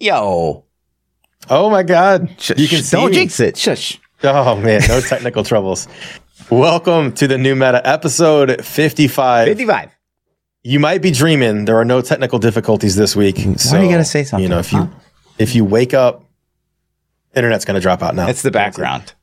Yo. 0.00 0.64
Oh 1.50 1.70
my 1.70 1.82
God! 1.82 2.30
Shush. 2.38 2.56
You 2.58 2.68
can 2.68 2.82
Don't 2.88 3.12
jinx 3.12 3.40
it. 3.40 3.56
Shush. 3.56 3.98
Oh 4.22 4.56
man, 4.56 4.80
no 4.86 5.00
technical 5.08 5.42
troubles. 5.42 5.88
Welcome 6.50 7.12
to 7.14 7.26
the 7.26 7.36
new 7.36 7.56
meta 7.56 7.82
episode 7.84 8.64
55. 8.64 9.48
55. 9.48 9.90
You 10.62 10.78
might 10.78 11.02
be 11.02 11.10
dreaming. 11.10 11.64
There 11.64 11.76
are 11.78 11.84
no 11.84 12.00
technical 12.00 12.38
difficulties 12.38 12.94
this 12.94 13.16
week. 13.16 13.38
Why 13.38 13.42
do 13.78 13.84
you 13.84 13.90
gotta 13.90 14.04
say 14.04 14.22
something, 14.22 14.42
You 14.44 14.48
know, 14.48 14.60
if 14.60 14.72
you 14.72 14.78
huh? 14.82 14.88
if 15.38 15.56
you 15.56 15.64
wake 15.64 15.94
up, 15.94 16.24
internet's 17.34 17.64
gonna 17.64 17.80
drop 17.80 18.00
out 18.00 18.14
now. 18.14 18.28
It's 18.28 18.42
the 18.42 18.52
background. 18.52 19.14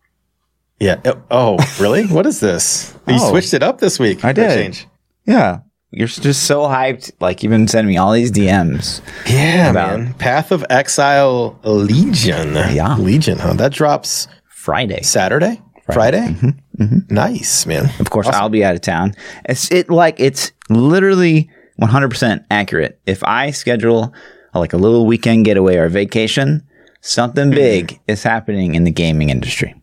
Yeah. 0.79 0.99
Oh, 1.05 1.21
Oh, 1.57 1.75
really? 1.79 2.05
what 2.07 2.25
is 2.25 2.41
this? 2.41 2.93
You 3.07 3.15
Oh. 3.17 3.29
switched 3.29 3.53
it 3.53 3.63
up 3.63 3.79
this 3.79 3.97
week. 3.97 4.25
I 4.25 4.33
did. 4.33 4.49
Change. 4.49 4.87
Yeah. 5.25 5.59
You're 5.95 6.07
just 6.09 6.43
so 6.43 6.63
hyped. 6.63 7.11
Like, 7.21 7.41
you've 7.41 7.51
been 7.51 7.67
sending 7.69 7.87
me 7.93 7.97
all 7.97 8.11
these 8.11 8.31
DMs. 8.31 9.01
Yeah, 9.27 9.69
About- 9.71 9.99
man. 9.99 10.13
Path 10.15 10.51
of 10.51 10.65
Exile 10.69 11.57
Legion. 11.63 12.53
Yeah. 12.53 12.97
Legion, 12.97 13.39
huh? 13.39 13.53
That 13.53 13.71
drops 13.71 14.27
Friday. 14.49 15.01
Saturday. 15.03 15.61
Friday. 15.93 16.35
Mm-hmm. 16.79 17.13
Nice, 17.13 17.65
man. 17.65 17.89
Of 17.99 18.09
course, 18.09 18.27
I'll 18.27 18.49
be 18.49 18.63
out 18.65 18.75
of 18.75 18.81
town. 18.81 19.13
It's 19.47 19.71
it 19.71 19.89
like 19.89 20.19
it's 20.19 20.51
literally 20.69 21.49
100% 21.81 22.43
accurate. 22.51 22.99
If 23.05 23.23
I 23.23 23.51
schedule 23.51 24.13
a, 24.53 24.59
like 24.59 24.73
a 24.73 24.77
little 24.77 25.05
weekend 25.05 25.45
getaway 25.45 25.77
or 25.77 25.87
vacation, 25.87 26.63
something 27.01 27.51
big 27.51 27.99
is 28.07 28.23
happening 28.23 28.75
in 28.75 28.83
the 28.83 28.91
gaming 28.91 29.29
industry. 29.29 29.75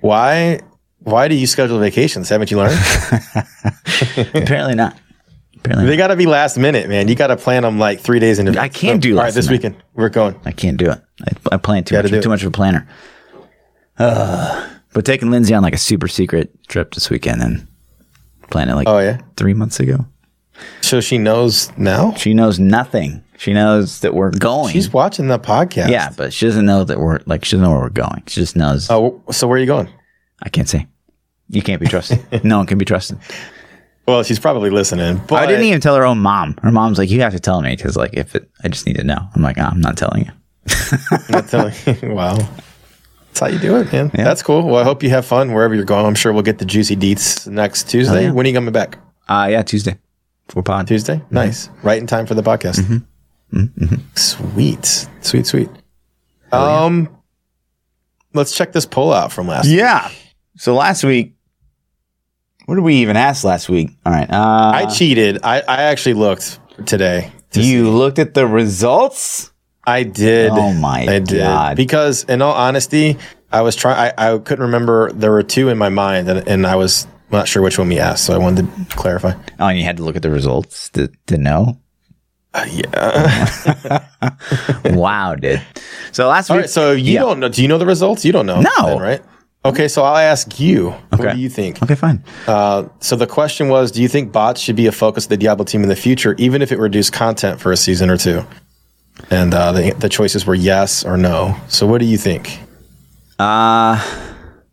Why? 0.00 0.60
Why 1.06 1.28
do 1.28 1.36
you 1.36 1.46
schedule 1.46 1.78
vacations? 1.78 2.28
Haven't 2.28 2.50
you 2.50 2.56
learned? 2.56 2.74
Apparently 4.34 4.74
not. 4.74 4.98
Apparently, 5.58 5.86
they 5.86 5.96
got 5.96 6.08
to 6.08 6.16
be 6.16 6.26
last 6.26 6.58
minute, 6.58 6.88
man. 6.88 7.06
You 7.06 7.14
got 7.14 7.28
to 7.28 7.36
plan 7.36 7.62
them 7.62 7.78
like 7.78 8.00
three 8.00 8.18
days 8.18 8.40
in 8.40 8.48
advance. 8.48 8.64
I 8.64 8.68
can't 8.68 9.00
do 9.00 9.16
All 9.16 9.22
right, 9.22 9.32
this 9.32 9.46
minute. 9.46 9.62
weekend 9.62 9.82
we're 9.94 10.08
going. 10.08 10.34
I 10.44 10.50
can't 10.50 10.76
do 10.76 10.90
it. 10.90 11.00
I, 11.22 11.54
I 11.54 11.56
plan 11.58 11.84
too 11.84 11.94
much. 11.96 12.10
too 12.10 12.16
it. 12.16 12.26
much 12.26 12.42
of 12.42 12.48
a 12.48 12.50
planner. 12.50 12.88
Uh, 14.00 14.68
but 14.94 15.04
taking 15.04 15.30
Lindsay 15.30 15.54
on 15.54 15.62
like 15.62 15.74
a 15.74 15.78
super 15.78 16.08
secret 16.08 16.50
trip 16.66 16.92
this 16.94 17.08
weekend 17.08 17.40
and 17.40 17.68
planning 18.50 18.72
it 18.72 18.76
like 18.76 18.88
Oh 18.88 18.98
yeah. 18.98 19.20
three 19.36 19.54
months 19.54 19.78
ago. 19.78 20.06
So 20.80 21.00
she 21.00 21.18
knows 21.18 21.70
now. 21.78 22.14
She 22.14 22.34
knows 22.34 22.58
nothing. 22.58 23.22
She 23.38 23.52
knows 23.52 24.00
that 24.00 24.12
we're 24.14 24.32
going. 24.32 24.72
She's 24.72 24.92
watching 24.92 25.28
the 25.28 25.38
podcast. 25.38 25.88
yeah, 25.90 26.10
but 26.16 26.32
she 26.32 26.46
doesn't 26.46 26.66
know 26.66 26.82
that 26.82 26.98
we're 26.98 27.20
like 27.26 27.44
she 27.44 27.52
doesn't 27.52 27.62
know 27.62 27.70
where 27.70 27.80
we're 27.82 27.90
going. 27.90 28.24
She 28.26 28.40
just 28.40 28.56
knows. 28.56 28.88
Oh, 28.90 29.22
so 29.30 29.46
where 29.46 29.56
are 29.56 29.60
you 29.60 29.66
going? 29.66 29.88
I 30.42 30.48
can't 30.48 30.68
say. 30.68 30.86
You 31.48 31.62
can't 31.62 31.80
be 31.80 31.86
trusted. 31.86 32.24
no 32.44 32.58
one 32.58 32.66
can 32.66 32.78
be 32.78 32.84
trusted. 32.84 33.18
Well, 34.06 34.22
she's 34.22 34.38
probably 34.38 34.70
listening. 34.70 35.20
But 35.26 35.42
I 35.42 35.46
didn't 35.46 35.64
even 35.64 35.80
tell 35.80 35.96
her 35.96 36.04
own 36.04 36.18
mom. 36.18 36.56
Her 36.62 36.70
mom's 36.72 36.98
like, 36.98 37.10
you 37.10 37.20
have 37.22 37.32
to 37.32 37.40
tell 37.40 37.60
me 37.62 37.74
because 37.74 37.96
like 37.96 38.14
if 38.14 38.34
it, 38.34 38.48
I 38.62 38.68
just 38.68 38.86
need 38.86 38.96
to 38.96 39.04
know. 39.04 39.18
I'm 39.34 39.42
like, 39.42 39.56
"Ah, 39.58 39.70
I'm 39.72 39.80
not 39.80 39.96
telling 39.96 40.26
you. 40.26 40.32
not 41.28 41.48
telling 41.48 41.74
you. 42.02 42.10
wow. 42.14 42.36
That's 42.36 43.40
how 43.40 43.46
you 43.48 43.58
do 43.58 43.76
it, 43.76 43.92
man. 43.92 44.10
That's 44.14 44.42
cool. 44.42 44.62
Well, 44.62 44.76
I 44.76 44.84
hope 44.84 45.02
you 45.02 45.10
have 45.10 45.26
fun 45.26 45.52
wherever 45.52 45.74
you're 45.74 45.84
going. 45.84 46.06
I'm 46.06 46.14
sure 46.14 46.32
we'll 46.32 46.42
get 46.42 46.58
the 46.58 46.64
juicy 46.64 46.96
deets 46.96 47.46
next 47.48 47.88
Tuesday. 47.90 48.24
yeah. 48.24 48.30
When 48.30 48.46
are 48.46 48.48
you 48.48 48.54
coming 48.54 48.72
back? 48.72 48.98
Uh 49.28 49.48
yeah, 49.50 49.62
Tuesday 49.62 49.98
for 50.48 50.62
pod. 50.62 50.86
Tuesday. 50.86 51.20
Nice. 51.30 51.68
Right 51.82 51.98
in 52.00 52.06
time 52.06 52.26
for 52.26 52.34
the 52.34 52.42
podcast. 52.42 53.04
Sweet. 54.14 55.08
Sweet, 55.20 55.46
sweet. 55.46 55.68
Um, 56.52 57.08
let's 58.34 58.54
check 58.56 58.72
this 58.72 58.86
poll 58.86 59.12
out 59.12 59.32
from 59.32 59.48
last. 59.48 59.68
Yeah. 59.68 60.10
So 60.56 60.74
last 60.74 61.04
week, 61.04 61.34
what 62.66 62.74
did 62.76 62.84
we 62.84 62.96
even 62.96 63.16
ask 63.16 63.42
last 63.44 63.68
week? 63.68 63.90
All 64.04 64.12
right. 64.12 64.30
Uh, 64.30 64.72
I 64.74 64.86
cheated. 64.86 65.40
I, 65.42 65.60
I 65.62 65.82
actually 65.84 66.14
looked 66.14 66.58
today. 66.86 67.32
to 67.52 67.62
see. 67.62 67.70
you 67.72 67.90
looked 67.90 68.18
at 68.18 68.34
the 68.34 68.46
results. 68.46 69.52
I 69.86 70.02
did. 70.02 70.50
Oh 70.52 70.72
my 70.74 71.02
I 71.08 71.18
did 71.20 71.38
God. 71.38 71.76
because, 71.76 72.24
in 72.24 72.42
all 72.42 72.52
honesty, 72.52 73.16
I 73.52 73.62
was 73.62 73.76
trying. 73.76 74.12
I, 74.18 74.34
I 74.34 74.38
couldn't 74.38 74.64
remember. 74.64 75.12
There 75.12 75.30
were 75.30 75.44
two 75.44 75.68
in 75.68 75.78
my 75.78 75.88
mind, 75.88 76.28
and, 76.28 76.46
and 76.48 76.66
I 76.66 76.74
was 76.74 77.06
not 77.30 77.46
sure 77.48 77.62
which 77.62 77.78
one 77.78 77.88
we 77.88 77.98
asked, 78.00 78.24
so 78.26 78.34
I 78.34 78.38
wanted 78.38 78.66
to 78.90 78.96
clarify. 78.96 79.32
Oh, 79.60 79.66
and 79.68 79.78
you 79.78 79.84
had 79.84 79.96
to 79.98 80.02
look 80.04 80.16
at 80.16 80.22
the 80.22 80.30
results 80.30 80.88
to, 80.90 81.08
to 81.28 81.38
know. 81.38 81.78
Uh, 82.52 82.66
yeah. 82.68 84.06
wow, 84.86 85.34
dude. 85.36 85.62
So 86.12 86.26
last 86.28 86.50
week, 86.50 86.60
right. 86.62 86.70
So 86.70 86.92
you 86.92 87.14
Yeah. 87.14 87.20
don't 87.20 87.38
know? 87.40 87.48
Do 87.48 87.62
you 87.62 87.68
know 87.68 87.78
the 87.78 87.86
results? 87.86 88.24
You 88.24 88.32
don't 88.32 88.46
know. 88.46 88.60
No. 88.60 88.86
then, 88.86 88.98
right? 88.98 89.22
Okay. 89.68 89.88
So 89.88 90.02
I'll 90.02 90.16
ask 90.16 90.58
you. 90.58 90.88
Okay. 91.12 91.24
What 91.24 91.34
do 91.34 91.40
you 91.40 91.48
think? 91.48 91.82
okay, 91.82 91.94
fine. 91.94 92.22
Uh, 92.46 92.84
so 93.00 93.16
the 93.16 93.26
question 93.26 93.68
was, 93.68 93.90
do 93.92 94.00
you 94.02 94.08
think 94.08 94.32
bots 94.32 94.60
should 94.60 94.76
be 94.76 94.86
a 94.86 94.92
focus 94.92 95.24
of 95.24 95.30
the 95.30 95.36
Diablo 95.36 95.64
team 95.64 95.82
in 95.82 95.88
the 95.88 95.96
future, 95.96 96.34
even 96.38 96.62
if 96.62 96.72
it 96.72 96.78
reduced 96.78 97.12
content 97.12 97.60
for 97.60 97.72
a 97.72 97.76
season 97.76 98.10
or 98.10 98.16
two? 98.16 98.44
And 99.30 99.54
uh, 99.54 99.72
the 99.72 99.90
the 99.92 100.08
choices 100.08 100.44
were 100.46 100.54
yes 100.54 101.04
or 101.04 101.16
no. 101.16 101.56
So 101.68 101.86
what 101.86 101.98
do 101.98 102.06
you 102.06 102.18
think? 102.18 102.58
Uh, 103.38 103.96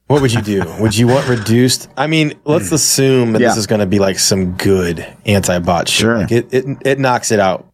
What 0.07 0.21
would 0.21 0.33
you 0.33 0.41
do? 0.41 0.63
would 0.79 0.95
you 0.95 1.07
want 1.07 1.27
reduced? 1.27 1.89
I 1.97 2.07
mean, 2.07 2.33
let's 2.45 2.71
assume 2.71 3.31
that 3.33 3.39
this 3.39 3.57
is 3.57 3.67
going 3.67 3.79
to 3.79 3.85
be 3.87 3.99
like 3.99 4.19
some 4.19 4.51
good 4.53 5.05
anti-bot 5.25 5.87
shit. 5.87 5.99
Sure. 6.01 6.17
Like 6.19 6.31
it, 6.31 6.53
it 6.53 6.65
it 6.85 6.99
knocks 6.99 7.31
it 7.31 7.39
out 7.39 7.65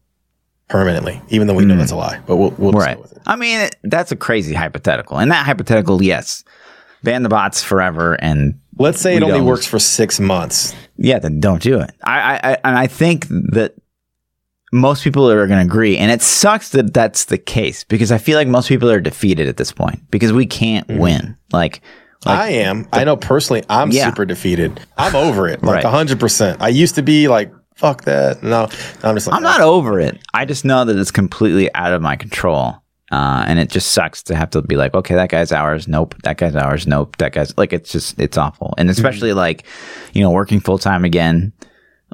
permanently, 0.68 1.20
even 1.28 1.48
though 1.48 1.54
we 1.54 1.64
know 1.64 1.76
that's 1.76 1.90
a 1.90 1.96
lie. 1.96 2.20
But 2.26 2.36
we'll 2.36 2.50
we'll 2.52 2.72
just 2.72 2.86
right. 2.86 2.96
go 2.96 3.02
with 3.02 3.12
it. 3.12 3.22
I 3.26 3.36
mean, 3.36 3.68
that's 3.82 4.12
a 4.12 4.16
crazy 4.16 4.54
hypothetical. 4.54 5.18
And 5.18 5.30
that 5.32 5.44
hypothetical, 5.44 6.02
yes, 6.02 6.44
ban 7.02 7.22
the 7.22 7.28
bots 7.28 7.62
forever, 7.62 8.14
and 8.14 8.58
Let's 8.78 9.00
say 9.00 9.16
it 9.16 9.22
only 9.22 9.40
works 9.40 9.66
for 9.66 9.78
six 9.78 10.18
months. 10.20 10.74
yeah, 10.96 11.18
then 11.18 11.40
don't 11.40 11.62
do 11.62 11.80
it. 11.80 11.90
I, 12.02 12.20
I, 12.20 12.34
I 12.52 12.58
and 12.64 12.78
I 12.78 12.86
think 12.86 13.26
that 13.28 13.74
most 14.72 15.02
people 15.02 15.28
are 15.30 15.46
going 15.46 15.58
to 15.60 15.64
agree, 15.66 15.98
and 15.98 16.10
it 16.12 16.22
sucks 16.22 16.70
that 16.70 16.94
that's 16.94 17.24
the 17.26 17.38
case 17.38 17.84
because 17.84 18.12
I 18.12 18.18
feel 18.18 18.38
like 18.38 18.46
most 18.48 18.68
people 18.68 18.88
are 18.90 19.00
defeated 19.00 19.48
at 19.48 19.56
this 19.56 19.72
point 19.72 20.00
because 20.10 20.32
we 20.32 20.46
can't 20.46 20.86
Mm-hmm. 20.88 21.00
win. 21.00 21.36
Like, 21.52 21.80
I 22.24 22.50
am. 22.50 22.86
I 22.92 23.04
know 23.04 23.16
personally, 23.16 23.64
I'm 23.68 23.90
Yeah. 23.90 24.06
super 24.06 24.24
defeated. 24.24 24.80
I'm 24.96 25.16
over 25.16 25.48
it, 25.48 25.62
like 25.62 25.82
Right. 25.82 25.84
hundred 25.84 26.20
percent. 26.20 26.60
I 26.62 26.68
used 26.68 26.94
to 26.96 27.02
be 27.02 27.26
like, 27.28 27.52
fuck 27.74 28.04
that. 28.04 28.42
No, 28.42 28.68
I'm 29.02 29.16
just 29.16 29.26
like, 29.26 29.36
I'm 29.36 29.42
not 29.42 29.60
over 29.60 29.98
it. 29.98 30.18
I 30.34 30.44
just 30.44 30.64
know 30.64 30.84
that 30.84 30.96
it's 30.96 31.10
completely 31.10 31.74
out 31.74 31.92
of 31.92 32.00
my 32.02 32.14
control. 32.16 32.79
Uh, 33.10 33.44
and 33.48 33.58
it 33.58 33.70
just 33.70 33.90
sucks 33.90 34.22
to 34.22 34.36
have 34.36 34.50
to 34.50 34.62
be 34.62 34.76
like, 34.76 34.94
okay, 34.94 35.14
that 35.14 35.30
guy's 35.30 35.50
ours. 35.50 35.88
Nope. 35.88 36.14
That 36.22 36.36
guy's 36.38 36.54
ours. 36.54 36.86
Nope. 36.86 37.16
That 37.16 37.32
guy's 37.32 37.56
like, 37.58 37.72
it's 37.72 37.90
just, 37.90 38.20
it's 38.20 38.38
awful. 38.38 38.72
And 38.78 38.88
especially 38.88 39.32
like, 39.32 39.66
you 40.12 40.22
know, 40.22 40.30
working 40.30 40.60
full 40.60 40.78
time 40.78 41.04
again, 41.04 41.52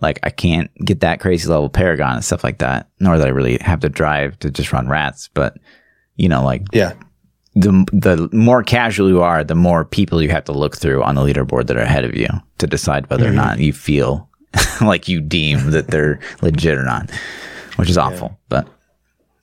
like 0.01 0.19
I 0.23 0.31
can't 0.31 0.71
get 0.85 1.01
that 1.01 1.21
crazy 1.21 1.49
level 1.49 1.69
Paragon 1.69 2.15
and 2.15 2.25
stuff 2.25 2.43
like 2.43 2.59
that, 2.59 2.89
nor 2.99 3.19
that 3.19 3.27
I 3.27 3.31
really 3.31 3.59
have 3.61 3.81
to 3.81 3.89
drive 3.89 4.39
to 4.39 4.51
just 4.51 4.73
run 4.73 4.89
rats. 4.89 5.29
But, 5.35 5.59
you 6.17 6.29
know, 6.29 6.43
like 6.43 6.63
Yeah, 6.73 6.95
the, 7.55 7.71
the 7.93 8.29
more 8.33 8.63
casual 8.63 9.09
you 9.09 9.23
are, 9.23 9.43
the 9.43 9.55
more 9.55 9.85
people 9.85 10.23
you 10.23 10.29
have 10.31 10.45
to 10.45 10.53
look 10.53 10.77
through 10.77 11.03
on 11.03 11.15
the 11.15 11.23
leaderboard 11.23 11.67
that 11.67 11.77
are 11.77 11.81
ahead 11.81 12.05
of 12.05 12.15
you 12.15 12.29
to 12.59 12.67
decide 12.67 13.09
whether 13.09 13.27
or 13.27 13.33
not 13.33 13.59
you 13.59 13.73
feel 13.73 14.29
like 14.81 15.09
you 15.09 15.21
deem 15.21 15.71
that 15.71 15.89
they're 15.89 16.21
legit 16.43 16.79
or 16.79 16.85
not, 16.85 17.11
which 17.77 17.89
is 17.91 17.99
awful. 17.99 18.39
But 18.49 18.69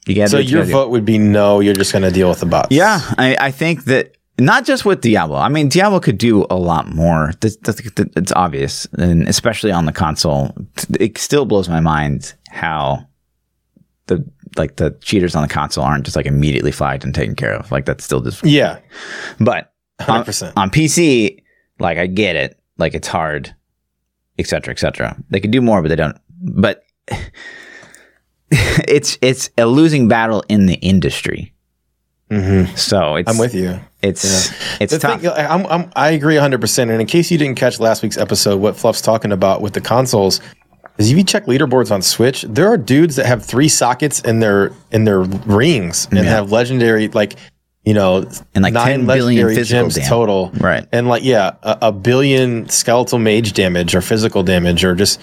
you 0.08 0.28
So 0.28 0.38
your 0.38 0.64
vote 0.64 0.90
would 0.90 1.06
be 1.06 1.18
no. 1.18 1.60
You're 1.60 1.74
just 1.74 1.92
going 1.92 2.04
to 2.04 2.12
deal 2.12 2.30
with 2.30 2.40
the 2.40 2.46
bots. 2.46 2.70
Yeah, 2.72 3.00
I, 3.18 3.38
I 3.40 3.52
think 3.52 3.86
that 3.86 4.18
not 4.40 4.66
just 4.66 4.84
with 4.86 5.02
Diablo. 5.02 5.38
I 5.38 5.50
mean, 5.50 5.70
Diablo 5.70 6.00
could 6.00 6.18
do 6.18 6.46
a 6.50 6.56
lot 6.56 6.88
more. 6.88 7.32
That's, 7.40 7.56
that's, 7.58 7.82
it's 8.16 8.32
obvious, 8.32 8.86
and 8.94 9.28
especially 9.28 9.72
on 9.72 9.86
the 9.86 9.92
console, 9.92 10.54
it 11.00 11.18
still 11.18 11.46
blows 11.46 11.70
my 11.70 11.80
mind 11.80 12.34
how 12.50 13.08
the 14.08 14.26
like 14.56 14.76
the 14.76 14.92
cheaters 15.02 15.36
on 15.36 15.42
the 15.42 15.48
console 15.48 15.84
aren't 15.84 16.04
just 16.06 16.16
like 16.16 16.26
immediately 16.26 16.72
flagged 16.72 17.04
and 17.04 17.14
taken 17.16 17.36
care 17.36 17.54
of. 17.54 17.72
Like 17.72 17.86
that's 17.86 18.04
still 18.04 18.22
just. 18.22 18.44
yeah, 18.46 18.80
But 19.40 19.74
hundred 20.00 20.20
on, 20.20 20.26
percent. 20.26 20.54
on 20.58 20.70
PC, 20.70 21.44
like 21.80 21.98
I 21.98 22.08
get 22.08 22.36
it, 22.36 22.60
like 22.78 22.94
it's 22.94 23.08
hard, 23.08 23.56
etc., 24.40 24.72
etc. 24.72 25.18
They 25.30 25.40
could 25.40 25.52
do 25.52 25.62
more, 25.62 25.82
but 25.82 25.90
they 25.90 25.96
don't. 25.96 26.18
But 26.42 26.84
it's 28.88 29.18
it's 29.22 29.50
a 29.58 29.66
losing 29.66 30.08
battle 30.08 30.44
in 30.50 30.66
the 30.68 30.76
industry. 30.76 31.54
Mm-hmm. 32.30 32.76
So 32.76 33.16
it's 33.18 33.30
I'm 33.30 33.38
with 33.38 33.54
you. 33.54 33.80
it's 34.02 34.52
it's 34.82 34.94
The 34.94 35.00
tough. 35.00 35.22
thing, 35.22 35.30
I- 35.30 35.48
I'm, 35.54 35.66
I'm, 35.68 35.92
I 35.96 36.12
agree 36.12 36.36
100%. 36.36 36.80
And 36.84 37.00
in 37.02 37.06
case 37.06 37.30
you 37.30 37.38
didn't 37.38 37.58
catch 37.58 37.80
last 37.80 38.02
week's 38.02 38.18
episode, 38.18 38.58
what 38.60 38.76
Fluff's 38.76 39.02
talking 39.02 39.32
about 39.32 39.62
with 39.62 39.74
the 39.74 39.82
consoles 39.82 40.40
is 40.98 41.12
if 41.12 41.18
you 41.18 41.24
check 41.24 41.46
leaderboards 41.46 41.92
on 41.92 42.02
Switch, 42.02 42.42
there 42.44 42.68
are 42.68 42.78
dudes 42.78 43.18
that 43.18 43.26
have 43.28 43.46
three 43.46 43.68
sockets 43.68 44.20
in 44.22 44.40
their 44.40 44.72
in 44.92 45.04
their 45.04 45.20
rings 45.22 46.08
and 46.12 46.20
have 46.20 46.52
legendary 46.52 47.08
like 47.10 47.36
you 47.86 47.94
know 47.94 48.26
And, 48.56 48.64
like, 48.64 48.74
10 48.74 49.06
billion 49.06 49.48
physical 49.50 49.64
gems 49.84 49.96
dam- 49.96 50.08
total, 50.08 50.52
Right. 50.60 50.88
And 50.92 51.08
like 51.08 51.24
yeah, 51.24 51.52
a, 51.62 51.78
a 51.84 51.92
billion 51.92 52.68
skeletal 52.70 53.20
mage 53.20 53.54
damage 53.54 53.94
or 53.94 54.02
physical 54.02 54.42
damage 54.42 54.84
or 54.86 54.96
just 54.96 55.20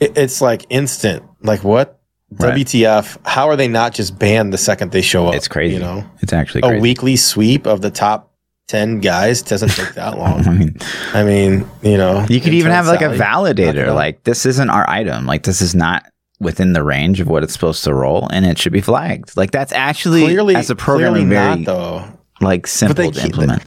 it, 0.00 0.16
it's 0.16 0.40
like 0.40 0.64
instant. 0.70 1.22
Like 1.42 1.62
what? 1.62 1.99
Right. 2.38 2.54
WTF? 2.54 3.18
How 3.26 3.48
are 3.48 3.56
they 3.56 3.66
not 3.68 3.92
just 3.92 4.18
banned 4.18 4.52
the 4.52 4.58
second 4.58 4.92
they 4.92 5.02
show 5.02 5.26
up? 5.28 5.34
It's 5.34 5.48
crazy. 5.48 5.74
You 5.74 5.80
know, 5.80 6.04
It's 6.20 6.32
actually 6.32 6.62
a 6.64 6.80
weekly 6.80 7.16
sweep 7.16 7.66
of 7.66 7.80
the 7.80 7.90
top 7.90 8.32
10 8.68 9.00
guys 9.00 9.42
doesn't 9.42 9.70
take 9.70 9.94
that 9.94 10.16
long. 10.16 10.46
I 10.46 10.52
mean, 10.52 10.76
I 11.12 11.24
mean, 11.24 11.66
you 11.82 11.96
know, 11.96 12.24
you 12.28 12.40
could 12.40 12.54
even 12.54 12.70
have 12.70 12.86
like 12.86 13.02
a 13.02 13.16
Sally, 13.18 13.50
it 13.50 13.56
validator. 13.56 13.92
Like 13.94 14.22
this 14.22 14.46
isn't 14.46 14.70
our 14.70 14.88
item. 14.88 15.26
Like 15.26 15.42
this 15.42 15.60
is 15.60 15.74
not 15.74 16.04
within 16.38 16.72
the 16.72 16.84
range 16.84 17.20
of 17.20 17.26
what 17.28 17.42
it's 17.42 17.52
supposed 17.52 17.82
to 17.84 17.92
roll, 17.92 18.28
and 18.30 18.46
it 18.46 18.58
should 18.58 18.72
be 18.72 18.80
flagged. 18.80 19.36
Like 19.36 19.50
that's 19.50 19.72
actually 19.72 20.22
Clearly, 20.22 20.54
as 20.54 20.70
a 20.70 20.76
clearly 20.76 21.24
very 21.24 21.56
not 21.56 21.64
though. 21.66 22.04
like 22.40 22.68
simple 22.68 22.94
they 23.06 23.10
to 23.10 23.24
implement. 23.26 23.64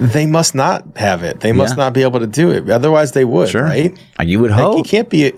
They 0.00 0.24
must 0.26 0.54
not 0.54 0.96
have 0.96 1.22
it. 1.24 1.40
They 1.40 1.52
must 1.52 1.72
Yeah. 1.76 1.84
not 1.84 1.92
be 1.92 2.02
able 2.02 2.20
to 2.20 2.26
do 2.26 2.50
it. 2.50 2.70
Otherwise, 2.70 3.12
they 3.12 3.24
would, 3.26 3.48
Sure. 3.50 3.64
right? 3.64 3.96
Uh, 4.18 4.22
You 4.22 4.38
would 4.40 4.50
Like, 4.52 4.60
hope. 4.60 4.86
it 4.86 4.88
can't 4.88 5.10
be. 5.10 5.32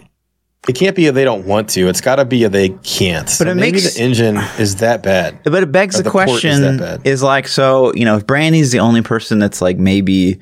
It 0.68 0.74
can't 0.74 0.94
be 0.94 1.06
a 1.06 1.12
they 1.12 1.24
don't 1.24 1.46
want 1.46 1.70
to. 1.70 1.88
It's 1.88 2.02
got 2.02 2.16
to 2.16 2.24
be 2.24 2.44
a 2.44 2.48
they 2.48 2.68
can't. 2.68 3.30
But 3.38 3.48
it 3.48 3.54
maybe 3.54 3.78
makes- 3.78 3.94
the 3.94 4.02
engine 4.02 4.36
is 4.58 4.76
that 4.76 5.02
bad. 5.02 5.40
But 5.44 5.62
it 5.62 5.72
begs 5.72 5.96
the, 5.96 6.02
the 6.02 6.08
is 6.08 6.12
question 6.12 6.62
is, 6.62 6.80
bad. 6.80 7.20
like, 7.22 7.48
so, 7.48 7.94
you 7.94 8.04
know, 8.04 8.16
if 8.16 8.26
Brandy's 8.26 8.70
the 8.70 8.80
only 8.80 9.02
person 9.02 9.38
that's 9.38 9.62
like 9.62 9.78
maybe 9.78 10.38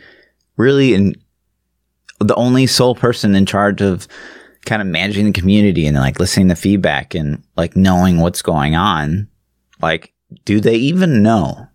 really 0.57 0.95
in 0.95 1.15
the 2.21 2.35
only 2.35 2.67
sole 2.67 2.97
person 2.97 3.37
in 3.37 3.47
charge 3.47 3.81
of 3.81 4.09
kind 4.67 4.83
of 4.83 4.89
managing 4.89 5.27
the 5.27 5.33
community 5.33 5.87
and 5.87 5.97
like 5.97 6.19
listening 6.19 6.49
to 6.49 6.57
feedback 6.57 7.15
and 7.15 7.43
like 7.57 7.77
knowing 7.77 8.19
what's 8.19 8.43
going 8.43 8.75
on, 8.75 9.29
like, 9.81 10.13
do 10.45 10.61
they 10.61 10.75
even 10.75 11.23
know? 11.23 11.69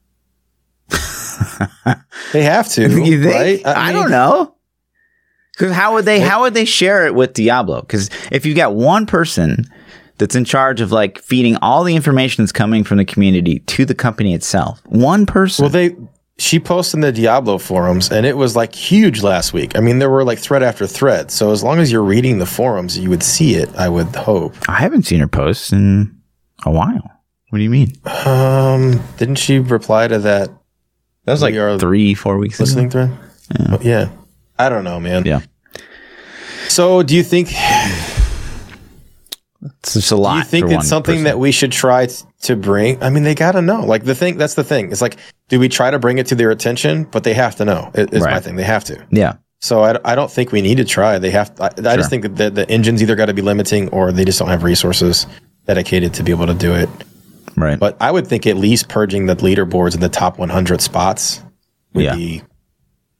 They 2.34 2.44
have 2.44 2.68
to, 2.70 2.82
you 2.82 3.24
think? 3.24 3.36
right? 3.36 3.62
I, 3.78 3.94
mean, 3.94 4.02
don't 4.02 4.12
know. 4.12 4.53
Because 5.54 5.74
how 5.74 5.94
would 5.94 6.06
they 6.06 6.20
how 6.20 6.42
would 6.42 6.54
they 6.54 6.66
share 6.66 7.06
it 7.06 7.16
with 7.16 7.34
Diablo? 7.34 7.82
Because 7.82 8.10
if 8.32 8.46
you've 8.46 8.56
got 8.58 8.76
one 8.76 9.06
person 9.06 9.66
that's 10.18 10.36
in 10.36 10.46
charge 10.46 10.82
of 10.82 10.92
like 10.92 11.20
feeding 11.20 11.58
all 11.58 11.84
the 11.84 11.96
information 11.96 12.44
that's 12.44 12.52
coming 12.52 12.84
from 12.84 12.98
the 12.98 13.06
community 13.06 13.60
to 13.60 13.86
the 13.86 13.96
company 13.96 14.34
itself, 14.34 14.82
one 14.86 15.26
person. 15.26 15.64
Well, 15.64 15.70
they 15.72 15.96
she 16.40 16.60
posted 16.60 16.98
in 16.98 17.02
the 17.02 17.12
Diablo 17.12 17.60
forums, 17.60 18.12
and 18.12 18.26
it 18.26 18.36
was 18.36 18.56
like 18.56 18.74
huge 18.74 19.22
last 19.22 19.54
week. 19.54 19.78
I 19.78 19.82
mean, 19.82 20.00
there 20.00 20.10
were 20.10 20.24
like 20.24 20.40
thread 20.40 20.64
after 20.64 20.88
thread. 20.88 21.30
So 21.30 21.52
as 21.52 21.64
long 21.64 21.80
as 21.80 21.92
you're 21.92 22.04
reading 22.04 22.40
the 22.40 22.46
forums, 22.48 22.98
you 22.98 23.10
would 23.12 23.22
see 23.24 23.54
it. 23.56 23.70
I 23.76 23.88
would 23.90 24.16
hope. 24.16 24.56
I 24.68 24.80
haven't 24.80 25.04
seen 25.04 25.20
her 25.20 25.28
post 25.28 25.72
in 25.72 26.20
a 26.66 26.72
while. 26.72 27.12
What 27.50 27.60
do 27.60 27.64
you 27.64 27.70
mean? 27.70 27.94
Um, 28.26 29.00
didn't 29.18 29.36
she 29.36 29.60
reply 29.60 30.08
to 30.08 30.18
that 30.20 30.50
That 31.26 31.34
was 31.34 31.44
like 31.44 31.54
three, 31.80 32.16
four 32.16 32.40
weeks 32.40 32.56
ago. 32.56 32.66
listening 32.66 32.90
thread? 32.90 33.12
Yeah. 33.60 33.78
yeah. 33.82 34.10
I 34.60 34.70
don't 34.70 34.84
know, 34.84 35.00
man. 35.00 35.24
Yeah, 35.26 35.42
So, 36.68 37.04
do 37.04 37.16
you 37.16 37.24
think 37.24 37.50
it's 39.64 39.94
just 39.94 40.12
a 40.12 40.16
lot. 40.16 40.34
do 40.34 40.38
you 40.40 40.44
think 40.46 40.72
it's 40.72 40.88
something 40.88 41.14
person. 41.16 41.24
that 41.26 41.40
we 41.40 41.52
should 41.52 41.72
try 41.72 42.06
t- 42.08 42.16
to 42.42 42.56
bring? 42.56 43.02
I 43.02 43.10
mean, 43.10 43.24
they 43.24 43.36
got 43.36 43.54
to 43.54 43.62
know. 43.62 43.86
Like 43.86 44.04
the 44.04 44.16
thing. 44.16 44.38
That's 44.38 44.56
the 44.56 44.64
thing. 44.64 44.92
It's 44.92 45.02
like, 45.02 45.18
do 45.50 45.60
we 45.60 45.70
try 45.70 45.90
to 45.92 46.00
bring 46.00 46.18
it 46.18 46.28
to 46.28 46.36
their 46.36 46.52
attention? 46.52 47.06
But 47.06 47.24
they 47.24 47.34
have 47.34 47.56
to 47.58 47.66
know. 47.66 47.92
It, 47.94 48.14
is 48.14 48.24
my 48.24 48.40
thing. 48.40 48.56
They 48.58 48.64
have 48.64 48.84
to. 48.86 49.06
Yeah, 49.12 49.36
So 49.62 49.82
I, 49.84 49.98
I 50.04 50.16
don't 50.16 50.30
think 50.32 50.52
we 50.52 50.62
need 50.62 50.76
to 50.78 50.86
try. 50.86 51.18
They 51.18 51.32
have. 51.32 51.52
I, 51.60 51.68
I 51.78 51.96
just 51.96 52.10
think 52.10 52.24
that 52.24 52.36
the, 52.36 52.50
the 52.50 52.70
engines 52.70 53.02
either 53.02 53.16
got 53.16 53.28
to 53.28 53.34
be 53.34 53.42
limiting 53.42 53.90
or 53.90 54.12
they 54.12 54.26
just 54.26 54.40
don't 54.40 54.50
have 54.50 54.64
resources 54.64 55.26
dedicated 55.66 56.14
to 56.16 56.24
be 56.24 56.32
able 56.32 56.48
to 56.48 56.54
do 56.54 56.74
it. 56.74 56.90
right. 57.56 57.80
But 57.80 57.96
I 58.02 58.12
would 58.12 58.28
think 58.28 58.46
at 58.46 58.58
least 58.58 58.90
purging 58.90 59.28
the 59.28 59.36
leaderboards 59.38 59.96
in 59.96 60.02
the 60.02 60.10
top 60.10 60.38
100 60.38 60.82
spots 60.82 61.42
would 61.94 62.04
Yeah. 62.04 62.16
be 62.16 62.44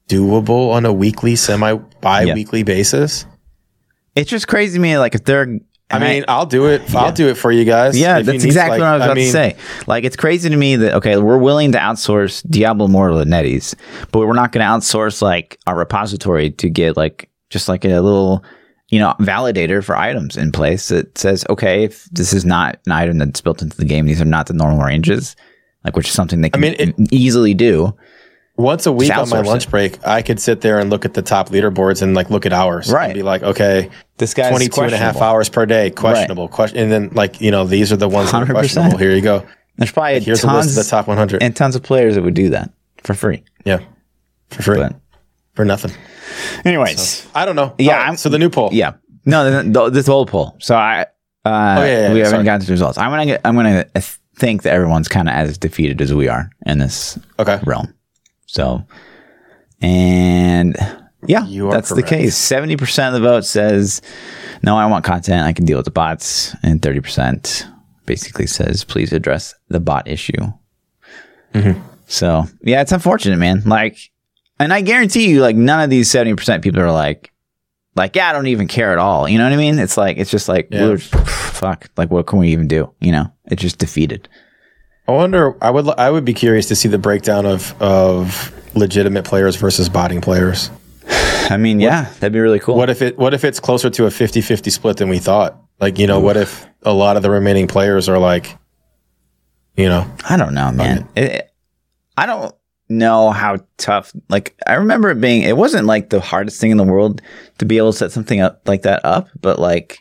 doable 0.10 0.72
on 0.72 0.86
a 0.86 0.94
weekly, 0.94 1.36
semi 1.36 1.74
bi-weekly 2.02 2.64
basis. 2.64 3.26
it's 4.16 4.30
just 4.30 4.48
crazy 4.48 4.78
to 4.78 4.82
me. 4.82 4.98
Like 4.98 5.16
if 5.16 5.24
they're, 5.24 5.60
I 5.90 6.00
mean, 6.00 6.26
I'll 6.28 6.48
do 6.48 6.68
it. 6.68 6.94
I'll 6.96 7.12
do 7.12 7.28
it 7.28 7.36
for 7.36 7.52
you 7.52 7.66
guys. 7.66 8.00
Yeah, 8.00 8.22
that's 8.22 8.44
exactly 8.44 8.80
like, 8.80 8.80
what 8.80 8.88
I 8.88 8.94
was 8.96 9.04
about 9.04 9.16
mean, 9.16 9.26
to 9.28 9.32
say. 9.32 9.56
Like, 9.86 10.04
it's 10.06 10.16
crazy 10.16 10.50
to 10.50 10.56
me 10.56 10.76
that 10.78 10.96
okay, 10.96 11.18
we're 11.18 11.38
willing 11.38 11.72
to 11.74 11.78
outsource 11.78 12.44
Diablo 12.50 12.86
Immortal 12.88 13.24
to 13.24 13.30
NetEase, 13.30 13.76
but 14.12 14.20
we're 14.20 14.34
not 14.34 14.52
going 14.52 14.66
to 14.66 14.70
outsource 14.70 15.22
like 15.22 15.60
our 15.68 15.76
repository 15.76 16.50
to 16.52 16.70
get 16.70 16.98
like 16.98 17.30
just 17.52 17.70
like 17.70 17.86
a 17.86 18.00
little, 18.00 18.44
you 18.90 18.98
know, 18.98 19.14
validator 19.20 19.84
for 19.84 19.96
items 19.96 20.36
in 20.36 20.52
place 20.52 20.88
that 20.88 21.16
says, 21.16 21.46
okay, 21.52 21.84
if 21.84 22.06
this 22.06 22.34
is 22.34 22.44
not 22.44 22.80
an 22.88 22.92
item 22.92 23.20
that's 23.20 23.42
built 23.42 23.62
into 23.62 23.78
the 23.78 23.86
game, 23.86 24.08
these 24.08 24.22
are 24.22 24.26
not 24.26 24.48
the 24.48 24.54
normal 24.54 24.84
ranges, 24.84 25.36
like 25.84 25.96
which 25.96 26.08
is 26.08 26.14
something 26.14 26.42
they 26.42 26.50
can 26.50 26.62
mean, 26.62 26.76
it- 26.80 26.96
easily 27.12 27.54
do. 27.54 27.96
Once 28.56 28.86
a 28.86 28.92
week 28.92 29.16
on 29.16 29.28
my 29.30 29.42
lunch 29.42 29.70
break, 29.70 30.06
I 30.06 30.22
could 30.22 30.40
sit 30.40 30.62
there 30.62 30.78
and 30.80 30.90
look 30.92 31.06
at 31.06 31.16
the 31.16 31.24
top 31.24 31.50
leaderboards 31.50 32.02
and 32.04 32.14
like 32.14 32.30
look 32.30 32.46
at 32.46 32.54
hours. 32.54 32.92
Right. 32.92 33.06
And 33.06 33.14
be 33.16 33.24
like, 33.24 33.42
okay, 33.42 33.90
This 34.18 34.34
guy's 34.36 34.52
22 34.52 34.82
and 34.82 34.94
a 34.94 34.98
half 34.98 35.18
hours 35.22 35.50
per 35.50 35.66
day, 35.66 35.90
questionable. 35.90 36.48
Question, 36.48 36.78
and 36.78 36.92
then 36.92 37.10
like, 37.14 37.42
you 37.42 37.50
know, 37.50 37.66
these 37.66 37.92
are 37.92 37.98
the 37.98 38.08
ones 38.08 38.32
that 38.32 38.44
are 38.44 38.46
100%. 38.46 38.52
questionable. 38.52 38.98
Here 39.00 39.12
you 39.16 39.22
go. 39.22 39.44
There's 39.78 39.92
probably 39.92 40.20
Here's 40.20 40.44
a 40.44 40.48
tons 40.48 40.68
list 40.68 40.78
of 40.78 40.86
the 40.86 40.90
top 40.90 41.08
100. 41.08 41.42
and 41.42 41.56
tons 41.56 41.76
of 41.76 41.82
players 41.82 42.14
that 42.14 42.22
would 42.22 42.36
do 42.36 42.50
that 42.50 42.72
for 42.98 43.16
free. 43.16 43.44
yeah. 43.66 43.80
For 44.50 44.62
free. 44.62 44.78
But 44.78 44.96
for 45.56 45.66
nothing. 45.66 45.92
anyways, 46.64 47.28
I 47.34 47.46
don't 47.46 47.56
know. 47.56 47.74
Yeah, 47.80 47.94
right, 47.98 48.06
I'm- 48.06 48.18
so 48.18 48.30
the 48.30 48.38
new 48.40 48.50
poll. 48.52 48.70
Yeah. 48.72 48.94
No, 49.26 49.64
the, 49.64 49.70
the, 49.70 49.90
this 49.90 50.06
whole 50.06 50.26
poll. 50.28 50.56
So 50.60 50.76
I, 50.76 51.02
uh, 51.02 51.06
Oh, 51.46 51.84
yeah, 51.84 51.86
yeah, 51.86 52.14
we 52.14 52.20
yeah, 52.20 52.26
haven't 52.26 52.30
sorry. 52.30 52.44
gotten 52.44 52.60
to 52.62 52.68
the 52.68 52.74
results. 52.74 52.98
I'm 53.00 53.10
gonna, 53.10 53.26
get, 53.26 53.42
I'm 53.46 53.56
gonna 53.56 53.86
think 54.36 54.62
that 54.64 54.74
everyone's 54.74 55.08
kind 55.08 55.28
of 55.28 55.34
as 55.34 55.58
defeated 55.58 56.02
as 56.02 56.14
we 56.14 56.28
are 56.28 56.50
in 56.68 56.78
this 56.78 57.18
Okay. 57.40 57.60
realm. 57.66 57.94
So, 58.54 58.84
and 59.82 60.76
yeah, 61.26 61.44
that's 61.72 61.90
the 61.90 62.04
case. 62.04 62.36
Seventy 62.36 62.78
percent 62.78 63.16
of 63.16 63.20
the 63.22 63.28
vote 63.28 63.46
says, 63.46 64.00
"No, 64.62 64.78
I 64.78 64.86
want 64.86 65.04
content. 65.04 65.42
I 65.48 65.54
can 65.54 65.66
deal 65.66 65.78
with 65.78 65.86
the 65.86 65.92
bots," 65.92 66.56
and 66.62 66.80
thirty 66.80 67.00
percent 67.00 67.66
basically 68.06 68.46
says, 68.46 68.84
"Please 68.84 69.12
address 69.12 69.56
the 69.70 69.80
bot 69.80 70.08
issue." 70.08 70.54
Mm-hmm. 71.56 71.80
So 72.06 72.46
yeah, 72.62 72.82
it's 72.82 72.92
unfortunate, 72.92 73.40
man. 73.40 73.64
Like, 73.66 73.98
and 74.60 74.72
I 74.72 74.82
guarantee 74.82 75.30
you, 75.30 75.42
like, 75.42 75.56
none 75.56 75.82
of 75.82 75.90
these 75.90 76.12
seventy 76.12 76.36
percent 76.36 76.64
people 76.64 76.80
are 76.80 76.92
like, 76.92 77.32
like, 77.96 78.16
yeah, 78.16 78.30
I 78.30 78.34
don't 78.34 78.46
even 78.48 78.68
care 78.68 78.92
at 78.92 79.00
all. 79.00 79.28
You 79.28 79.40
know 79.40 79.46
what 79.46 79.54
I 79.54 79.58
mean? 79.58 79.80
It's 79.80 79.98
like, 79.98 80.18
it's 80.18 80.30
just 80.30 80.48
like, 80.48 80.68
Yeah. 80.70 80.90
we're 80.90 80.98
just, 80.98 81.16
fuck. 81.28 81.90
Like, 81.98 82.12
what 82.12 82.28
can 82.28 82.38
we 82.38 82.50
even 82.50 82.68
do? 82.68 82.94
You 83.00 83.14
know, 83.14 83.34
it's 83.46 83.64
just 83.64 83.80
defeated. 83.80 84.30
I 85.08 85.12
wonder. 85.12 85.56
I 85.64 85.70
would. 85.70 85.88
I 85.98 86.10
would 86.10 86.26
be 86.26 86.34
curious 86.34 86.68
to 86.70 86.76
see 86.76 86.88
the 86.88 86.98
breakdown 86.98 87.46
of 87.46 87.80
of 87.82 88.54
legitimate 88.76 89.26
players 89.26 89.56
versus 89.56 89.90
botting 89.90 90.22
players. 90.22 90.70
I 91.50 91.58
mean, 91.58 91.80
yeah, 91.82 92.06
that'd 92.20 92.32
be 92.32 92.40
really 92.40 92.60
cool. 92.60 92.76
What 92.78 92.90
if 92.90 93.02
it? 93.02 93.18
What 93.18 93.34
if 93.34 93.44
it's 93.44 93.60
closer 93.60 93.90
to 93.90 94.06
a 94.06 94.10
50-50 94.10 94.72
split 94.72 94.98
than 94.98 95.10
we 95.10 95.20
thought? 95.20 95.58
Like, 95.82 96.00
you 96.00 96.08
know, 96.08 96.22
what 96.22 96.38
if 96.38 96.66
a 96.84 96.94
lot 96.94 97.18
of 97.18 97.24
the 97.24 97.30
remaining 97.30 97.68
players 97.68 98.08
are 98.08 98.18
like, 98.18 98.58
you 99.76 99.90
know, 99.90 100.10
I 100.30 100.38
don't 100.38 100.54
know, 100.54 100.72
man. 100.72 101.08
It, 101.16 101.24
it- 101.24 101.50
I 102.16 102.26
don't 102.28 102.54
know 102.90 103.32
how 103.32 103.58
tough. 103.78 104.14
Like, 104.30 104.56
I 104.68 104.76
remember 104.76 105.10
it 105.10 105.20
being. 105.20 105.42
It 105.42 105.58
wasn't 105.58 105.88
like 105.88 106.12
the 106.12 106.22
hardest 106.22 106.62
thing 106.62 106.70
in 106.72 106.78
the 106.78 106.84
world 106.84 107.22
to 107.58 107.66
be 107.66 107.78
able 107.78 107.92
to 107.92 107.98
set 107.98 108.12
something 108.12 108.40
up 108.40 108.62
like 108.68 108.84
that 108.84 109.04
up, 109.04 109.28
but 109.42 109.58
like, 109.60 110.00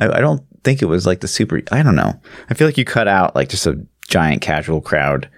I, 0.00 0.08
I 0.08 0.20
don't 0.20 0.42
think 0.62 0.80
it 0.80 0.86
was 0.86 1.06
like 1.06 1.20
the 1.20 1.28
super. 1.28 1.60
I 1.72 1.82
don't 1.82 1.96
know. 1.96 2.18
I 2.48 2.54
feel 2.54 2.68
like 2.68 2.78
you 2.78 2.84
cut 2.84 3.08
out 3.08 3.34
like 3.34 3.48
just 3.48 3.66
a 3.66 3.84
giant 4.08 4.42
casual 4.42 4.80
crowd. 4.80 5.28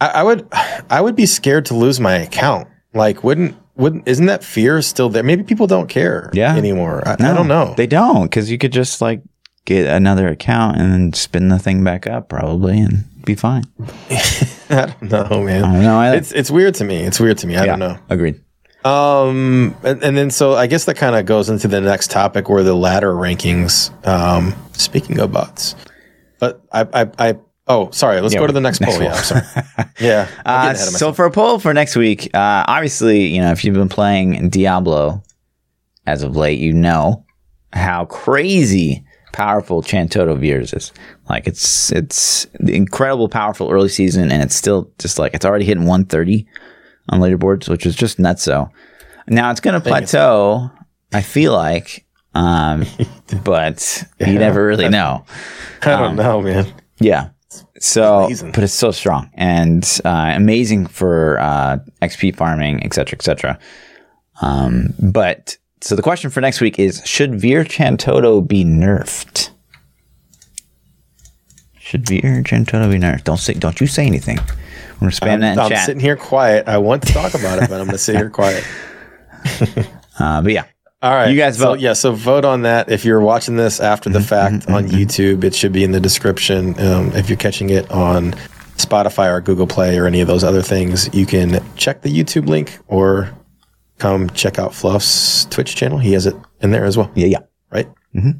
I, 0.00 0.08
I 0.08 0.22
would. 0.22 0.48
I 0.90 1.00
would 1.00 1.16
be 1.16 1.26
scared 1.26 1.66
to 1.66 1.74
lose 1.74 1.98
my 2.00 2.14
account. 2.16 2.68
Like, 2.94 3.24
wouldn't 3.24 3.56
wouldn't 3.76 4.06
isn't 4.08 4.26
that 4.26 4.42
fear 4.44 4.80
still 4.82 5.08
there? 5.08 5.22
Maybe 5.22 5.42
people 5.42 5.66
don't 5.66 5.88
care 5.88 6.30
Yeah. 6.32 6.56
anymore. 6.56 7.02
I, 7.06 7.12
I 7.12 7.16
don't 7.34 7.48
know. 7.48 7.74
They 7.76 7.86
don't 7.86 8.22
because 8.24 8.50
you 8.50 8.58
could 8.58 8.72
just 8.72 9.00
like 9.00 9.22
get 9.64 9.86
another 9.86 10.28
account 10.28 10.78
and 10.78 10.92
then 10.92 11.12
spin 11.12 11.48
the 11.48 11.58
thing 11.58 11.82
back 11.84 12.06
up 12.06 12.28
probably 12.28 12.78
and 12.80 13.04
be 13.24 13.34
fine. 13.34 13.64
I 14.70 14.92
don't 14.98 15.02
know, 15.30 15.42
man. 15.42 15.64
I 15.64 15.72
don't 15.72 15.82
know. 15.82 15.98
either. 15.98 16.16
It's 16.18 16.32
it's 16.32 16.50
weird 16.50 16.74
to 16.76 16.84
me. 16.84 17.02
It's 17.04 17.18
weird 17.20 17.38
to 17.38 17.46
me. 17.46 17.56
I 17.56 17.66
don't 17.66 17.78
know. 17.78 17.98
Agreed. 18.08 18.40
Um, 18.84 19.74
and, 19.82 20.02
and 20.04 20.16
then 20.16 20.30
so 20.30 20.54
I 20.54 20.66
guess 20.68 20.84
that 20.84 20.96
kind 20.96 21.16
of 21.16 21.26
goes 21.26 21.48
into 21.50 21.66
the 21.68 21.80
next 21.80 22.10
topic 22.10 22.48
where 22.48 22.62
the 22.62 22.74
ladder 22.74 23.12
rankings. 23.12 23.90
Um, 24.06 24.54
speaking 24.72 25.18
of 25.18 25.32
bots, 25.32 25.74
but 26.38 26.62
I, 26.72 26.86
I, 26.92 27.10
I 27.18 27.36
oh, 27.66 27.90
sorry. 27.90 28.20
Let's 28.20 28.34
Yeah, 28.34 28.40
go 28.40 28.46
to 28.46 28.52
the 28.52 28.60
next, 28.60 28.80
next 28.80 28.94
poll. 28.94 29.02
Yeah, 29.02 29.08
poll. 29.10 29.18
I'm 29.18 29.24
sorry. 29.24 29.88
yeah. 30.00 30.28
Uh, 30.44 30.74
so 30.74 31.12
for 31.12 31.24
a 31.24 31.30
poll 31.30 31.58
for 31.58 31.72
next 31.74 31.96
week, 31.96 32.26
uh, 32.34 32.64
obviously, 32.66 33.26
you 33.26 33.40
know, 33.40 33.52
if 33.52 33.64
you've 33.64 33.74
been 33.74 33.88
playing 33.88 34.48
Diablo 34.48 35.22
as 36.06 36.22
of 36.22 36.36
late, 36.36 36.58
you 36.58 36.72
know 36.72 37.24
how 37.72 38.04
crazy 38.06 39.04
powerful 39.32 39.82
Chantodo 39.82 40.38
Vyr's 40.38 40.72
is. 40.72 40.92
Like 41.28 41.46
it's 41.46 41.92
it's 41.92 42.46
the 42.58 42.74
incredible 42.74 43.28
powerful 43.28 43.70
early 43.70 43.88
season, 43.88 44.32
and 44.32 44.42
it's 44.42 44.54
still 44.54 44.90
just 44.98 45.18
like 45.18 45.34
it's 45.34 45.44
already 45.44 45.64
hitting 45.64 45.84
130 45.84 46.46
on 47.10 47.20
leaderboards, 47.20 47.68
which 47.68 47.86
is 47.86 47.94
just 47.94 48.18
nuts. 48.18 48.42
So 48.42 48.70
now 49.28 49.50
it's 49.50 49.60
going 49.60 49.74
to 49.74 49.80
plateau. 49.80 50.70
I 51.12 51.20
feel 51.22 51.52
like, 51.52 52.04
um, 52.34 52.84
but 53.44 54.04
you 54.18 54.38
never 54.38 54.64
really 54.66 54.88
know. 54.88 55.24
I 55.82 56.00
don't 56.00 56.16
know, 56.16 56.42
man. 56.42 56.72
Yeah. 56.98 57.30
So, 57.78 58.24
Amazing. 58.24 58.52
but 58.52 58.64
it's 58.64 58.72
so 58.72 58.90
strong 58.90 59.30
and 59.34 60.00
uh, 60.04 60.32
amazing 60.34 60.86
for 60.86 61.38
uh, 61.40 61.78
XP 62.02 62.36
farming, 62.36 62.84
etc., 62.84 62.94
cetera, 62.94 63.18
et 63.18 63.22
cetera. 63.22 63.58
Um, 64.42 64.94
but 64.98 65.56
so 65.80 65.94
the 65.96 66.02
question 66.02 66.30
for 66.30 66.40
next 66.40 66.60
week 66.60 66.78
is: 66.78 67.02
Should 67.04 67.32
Vyr 67.32 67.64
Chantodo 67.64 68.46
be 68.46 68.64
nerfed? 68.64 69.50
Should 71.78 72.04
Vyr 72.04 72.42
Chantodo 72.44 72.90
be 72.90 72.98
nerfed? 72.98 73.24
Don't 73.24 73.38
say, 73.38 73.54
don't 73.54 73.80
you 73.80 73.86
say 73.86 74.06
anything. 74.06 74.38
I'm 74.38 75.00
gonna 75.00 75.12
spam 75.12 75.32
I'm, 75.32 75.40
that 75.40 75.52
in 75.52 75.58
I'm 75.58 75.70
chat. 75.70 75.86
sitting 75.86 76.00
here 76.00 76.16
quiet. 76.16 76.66
I 76.68 76.78
want 76.78 77.02
to 77.06 77.12
talk 77.12 77.34
about 77.34 77.62
it, 77.62 77.68
but 77.68 77.80
I'm 77.80 77.86
going 77.86 77.90
to 77.90 77.98
sit 77.98 78.16
here 78.16 78.30
quiet. 78.30 78.64
Uh, 80.18 80.40
but 80.40 80.50
yeah, 80.50 80.64
All 81.06 81.14
right. 81.14 81.30
You 81.30 81.36
guys 81.36 81.56
So, 81.58 81.66
vote. 81.70 81.80
yeah, 81.80 81.92
so 81.92 82.12
vote 82.12 82.44
on 82.44 82.62
that. 82.62 82.90
If 82.90 83.04
you're 83.04 83.20
watching 83.20 83.56
this 83.56 83.78
after 83.80 84.10
the 84.10 84.20
fact 84.20 84.68
on 84.68 84.88
YouTube, 84.88 85.44
it 85.44 85.54
should 85.54 85.72
be 85.72 85.84
in 85.84 85.92
the 85.92 86.00
description. 86.00 86.78
Um, 86.80 87.12
if 87.14 87.28
you're 87.28 87.38
catching 87.38 87.70
it 87.70 87.88
on 87.90 88.32
Spotify 88.76 89.32
or 89.32 89.40
Google 89.40 89.66
Play 89.66 89.98
or 89.98 90.06
any 90.06 90.20
of 90.20 90.26
those 90.28 90.42
other 90.44 90.62
things, 90.62 91.08
you 91.14 91.24
can 91.26 91.62
check 91.76 92.02
the 92.02 92.10
YouTube 92.10 92.48
link 92.48 92.78
or 92.88 93.30
come 93.98 94.28
check 94.30 94.58
out 94.58 94.74
Fluff's 94.74 95.44
Twitch 95.46 95.76
channel. 95.76 95.98
He 95.98 96.12
has 96.12 96.26
it 96.26 96.34
in 96.60 96.70
there 96.72 96.84
as 96.84 96.96
well, 96.96 97.10
Yeah, 97.14 97.26
yeah. 97.26 97.38
right? 97.70 97.88
Mm-hmm. 98.14 98.30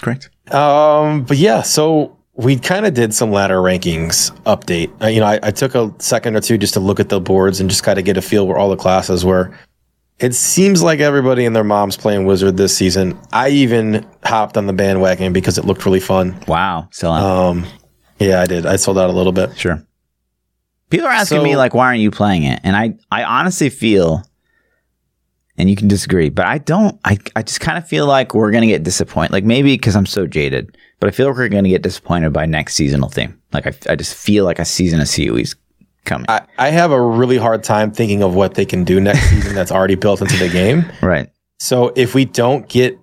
Correct. 0.00 0.30
Um, 0.54 1.24
but 1.24 1.36
yeah, 1.38 1.62
so 1.62 2.16
we 2.34 2.56
kind 2.58 2.86
of 2.86 2.94
did 2.94 3.12
some 3.14 3.30
ladder 3.30 3.56
rankings 3.58 4.30
update. 4.44 4.90
Uh, 5.02 5.08
you 5.08 5.20
know, 5.20 5.26
I, 5.26 5.40
I 5.42 5.50
took 5.50 5.74
a 5.74 5.92
second 5.98 6.36
or 6.36 6.40
two 6.40 6.56
just 6.56 6.74
to 6.74 6.80
look 6.80 6.98
at 7.00 7.08
the 7.08 7.20
boards 7.20 7.60
and 7.60 7.68
just 7.68 7.82
kind 7.82 7.98
of 7.98 8.04
get 8.04 8.16
a 8.16 8.22
feel 8.22 8.46
where 8.46 8.56
all 8.56 8.70
the 8.70 8.76
classes 8.76 9.24
were. 9.24 9.56
It 10.22 10.34
seems 10.34 10.82
like 10.82 11.00
everybody 11.00 11.44
and 11.44 11.54
their 11.54 11.64
mom's 11.64 11.96
playing 11.96 12.26
Wizard 12.26 12.56
this 12.56 12.76
season. 12.76 13.18
I 13.32 13.48
even 13.48 14.06
hopped 14.24 14.56
on 14.56 14.66
the 14.66 14.72
bandwagon 14.72 15.32
because 15.32 15.58
it 15.58 15.64
looked 15.64 15.84
really 15.84 16.00
fun. 16.00 16.38
Wow. 16.46 16.88
Still 16.92 17.10
out. 17.12 17.22
Um, 17.24 17.66
yeah, 18.20 18.40
I 18.40 18.46
did. 18.46 18.64
I 18.64 18.76
sold 18.76 18.98
out 18.98 19.10
a 19.10 19.12
little 19.12 19.32
bit. 19.32 19.56
Sure. 19.58 19.84
People 20.90 21.08
are 21.08 21.12
asking 21.12 21.38
So- 21.38 21.44
me 21.44 21.56
like, 21.56 21.74
why 21.74 21.86
aren't 21.86 22.00
you 22.00 22.10
playing 22.12 22.44
it? 22.44 22.60
And 22.62 22.76
I, 22.76 22.94
I 23.10 23.24
honestly 23.24 23.68
feel, 23.68 24.22
and 25.58 25.68
you 25.68 25.74
can 25.74 25.88
disagree, 25.88 26.28
but 26.30 26.46
I 26.46 26.58
don't. 26.58 27.00
I, 27.04 27.18
I 27.34 27.42
just 27.42 27.60
kind 27.60 27.76
of 27.76 27.88
feel 27.88 28.06
like 28.06 28.34
we're 28.34 28.52
gonna 28.52 28.66
get 28.66 28.84
disappointed. 28.84 29.32
Like 29.32 29.44
maybe 29.44 29.74
because 29.74 29.96
I'm 29.96 30.06
so 30.06 30.26
jaded, 30.26 30.76
but 31.00 31.08
I 31.08 31.10
feel 31.10 31.26
like 31.26 31.36
we're 31.36 31.48
gonna 31.48 31.68
get 31.68 31.82
disappointed 31.82 32.32
by 32.32 32.46
next 32.46 32.74
seasonal 32.74 33.08
theme. 33.08 33.38
Like 33.52 33.66
I, 33.66 33.72
I 33.92 33.96
just 33.96 34.14
feel 34.14 34.44
like 34.44 34.58
a 34.58 34.64
season 34.64 35.00
of 35.00 35.08
COE's 35.10 35.54
coming. 36.04 36.26
I, 36.28 36.42
I 36.58 36.68
have 36.70 36.90
a 36.90 37.00
really 37.00 37.36
hard 37.38 37.62
time 37.64 37.90
thinking 37.92 38.22
of 38.22 38.34
what 38.34 38.54
they 38.54 38.64
can 38.64 38.84
do 38.84 39.00
next 39.00 39.28
season 39.30 39.54
that's 39.54 39.72
already 39.72 39.94
built 39.94 40.20
into 40.20 40.36
the 40.36 40.48
game. 40.48 40.84
right. 41.02 41.30
So 41.58 41.92
if 41.96 42.14
we 42.14 42.24
don't 42.24 42.68
get 42.68 42.98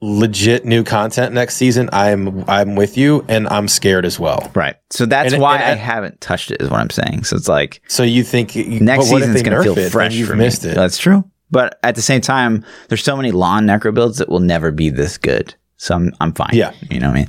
legit 0.00 0.64
new 0.64 0.84
content 0.84 1.34
next 1.34 1.56
season, 1.56 1.90
I'm 1.92 2.48
I'm 2.48 2.74
with 2.76 2.96
you, 2.96 3.24
and 3.28 3.48
I'm 3.48 3.66
scared 3.68 4.04
as 4.04 4.18
well. 4.18 4.50
Right. 4.54 4.76
So 4.90 5.06
that's 5.06 5.32
And- 5.32 5.42
why 5.42 5.56
and- 5.56 5.64
I 5.64 5.74
haven't 5.74 6.20
touched 6.20 6.50
it. 6.50 6.62
Is 6.62 6.70
what 6.70 6.80
I'm 6.80 6.90
saying. 6.90 7.24
So 7.24 7.36
it's 7.36 7.48
like 7.48 7.82
So 7.88 8.02
you 8.02 8.22
think 8.22 8.54
next 8.56 9.04
if 9.10 9.10
season's 9.10 9.42
gonna 9.42 9.56
nerf 9.56 9.64
feel 9.64 9.78
it? 9.78 9.90
Fresh 9.90 10.14
You've 10.14 10.28
for 10.28 10.36
missed 10.36 10.64
me. 10.64 10.70
it. 10.70 10.74
That's 10.74 10.98
true. 10.98 11.24
But 11.50 11.78
at 11.82 11.94
the 11.94 12.02
same 12.02 12.20
time, 12.20 12.64
there's 12.88 13.02
so 13.02 13.16
many 13.16 13.32
LoN 13.32 13.66
necro 13.66 13.92
builds 13.92 14.18
that 14.18 14.28
will 14.28 14.40
never 14.40 14.70
be 14.70 14.90
this 14.90 15.18
good. 15.18 15.54
So 15.78 15.94
I'm 15.94 16.12
I'm 16.20 16.32
fine. 16.32 16.50
Yeah. 16.52 16.72
You 16.90 17.00
know 17.00 17.08
what 17.08 17.16
I 17.16 17.20
mean? 17.20 17.28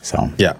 So 0.00 0.30
Yeah. 0.38 0.54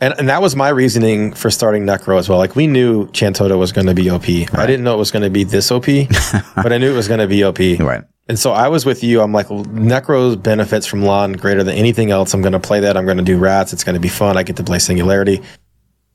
And, 0.00 0.14
and 0.18 0.28
that 0.28 0.40
was 0.40 0.56
my 0.56 0.70
reasoning 0.70 1.32
for 1.34 1.50
starting 1.50 1.84
Necro 1.84 2.18
as 2.18 2.28
well. 2.28 2.38
Like 2.38 2.56
we 2.56 2.66
knew 2.66 3.06
Chantodo 3.08 3.58
was 3.58 3.70
going 3.70 3.86
to 3.86 3.94
be 3.94 4.08
OP. 4.08 4.24
I 4.24 4.66
didn't 4.66 4.82
know 4.82 4.94
it 4.94 4.98
was 4.98 5.10
going 5.10 5.24
to 5.24 5.30
be 5.30 5.44
this 5.44 5.70
OP, 5.70 5.84
but 6.56 6.72
I 6.72 6.78
knew 6.78 6.90
it 6.90 6.96
was 6.96 7.08
going 7.08 7.20
to 7.20 7.26
be 7.26 7.44
OP. 7.44 7.58
right. 7.58 8.04
And 8.28 8.38
so 8.38 8.52
I 8.52 8.68
was 8.68 8.86
with 8.86 9.02
you. 9.02 9.20
I'm 9.20 9.32
like, 9.32 9.48
Necro 9.48 10.40
benefits 10.40 10.86
from 10.86 11.02
LoN 11.02 11.32
greater 11.32 11.64
than 11.64 11.74
anything 11.74 12.12
else. 12.12 12.32
I'm 12.32 12.42
going 12.42 12.52
to 12.52 12.60
play 12.60 12.80
that. 12.80 12.96
I'm 12.96 13.04
going 13.04 13.16
to 13.16 13.24
do 13.24 13.36
Rats. 13.36 13.72
It's 13.72 13.82
going 13.82 13.94
to 13.94 14.00
be 14.00 14.08
fun. 14.08 14.36
I 14.36 14.44
get 14.44 14.56
to 14.56 14.62
play 14.62 14.78
Singularity. 14.78 15.42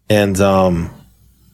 And 0.10 0.39
um, 0.39 0.89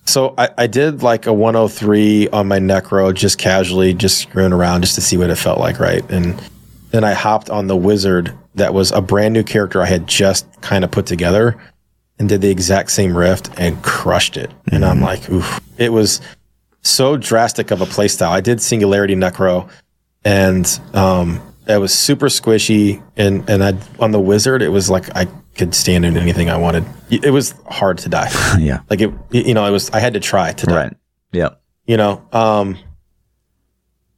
so 0.06 0.36
I, 0.38 0.50
I 0.58 0.68
did 0.68 1.02
like 1.02 1.26
a 1.26 1.34
103 1.34 2.30
on 2.30 2.48
my 2.48 2.60
Necro, 2.60 3.12
just 3.14 3.40
casually, 3.40 3.94
just 3.96 4.20
screwing 4.20 4.54
around 4.54 4.84
just 4.84 4.96
to 4.96 5.02
see 5.02 5.18
what 5.18 5.32
it 5.32 5.36
felt 5.36 5.60
like, 5.60 5.80
right? 5.80 6.08
And 6.12 6.40
then 6.92 7.04
I 7.04 7.14
hopped 7.14 7.50
on 7.50 7.68
the 7.68 7.76
Wizard 7.76 8.38
that 8.56 8.74
was 8.74 8.92
a 8.92 9.02
brand 9.02 9.34
new 9.34 9.44
character 9.44 9.82
I 9.82 9.86
had 9.86 10.06
just 10.06 10.62
kind 10.62 10.84
of 10.84 10.92
put 10.92 11.06
together 11.06 11.58
and 12.22 12.30
did 12.30 12.40
the 12.42 12.50
exact 12.52 12.92
same 12.92 13.18
rift 13.18 13.50
and 13.58 13.82
crushed 13.84 14.38
it. 14.38 14.52
And 14.72 14.86
I'm 14.86 15.02
like, 15.02 15.28
oof. 15.32 15.60
It 15.80 15.92
was 15.92 16.22
so 16.84 17.18
drastic 17.18 17.72
of 17.72 17.82
a 17.82 17.86
playstyle. 17.86 18.30
I 18.30 18.42
did 18.42 18.62
Singularity 18.62 19.16
Necro 19.16 19.68
and 20.24 20.80
um, 20.94 21.42
it 21.68 21.80
was 21.80 21.92
super 21.94 22.28
squishy. 22.28 23.02
And, 23.18 23.50
and 23.50 23.64
I 23.64 23.74
on 24.00 24.12
the 24.12 24.20
Wizard, 24.20 24.62
it 24.62 24.70
was 24.70 24.88
like 24.88 25.10
I 25.16 25.26
could 25.58 25.74
stand 25.74 26.06
in 26.06 26.16
anything 26.16 26.50
I 26.52 26.58
wanted. 26.58 26.86
It 27.10 27.32
was 27.32 27.56
hard 27.68 27.98
to 28.00 28.10
die. 28.10 28.30
Yeah. 28.60 28.82
like 28.90 29.02
it, 29.02 29.12
you 29.32 29.56
know, 29.56 29.66
it 29.66 29.72
was, 29.72 29.90
I 29.90 30.00
had 30.00 30.14
to 30.14 30.20
try 30.20 30.54
to 30.54 30.66
die 30.68 30.76
Right. 30.76 30.94
Yep. 31.34 31.60
you 31.88 31.98
know 31.98 32.22
um 32.32 32.78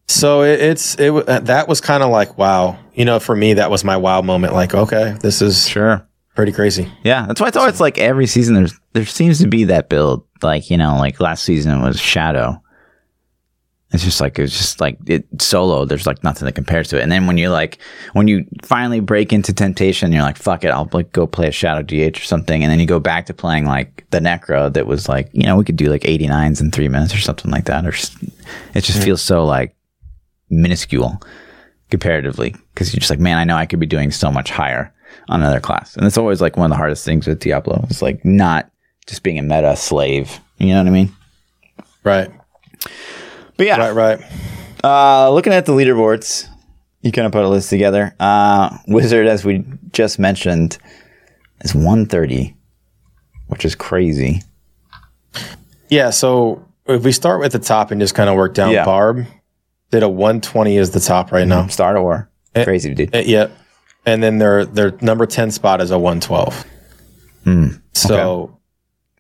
so 0.10 0.41
it, 0.43 0.60
it's 0.60 1.00
it 1.00 1.12
that 1.25 1.67
was 1.67 1.79
kind 1.79 2.03
of 2.03 2.10
like 2.10 2.38
wow 2.38 2.77
you 2.93 3.05
know 3.05 3.19
for 3.19 3.36
me 3.36 3.53
that 3.53 3.72
was 3.72 3.83
my 3.83 3.95
wow 3.98 4.22
moment 4.22 4.53
like 4.53 4.74
okay 4.75 5.15
this 5.22 5.41
is 5.41 5.67
Sure. 5.67 6.05
Pretty 6.36 6.52
crazy 6.52 6.92
Yeah. 7.04 7.25
That's 7.28 7.40
why 7.40 7.48
it's 7.48 7.58
always 7.58 7.80
like 7.80 7.98
every 7.98 8.28
season 8.28 8.56
there's 8.56 8.80
there 8.94 9.06
seems 9.06 9.40
to 9.40 9.48
be 9.48 9.66
that 9.66 9.90
build. 9.90 10.25
Like, 10.42 10.70
you 10.70 10.78
know, 10.78 10.98
like 10.98 11.20
last 11.20 11.44
season 11.44 11.82
was 11.82 12.00
Shadow. 12.00 12.60
It's 13.92 14.04
just 14.04 14.20
like 14.20 14.40
it's 14.40 14.58
just 14.58 14.82
like 14.82 14.98
it 15.06 15.25
solo, 15.40 15.86
there's 15.86 16.08
like 16.08 16.24
nothing 16.24 16.46
that 16.48 16.56
compares 16.56 16.88
to 16.90 16.98
it. 16.98 17.04
And 17.04 17.12
then 17.12 17.28
when 17.28 17.38
you 17.38 17.50
like 17.50 17.78
when 18.13 18.28
you 18.28 18.46
finally 18.63 19.00
break 19.00 19.32
into 19.32 19.54
temptation, 19.54 20.12
you're 20.12 20.24
like, 20.24 20.38
fuck 20.38 20.63
it, 20.63 20.70
I'll 20.70 20.90
like 20.92 21.12
go 21.12 21.28
play 21.28 21.48
a 21.48 21.52
Shadow 21.52 21.84
DH 21.84 22.18
or 22.18 22.24
something. 22.24 22.63
And 22.63 22.72
then 22.72 22.80
you 22.80 22.88
go 22.88 23.00
back 23.00 23.28
to 23.28 23.36
playing 23.36 23.66
like 23.66 24.06
the 24.10 24.20
Necro 24.20 24.74
that 24.74 24.88
was 24.88 25.08
like, 25.08 25.30
you 25.32 25.44
know, 25.44 25.56
we 25.56 25.63
could 25.63 25.75
do 25.75 25.90
like 25.90 26.02
89s 26.02 26.60
in 26.60 26.72
three 26.72 26.88
minutes 26.88 27.13
or 27.13 27.20
something 27.20 27.52
like 27.52 27.66
that. 27.66 27.86
Or 27.86 27.90
it 28.74 28.82
just 28.82 29.04
feels 29.04 29.22
so 29.22 29.46
like 29.46 29.75
minuscule 30.50 31.22
comparatively 31.92 32.56
because 32.74 32.94
you're 32.94 33.00
just 33.00 33.12
like, 33.12 33.20
man, 33.20 33.38
I 33.38 33.44
know 33.44 33.56
I 33.56 33.68
could 33.68 33.80
be 33.80 33.86
doing 33.86 34.10
so 34.10 34.32
much 34.32 34.50
higher 34.50 34.93
on 35.29 35.41
another 35.41 35.60
class. 35.60 35.96
And 35.96 36.05
it's 36.05 36.17
always 36.17 36.41
like 36.41 36.58
one 36.58 36.65
of 36.65 36.72
the 36.72 36.77
hardest 36.77 37.05
things 37.05 37.27
with 37.27 37.39
Diablo. 37.39 37.86
It's 37.89 38.01
like 38.01 38.24
not 38.25 38.70
just 39.08 39.24
being 39.24 39.39
a 39.39 39.41
meta 39.43 39.75
slave. 39.75 40.39
You 40.58 40.67
know 40.70 40.77
what 40.79 40.88
I 40.88 40.91
mean? 40.91 41.12
right 42.03 42.29
But 43.58 43.65
yeah, 43.65 43.77
right 43.77 43.93
right 43.96 44.22
uh, 44.84 45.32
looking 45.32 45.53
at 45.53 45.65
the 45.65 45.72
leaderboards, 45.72 46.48
you 47.01 47.12
kind 47.13 47.25
of 47.25 47.32
put 47.32 47.43
a 47.46 47.50
list 47.50 47.70
together. 47.70 48.13
Uh, 48.20 48.77
Wizard, 48.88 49.27
as 49.27 49.46
we 49.46 49.63
just 49.93 50.20
mentioned, 50.20 50.77
is 51.62 51.74
130, 51.74 52.53
which 53.48 53.63
is 53.63 53.75
crazy. 53.75 54.41
yeah 55.89 56.10
so 56.10 56.65
if 56.88 57.03
we 57.03 57.12
start 57.12 57.39
with 57.39 57.51
the 57.53 57.60
top 57.60 57.91
and 57.91 58.01
just 58.01 58.15
kind 58.15 58.29
of 58.29 58.36
work 58.36 58.53
down 58.53 58.72
Yeah. 58.72 58.84
barb 58.86 59.25
did 59.91 60.03
a 60.03 60.10
120 60.10 60.75
is 60.77 60.91
the 60.91 61.00
top 61.00 61.32
right 61.32 61.48
now 61.48 61.67
Star 61.67 62.00
War. 62.01 62.29
Eh, 62.55 62.63
Crazy, 62.65 62.93
dude. 62.93 63.13
Yep. 63.13 63.25
yeah 63.27 63.48
and 64.05 64.22
then 64.24 64.38
their 64.38 64.65
their 64.65 64.91
number 65.01 65.25
10 65.25 65.51
spot 65.51 65.81
is 65.81 65.91
a 65.91 65.98
112 66.00 66.65
so 67.93 68.57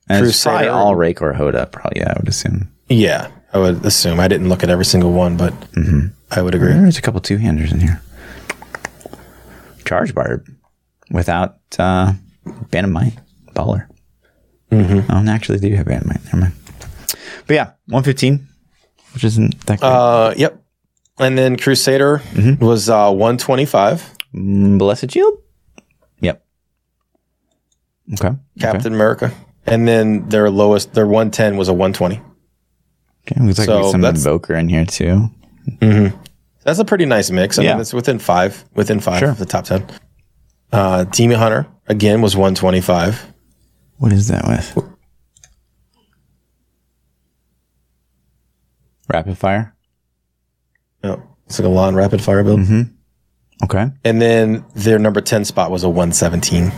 And 0.09 0.25
it's 0.25 0.43
probably 0.43 0.65
Crusader- 0.67 0.71
all 0.71 0.95
Raekor 0.95 1.35
HotA, 1.35 1.71
probably, 1.71 2.01
yeah, 2.01 2.13
I 2.15 2.19
would 2.19 2.27
assume. 2.27 2.71
yeah 2.89 3.29
i 3.53 3.57
would 3.59 3.85
assume 3.85 4.19
i 4.19 4.27
didn't 4.27 4.49
look 4.49 4.63
at 4.63 4.69
every 4.69 4.85
single 4.85 5.11
one 5.11 5.37
but 5.37 5.53
i 6.31 6.41
would 6.41 6.55
agree 6.55 6.73
There's 6.73 6.97
a 6.97 7.01
couple 7.01 7.21
two 7.21 7.37
handers 7.37 7.71
in 7.71 7.79
here. 7.79 8.01
Charge 9.85 10.15
Barb 10.15 10.47
without 11.11 11.57
uh, 11.77 12.13
Band 12.71 12.85
of 12.85 12.91
Might 12.91 13.13
Baller. 13.53 13.87
Mm-hmm. 14.71 15.11
Oh, 15.11 15.17
and 15.17 15.29
actually, 15.29 15.59
they 15.59 15.69
do 15.69 15.75
have 15.75 15.85
Band 15.85 16.03
of 16.03 16.07
Might. 16.07 16.23
Never 16.25 16.37
mind. 16.37 16.53
But 17.45 17.53
yeah, 17.53 17.65
115, 17.87 18.47
which 19.13 19.23
isn't 19.25 19.59
that 19.67 19.79
great. 19.81 19.89
uh 19.89 20.33
yep 20.37 20.63
and 21.19 21.37
then 21.37 21.57
crusader 21.57 22.21
was 22.59 22.89
uh 22.89 23.11
125 23.11 24.01
Mm, 24.01 24.12
Mm, 24.33 24.77
Blessed 24.79 25.11
Shield? 25.11 25.37
Yep. 26.19 26.43
Okay. 28.13 28.27
okay. 28.27 28.37
Captain 28.59 28.93
America. 28.93 29.31
And 29.65 29.87
then 29.87 30.27
their 30.29 30.49
lowest, 30.49 30.93
their 30.93 31.05
110 31.07 31.55
was 31.57 31.67
a 31.69 31.73
120. 31.73 32.19
Okay. 33.25 33.41
Looks 33.41 33.59
like 33.59 33.65
So 33.67 33.91
some 33.91 34.03
Invoker 34.03 34.55
in 34.55 34.67
here 34.69 34.85
too. 34.85 35.29
Mm-hmm. 35.79 36.17
That's 36.63 36.79
a 36.79 36.85
pretty 36.85 37.05
nice 37.05 37.29
mix. 37.31 37.57
I 37.59 37.63
Yeah. 37.63 37.73
mean, 37.73 37.81
it's 37.81 37.93
within 37.93 38.19
five, 38.19 38.65
within 38.73 38.99
five 38.99 39.19
Sure. 39.19 39.29
of 39.29 39.37
the 39.37 39.45
top 39.45 39.65
10. 39.65 39.85
Uh, 40.71 41.03
Demon 41.05 41.37
Hunter, 41.37 41.67
again, 41.87 42.21
was 42.21 42.35
125. 42.35 43.33
What 43.97 44.11
is 44.11 44.27
that 44.29 44.45
with? 44.47 44.77
Rapid 49.11 49.37
Fire? 49.37 49.75
Oh, 51.03 51.21
it's 51.45 51.59
like 51.59 51.65
a 51.65 51.69
LoN 51.69 51.95
rapid 51.95 52.21
fire 52.21 52.43
build. 52.43 52.61
Mm-hmm. 52.61 52.81
Okay. 53.63 53.87
And 54.03 54.21
then 54.21 54.65
their 54.75 54.99
number 54.99 55.21
10 55.21 55.45
spot 55.45 55.71
was 55.71 55.83
a 55.83 55.89
117. 55.89 56.71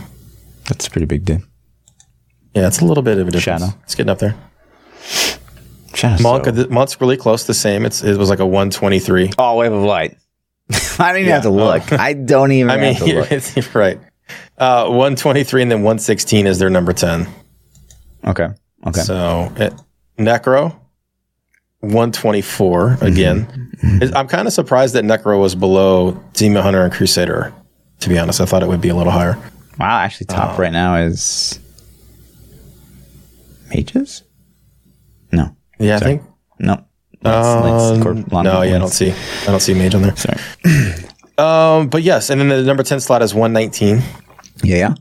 That's 0.68 0.86
a 0.86 0.90
pretty 0.90 1.06
big 1.06 1.24
dip. 1.24 1.42
Yeah, 2.54 2.66
it's 2.68 2.80
a 2.80 2.84
little 2.84 3.02
bit 3.02 3.18
of 3.18 3.28
a 3.28 3.30
difference. 3.30 3.62
Shadow. 3.62 3.78
It's 3.82 3.94
getting 3.94 4.10
up 4.10 4.18
there. 4.18 4.34
Shadow 5.94 6.22
Monk, 6.22 6.44
so- 6.44 6.50
the- 6.52 6.68
Monk's 6.68 7.00
really 7.00 7.16
close, 7.16 7.44
the 7.44 7.54
same. 7.54 7.84
It's, 7.84 8.02
it 8.02 8.16
was 8.16 8.30
like 8.30 8.38
a 8.38 8.46
123. 8.46 9.32
Oh, 9.38 9.56
Wave 9.56 9.72
of 9.72 9.82
Light. 9.82 10.16
I 10.98 11.12
don't 11.12 11.20
even 11.22 11.32
have 11.32 11.42
to 11.42 11.48
oh. 11.48 11.52
look. 11.52 11.92
I 11.92 12.12
don't 12.12 12.52
even 12.52 12.70
I 12.70 12.76
mean, 12.76 12.94
have 12.94 13.06
to 13.06 13.14
look. 13.14 13.32
it's, 13.32 13.56
you're 13.56 13.64
right. 13.74 13.98
Uh, 14.58 14.84
123 14.86 15.62
and 15.62 15.70
then 15.70 15.78
116 15.82 16.46
is 16.46 16.58
their 16.58 16.70
number 16.70 16.92
10. 16.92 17.26
Okay. 18.26 18.48
Okay. 18.86 19.00
So 19.00 19.52
it, 19.56 19.74
Necro, 20.18 20.78
124 21.80 22.88
Mm-hmm. 22.90 23.04
again. 23.06 24.12
I'm 24.14 24.26
kind 24.28 24.46
of 24.48 24.54
surprised 24.54 24.94
that 24.94 25.04
Necro 25.04 25.38
was 25.40 25.54
below 25.54 26.12
Demon 26.32 26.62
Hunter 26.62 26.82
and 26.82 26.92
Crusader. 26.92 27.52
To 28.00 28.08
be 28.08 28.18
honest, 28.18 28.40
I 28.40 28.44
thought 28.46 28.62
it 28.62 28.68
would 28.68 28.80
be 28.80 28.88
a 28.88 28.94
little 28.94 29.12
higher. 29.12 29.38
wow. 29.78 29.98
Actually, 29.98 30.26
top 30.26 30.58
right 30.58 30.72
now 30.72 30.96
is 30.96 31.58
Mages. 33.70 34.22
No. 35.32 35.54
Yeah, 35.78 35.98
Sorry. 35.98 36.12
I 36.14 36.16
think. 36.18 36.22
No. 36.58 36.84
That's, 37.22 37.46
Um, 37.96 38.02
Corp- 38.02 38.32
no, 38.44 38.62
yeah, 38.62 38.76
I 38.76 38.78
don't 38.78 38.88
see. 38.88 39.10
I 39.42 39.46
don't 39.46 39.60
see 39.60 39.74
Mage 39.74 39.94
on 39.94 40.02
there. 40.02 40.16
Sorry. 40.16 40.38
Um, 41.38 41.88
but 41.90 42.02
yes, 42.02 42.30
and 42.30 42.40
then 42.40 42.48
the 42.48 42.62
number 42.62 42.82
ten 42.82 42.98
slot 42.98 43.20
is 43.20 43.34
one 43.34 43.52
nineteen, 43.52 44.00
Yeah, 44.64 44.76
yeah. 44.78 44.94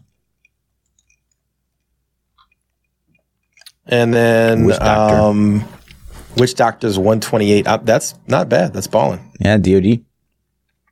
and 3.87 4.13
then 4.13 4.69
um, 4.81 5.63
Witch 6.37 6.55
Doctor's 6.55 6.97
one 6.99 7.19
twenty 7.19 7.51
eight. 7.51 7.67
Uh, 7.67 7.77
that's 7.77 8.15
not 8.27 8.49
bad. 8.49 8.73
That's 8.73 8.87
balling, 8.87 9.31
Yeah, 9.39 9.57
DOD. 9.57 10.03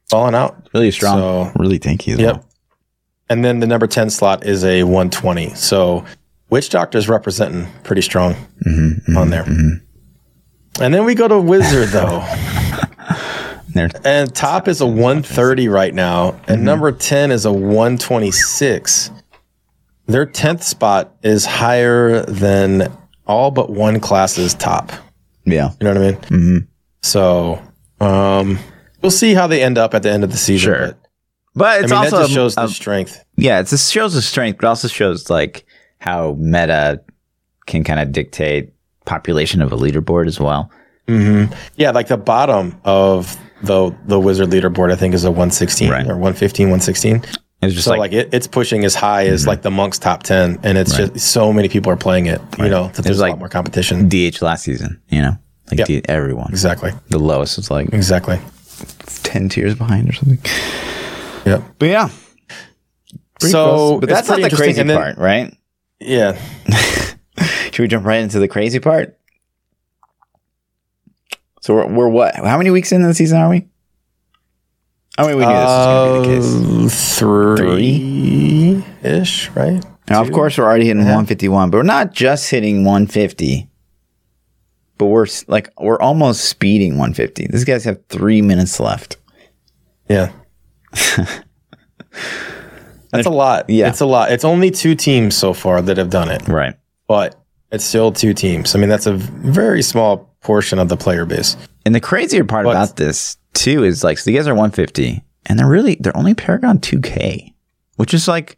balling 0.10 0.36
out. 0.36 0.70
Really 0.74 0.92
strong. 0.92 1.18
So- 1.18 1.52
really 1.60 1.80
tanky 1.80 2.14
as 2.14 2.20
Yep. 2.20 2.36
well. 2.36 2.46
And 3.30 3.44
then 3.44 3.60
the 3.60 3.68
number 3.68 3.88
ten 3.88 4.10
slot 4.10 4.46
is 4.46 4.64
a 4.64 4.84
one 4.84 5.10
twenty. 5.10 5.54
So 5.56 6.04
Witch 6.50 6.70
Doctor's 6.70 7.10
representing 7.10 7.68
pretty 7.84 8.02
strong 8.02 8.36
Mm-hmm, 8.66 9.18
on 9.18 9.30
there. 9.30 9.44
And 10.80 10.94
then 10.94 11.04
we 11.06 11.16
go 11.16 11.28
to 11.28 11.40
Wizard 11.40 11.90
though. 11.92 12.24
And 14.06 14.34
top 14.36 14.68
is 14.68 14.82
a 14.82 14.86
130 14.86 15.68
right 15.68 15.94
now, 15.96 16.34
and 16.48 16.58
Mm-hmm. 16.58 16.64
number 16.64 16.92
10 16.92 17.32
is 17.32 17.44
a 17.46 17.52
126. 17.52 19.10
Their 20.06 20.28
10th 20.28 20.62
spot 20.62 21.16
is 21.24 21.46
higher 21.46 22.24
than 22.26 22.92
all 23.26 23.50
but 23.50 23.72
one 23.72 24.00
class's 24.00 24.54
top. 24.54 24.92
Yeah. 25.46 25.72
You 25.80 25.86
know 25.86 25.94
what 25.94 25.98
I 25.98 26.12
mean? 26.12 26.16
Mm-hmm. 26.22 26.58
So, 27.02 27.62
um, 28.00 28.60
we'll 29.02 29.12
see 29.12 29.34
how 29.34 29.48
they 29.48 29.62
end 29.62 29.78
up 29.78 29.94
at 29.94 30.04
the 30.04 30.12
end 30.12 30.24
of 30.24 30.32
the 30.32 30.38
season. 30.38 30.74
Sure. 30.74 30.88
But, 30.88 30.98
But 31.56 31.76
I 31.76 31.82
mean, 31.82 31.94
also 31.94 32.18
that 32.18 32.24
just 32.24 32.34
shows 32.34 32.54
a- 32.58 32.62
the 32.62 32.68
strength. 32.70 33.24
yeah, 33.38 33.60
it 33.60 33.68
just 33.68 33.92
shows 33.92 34.14
the 34.14 34.22
strength, 34.22 34.58
but 34.60 34.68
also 34.68 34.88
shows 34.88 35.30
like 35.30 35.66
how 36.00 36.36
meta 36.40 37.02
can 37.68 37.84
kind 37.84 38.00
of 38.00 38.12
dictate 38.12 38.74
population 39.06 39.62
of 39.62 39.72
a 39.72 39.78
leaderboard 39.78 40.28
as 40.28 40.40
well. 40.40 40.72
Yeah, 41.08 41.92
like 41.92 42.08
the 42.08 42.18
bottom 42.18 42.80
of 42.86 43.38
the 43.62 43.94
the 44.06 44.20
Wizard 44.20 44.50
leaderboard, 44.50 44.92
I 44.92 44.96
think, 44.96 45.14
is 45.14 45.26
a 45.26 45.32
116 45.32 45.90
Right. 45.90 46.06
or 46.08 46.14
115, 46.16 46.68
116. 46.68 47.24
It's 47.66 47.74
just 47.76 47.86
So 47.86 47.92
like, 47.92 48.00
like, 48.00 48.14
it, 48.14 48.34
it's 48.34 48.48
pushing 48.48 48.86
as 48.86 48.96
high 48.96 49.26
as 49.28 49.42
mm-hmm. 49.42 49.50
like 49.50 49.62
the 49.62 49.72
Monks 49.72 50.00
top 50.00 50.24
10, 50.24 50.60
and 50.64 50.78
it's 50.78 50.96
just 50.96 51.18
so 51.20 51.52
many 51.54 51.70
people 51.70 51.92
are 51.92 51.98
playing 51.98 52.26
it. 52.28 52.42
You 52.58 52.70
know, 52.70 52.88
that 52.90 53.02
there's 53.04 53.20
a 53.20 53.22
like- 53.22 53.32
lot 53.32 53.40
more 53.40 53.50
competition. 53.50 54.10
DH 54.10 54.42
last 54.42 54.64
season, 54.64 55.02
you 55.10 55.22
know, 55.22 55.38
like 55.72 55.80
Yep. 55.80 55.88
D- 55.88 56.02
everyone. 56.06 56.50
Exactly. 56.50 56.92
The 57.10 57.20
lowest 57.20 57.58
was 57.58 57.70
like 57.72 57.94
Exactly. 57.94 58.40
ten 59.24 59.50
tiers 59.50 59.76
behind 59.76 60.10
or 60.10 60.14
something. 60.14 60.40
Yep. 61.46 61.64
But 61.80 61.86
yeah, 61.88 62.10
So, 63.40 64.00
but 64.00 64.08
that's 64.10 64.28
not 64.30 64.42
the 64.42 64.50
crazy 64.56 64.84
then- 64.84 64.96
part, 64.98 65.18
right? 65.18 65.56
Yeah. 66.00 66.38
Should 67.72 67.80
we 67.80 67.88
jump 67.88 68.06
right 68.06 68.22
into 68.22 68.40
the 68.40 68.48
crazy 68.48 68.80
part? 68.80 69.18
So 71.62 71.74
we're, 71.76 71.88
we're 71.88 72.10
what? 72.10 72.36
How 72.36 72.58
many 72.58 72.70
weeks 72.72 72.92
into 72.92 73.08
the 73.08 73.14
season 73.14 73.38
are 73.40 73.50
we? 73.50 73.68
I 75.18 75.28
mean, 75.28 75.38
we 75.38 75.46
knew 75.46 75.52
this 75.52 75.66
was 75.66 75.86
going 75.86 76.24
to 76.24 76.30
be 76.30 76.36
the 76.36 76.90
case. 76.90 76.92
Uh, 76.96 77.18
three 77.20 78.84
ish, 79.04 79.50
right? 79.52 79.84
Now, 80.10 80.22
of 80.22 80.32
course, 80.32 80.58
we're 80.58 80.66
already 80.66 80.86
hitting 80.86 81.04
151, 81.04 81.70
but 81.70 81.78
we're 81.78 81.84
not 81.84 82.14
just 82.14 82.50
hitting 82.50 82.84
150. 82.84 83.70
But 84.98 85.06
we're 85.08 85.28
like 85.48 85.70
we're 85.80 86.00
almost 86.00 86.46
speeding 86.46 86.94
150. 86.94 87.48
These 87.48 87.64
guys 87.64 87.84
have 87.86 88.00
three 88.10 88.42
minutes 88.42 88.80
left. 88.80 89.18
Yeah. 90.10 90.32
That's 93.12 93.26
a 93.28 93.32
lot. 93.32 93.70
Yeah. 93.70 93.90
It's 93.90 94.02
a 94.02 94.06
lot. 94.06 94.32
It's 94.32 94.44
only 94.46 94.72
two 94.72 94.96
teams 94.96 95.36
so 95.36 95.54
far 95.54 95.82
that 95.82 95.98
have 95.98 96.10
done 96.10 96.30
it, 96.30 96.48
Right. 96.48 96.76
but 97.08 97.36
it's 97.72 97.84
still 97.86 98.12
two 98.12 98.34
teams. 98.34 98.76
I 98.76 98.80
mean, 98.80 98.90
that's 98.90 99.06
a 99.08 99.14
very 99.14 99.82
small 99.82 100.36
portion 100.42 100.78
of 100.80 100.90
the 100.90 100.98
player 100.98 101.26
base. 101.26 101.56
And 101.86 101.94
the 101.94 102.00
crazier 102.00 102.44
part 102.46 102.66
about 102.66 102.96
this 102.98 103.38
too 103.54 103.84
is 103.84 104.04
like, 104.04 104.18
so 104.18 104.32
you 104.32 104.38
guys 104.38 104.48
are 104.48 104.54
150, 104.56 105.22
and 105.46 105.60
they're 105.60 105.68
really 105.68 105.96
they're 106.00 106.16
only 106.18 106.34
Paragon 106.34 106.80
2K, 106.80 107.54
which 107.98 108.14
is 108.14 108.28
like 108.28 108.58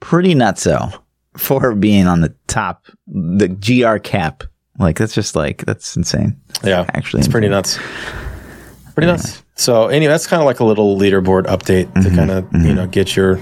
pretty 0.00 0.34
nutso 0.34 0.92
for 1.36 1.74
being 1.74 2.06
on 2.06 2.20
the 2.20 2.34
top, 2.46 2.86
the 3.06 3.48
GR 3.48 3.96
cap. 3.98 4.44
Like 4.78 4.98
that's 4.98 5.14
just 5.14 5.34
like 5.36 5.64
that's 5.64 5.96
insane. 5.96 6.40
Yeah. 6.64 6.84
Actually, 6.94 7.20
it's 7.20 7.28
pretty 7.28 7.48
nuts. 7.48 7.78
Pretty 8.94 9.06
nuts. 9.06 9.42
So, 9.54 9.88
anyway, 9.88 10.10
that's 10.12 10.26
kind 10.26 10.42
of 10.42 10.46
like 10.46 10.60
a 10.60 10.64
little 10.64 10.98
leaderboard 10.98 11.44
update 11.44 11.86
Mm-hmm. 11.92 12.02
to 12.02 12.16
kind 12.16 12.30
of, 12.30 12.46
you 12.52 12.74
know, 12.74 12.86
get 12.86 13.14
your 13.16 13.38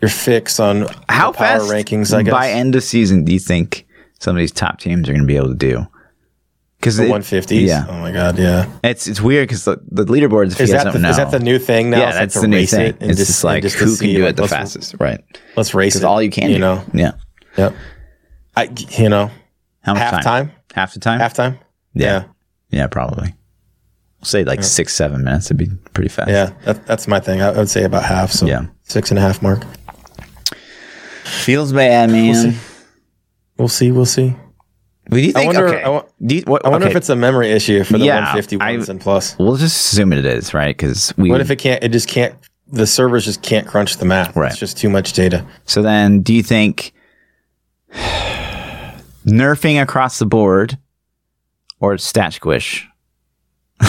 your 0.00 0.08
fix 0.10 0.58
on 0.58 0.86
How 1.08 1.32
power 1.32 1.60
fast 1.60 1.70
rankings, 1.70 2.14
I 2.16 2.22
guess. 2.22 2.32
by 2.32 2.50
end 2.50 2.74
of 2.74 2.82
season 2.82 3.24
do 3.24 3.32
you 3.32 3.38
think 3.38 3.86
some 4.18 4.36
of 4.36 4.40
these 4.40 4.52
top 4.52 4.80
teams 4.80 5.08
are 5.08 5.12
going 5.12 5.22
to 5.22 5.26
be 5.26 5.36
able 5.36 5.48
to 5.48 5.54
do? 5.54 5.86
Because 6.82 6.96
the 6.96 7.04
150s. 7.04 7.64
yeah. 7.64 7.86
Oh 7.88 8.00
my 8.00 8.10
god, 8.10 8.36
yeah. 8.40 8.66
it's 8.82 9.06
it's 9.06 9.20
weird 9.20 9.46
because 9.46 9.64
the, 9.64 9.76
the 9.88 10.04
leaderboards. 10.04 10.58
Is 10.60 10.72
that, 10.72 10.92
the, 10.92 11.08
is 11.08 11.16
that 11.16 11.30
the 11.30 11.38
new 11.38 11.60
thing 11.60 11.90
now? 11.90 11.98
yeah, 11.98 12.08
It's 12.08 12.16
that's 12.18 12.34
to 12.34 12.40
the 12.40 12.48
new 12.48 12.66
thing. 12.66 12.96
it's 13.00 13.18
just, 13.18 13.44
like 13.44 13.62
and 13.62 13.72
to 13.72 13.78
who 13.78 13.84
can 13.86 13.94
see, 13.94 14.14
do 14.16 14.22
like, 14.24 14.30
it 14.30 14.36
the 14.36 14.48
fastest, 14.48 14.96
right? 14.98 15.20
Let's 15.56 15.74
race 15.74 15.94
it. 15.94 16.02
all 16.02 16.20
you 16.20 16.28
can 16.30 16.48
you 16.50 16.56
do. 16.56 16.60
know. 16.60 16.84
Yeah. 16.92 17.12
Yep. 17.56 17.74
I 18.56 18.68
you 18.98 19.08
know 19.08 19.30
How 19.82 19.94
much 19.94 20.02
half 20.02 20.10
time? 20.12 20.22
time, 20.48 20.52
Half 20.74 20.94
the 20.94 20.98
time. 21.00 21.20
half 21.20 21.34
time. 21.34 21.58
Yeah. 21.94 22.24
Yeah, 22.70 22.88
probably. 22.88 23.28
We'll 24.18 24.24
say 24.26 24.42
like 24.42 24.64
six, 24.64 24.92
seven 24.92 25.22
minutes. 25.22 25.46
It'd 25.46 25.58
be 25.58 25.68
pretty 25.94 26.08
fast. 26.08 26.30
Yeah, 26.30 26.52
that, 26.64 26.84
that's 26.86 27.06
my 27.06 27.20
thing. 27.20 27.42
I, 27.42 27.50
I 27.50 27.58
would 27.58 27.70
say 27.70 27.84
about 27.84 28.02
half. 28.04 28.32
So 28.32 28.46
Yeah. 28.46 28.66
six 28.82 29.10
and 29.10 29.18
a 29.18 29.22
half 29.22 29.40
mark. 29.40 29.62
Feels 31.24 31.72
bad, 31.72 32.10
man. 32.10 32.54
We'll 33.56 33.68
see. 33.68 33.92
We'll 33.92 34.06
see. 34.06 34.30
What 34.30 34.51
do 35.10 35.20
you 35.20 35.32
think? 35.32 35.46
wonder- 35.46 35.66
okay. 35.68 35.82
I 35.82 35.88
wa- 35.88 36.04
do 36.24 36.34
you, 36.36 36.42
what, 36.42 36.64
I 36.64 36.68
wonder 36.68 36.86
okay. 36.86 36.92
if 36.92 36.96
it's 36.96 37.08
a 37.08 37.16
memory 37.16 37.50
issue 37.50 37.84
for 37.84 37.98
the 37.98 38.04
Yeah, 38.04 38.16
150 38.16 38.56
ones 38.56 38.88
I- 38.88 38.92
and 38.92 39.00
plus. 39.00 39.36
We'll 39.38 39.56
just 39.56 39.92
assume 39.92 40.12
it 40.12 40.24
is, 40.24 40.54
right? 40.54 40.76
Because 40.76 41.12
we. 41.16 41.30
What 41.30 41.40
if 41.40 41.50
it 41.50 41.56
can't? 41.56 41.82
It 41.82 41.90
just 41.90 42.08
can't. 42.08 42.34
The 42.68 42.86
servers 42.86 43.24
just 43.24 43.42
can't 43.42 43.66
crunch 43.66 43.98
the 43.98 44.06
math. 44.06 44.34
Right. 44.34 44.50
It's 44.50 44.58
just 44.60 44.78
too 44.78 44.88
much 44.88 45.12
data. 45.12 45.44
So 45.66 45.82
then, 45.82 46.22
do 46.22 46.32
you 46.32 46.42
think 46.42 46.92
nerfing 49.26 49.80
across 49.82 50.18
the 50.18 50.26
board 50.26 50.78
or 51.80 51.98
stat 51.98 52.32
squish 52.34 52.88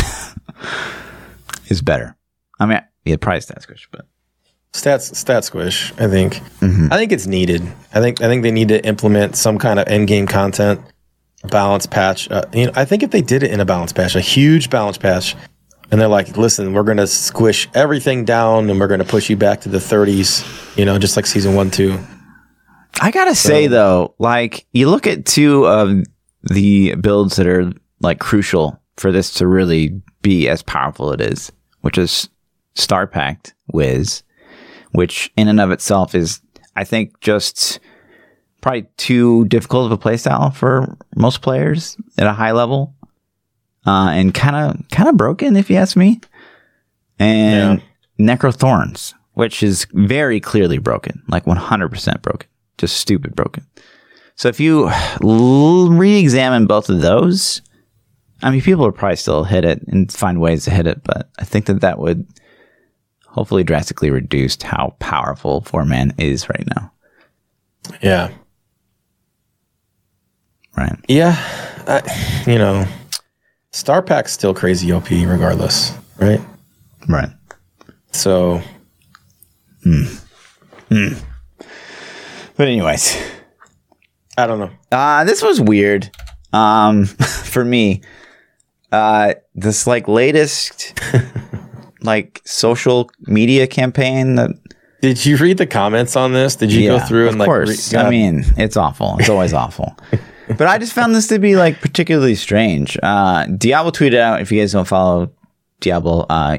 is 1.67 1.81
better? 1.81 2.15
I 2.59 2.65
mean, 2.65 2.81
yeah, 3.05 3.15
probably 3.19 3.41
stat 3.41 3.61
squish, 3.61 3.87
but 3.91 4.05
Stats, 4.73 5.15
stat 5.15 5.45
squish. 5.45 5.91
I 5.99 6.07
think. 6.07 6.33
Mm-hmm. 6.59 6.87
I 6.91 6.97
think 6.97 7.11
it's 7.11 7.27
needed. 7.27 7.61
I 7.93 8.01
think. 8.01 8.21
I 8.21 8.27
think 8.27 8.41
they 8.41 8.49
need 8.51 8.69
to 8.69 8.83
implement 8.85 9.35
some 9.35 9.59
kind 9.59 9.77
of 9.79 9.87
end 9.87 10.07
game 10.07 10.25
content, 10.25 10.81
a 10.81 10.92
balance 11.43 11.85
patch. 11.85 12.29
Uh, 12.29 12.43
you 12.53 12.65
know, 12.67 12.71
I 12.75 12.85
think 12.85 13.03
if 13.03 13.11
they 13.11 13.21
did 13.21 13.43
it 13.43 13.51
in 13.51 13.59
a 13.59 13.65
balance 13.65 13.93
patch, 13.93 14.15
a 14.15 14.21
huge 14.21 14.69
balance 14.69 14.97
patch, 14.97 15.35
and 15.91 15.99
they're 15.99 16.07
like, 16.07 16.37
"Listen, 16.37 16.73
we're 16.73 16.83
going 16.83 16.97
to 16.97 17.07
squish 17.07 17.69
everything 17.73 18.25
down, 18.25 18.69
and 18.69 18.79
we're 18.79 18.87
going 18.87 18.99
to 18.99 19.05
push 19.05 19.29
you 19.29 19.37
back 19.37 19.61
to 19.61 19.69
the 19.69 19.79
30s." 19.79 20.77
You 20.77 20.85
know, 20.85 20.97
just 20.97 21.15
like 21.15 21.25
season 21.25 21.55
one, 21.55 21.71
two. 21.71 21.99
I 23.01 23.11
gotta 23.11 23.35
say 23.35 23.67
though, 23.67 24.15
like 24.19 24.65
you 24.71 24.89
look 24.89 25.07
at 25.07 25.25
two 25.25 25.65
of 25.65 26.03
the 26.43 26.95
builds 26.95 27.37
that 27.37 27.47
are 27.47 27.71
like 28.01 28.19
crucial 28.19 28.79
for 28.97 29.11
this 29.11 29.33
to 29.35 29.47
really 29.47 30.01
be 30.21 30.47
as 30.47 30.61
powerful 30.61 31.09
as 31.09 31.15
it 31.15 31.21
is, 31.33 31.51
which 31.81 31.97
is 31.97 32.29
Star 32.75 33.07
Pact 33.07 33.55
Wiz, 33.71 34.23
which 34.91 35.31
in 35.35 35.47
and 35.47 35.59
of 35.59 35.71
itself 35.71 36.13
is, 36.13 36.41
I 36.75 36.83
think, 36.83 37.19
just 37.19 37.79
probably 38.63 38.87
too 38.95 39.45
difficult 39.45 39.85
of 39.85 39.91
a 39.91 39.97
playstyle 39.97 40.55
for 40.55 40.97
most 41.15 41.41
players 41.41 41.97
at 42.17 42.25
a 42.25 42.33
high 42.33 42.53
level, 42.53 42.95
uh, 43.85 44.09
and 44.11 44.33
kind 44.33 44.55
of 44.55 44.89
kind 44.89 45.09
of 45.09 45.17
broken 45.17 45.55
if 45.55 45.69
you 45.69 45.75
ask 45.75 45.95
me. 45.95 46.19
And 47.19 47.83
Necrothorns, 48.19 49.13
which 49.33 49.61
is 49.61 49.85
very 49.91 50.39
clearly 50.39 50.77
broken, 50.77 51.21
like 51.27 51.45
100% 51.45 52.21
broken, 52.21 52.49
just 52.77 52.97
stupid 52.97 53.35
broken. 53.35 53.67
So 54.35 54.47
if 54.47 54.59
you 54.59 54.89
re-examine 55.21 56.65
both 56.65 56.89
of 56.89 57.01
those, 57.01 57.61
I 58.41 58.49
mean, 58.49 58.61
people 58.61 58.85
would 58.85 58.95
probably 58.95 59.17
still 59.17 59.43
hit 59.43 59.63
it 59.65 59.83
and 59.87 60.11
find 60.11 60.41
ways 60.41 60.63
to 60.65 60.71
hit 60.71 60.87
it, 60.87 61.03
but 61.03 61.29
I 61.37 61.43
think 61.43 61.65
that 61.65 61.81
that 61.81 61.99
would 61.99 62.25
hopefully 63.27 63.63
drastically 63.63 64.09
reduce 64.09 64.61
how 64.61 64.95
powerful 64.99 65.61
four 65.61 65.85
man 65.85 66.13
is 66.17 66.49
right 66.49 66.67
now. 66.75 66.91
Yeah. 68.01 68.31
Right. 70.75 70.95
Yeah, 71.07 71.35
I, 71.87 72.43
you 72.47 72.57
know, 72.57 72.85
Star 73.71 74.01
Pact's 74.01 74.31
still 74.31 74.53
crazy 74.53 74.91
OP 74.91 75.09
regardless, 75.09 75.93
right? 76.19 76.41
Right. 77.07 77.29
So 78.11 78.61
Hmm. 79.83 80.03
Hmm. 80.89 81.13
But 82.55 82.67
anyways, 82.67 83.17
I 84.37 84.47
don't 84.47 84.59
know. 84.59 84.69
uh, 84.91 85.23
this 85.25 85.41
was 85.41 85.59
weird 85.59 86.09
um, 86.53 87.05
for 87.05 87.65
me. 87.65 88.01
Uh, 88.91 89.33
this 89.55 89.87
like 89.87 90.07
latest 90.07 90.93
like 92.01 92.41
social 92.45 93.09
media 93.21 93.65
campaign 93.65 94.35
that 94.35 94.51
Did 95.01 95.25
you 95.25 95.35
read 95.37 95.57
the 95.57 95.65
comments 95.65 96.15
on 96.15 96.31
this? 96.33 96.55
Did 96.55 96.71
you 96.71 96.89
go 96.89 96.99
through 96.99 97.23
of 97.25 97.29
and 97.31 97.39
like? 97.39 97.47
course. 97.47 97.91
re- 97.91 97.99
I 97.99 98.09
mean, 98.09 98.43
it's 98.55 98.77
awful. 98.77 99.17
It's 99.19 99.29
always 99.29 99.53
awful. 99.53 99.97
But 100.47 100.67
I 100.67 100.77
just 100.77 100.93
found 100.93 101.15
this 101.15 101.27
to 101.27 101.39
be 101.39 101.55
like 101.55 101.79
particularly 101.81 102.35
strange. 102.35 102.97
Uh, 103.01 103.45
Diablo 103.45 103.91
tweeted 103.91 104.17
out 104.17 104.41
if 104.41 104.51
you 104.51 104.59
guys 104.59 104.73
don't 104.73 104.87
follow 104.87 105.31
Diablo, 105.79 106.25
uh, 106.29 106.57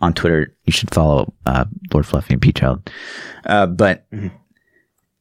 on 0.00 0.12
Twitter. 0.12 0.54
You 0.64 0.72
should 0.72 0.92
follow 0.92 1.32
uh, 1.46 1.64
Lord 1.92 2.06
Fluffy 2.06 2.34
and 2.34 2.42
Peach 2.42 2.56
Child. 2.56 2.90
Uh, 3.46 3.66
but 3.66 4.04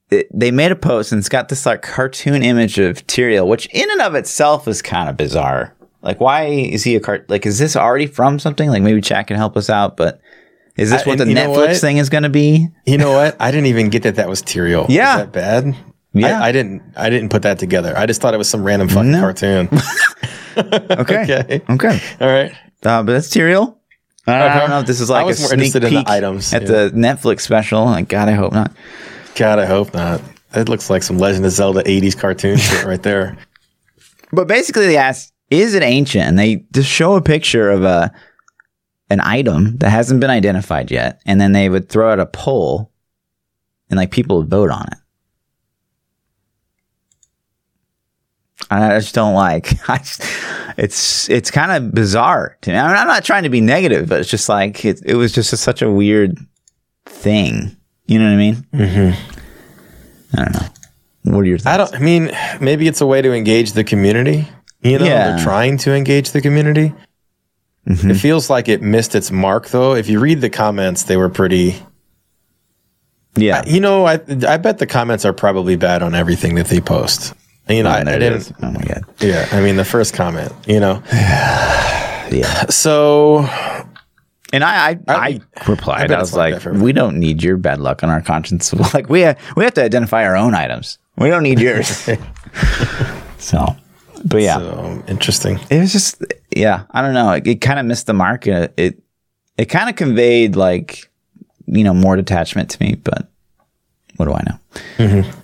it, 0.10 0.28
they 0.34 0.52
made 0.52 0.72
a 0.72 0.76
post 0.76 1.12
and 1.12 1.20
it's 1.20 1.30
got 1.30 1.50
this 1.50 1.66
like 1.66 1.82
cartoon 1.82 2.44
image 2.44 2.80
of 2.80 3.06
Tyrael, 3.08 3.48
which 3.48 3.68
in 3.68 3.90
and 3.92 4.02
of 4.02 4.16
itself 4.16 4.68
is 4.68 4.82
kind 4.82 5.10
of 5.10 5.16
bizarre. 5.18 5.76
Like, 6.02 6.20
why 6.20 6.46
is 6.46 6.84
he 6.84 6.96
a 6.96 7.00
cart? 7.00 7.30
Like, 7.30 7.46
is 7.46 7.60
this 7.60 7.76
already 7.76 8.08
from 8.08 8.40
something? 8.40 8.70
Like, 8.70 8.82
maybe 8.82 9.02
Chat 9.02 9.28
can 9.28 9.38
help 9.38 9.56
us 9.56 9.70
out. 9.70 9.98
But 9.98 10.20
is 10.76 10.90
this 10.90 11.04
I- 11.04 11.10
what 11.10 11.18
the 11.20 11.24
and 11.24 11.32
you 11.32 11.36
know 11.36 11.50
Netflix 11.52 11.68
what? 11.68 11.78
thing 11.78 11.98
is 11.98 12.10
going 12.10 12.24
to 12.24 12.30
be? 12.30 12.68
You 12.88 12.98
know 12.98 13.12
what? 13.12 13.36
I 13.40 13.52
didn't 13.52 13.68
even 13.68 13.90
get 13.90 14.04
that 14.04 14.16
that 14.16 14.28
was 14.28 14.42
Tyrael. 14.42 14.88
Yeah. 14.90 15.18
Is 15.20 15.26
that 15.26 15.32
bad? 15.32 15.76
Yeah. 16.14 16.42
I, 16.42 16.48
I 16.48 16.52
didn't. 16.52 16.82
I 16.96 17.10
didn't 17.10 17.30
put 17.30 17.44
that 17.44 17.58
together. 17.60 17.98
I 17.98 18.06
just 18.06 18.22
thought 18.22 18.34
it 18.34 18.38
was 18.38 18.50
some 18.50 18.64
random 18.64 18.90
fucking 18.90 19.12
No. 19.12 19.20
cartoon. 19.22 19.70
Okay. 20.58 21.24
okay. 21.24 21.62
Okay. 21.70 22.02
All 22.20 22.28
right. 22.28 22.52
Uh, 22.84 23.04
but 23.04 23.14
that's 23.14 23.30
Tyrael. 23.30 23.78
I 24.28 24.38
don't, 24.38 24.52
I 24.52 24.60
don't 24.60 24.70
know 24.70 24.80
if 24.80 24.86
this 24.86 25.00
is 25.00 25.10
like 25.10 25.30
a 25.30 25.34
sneak 25.34 25.54
interested 25.54 25.84
in 25.86 25.94
the 25.94 26.04
items, 26.08 26.54
at 26.54 26.64
yeah. 26.64 26.68
the 26.68 26.92
Netflix 26.94 27.42
special. 27.42 27.86
Like, 27.86 28.10
God, 28.10 28.28
I 28.28 28.34
hope 28.34 28.52
not. 28.52 28.72
God, 29.36 29.60
I 29.60 29.66
hope 29.66 29.94
not. 29.94 30.22
It 30.54 30.68
looks 30.68 30.90
like 30.90 31.04
some 31.04 31.18
Legend 31.18 31.46
of 31.46 31.52
Zelda 31.52 31.82
'80s 31.84 32.18
cartoon 32.20 32.58
shit 32.58 32.84
right 32.84 33.02
there. 33.02 33.38
But 34.34 34.50
basically, 34.50 34.88
they 34.88 34.98
asked, 34.98 35.34
"Is 35.50 35.74
it 35.74 35.84
ancient?" 35.84 36.26
And 36.26 36.38
they 36.38 36.66
just 36.74 36.90
show 36.90 37.16
a 37.16 37.22
picture 37.22 37.70
of 37.72 37.84
a 37.84 38.12
an 39.10 39.22
item 39.22 39.78
that 39.78 39.90
hasn't 39.90 40.20
been 40.20 40.30
identified 40.30 40.92
yet, 40.92 41.22
and 41.26 41.40
then 41.40 41.54
they 41.54 41.70
would 41.70 41.90
throw 41.90 42.12
out 42.12 42.20
a 42.20 42.26
poll, 42.26 42.92
and 43.90 43.98
like 43.98 44.12
people 44.12 44.38
would 44.40 44.50
vote 44.50 44.70
on 44.70 44.86
it. 44.92 44.98
I 48.72 49.00
just 49.00 49.14
don't 49.14 49.34
like. 49.34 49.74
I 49.90 49.98
just, 49.98 50.24
it's 50.78 51.30
it's 51.30 51.52
kind 51.52 51.72
of 51.72 51.94
bizarre 51.94 52.58
to 52.62 52.72
me. 52.72 52.78
I 52.78 52.88
mean, 52.88 52.96
I'm 52.98 53.08
not 53.08 53.24
trying 53.26 53.44
to 53.44 53.50
be 53.50 53.62
negative, 53.62 54.08
but 54.10 54.20
it's 54.22 54.30
just 54.30 54.48
like 54.50 54.86
it. 54.86 55.02
It 55.06 55.16
was 55.16 55.32
just 55.34 55.52
a, 55.54 55.58
such 55.58 55.82
a 55.82 55.92
weird 55.92 56.38
thing. 57.06 57.76
You 58.08 58.20
know 58.20 58.26
what 58.26 58.32
I 58.34 58.38
mean? 58.38 58.56
Mm-hmm. 58.74 60.38
I 60.40 60.44
don't 60.46 60.54
know. 60.54 60.68
What 61.36 61.42
are 61.42 61.46
your 61.46 61.58
thoughts? 61.58 61.68
I 61.74 61.78
don't. 61.78 61.96
I 61.96 62.00
mean, 62.00 62.32
maybe 62.62 62.88
it's 62.88 63.02
a 63.02 63.06
way 63.06 63.22
to 63.22 63.34
engage 63.34 63.74
the 63.74 63.84
community. 63.84 64.48
You 64.82 64.98
know, 65.00 65.06
Yeah. 65.06 65.36
they're 65.36 65.44
trying 65.44 65.78
to 65.80 65.94
engage 65.94 66.32
the 66.32 66.42
community. 66.42 66.94
Mm-hmm. 67.88 68.12
It 68.12 68.14
feels 68.16 68.50
like 68.50 68.68
it 68.70 68.82
missed 68.82 69.16
its 69.16 69.32
mark, 69.32 69.68
though. 69.70 69.96
If 69.96 70.08
you 70.10 70.20
read 70.20 70.40
the 70.42 70.50
comments, 70.50 71.04
they 71.04 71.18
were 71.18 71.30
pretty. 71.30 71.76
yeah. 73.36 73.64
You 73.66 73.80
know, 73.80 74.06
I 74.06 74.14
I 74.48 74.58
bet 74.58 74.78
the 74.78 74.88
comments 74.88 75.26
are 75.26 75.34
probably 75.34 75.76
bad 75.76 76.02
on 76.04 76.16
everything 76.16 76.56
that 76.56 76.68
they 76.68 76.80
post. 76.80 77.34
You 77.70 77.84
know, 77.84 77.90
I, 77.90 78.00
Oh, 78.00 78.10
I 78.10 78.20
didn't. 78.20 78.52
Oh 78.62 78.72
my 78.72 78.82
god. 78.82 79.06
Yeah, 79.20 79.48
I 79.52 79.62
mean 79.62 79.76
the 79.78 79.86
first 79.86 80.14
comment. 80.14 80.52
You 80.68 80.80
know, 80.80 81.04
Yeah. 82.32 82.66
so 82.70 83.40
And 84.54 84.64
I, 84.64 84.90
I, 84.92 85.00
I, 85.08 85.16
I 85.16 85.40
replied. 85.68 86.08
bet 86.08 86.18
I, 86.18 86.22
was 86.22 86.34
like 86.34 86.40
like, 86.40 86.54
that 86.56 86.62
for 86.62 86.70
everybody. 86.70 86.86
"We 86.86 86.94
don't 86.94 87.20
need 87.20 87.44
your 87.44 87.58
bad 87.58 87.80
luck 87.80 88.04
on 88.04 88.10
our 88.10 88.22
conscience. 88.22 88.74
like 88.94 89.10
we, 89.10 89.22
have, 89.22 89.38
we 89.56 89.64
have 89.64 89.74
to 89.76 89.84
identify 89.84 90.26
our 90.26 90.36
own 90.36 90.54
items. 90.56 90.98
We 91.18 91.30
don't 91.30 91.44
need 91.44 91.60
yours." 91.60 91.88
so, 93.38 93.76
but 94.26 94.42
yeah, 94.42 94.58
so 94.58 95.04
interesting. 95.08 95.60
it 95.70 95.80
was 95.80 95.92
just, 95.92 96.24
yeah, 96.56 96.84
I 96.92 97.02
don't 97.02 97.14
know. 97.14 97.32
It, 97.32 97.48
it 97.48 97.62
kind 97.62 97.80
of 97.80 97.86
missed 97.86 98.08
the 98.08 98.14
mark. 98.14 98.48
It, 98.48 98.74
it, 98.78 99.02
it 99.58 99.66
kind 99.66 99.90
of 99.90 99.96
conveyed 99.96 100.56
like, 100.56 101.10
you 101.68 101.84
know, 101.84 101.94
more 101.94 102.16
detachment 102.16 102.70
to 102.72 102.84
me. 102.84 102.96
But 102.96 103.28
what 104.18 104.26
do 104.26 104.34
I 104.34 104.44
know? 104.48 104.60
Mm-hmm. 104.98 105.40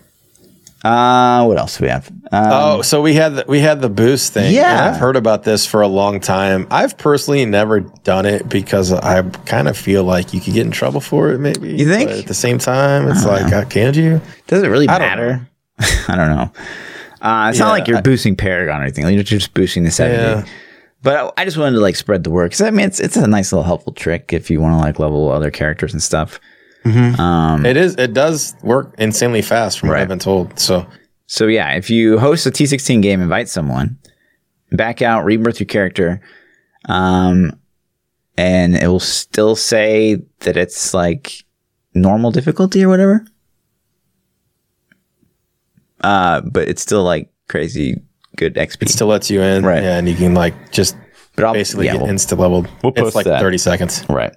Uh, 0.83 1.43
what 1.45 1.57
else 1.57 1.77
do 1.77 1.85
we 1.85 1.89
have? 1.89 2.07
Uh, 2.31 2.49
Oh, 2.77 2.81
so 2.81 3.01
we 3.01 3.13
had 3.15 3.35
the, 3.35 3.45
we 3.47 3.59
had 3.59 3.81
the 3.81 3.89
boost 3.89 4.33
thing. 4.33 4.53
Yeah. 4.53 4.69
and 4.87 4.95
I've 4.95 4.99
heard 5.01 5.15
about 5.15 5.43
this 5.43 5.65
for 5.65 5.81
a 5.81 5.87
long 5.87 6.19
time. 6.19 6.67
I've 6.69 6.97
personally 6.97 7.45
never 7.45 7.79
done 7.79 8.25
it 8.25 8.47
because 8.47 8.93
I 8.93 9.21
kind 9.45 9.67
of 9.67 9.75
feel 9.77 10.03
like 10.03 10.33
you 10.33 10.39
could 10.41 10.53
get 10.53 10.65
in 10.65 10.71
trouble 10.71 11.01
for 11.01 11.31
it. 11.31 11.39
Maybe 11.39 11.69
You 11.75 11.87
think? 11.87 12.09
But 12.11 12.19
at 12.19 12.27
the 12.27 12.33
same 12.33 12.57
time, 12.59 13.07
it's 13.09 13.25
like, 13.25 13.51
uh, 13.51 13.65
can 13.65 13.93
you? 13.95 14.21
does 14.47 14.61
it 14.63 14.67
really 14.67 14.87
I 14.87 14.99
don't 14.99 15.07
matter? 15.07 15.49
I 16.07 16.15
don't 16.15 16.29
know. 16.35 16.51
Uh, 17.21 17.47
it's 17.49 17.59
not 17.59 17.69
like 17.71 17.87
you're 17.87 17.97
I- 17.97 18.01
boosting 18.01 18.35
Paragon 18.35 18.79
or 18.79 18.83
anything. 18.83 19.07
You're 19.11 19.23
just 19.23 19.53
boosting 19.55 19.83
the 19.83 19.91
70. 19.91 20.21
Yeah. 20.21 20.45
But 21.01 21.33
I 21.37 21.41
I 21.41 21.45
just 21.45 21.57
wanted 21.57 21.75
to 21.75 21.81
like 21.81 21.95
spread 21.95 22.23
the 22.23 22.31
word 22.31 22.45
because 22.51 22.61
I 22.61 22.71
mean 22.71 22.85
it's 22.87 22.99
it's 22.99 23.15
a 23.17 23.27
nice 23.27 23.51
little 23.51 23.63
helpful 23.63 23.93
trick 23.93 24.33
if 24.33 24.49
you 24.49 24.59
want 24.59 24.73
to 24.73 24.77
like 24.79 24.97
level 24.99 25.31
other 25.31 25.51
characters 25.51 25.93
and 25.93 26.01
stuff. 26.01 26.39
Um, 27.19 27.65
It 27.65 27.77
is. 27.77 27.95
It 27.95 28.13
does 28.13 28.55
work 28.63 28.93
insanely 28.97 29.41
fast, 29.41 29.79
from 29.79 29.89
what 29.89 29.97
I've 29.97 30.07
been 30.07 30.19
told. 30.19 30.59
So 30.59 30.85
so 31.25 31.47
yeah, 31.47 31.73
if 31.73 31.89
you 31.89 32.17
host 32.19 32.45
a 32.45 32.51
T16 32.51 33.01
game, 33.01 33.21
invite 33.21 33.49
someone, 33.49 33.97
back 34.71 35.01
out, 35.01 35.25
rebirth 35.25 35.59
your 35.59 35.67
character, 35.67 36.21
um, 36.85 37.51
and 38.37 38.75
it 38.75 38.87
will 38.87 38.99
still 38.99 39.55
say 39.55 40.21
that 40.39 40.55
it's 40.57 40.93
like 40.93 41.43
normal 41.93 42.31
difficulty 42.31 42.83
or 42.83 42.89
whatever. 42.89 43.25
Uh, 46.01 46.41
but 46.41 46.67
it's 46.67 46.81
still 46.81 47.03
like 47.03 47.29
crazy 47.49 48.01
good 48.35 48.55
XP. 48.55 48.83
it 48.83 48.89
still 48.89 49.07
lets 49.07 49.31
you 49.31 49.41
in, 49.41 49.65
Right. 49.65 49.81
Yeah, 49.81 49.97
and 49.97 50.07
you 50.07 50.15
can 50.15 50.33
like 50.35 50.71
just 50.71 50.95
but 51.35 51.43
I'll 51.45 51.53
basically 51.53 51.85
yeah, 51.87 51.93
get 51.93 52.01
we'll- 52.03 52.11
insta 52.11 52.37
leveled. 52.37 52.69
we'll 52.83 52.91
post 52.91 53.07
it's 53.07 53.15
like 53.15 53.25
that. 53.25 53.39
thirty 53.41 53.57
seconds. 53.57 54.05
right. 54.09 54.33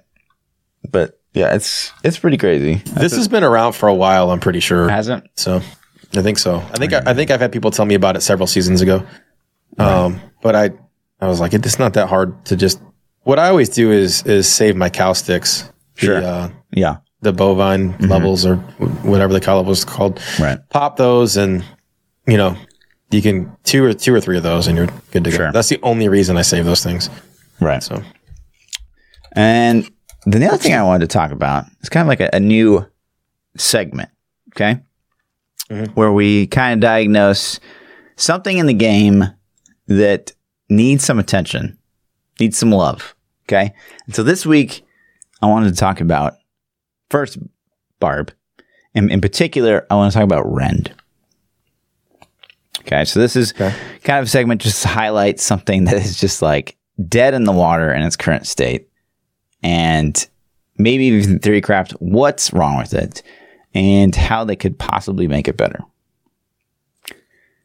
But 0.89 1.20
yeah, 1.33 1.53
it's 1.55 1.91
it's 2.03 2.17
pretty 2.19 2.37
crazy. 2.37 2.75
This 2.93 3.15
has 3.15 3.27
been 3.27 3.43
around 3.43 3.73
for 3.73 3.87
a 3.89 3.93
while. 3.93 4.31
I'm 4.31 4.39
pretty 4.39 4.59
sure. 4.59 4.89
Hasn't 4.89 5.25
So 5.35 5.61
I 6.15 6.21
think 6.21 6.37
so. 6.39 6.57
I 6.57 6.77
think 6.77 6.93
I, 6.93 7.01
I 7.05 7.13
think 7.13 7.31
I've 7.31 7.39
had 7.39 7.51
people 7.51 7.71
tell 7.71 7.85
me 7.85 7.95
about 7.95 8.15
it 8.15 8.21
several 8.21 8.47
seasons 8.47 8.81
ago. 8.81 9.05
Um, 9.77 10.19
but 10.41 10.55
I 10.55 10.71
I 11.19 11.27
was 11.27 11.39
like, 11.39 11.53
it's 11.53 11.79
not 11.79 11.93
that 11.93 12.07
hard 12.07 12.45
to 12.45 12.55
just. 12.55 12.81
What 13.23 13.37
I 13.39 13.49
always 13.49 13.69
do 13.69 13.91
is 13.91 14.23
is 14.25 14.47
save 14.51 14.75
my 14.75 14.89
cow 14.89 15.13
sticks. 15.13 15.63
the, 15.95 16.05
Sure. 16.05 16.17
uh, 16.23 16.49
yeah 16.71 16.97
the 17.23 17.31
bovine 17.31 17.95
levels 17.99 18.47
or 18.47 18.55
wh- 18.55 19.05
whatever 19.05 19.31
the 19.31 19.39
color 19.39 19.61
was 19.63 19.85
called. 19.85 20.19
right. 20.39 20.57
Pop 20.69 20.97
those 20.97 21.37
and 21.37 21.63
you 22.25 22.35
know 22.35 22.57
you 23.11 23.21
can 23.21 23.55
two 23.63 23.83
or 23.85 23.93
two 23.93 24.11
or 24.13 24.19
three 24.19 24.37
of 24.37 24.43
those 24.43 24.65
and 24.67 24.75
you're 24.75 24.87
good 25.11 25.23
to 25.25 25.29
go. 25.29 25.37
Sure. 25.37 25.51
That's 25.51 25.69
the 25.69 25.79
only 25.83 26.07
reason 26.09 26.35
I 26.35 26.41
save 26.41 26.65
those 26.65 26.83
things. 26.83 27.09
Right. 27.59 27.83
So 27.83 28.01
And 29.33 29.89
the 30.25 30.47
other 30.47 30.57
thing 30.57 30.73
I 30.73 30.83
wanted 30.83 31.09
to 31.09 31.13
talk 31.13 31.31
about 31.31 31.65
is 31.81 31.89
kind 31.89 32.01
of 32.03 32.07
like 32.07 32.19
a, 32.19 32.29
a 32.33 32.39
new 32.39 32.85
segment, 33.57 34.09
okay? 34.55 34.79
Mm-hmm. 35.69 35.93
Where 35.93 36.11
we 36.11 36.47
kind 36.47 36.73
of 36.73 36.81
diagnose 36.81 37.59
something 38.17 38.57
in 38.57 38.65
the 38.65 38.73
game 38.73 39.25
that 39.87 40.33
needs 40.69 41.03
some 41.03 41.19
attention, 41.19 41.77
needs 42.39 42.57
some 42.57 42.71
love, 42.71 43.15
okay? 43.45 43.73
And 44.05 44.15
so 44.15 44.23
this 44.23 44.45
week, 44.45 44.83
I 45.41 45.47
wanted 45.47 45.69
to 45.69 45.75
talk 45.79 46.01
about 46.01 46.33
first 47.09 47.37
Barb. 47.99 48.31
In, 48.93 49.09
in 49.09 49.21
particular, 49.21 49.87
I 49.89 49.95
want 49.95 50.11
to 50.11 50.17
talk 50.17 50.23
about 50.25 50.51
Rend. 50.51 50.93
Okay, 52.81 53.05
so 53.05 53.19
this 53.19 53.35
is 53.35 53.53
Okay. 53.53 53.73
kind 54.03 54.19
of 54.19 54.25
a 54.25 54.29
segment 54.29 54.61
just 54.61 54.81
to 54.81 54.87
highlight 54.87 55.39
something 55.39 55.85
that 55.85 55.95
is 55.95 56.19
just 56.19 56.41
like 56.41 56.77
dead 57.07 57.33
in 57.33 57.43
the 57.43 57.51
water 57.51 57.93
in 57.93 58.01
its 58.01 58.15
current 58.15 58.47
state 58.47 58.87
and 59.63 60.27
maybe 60.77 61.05
even 61.05 61.39
theorycraft 61.39 61.93
what's 61.99 62.53
wrong 62.53 62.77
with 62.77 62.93
it 62.93 63.21
and 63.73 64.15
how 64.15 64.43
they 64.43 64.55
could 64.55 64.77
possibly 64.77 65.27
make 65.27 65.47
it 65.47 65.57
better. 65.57 65.79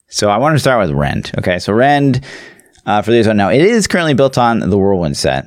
So 0.08 0.30
I 0.30 0.36
want 0.36 0.54
to 0.54 0.60
start 0.60 0.86
with 0.86 0.96
Rend. 0.96 1.32
Okay, 1.38 1.58
so 1.58 1.72
Rend, 1.72 2.24
uh, 2.84 3.02
for 3.02 3.10
those 3.10 3.24
who 3.24 3.30
don't 3.30 3.36
know, 3.36 3.50
it 3.50 3.60
is 3.60 3.86
currently 3.86 4.14
built 4.14 4.38
on 4.38 4.60
the 4.60 4.78
Whirlwind 4.78 5.16
set. 5.16 5.46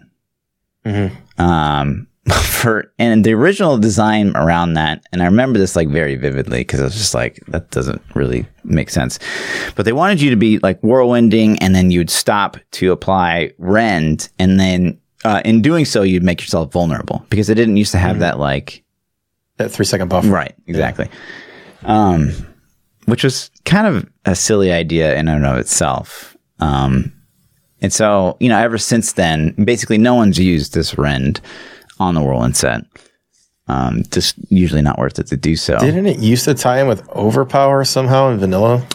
Um, 1.37 2.07
for 2.43 2.91
and 2.99 3.23
the 3.23 3.33
original 3.33 3.77
design 3.77 4.35
around 4.35 4.73
that, 4.73 5.03
and 5.11 5.21
I 5.21 5.25
remember 5.25 5.57
this 5.57 5.75
like 5.75 5.87
very 5.87 6.15
vividly 6.15 6.59
because 6.59 6.81
I 6.81 6.83
was 6.83 6.95
just 6.95 7.13
like, 7.13 7.39
that 7.47 7.71
doesn't 7.71 8.01
really 8.13 8.45
make 8.63 8.89
sense. 8.89 9.19
But 9.75 9.85
they 9.85 9.93
wanted 9.93 10.21
you 10.21 10.29
to 10.29 10.35
be 10.35 10.59
like 10.59 10.81
whirlwinding, 10.81 11.57
and 11.61 11.73
then 11.73 11.91
you'd 11.91 12.09
stop 12.09 12.57
to 12.71 12.91
apply 12.91 13.53
Rend, 13.57 14.29
and 14.37 14.59
then 14.59 14.99
uh, 15.23 15.41
in 15.45 15.61
doing 15.61 15.85
so, 15.85 16.01
you'd 16.01 16.23
make 16.23 16.41
yourself 16.41 16.71
vulnerable 16.71 17.25
because 17.29 17.49
it 17.49 17.55
didn't 17.55 17.77
used 17.77 17.91
to 17.91 17.97
have 17.97 18.19
that 18.19 18.39
like 18.39 18.83
that 19.57 19.69
three 19.71 19.85
second 19.85 20.07
buffer. 20.07 20.27
Right, 20.27 20.55
exactly. 20.67 21.09
Um, 21.83 22.31
which 23.05 23.23
was 23.23 23.51
kind 23.65 23.87
of 23.87 24.09
a 24.25 24.35
silly 24.35 24.71
idea 24.71 25.15
in 25.15 25.27
and 25.27 25.45
of 25.45 25.57
itself. 25.57 26.37
Um, 26.59 27.13
and 27.81 27.91
so, 27.91 28.37
you 28.39 28.49
know, 28.49 28.57
ever 28.59 28.77
since 28.77 29.13
then, 29.13 29.51
basically 29.63 29.97
no 29.97 30.13
one's 30.15 30.37
used 30.37 30.73
this 30.73 30.97
rend 30.97 31.41
on 31.99 32.15
the 32.15 32.21
whirlwind 32.21 32.57
set. 32.57 32.81
Um, 33.67 34.03
just 34.11 34.35
usually 34.49 34.81
not 34.81 34.97
worth 34.97 35.19
it 35.19 35.27
to 35.27 35.37
do 35.37 35.55
so. 35.55 35.77
Didn't 35.77 36.07
it 36.07 36.19
used 36.19 36.45
to 36.45 36.53
tie 36.53 36.81
in 36.81 36.87
with 36.87 37.07
overpower 37.09 37.85
somehow 37.85 38.29
in 38.29 38.39
vanilla? 38.39 38.85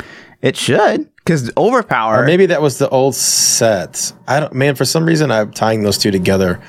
it 0.43 0.57
should, 0.59 1.09
because 1.25 1.51
overpower. 1.57 2.23
Or 2.23 2.27
maybe 2.27 2.47
that 2.47 2.61
was 2.61 2.79
the 2.79 2.89
old 2.89 3.15
set. 3.15 4.13
I 4.29 4.41
don't 4.41 4.53
man, 4.53 4.75
for 4.75 4.85
some 4.85 5.05
reason 5.05 5.31
I'm 5.31 5.53
tying 5.53 5.83
those 5.83 5.99
two 5.99 6.11
together. 6.11 6.61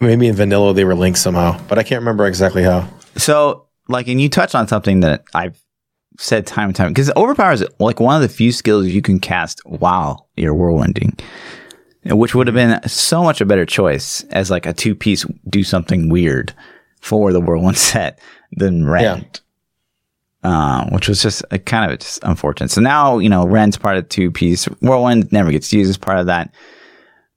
Maybe 0.00 0.26
in 0.26 0.34
vanilla 0.34 0.74
they 0.74 0.84
were 0.84 0.96
linked 0.96 1.18
somehow, 1.18 1.60
but 1.68 1.78
I 1.78 1.84
can't 1.84 2.00
remember 2.00 2.26
exactly 2.26 2.64
how. 2.64 2.88
So, 3.16 3.68
like, 3.88 4.08
and 4.08 4.20
you 4.20 4.28
touch 4.28 4.54
on 4.54 4.66
something 4.66 5.00
that 5.00 5.24
I've 5.34 5.62
said 6.18 6.46
time 6.46 6.68
and 6.68 6.76
time 6.76 6.88
because 6.88 7.10
overpower 7.16 7.52
is 7.52 7.64
like 7.78 8.00
one 8.00 8.16
of 8.16 8.22
the 8.22 8.28
few 8.28 8.52
skills 8.52 8.86
you 8.86 9.02
can 9.02 9.20
cast 9.20 9.60
while 9.64 10.28
you're 10.36 10.54
whirlwinding. 10.54 11.18
which 12.04 12.34
would 12.34 12.48
have 12.48 12.54
been 12.54 12.80
so 12.88 13.22
much 13.22 13.40
a 13.40 13.46
better 13.46 13.64
choice 13.64 14.24
as 14.30 14.50
like 14.50 14.66
a 14.66 14.72
two 14.72 14.94
piece 14.94 15.24
do 15.48 15.62
something 15.62 16.08
weird 16.08 16.52
for 17.00 17.32
the 17.32 17.40
Whirlwind 17.40 17.78
set 17.78 18.18
than 18.52 18.86
Rend. 18.86 19.40
Uh, 20.42 20.86
which 20.90 21.08
was 21.08 21.22
just 21.22 21.44
a 21.52 21.58
kind 21.58 21.92
of 21.92 22.00
just 22.00 22.18
unfortunate. 22.24 22.68
So 22.68 22.80
now, 22.80 23.18
you 23.18 23.28
know, 23.28 23.46
Rend's 23.46 23.78
part 23.78 23.96
of 23.96 24.08
two 24.08 24.32
piece. 24.32 24.64
Whirlwind 24.80 25.30
never 25.30 25.52
gets 25.52 25.72
used 25.72 25.88
as 25.88 25.96
part 25.96 26.18
of 26.18 26.26
that. 26.26 26.52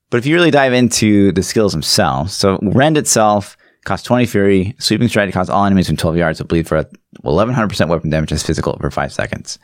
But 0.10 0.18
if 0.18 0.26
you 0.26 0.36
really 0.36 0.50
dive 0.50 0.74
into 0.74 1.32
the 1.32 1.44
skills 1.44 1.72
themselves, 1.72 2.34
so 2.34 2.58
Rend 2.64 2.98
itself 2.98 3.58
costs 3.86 4.08
20 4.08 4.26
Fury, 4.26 4.76
Sweeping 4.80 5.08
Stride 5.08 5.32
costs 5.34 5.52
all 5.52 5.66
enemies 5.66 5.86
within 5.86 5.98
12 5.98 6.18
yards 6.18 6.40
of 6.42 6.48
bleed 6.48 6.68
for 6.68 6.84
1100% 7.24 7.90
weapon 7.90 8.10
damage 8.10 8.32
as 8.32 8.42
physical 8.42 8.76
for 8.80 8.90
five 8.90 9.14
seconds. 9.14 9.60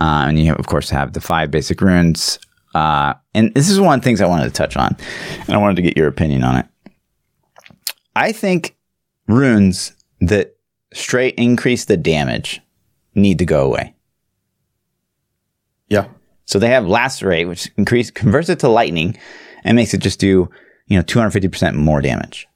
Uh, 0.00 0.26
and 0.28 0.38
you, 0.38 0.52
of 0.54 0.66
course, 0.66 0.90
have 0.90 1.14
the 1.14 1.20
five 1.20 1.50
basic 1.50 1.80
runes. 1.80 2.38
Uh, 2.74 3.14
and 3.34 3.52
this 3.54 3.68
is 3.68 3.80
one 3.80 3.98
of 3.98 4.00
the 4.00 4.04
things 4.04 4.20
I 4.20 4.26
wanted 4.26 4.44
to 4.44 4.50
touch 4.50 4.76
on, 4.76 4.96
and 5.40 5.50
I 5.50 5.56
wanted 5.56 5.76
to 5.76 5.82
get 5.82 5.96
your 5.96 6.06
opinion 6.06 6.44
on 6.44 6.58
it. 6.58 6.66
I 8.14 8.30
think 8.30 8.76
runes 9.26 9.92
that 10.20 10.57
straight 10.92 11.34
increase 11.36 11.84
the 11.84 11.96
damage 11.96 12.60
need 13.14 13.38
to 13.38 13.44
go 13.44 13.64
away. 13.64 13.94
Yeah. 15.88 16.08
So 16.44 16.58
they 16.58 16.68
have 16.68 16.86
lacerate, 16.86 17.48
which 17.48 17.70
increase 17.76 18.10
converts 18.10 18.48
it 18.48 18.58
to 18.60 18.68
lightning 18.68 19.16
and 19.64 19.76
makes 19.76 19.92
it 19.94 19.98
just 20.00 20.20
do 20.20 20.48
you 20.86 20.96
know 20.96 21.02
250% 21.02 21.74
more 21.74 22.00
damage, 22.00 22.48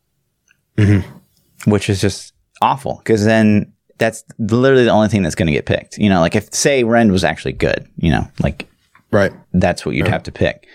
mm-hmm. 0.77 1.71
which 1.71 1.91
is 1.91 2.01
just 2.01 2.33
awful 2.63 2.99
because 2.99 3.25
then 3.25 3.73
that's 3.99 4.25
literally 4.39 4.85
the 4.85 4.91
only 4.91 5.09
thing 5.09 5.23
that's 5.23 5.35
going 5.35 5.47
to 5.47 5.53
get 5.53 5.67
picked. 5.67 5.99
You 5.99 6.09
know, 6.09 6.21
like 6.21 6.35
if 6.35 6.53
say 6.55 6.85
Rend 6.85 7.13
was 7.13 7.25
actually 7.25 7.53
good, 7.53 7.87
you 7.97 8.11
know, 8.11 8.27
like 8.41 8.69
Right. 9.11 9.33
that's 9.53 9.85
what 9.85 9.95
you'd 9.95 10.09
have 10.09 10.23
to 10.23 10.33
pick. 10.33 10.67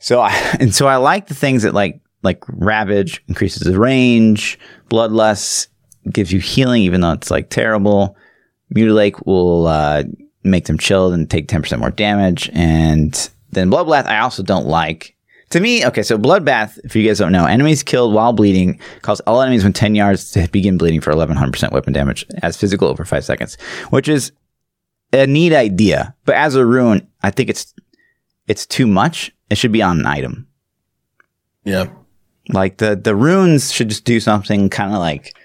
So 0.00 0.20
I 0.20 0.32
and 0.60 0.74
so 0.74 0.86
I 0.88 0.96
like 0.96 1.28
the 1.28 1.34
things 1.34 1.62
that 1.62 1.74
like 1.74 2.00
like 2.22 2.42
Ravage 2.48 3.22
increases 3.28 3.62
the 3.62 3.78
range, 3.78 4.58
Bloodlust 4.90 5.68
gives 6.10 6.32
you 6.32 6.40
healing 6.40 6.82
even 6.82 7.00
though 7.00 7.12
it's 7.12 7.30
like 7.30 7.50
terrible. 7.50 8.16
Mutilate 8.70 9.26
will 9.26 9.66
uh, 9.66 10.04
make 10.44 10.66
them 10.66 10.78
chilled 10.78 11.12
and 11.12 11.28
take 11.28 11.48
ten 11.48 11.62
percent 11.62 11.80
more 11.80 11.90
damage, 11.90 12.48
and 12.52 13.30
then 13.50 13.70
Bloodbath 13.70 14.06
I 14.06 14.20
also 14.20 14.42
don't 14.42 14.66
like. 14.66 15.16
To 15.50 15.58
me, 15.58 15.84
okay, 15.84 16.04
so 16.04 16.16
Bloodbath, 16.16 16.78
if 16.84 16.94
you 16.94 17.04
guys 17.04 17.18
don't 17.18 17.32
know, 17.32 17.44
enemies 17.44 17.82
killed 17.82 18.14
while 18.14 18.32
bleeding 18.32 18.78
cause 19.02 19.18
all 19.22 19.42
enemies 19.42 19.64
within 19.64 19.72
10 19.72 19.94
yards 19.96 20.30
to 20.30 20.48
begin 20.52 20.78
bleeding 20.78 21.00
for 21.00 21.12
1100% 21.12 21.72
weapon 21.72 21.92
damage 21.92 22.24
as 22.40 22.56
physical 22.56 22.86
over 22.86 23.04
5 23.04 23.24
seconds, 23.24 23.56
which 23.90 24.06
is 24.06 24.30
a 25.12 25.26
neat 25.26 25.52
idea, 25.52 26.14
but 26.24 26.36
as 26.36 26.54
a 26.54 26.64
rune, 26.64 27.06
I 27.22 27.30
think 27.30 27.50
it's 27.50 27.74
it's 28.46 28.66
too 28.66 28.86
much. 28.86 29.32
It 29.50 29.58
should 29.58 29.72
be 29.72 29.82
on 29.82 30.00
an 30.00 30.06
item. 30.06 30.46
Yeah. 31.64 31.86
Like 32.48 32.78
the 32.78 32.96
the 32.96 33.14
runes 33.14 33.72
should 33.72 33.88
just 33.88 34.04
do 34.04 34.20
something 34.20 34.70
kind 34.70 34.92
of 34.92 34.98
like 34.98 35.36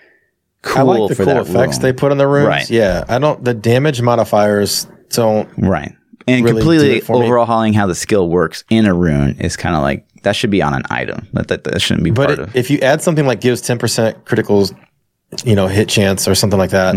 cool 0.65 0.89
I 0.91 0.99
like 0.99 1.09
the 1.09 1.15
for 1.15 1.23
cool 1.25 1.37
effects 1.39 1.77
rune. 1.77 1.81
they 1.83 1.93
put 1.93 2.11
on 2.11 2.17
the 2.17 2.27
runes. 2.27 2.47
Right. 2.47 2.69
Yeah. 2.69 3.05
I 3.07 3.19
don't. 3.19 3.43
The 3.43 3.53
damage 3.53 4.01
modifiers 4.01 4.87
don't. 5.09 5.47
right, 5.57 5.93
and 6.27 6.43
really 6.43 6.57
completely 6.59 6.99
for 7.01 7.19
me. 7.21 7.73
how 7.73 7.87
the 7.87 7.95
skill 7.95 8.27
works 8.29 8.63
in 8.69 8.85
a 8.85 8.93
rune 8.93 9.37
is 9.39 9.55
kind 9.55 9.75
of 9.75 9.81
like 9.81 10.05
that 10.23 10.35
should 10.35 10.49
be 10.51 10.61
on 10.61 10.73
an 10.73 10.83
item. 10.89 11.27
That 11.33 11.47
that, 11.49 11.63
that 11.65 11.81
shouldn't 11.81 12.03
be 12.03 12.11
But 12.11 12.27
part 12.27 12.39
it, 12.39 12.43
of. 12.49 12.55
if 12.55 12.69
you 12.71 12.79
add 12.79 13.01
something 13.01 13.25
like 13.27 13.39
gives 13.41 13.61
ten 13.61 13.77
percent 13.77 14.25
criticals, 14.25 14.75
you 15.45 15.55
know, 15.55 15.67
hit 15.67 15.87
chance 15.87 16.27
or 16.27 16.33
something 16.35 16.57
like 16.59 16.71
that, 16.71 16.95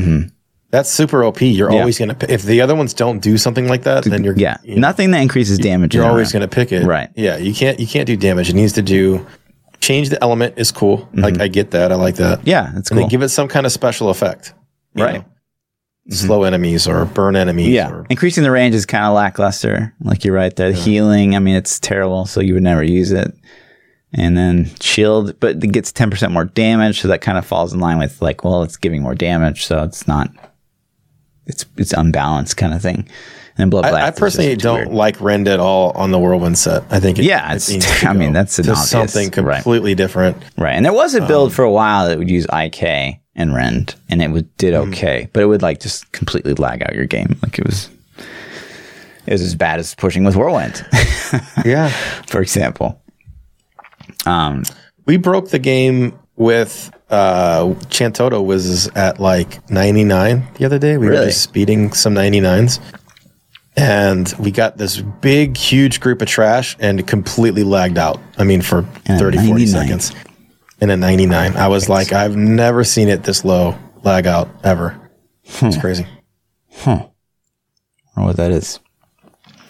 that's 0.70 0.90
super 0.90 1.22
OP. 1.24 1.40
You're 1.42 1.68
Mm-hmm. 1.68 1.74
Yeah. 1.74 1.80
always 1.80 1.98
gonna. 1.98 2.16
If 2.28 2.42
the 2.42 2.60
other 2.62 2.74
ones 2.74 2.94
don't 2.94 3.20
do 3.20 3.36
something 3.38 3.68
like 3.68 3.82
that, 3.84 4.04
then 4.04 4.24
you're 4.24 4.36
Yeah, 4.36 4.56
you 4.64 4.76
know, 4.76 4.80
nothing 4.80 5.10
that 5.12 5.20
increases 5.20 5.58
damage. 5.58 5.94
you're 5.94 6.04
in 6.04 6.10
always 6.10 6.32
gonna 6.32 6.48
pick 6.48 6.72
it. 6.72 6.84
Right. 6.86 7.10
Yeah. 7.14 7.36
You 7.36 7.52
can't. 7.54 7.78
You 7.78 7.86
can't 7.86 8.06
do 8.06 8.16
damage. 8.16 8.48
It 8.48 8.54
needs 8.54 8.72
to 8.74 8.82
do. 8.82 9.26
Change 9.80 10.10
the 10.10 10.22
element 10.22 10.54
is 10.58 10.72
cool. 10.72 11.08
Like 11.14 11.40
I 11.40 11.48
get 11.48 11.70
that. 11.70 11.92
I 11.92 11.94
like 11.94 12.16
that. 12.16 12.40
Mm-hmm. 12.40 12.48
Yeah, 12.48 12.74
And 12.74 12.86
cool. 12.86 12.98
then 12.98 13.08
give 13.08 13.22
it 13.22 13.28
some 13.28 13.48
kind 13.48 13.64
of 13.66 13.72
special 13.72 14.10
effect. 14.10 14.52
Right. 14.94 15.20
know. 15.22 15.24
Slow 16.10 16.42
enemies 16.44 16.88
or 16.88 17.04
burn 17.04 17.36
enemies. 17.36 17.68
Yeah, 17.68 17.90
Or, 17.92 18.06
increasing 18.08 18.42
the 18.42 18.50
range 18.50 18.74
is 18.74 18.86
kind 18.86 19.04
of 19.04 19.14
lackluster. 19.14 19.94
Like 20.02 20.24
you're 20.24 20.34
right 20.34 20.54
there. 20.56 20.72
Healing, 20.72 21.36
I 21.36 21.38
mean, 21.38 21.54
it's 21.54 21.78
terrible, 21.78 22.24
so 22.24 22.40
you 22.40 22.54
would 22.54 22.62
never 22.62 22.82
use 22.82 23.12
it. 23.12 23.32
And 24.14 24.36
then 24.36 24.70
shield, 24.80 25.38
but 25.38 25.62
it 25.62 25.70
gets 25.72 25.92
ten 25.92 26.08
percent 26.10 26.32
more 26.32 26.46
damage, 26.46 27.02
so 27.02 27.08
that 27.08 27.20
kind 27.20 27.36
of 27.36 27.44
falls 27.44 27.74
in 27.74 27.80
line 27.80 27.98
with 27.98 28.22
like, 28.22 28.42
well, 28.42 28.62
it's 28.62 28.78
giving 28.78 29.02
more 29.02 29.14
damage, 29.14 29.66
so 29.66 29.82
it's 29.82 30.08
not. 30.08 30.30
It's 31.46 31.66
it's 31.76 31.92
unbalanced 31.92 32.56
kind 32.56 32.72
of 32.72 32.80
thing. 32.80 33.06
And 33.60 33.70
blood. 33.72 33.86
I, 33.86 34.06
I 34.06 34.10
personally 34.12 34.54
don't 34.56 34.76
weird. 34.86 34.88
like 34.92 35.20
Rend 35.20 35.48
at 35.48 35.58
all 35.58 35.90
on 35.92 36.12
the 36.12 36.18
Whirlwind 36.18 36.56
set. 36.56 36.84
I 36.90 37.00
think 37.00 37.18
it, 37.18 37.24
Yeah, 37.24 37.52
it 37.52 37.56
it's- 37.68 38.00
to 38.02 38.08
I 38.08 38.12
mean, 38.12 38.32
that's 38.32 38.58
an 38.60 38.68
obvious, 38.70 38.88
something 38.90 39.30
right. 39.44 39.56
completely 39.56 39.94
different. 39.96 40.36
right. 40.56 40.74
And 40.74 40.84
there 40.84 40.92
was 40.92 41.14
a 41.16 41.22
Um, 41.22 41.26
build 41.28 41.52
for 41.52 41.64
a 41.64 41.70
while 41.70 42.08
that 42.08 42.18
would 42.18 42.30
use 42.30 42.46
IK 42.52 43.18
and 43.34 43.54
Rend, 43.54 43.96
and 44.08 44.22
it 44.22 44.30
would 44.30 44.56
did 44.58 44.74
Mm-hmm. 44.74 44.92
okay, 44.92 45.28
but 45.32 45.42
it 45.42 45.46
would 45.46 45.62
like 45.62 45.80
just 45.80 46.10
completely 46.12 46.54
lag 46.54 46.82
out 46.82 46.94
your 46.94 47.06
game. 47.06 47.36
Like 47.42 47.58
it 47.58 47.66
was. 47.66 47.90
It 49.26 49.32
was 49.32 49.42
as 49.42 49.54
bad 49.54 49.78
as 49.80 49.94
pushing 49.94 50.24
with 50.24 50.36
Whirlwind. 50.36 50.86
Yeah. 51.64 51.88
for 52.26 52.40
example. 52.40 53.02
Um, 54.24 54.62
We 55.06 55.16
broke 55.16 55.50
the 55.50 55.58
game 55.58 56.18
with 56.36 56.90
uh 57.10 57.64
Chantodo 57.88 58.44
was 58.44 58.86
at 58.88 59.18
like 59.18 59.68
99 59.70 60.46
the 60.54 60.64
other 60.64 60.78
day. 60.78 60.96
We 60.98 61.08
were 61.08 61.14
just 61.24 61.42
speeding 61.42 61.92
some 61.92 62.14
99s. 62.14 62.78
And 63.78 64.34
we 64.40 64.50
got 64.50 64.76
this 64.76 65.00
big, 65.00 65.56
huge 65.56 66.00
group 66.00 66.20
of 66.20 66.26
trash 66.26 66.76
and 66.80 67.06
completely 67.06 67.62
lagged 67.62 67.96
out. 67.96 68.20
I 68.36 68.42
mean, 68.42 68.60
for 68.60 68.78
And 69.06 69.20
30, 69.20 69.46
40 69.46 69.66
seconds. 69.66 70.12
And 70.80 70.90
at 70.90 70.98
99, 70.98 71.56
I 71.56 71.68
was 71.68 71.88
like, 71.88 72.12
I've 72.12 72.36
never 72.36 72.82
seen 72.82 73.08
it 73.08 73.22
this 73.22 73.44
low 73.44 73.76
lag 74.02 74.26
out 74.26 74.48
ever. 74.64 75.00
It's 75.44 75.78
crazy. 75.78 76.06
Huh? 76.72 76.90
I 76.90 76.96
don't 76.96 77.12
know 78.16 78.24
what 78.24 78.36
that 78.36 78.50
is. 78.50 78.80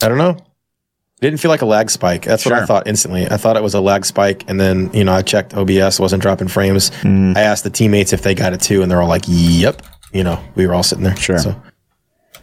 I 0.02 0.08
don't 0.08 0.18
know. 0.18 0.30
It 0.30 1.20
didn't 1.20 1.40
feel 1.40 1.50
like 1.50 1.62
a 1.62 1.66
lag 1.66 1.90
spike. 1.90 2.24
That's 2.24 2.46
what 2.46 2.54
I 2.54 2.64
thought 2.64 2.86
instantly. 2.86 3.26
I 3.28 3.36
thought 3.36 3.56
it 3.56 3.62
was 3.62 3.74
a 3.74 3.80
lag 3.80 4.06
spike, 4.06 4.44
and 4.48 4.60
then 4.60 4.88
you 4.94 5.02
know 5.02 5.12
I 5.12 5.22
checked 5.22 5.52
OBS, 5.52 5.98
wasn't 5.98 6.22
dropping 6.22 6.46
frames. 6.46 6.90
Mm. 7.02 7.36
I 7.36 7.40
asked 7.40 7.64
the 7.64 7.70
teammates 7.70 8.12
if 8.12 8.22
they 8.22 8.36
got 8.36 8.52
it 8.52 8.60
too, 8.60 8.82
and 8.82 8.90
they're 8.90 9.02
all 9.02 9.08
like, 9.08 9.24
"Yep." 9.26 9.82
You 10.12 10.22
know, 10.22 10.40
we 10.54 10.64
were 10.66 10.74
all 10.74 10.84
sitting 10.84 11.02
there. 11.02 11.16
Sure. 11.16 11.38
So 11.38 11.60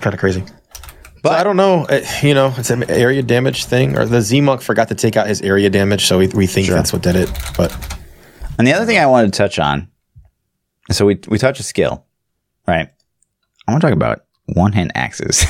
kind 0.02 0.14
of 0.14 0.20
crazy. 0.20 0.44
But- 1.26 1.32
But 1.32 1.40
I 1.40 1.44
don't 1.44 1.58
know. 1.58 1.86
uh, 1.86 2.02
You 2.22 2.36
know, 2.36 2.54
it's 2.56 2.70
an 2.70 2.88
area 2.90 3.24
damage 3.24 3.66
thing, 3.66 3.98
or 3.98 4.06
the 4.06 4.22
Z 4.22 4.42
Monk 4.42 4.62
forgot 4.62 4.90
to 4.90 4.96
take 4.96 5.18
out 5.18 5.26
his 5.28 5.42
area 5.42 5.72
damage, 5.72 6.06
so 6.06 6.20
we, 6.20 6.28
we 6.28 6.46
think 6.46 6.68
that's 6.68 6.94
what 6.94 7.02
did 7.02 7.16
it. 7.16 7.32
But 7.58 7.72
And 8.60 8.68
the 8.68 8.74
other 8.74 8.86
thing 8.86 9.00
I 9.00 9.08
wanted 9.08 9.34
to 9.34 9.38
touch 9.38 9.58
on, 9.58 9.88
so 10.92 11.06
we 11.08 11.20
we 11.28 11.40
touch 11.40 11.60
a 11.60 11.64
skill, 11.64 12.06
right? 12.68 12.90
I 13.68 13.72
want 13.72 13.82
to 13.82 13.88
talk 13.88 13.96
about 13.96 14.26
one 14.54 14.72
hand 14.74 14.92
axes. 14.94 15.44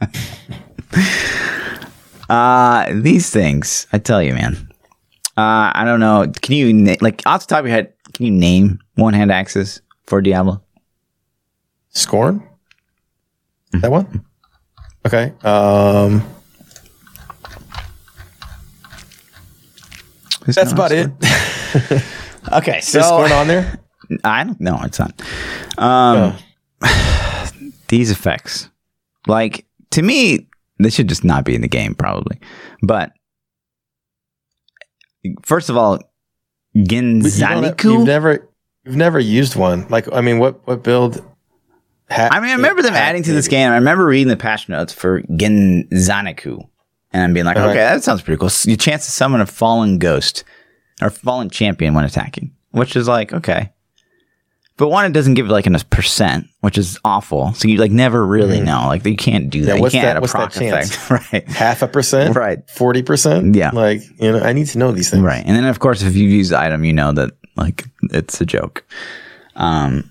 uh 2.30 2.86
these 3.02 3.28
things, 3.30 3.86
I 3.92 3.98
tell 3.98 4.22
you, 4.22 4.32
man. 4.34 4.54
Uh, 5.36 5.70
I 5.74 5.84
don't 5.84 6.00
know. 6.00 6.26
Can 6.42 6.56
you 6.56 6.72
na- 6.72 6.96
like 7.02 7.22
off 7.26 7.46
the 7.46 7.54
top 7.54 7.60
of 7.60 7.66
your 7.66 7.74
head? 7.76 7.92
Can 8.14 8.24
you 8.26 8.32
name 8.32 8.78
one 8.96 9.12
hand 9.14 9.30
axes 9.30 9.82
for 10.06 10.20
Diablo? 10.22 10.62
Scorn, 11.90 12.42
Mm. 13.74 13.80
that 13.82 13.90
one. 13.90 14.24
Okay. 15.06 15.32
Um, 15.42 16.22
that's 20.46 20.72
about 20.72 20.92
it. 20.92 21.10
Okay, 22.52 22.80
so 22.80 23.00
Scorn 23.02 23.32
on 23.32 23.46
there? 23.48 23.78
I 24.24 24.44
don't 24.44 24.60
know. 24.60 24.80
It's 24.82 24.98
not. 24.98 25.20
Um, 25.78 26.36
these 27.88 28.10
effects, 28.10 28.68
like 29.26 29.66
to 29.90 30.02
me, 30.02 30.48
they 30.78 30.90
should 30.90 31.08
just 31.08 31.22
not 31.22 31.44
be 31.44 31.54
in 31.54 31.60
the 31.60 31.68
game, 31.68 31.94
probably. 31.94 32.40
But 32.82 33.12
first 35.42 35.68
of 35.68 35.76
all, 35.76 36.00
Genzaniku. 36.76 37.84
You've 37.84 38.06
never, 38.06 38.48
you've 38.84 38.96
never 38.96 39.20
used 39.20 39.54
one. 39.54 39.86
Like, 39.88 40.12
I 40.12 40.20
mean, 40.20 40.38
what 40.38 40.66
what 40.66 40.82
build? 40.82 41.22
Ha- 42.10 42.28
I 42.32 42.40
mean, 42.40 42.50
I 42.50 42.54
remember 42.54 42.82
them 42.82 42.94
adding 42.94 43.22
to 43.24 43.32
this 43.32 43.48
game. 43.48 43.70
I 43.70 43.76
remember 43.76 44.04
reading 44.06 44.28
the 44.28 44.36
patch 44.36 44.68
notes 44.68 44.92
for 44.92 45.22
Genzaniku, 45.22 46.66
and 47.12 47.22
I'm 47.22 47.32
being 47.32 47.46
like, 47.46 47.56
Uh-huh. 47.56 47.68
okay, 47.68 47.78
that 47.78 48.02
sounds 48.02 48.22
pretty 48.22 48.38
cool. 48.38 48.50
Your 48.64 48.76
chance 48.76 49.04
to 49.06 49.10
summon 49.10 49.40
a 49.40 49.46
fallen 49.46 49.98
ghost 49.98 50.44
or 51.02 51.10
fallen 51.10 51.50
champion 51.50 51.94
when 51.94 52.04
attacking, 52.04 52.52
which 52.72 52.96
is 52.96 53.06
like 53.08 53.32
okay. 53.32 53.70
But 54.76 54.88
one, 54.88 55.04
it 55.04 55.12
doesn't 55.12 55.34
give 55.34 55.46
like 55.48 55.66
a 55.66 55.70
percent, 55.90 56.46
which 56.60 56.78
is 56.78 56.98
awful. 57.04 57.52
So 57.52 57.68
you 57.68 57.76
like 57.76 57.90
never 57.90 58.26
really 58.26 58.60
know. 58.62 58.84
Like 58.86 59.04
you 59.04 59.14
can't 59.14 59.50
do 59.50 59.66
that. 59.66 59.66
you 59.66 59.72
Mm-hmm. 59.74 59.80
what's 59.82 59.92
can't 59.92 60.04
that- 60.06 60.16
add 60.16 60.24
a 60.24 60.26
proc 60.26 60.56
effect, 60.56 61.10
right? 61.32 61.46
half 61.48 61.82
a 61.82 61.86
percent, 61.88 62.34
Right. 62.34 62.58
Forty 62.70 63.02
percent, 63.02 63.54
Yeah. 63.54 63.70
Like, 63.72 64.00
you 64.18 64.32
know, 64.32 64.40
I 64.40 64.52
need 64.54 64.68
to 64.68 64.78
know 64.78 64.90
these 64.90 65.10
things. 65.10 65.22
Right. 65.22 65.44
And 65.46 65.54
then 65.54 65.64
of 65.66 65.78
course 65.80 66.00
if 66.02 66.16
you've 66.16 66.30
used 66.32 66.50
the 66.52 66.58
item, 66.58 66.84
you 66.84 66.94
know 66.94 67.12
that 67.12 67.32
like 67.56 67.84
it's 68.04 68.40
a 68.40 68.46
joke. 68.46 68.84
Um 69.54 70.09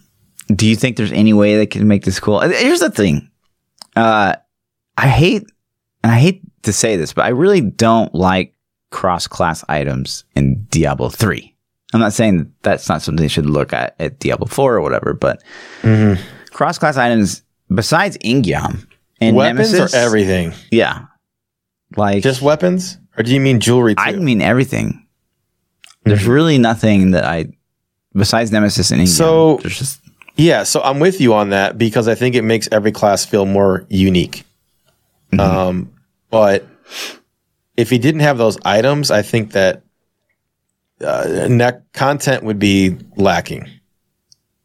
do 0.56 0.68
you 0.68 0.76
think 0.76 0.98
there's 0.98 1.12
any 1.12 1.34
way 1.34 1.56
they 1.58 1.66
can 1.68 1.88
make 1.88 2.04
this 2.06 2.20
cool? 2.20 2.40
Here's 2.42 2.80
the 2.80 2.90
thing. 2.92 3.30
Uh 3.96 4.36
I 4.98 5.08
hate 5.08 5.44
and 6.04 6.12
I 6.12 6.20
hate 6.20 6.42
to 6.64 6.74
say 6.74 6.96
this, 6.98 7.14
but 7.14 7.26
I 7.26 7.30
really 7.30 7.62
don't 7.62 8.14
like 8.14 8.54
cross 8.92 9.28
class 9.28 9.64
items 9.70 10.24
in 10.36 10.66
Diablo 10.72 11.10
3. 11.10 11.56
I'm 11.94 12.00
not 12.00 12.14
saying 12.14 12.52
that's 12.62 12.88
not 12.90 13.02
something 13.02 13.24
you 13.24 13.30
should 13.30 13.46
look 13.46 13.74
at 13.74 13.96
at 14.00 14.20
Diablo 14.20 14.48
4 14.48 14.76
or 14.76 14.82
whatever, 14.82 15.14
but 15.14 15.42
Mm-hmm. 15.82 16.22
cross 16.52 16.78
class 16.78 16.98
items 16.98 17.44
besides 17.74 18.18
In-geom 18.22 18.86
and 19.22 19.36
weapons 19.36 19.72
Nemesis, 19.74 19.94
or 19.94 19.98
everything? 19.98 20.54
yeah, 20.72 21.06
like 21.98 22.24
Just 22.24 22.42
weapons, 22.42 22.98
or 23.18 23.24
do 23.24 23.34
you 23.34 23.40
mean 23.42 23.60
jewelry 23.60 23.96
too? 23.96 24.02
I 24.02 24.14
mean 24.14 24.42
everything. 24.42 25.06
There's 26.04 26.22
Mm-hmm. 26.22 26.32
really 26.32 26.58
nothing 26.58 27.12
that 27.12 27.26
I 27.26 27.48
besides 28.14 28.52
Nemesis 28.52 28.92
and 28.92 29.02
In-geom. 29.02 29.10
So- 29.10 29.58
there's 29.62 29.78
just 29.78 30.00
Yeah, 30.40 30.64
so 30.64 30.82
I'm 30.82 31.00
with 31.00 31.20
you 31.20 31.34
on 31.34 31.50
that 31.50 31.78
because 31.78 32.08
I 32.08 32.16
think 32.16 32.34
it 32.34 32.44
makes 32.44 32.70
every 32.72 32.94
class 32.94 33.26
feel 33.26 33.46
more 33.46 33.86
unique. 33.90 34.46
Mm-hmm. 35.34 35.40
Um, 35.42 35.94
but 36.30 36.66
if 37.76 37.90
he 37.90 37.98
didn't 37.98 38.22
have 38.22 38.38
those 38.38 38.58
items, 38.64 39.12
I 39.12 39.22
think 39.22 39.52
that 39.52 39.84
uh, 41.06 41.72
content 41.94 42.44
would 42.44 42.58
be 42.58 42.98
lacking. 43.18 43.68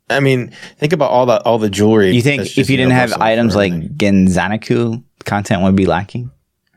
I 0.08 0.20
mean, 0.20 0.52
think 0.78 0.92
about 0.92 1.10
all 1.10 1.26
the 1.26 1.42
all 1.42 1.58
the 1.58 1.70
jewelry. 1.70 2.10
you 2.14 2.22
think 2.22 2.42
if 2.56 2.70
you 2.70 2.76
didn't 2.76 2.92
have 2.92 3.12
items 3.14 3.56
like. 3.56 3.72
Genzaniku, 3.72 5.02
content 5.24 5.62
would 5.62 5.74
be 5.74 5.87
lacking. 5.87 6.30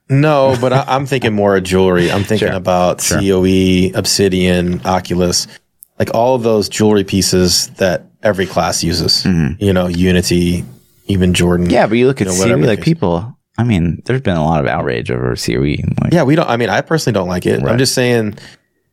no, 0.09 0.55
but 0.59 0.73
I, 0.73 0.85
I'm 0.87 1.05
thinking 1.05 1.33
more 1.33 1.55
of 1.55 1.63
jewelry. 1.63 2.09
I'm 2.11 2.23
thinking 2.23 2.47
Sure. 2.47 2.57
about 2.57 3.01
Sure. 3.01 3.19
COE, 3.19 3.91
Obsidian, 3.93 4.81
Oculus, 4.85 5.45
like 5.99 6.13
all 6.13 6.35
of 6.35 6.43
those 6.43 6.69
jewelry 6.69 7.03
pieces 7.03 7.67
that 7.77 8.05
every 8.23 8.45
class 8.45 8.83
uses. 8.83 9.25
You 9.25 9.73
know, 9.73 9.87
Unity, 9.87 10.63
even 11.07 11.33
Jordan. 11.33 11.67
Mm-hmm. 11.67 11.73
Yeah, 11.73 11.87
but 11.87 11.97
you 11.97 12.07
look 12.07 12.21
at 12.21 12.27
know, 12.27 12.33
COE, 12.33 12.57
like 12.57 12.81
people. 12.81 13.37
I 13.57 13.63
mean, 13.63 14.01
there's 14.05 14.21
been 14.21 14.37
a 14.37 14.43
lot 14.43 14.59
of 14.61 14.67
outrage 14.67 15.09
over 15.09 15.35
COE. 15.35 15.77
Like, 16.01 16.13
Yeah, 16.13 16.23
we 16.23 16.35
don't. 16.35 16.47
I 16.47 16.57
mean, 16.57 16.69
I 16.69 16.81
personally 16.81 17.13
don't 17.15 17.27
like 17.27 17.45
it. 17.45 17.61
Right. 17.61 17.71
I'm 17.71 17.77
just 17.79 17.95
saying, 17.95 18.37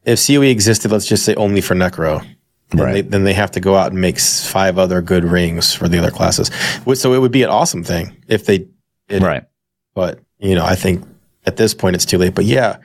if 0.04 0.26
COE 0.26 0.42
existed, 0.42 0.90
let's 0.90 1.06
just 1.06 1.24
say 1.24 1.34
only 1.34 1.60
for 1.60 1.74
Necro, 1.74 2.26
then, 2.70 2.80
Right. 2.80 2.92
they, 2.94 3.00
then 3.02 3.24
they 3.24 3.34
have 3.34 3.50
to 3.52 3.60
go 3.60 3.74
out 3.76 3.92
and 3.92 4.00
make 4.00 4.18
five 4.18 4.78
other 4.78 5.02
good 5.02 5.24
rings 5.24 5.74
for 5.74 5.86
the 5.88 5.98
other 5.98 6.10
classes. 6.10 6.50
So 6.94 7.12
it 7.12 7.18
would 7.18 7.32
be 7.32 7.42
an 7.42 7.50
awesome 7.50 7.84
thing 7.84 8.16
if 8.26 8.46
they 8.46 8.66
did. 9.08 9.22
right. 9.22 9.44
But 9.94 10.20
you 10.38 10.54
know, 10.54 10.64
I 10.64 10.74
think 10.76 11.04
at 11.46 11.56
this 11.56 11.74
point 11.74 11.94
it's 11.94 12.04
too 12.06 12.18
late. 12.18 12.34
But 12.34 12.46
yeah, 12.46 12.78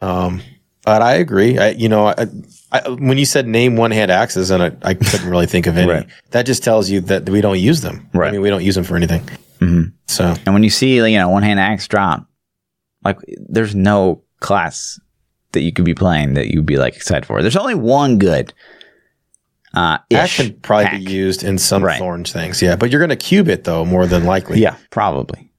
um, 0.00 0.42
but 0.86 1.02
I 1.02 1.14
agree. 1.14 1.58
I, 1.58 1.70
you 1.70 1.88
know, 1.90 2.06
I, 2.06 2.26
I, 2.72 2.88
when 2.88 3.18
you 3.18 3.26
said 3.26 3.46
name 3.46 3.76
one 3.76 3.90
hand 3.90 4.10
axes, 4.10 4.50
and 4.50 4.62
I, 4.62 4.72
I 4.82 4.94
couldn't 4.94 5.28
really 5.28 5.46
think 5.46 5.66
of 5.66 5.76
any. 5.76 5.90
Right. 5.92 6.06
That 6.30 6.46
just 6.46 6.64
tells 6.64 6.88
you 6.88 7.00
that 7.02 7.28
we 7.28 7.42
don't 7.42 7.58
use 7.58 7.82
them. 7.82 8.08
Right. 8.14 8.28
I 8.28 8.32
mean, 8.32 8.40
we 8.40 8.48
don't 8.48 8.64
use 8.64 8.76
them 8.76 8.84
for 8.84 8.96
anything. 8.96 9.22
Mhm. 9.60 9.92
So 10.06 10.34
And 10.46 10.54
when 10.54 10.62
you 10.62 10.70
see, 10.70 11.02
like, 11.02 11.12
you 11.12 11.18
know, 11.18 11.28
one 11.28 11.42
hand 11.42 11.60
axe 11.60 11.86
drop, 11.88 12.26
like, 13.04 13.18
there's 13.48 13.74
no 13.74 14.22
class 14.40 14.98
that 15.52 15.62
you 15.62 15.72
could 15.72 15.84
be 15.84 15.94
playing 15.94 16.34
that 16.34 16.48
you'd 16.48 16.66
be 16.66 16.76
like 16.76 16.94
excited 16.96 17.26
for. 17.26 17.40
There's 17.42 17.56
only 17.56 17.74
one 17.74 18.18
good. 18.18 18.52
Uh, 19.74 19.98
that 20.10 20.24
ish 20.26 20.36
could 20.38 20.62
probably 20.62 20.98
be 20.98 21.10
used 21.12 21.42
in 21.44 21.58
some 21.58 21.82
Right. 21.84 21.98
thorns 21.98 22.32
things. 22.32 22.62
Yeah, 22.62 22.76
but 22.76 22.90
you're 22.90 23.00
going 23.00 23.10
to 23.10 23.16
cube 23.16 23.48
it 23.48 23.64
though, 23.64 23.84
more 23.84 24.06
than 24.06 24.24
likely. 24.24 24.60
Yeah, 24.60 24.76
probably. 24.90 25.50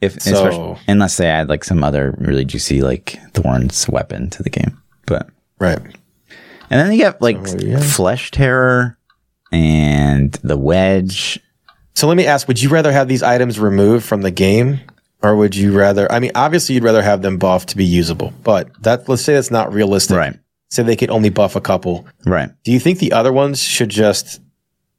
If 0.00 0.20
So- 0.22 0.78
unless 0.88 1.16
they 1.18 1.26
add 1.28 1.48
like 1.48 1.62
some 1.64 1.84
other 1.84 2.14
really 2.18 2.44
juicy 2.44 2.80
like 2.80 3.18
thorns 3.34 3.88
weapon 3.88 4.30
to 4.30 4.42
the 4.42 4.50
game, 4.50 4.78
but 5.06 5.28
Right. 5.58 5.78
and 5.78 6.80
then 6.80 6.90
you 6.92 6.98
get 6.98 7.20
like 7.20 7.46
So, 7.46 7.58
yeah. 7.58 7.78
Flesh 7.80 8.30
Tearer 8.30 8.96
and 9.52 10.32
the 10.42 10.56
wedge. 10.56 11.38
So 11.94 12.06
let 12.08 12.16
me 12.16 12.26
ask: 12.26 12.48
Would 12.48 12.62
you 12.62 12.68
rather 12.70 12.92
have 12.92 13.08
these 13.08 13.22
items 13.22 13.58
removed 13.60 14.04
from 14.06 14.22
the 14.22 14.30
game, 14.30 14.80
or 15.22 15.36
would 15.36 15.54
you 15.54 15.72
rather? 15.76 16.10
I 16.10 16.18
mean, 16.18 16.30
obviously, 16.34 16.74
you'd 16.76 16.84
rather 16.84 17.02
have 17.02 17.20
them 17.22 17.36
buffed 17.36 17.68
to 17.70 17.76
be 17.76 17.84
usable, 17.84 18.32
but 18.42 18.68
that 18.82 19.08
let's 19.08 19.22
say 19.22 19.34
that's 19.34 19.50
not 19.50 19.72
realistic. 19.72 20.16
Right. 20.16 20.38
Say 20.70 20.82
they 20.84 20.96
could 20.96 21.10
only 21.10 21.30
buff 21.30 21.56
a 21.56 21.60
couple. 21.60 22.06
Right. 22.24 22.48
Do 22.64 22.72
you 22.72 22.78
think 22.78 23.00
the 23.00 23.12
other 23.12 23.32
ones 23.32 23.60
should 23.60 23.88
just 23.90 24.40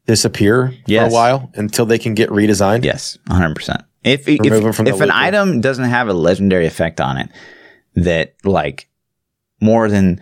disappear 0.05 0.73
Yes. 0.85 1.03
for 1.07 1.09
a 1.09 1.13
while 1.13 1.51
until 1.55 1.85
they 1.85 1.97
can 1.97 2.13
get 2.13 2.29
redesigned? 2.29 2.83
Yes, 2.83 3.17
100%. 3.29 3.81
If 4.03 4.27
if, 4.27 4.75
from 4.75 4.87
if 4.87 4.99
an 5.01 5.11
item 5.11 5.61
doesn't 5.61 5.85
have 5.85 6.07
a 6.07 6.13
legendary 6.13 6.65
effect 6.65 6.99
on 6.99 7.17
it 7.17 7.29
that 7.95 8.33
like 8.43 8.87
more 9.59 9.89
than 9.89 10.19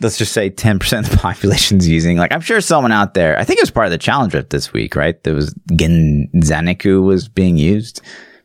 let's 0.00 0.16
just 0.16 0.32
say 0.32 0.48
10% 0.48 0.98
of 1.00 1.10
the 1.10 1.16
population's 1.18 1.86
using, 1.88 2.16
like 2.16 2.32
I'm 2.32 2.40
sure 2.40 2.60
someone 2.60 2.92
out 2.92 3.14
there, 3.14 3.38
I 3.38 3.44
think 3.44 3.58
it 3.58 3.62
was 3.62 3.70
part 3.70 3.86
of 3.86 3.90
the 3.90 3.98
challenge 3.98 4.34
rift 4.34 4.50
this 4.50 4.72
week, 4.72 4.94
right? 4.96 5.22
There 5.24 5.34
was 5.34 5.54
Genzaniku 5.72 7.02
was 7.04 7.28
being 7.28 7.56
used. 7.56 8.00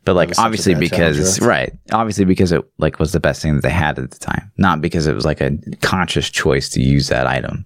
But 0.05 0.15
like 0.15 0.29
was 0.29 0.35
such 0.37 0.43
a 0.43 0.45
obviously 0.47 0.75
because 0.75 1.39
right, 1.39 1.71
obviously 1.93 2.25
because 2.25 2.51
it 2.51 2.61
like 2.77 2.99
was 2.99 3.13
the 3.13 3.21
best 3.21 3.41
thing 3.41 3.55
that 3.55 3.61
they 3.63 3.69
had 3.69 3.97
at 3.97 4.11
the 4.11 4.19
time, 4.19 4.51
not 4.57 4.81
because 4.81 5.07
it 5.07 5.15
was 5.15 5.23
like 5.25 5.39
a 5.39 5.57
conscious 5.81 6.29
choice 6.29 6.67
to 6.69 6.81
use 6.81 7.07
that 7.07 7.25
item. 7.25 7.65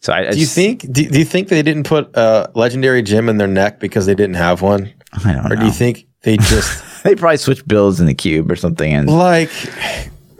So 0.00 0.12
I, 0.12 0.26
I 0.26 0.30
Do 0.32 0.38
you 0.38 0.42
just- 0.44 0.56
think? 0.56 0.80
Do, 0.90 1.08
do 1.08 1.18
you 1.20 1.24
think 1.24 1.46
they 1.48 1.62
didn't 1.62 1.84
put 1.84 2.10
a 2.16 2.50
legendary 2.56 3.02
gem 3.02 3.28
in 3.28 3.36
their 3.36 3.46
neck 3.46 3.78
because 3.78 4.06
they 4.06 4.16
didn't 4.16 4.34
have 4.34 4.60
one, 4.60 4.92
I 5.24 5.32
don't 5.34 5.46
or 5.52 5.56
know. 5.56 5.60
do 5.60 5.66
you 5.66 5.72
think 5.72 6.06
they 6.22 6.36
just 6.36 7.02
they 7.04 7.14
probably 7.14 7.36
switch 7.36 7.66
builds 7.66 8.00
in 8.00 8.06
the 8.06 8.14
cube 8.14 8.50
or 8.50 8.56
something 8.56 8.92
and 8.92 9.08
like? 9.10 9.50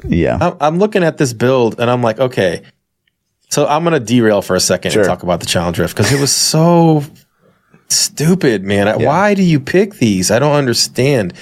yeah. 0.06 0.38
I'm, 0.40 0.56
I'm 0.60 0.78
looking 0.78 1.04
at 1.04 1.18
this 1.18 1.32
build 1.32 1.78
and 1.80 1.90
I'm 1.90 2.02
like, 2.02 2.18
okay. 2.18 2.62
So 3.50 3.66
I'm 3.66 3.84
gonna 3.84 4.00
derail 4.00 4.40
for 4.42 4.56
a 4.56 4.60
second 4.60 4.92
Sure. 4.92 5.02
and 5.02 5.08
talk 5.08 5.22
about 5.22 5.40
the 5.40 5.46
challenge 5.46 5.78
rift 5.78 5.94
because 5.96 6.10
it 6.12 6.20
was 6.20 6.32
so 6.32 7.04
stupid, 7.88 8.64
man. 8.64 9.02
Why 9.02 9.34
do 9.34 9.42
you 9.42 9.60
pick 9.60 9.94
these? 9.94 10.30
I 10.30 10.38
don't 10.38 10.54
understand. 10.56 11.34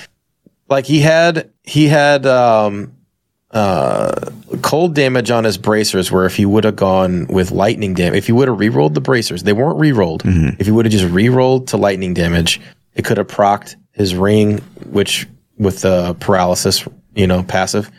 Like 0.69 0.87
he 0.87 1.01
had 1.01 1.51
he 1.65 1.87
had 1.89 2.27
um 2.27 2.93
uh 3.53 4.31
cold 4.63 4.95
damage 4.95 5.31
on 5.31 5.43
his 5.45 5.59
bracers 5.59 6.11
where 6.13 6.25
if 6.27 6.37
he 6.37 6.47
would 6.47 6.65
have 6.65 6.77
gone 6.77 7.27
with 7.29 7.51
lightning 7.51 7.95
damage 7.95 8.19
if 8.19 8.27
he 8.27 8.33
would 8.33 8.47
have 8.47 8.59
re-rolled 8.61 8.95
the 8.95 9.01
bracers 9.01 9.43
they 9.43 9.53
weren't 9.53 9.77
re-rolled 9.77 10.23
if 10.25 10.67
he 10.67 10.71
would 10.71 10.85
have 10.85 10.93
just 10.93 11.05
re-rolled 11.07 11.67
to 11.67 11.77
lightning 11.77 12.15
damage 12.15 12.61
it 13.01 13.05
could 13.07 13.17
have 13.17 13.27
procced 13.27 13.77
his 13.93 14.15
ring 14.15 14.59
which 14.91 15.27
with 15.59 15.81
the 15.81 16.15
paralysis 16.21 16.87
you 17.15 17.27
know 17.27 17.43
passive 17.43 17.91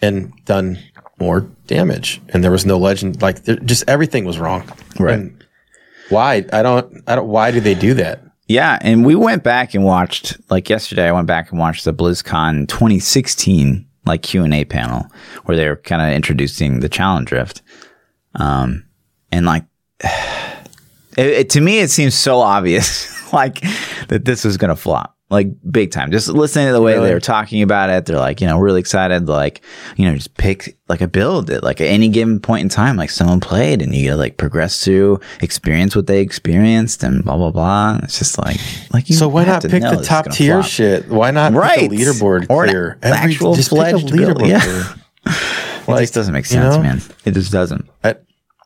and 0.00 0.32
done 0.44 0.76
more 1.20 1.40
damage 1.66 2.20
and 2.30 2.42
there 2.42 2.50
was 2.50 2.66
no 2.66 2.76
legend 2.78 3.20
like 3.22 3.44
there, 3.44 3.56
just 3.56 3.84
everything 3.88 4.24
was 4.24 4.38
wrong 4.38 4.62
Right. 4.98 5.14
And 5.14 5.44
why 6.08 6.44
i 6.52 6.62
don't 6.62 7.02
i 7.06 7.14
don't 7.14 7.28
why 7.28 7.50
did 7.52 7.64
they 7.64 7.74
do 7.74 7.94
that 7.94 8.20
Yeah, 8.48 8.78
and 8.80 9.04
we 9.04 9.14
went 9.14 9.42
back 9.44 9.74
and 9.74 9.84
watched 9.84 10.38
like 10.50 10.70
yesterday. 10.70 11.06
I 11.06 11.12
went 11.12 11.26
back 11.26 11.50
and 11.50 11.60
watched 11.60 11.84
the 11.84 11.92
BlizzCon 11.92 12.66
2016 12.66 13.84
like 14.06 14.22
Q 14.22 14.42
and 14.44 14.54
A 14.54 14.64
panel 14.64 15.04
where 15.44 15.56
they 15.56 15.68
were 15.68 15.76
kind 15.76 16.00
of 16.00 16.08
introducing 16.16 16.80
the 16.80 16.88
challenge 16.88 17.30
rift. 17.30 17.60
Um, 18.36 18.86
and 19.30 19.44
like 19.44 19.64
it, 21.18 21.26
it, 21.26 21.50
to 21.50 21.60
me, 21.60 21.80
it 21.80 21.90
seems 21.90 22.14
so 22.14 22.38
obvious 22.40 23.30
like 23.32 23.60
that 24.08 24.24
this 24.24 24.44
was 24.44 24.56
gonna 24.56 24.76
flop. 24.76 25.14
Like 25.30 25.48
big 25.70 25.90
time. 25.90 26.10
Just 26.10 26.28
listening 26.28 26.68
to 26.68 26.72
the 26.72 26.80
way 26.80 26.94
Really? 26.94 27.08
they 27.08 27.12
were 27.14 27.20
talking 27.20 27.60
about 27.60 27.90
it, 27.90 28.06
they're 28.06 28.16
like, 28.16 28.40
you 28.40 28.46
know, 28.46 28.58
really 28.58 28.80
excited. 28.80 29.28
Like, 29.28 29.60
you 29.96 30.06
know, 30.06 30.14
just 30.14 30.34
pick 30.38 30.78
like 30.88 31.02
a 31.02 31.06
build 31.06 31.48
that 31.48 31.62
like 31.62 31.82
at 31.82 31.86
any 31.88 32.08
given 32.08 32.40
point 32.40 32.62
in 32.62 32.70
time, 32.70 32.96
like 32.96 33.10
someone 33.10 33.38
played 33.38 33.82
and 33.82 33.94
you 33.94 34.06
gotta 34.06 34.16
like 34.16 34.38
progress 34.38 34.82
through, 34.82 35.20
experience 35.42 35.94
what 35.94 36.06
they 36.06 36.22
experienced 36.22 37.02
and 37.02 37.22
blah 37.24 37.36
blah 37.36 37.50
blah. 37.50 37.96
And 37.96 38.04
it's 38.04 38.18
just 38.18 38.38
like 38.38 38.58
like 38.94 39.10
you 39.10 39.16
so 39.16 39.28
why 39.28 39.44
not 39.44 39.60
to 39.60 39.68
pick 39.68 39.82
the 39.82 40.02
top 40.02 40.30
tier 40.30 40.62
flop. 40.62 40.64
shit 40.70 41.08
why 41.10 41.30
not 41.30 41.52
Right. 41.52 41.90
pick 41.90 41.92
a 41.92 41.94
leaderboard 41.94 42.46
Or 42.48 42.64
an 42.64 42.70
clear 42.70 42.98
actual 43.02 43.54
just 43.54 43.68
pick 43.68 43.80
a 43.80 43.98
build, 43.98 44.10
leaderboard 44.10 44.48
yeah. 44.48 44.94
It 45.88 46.00
just 46.00 46.14
doesn't 46.14 46.32
make 46.32 46.44
you 46.46 46.50
sense, 46.52 46.76
know? 46.76 46.82
man. 46.82 47.02
It 47.26 47.32
just 47.32 47.52
doesn't. 47.52 47.86
I, 48.02 48.14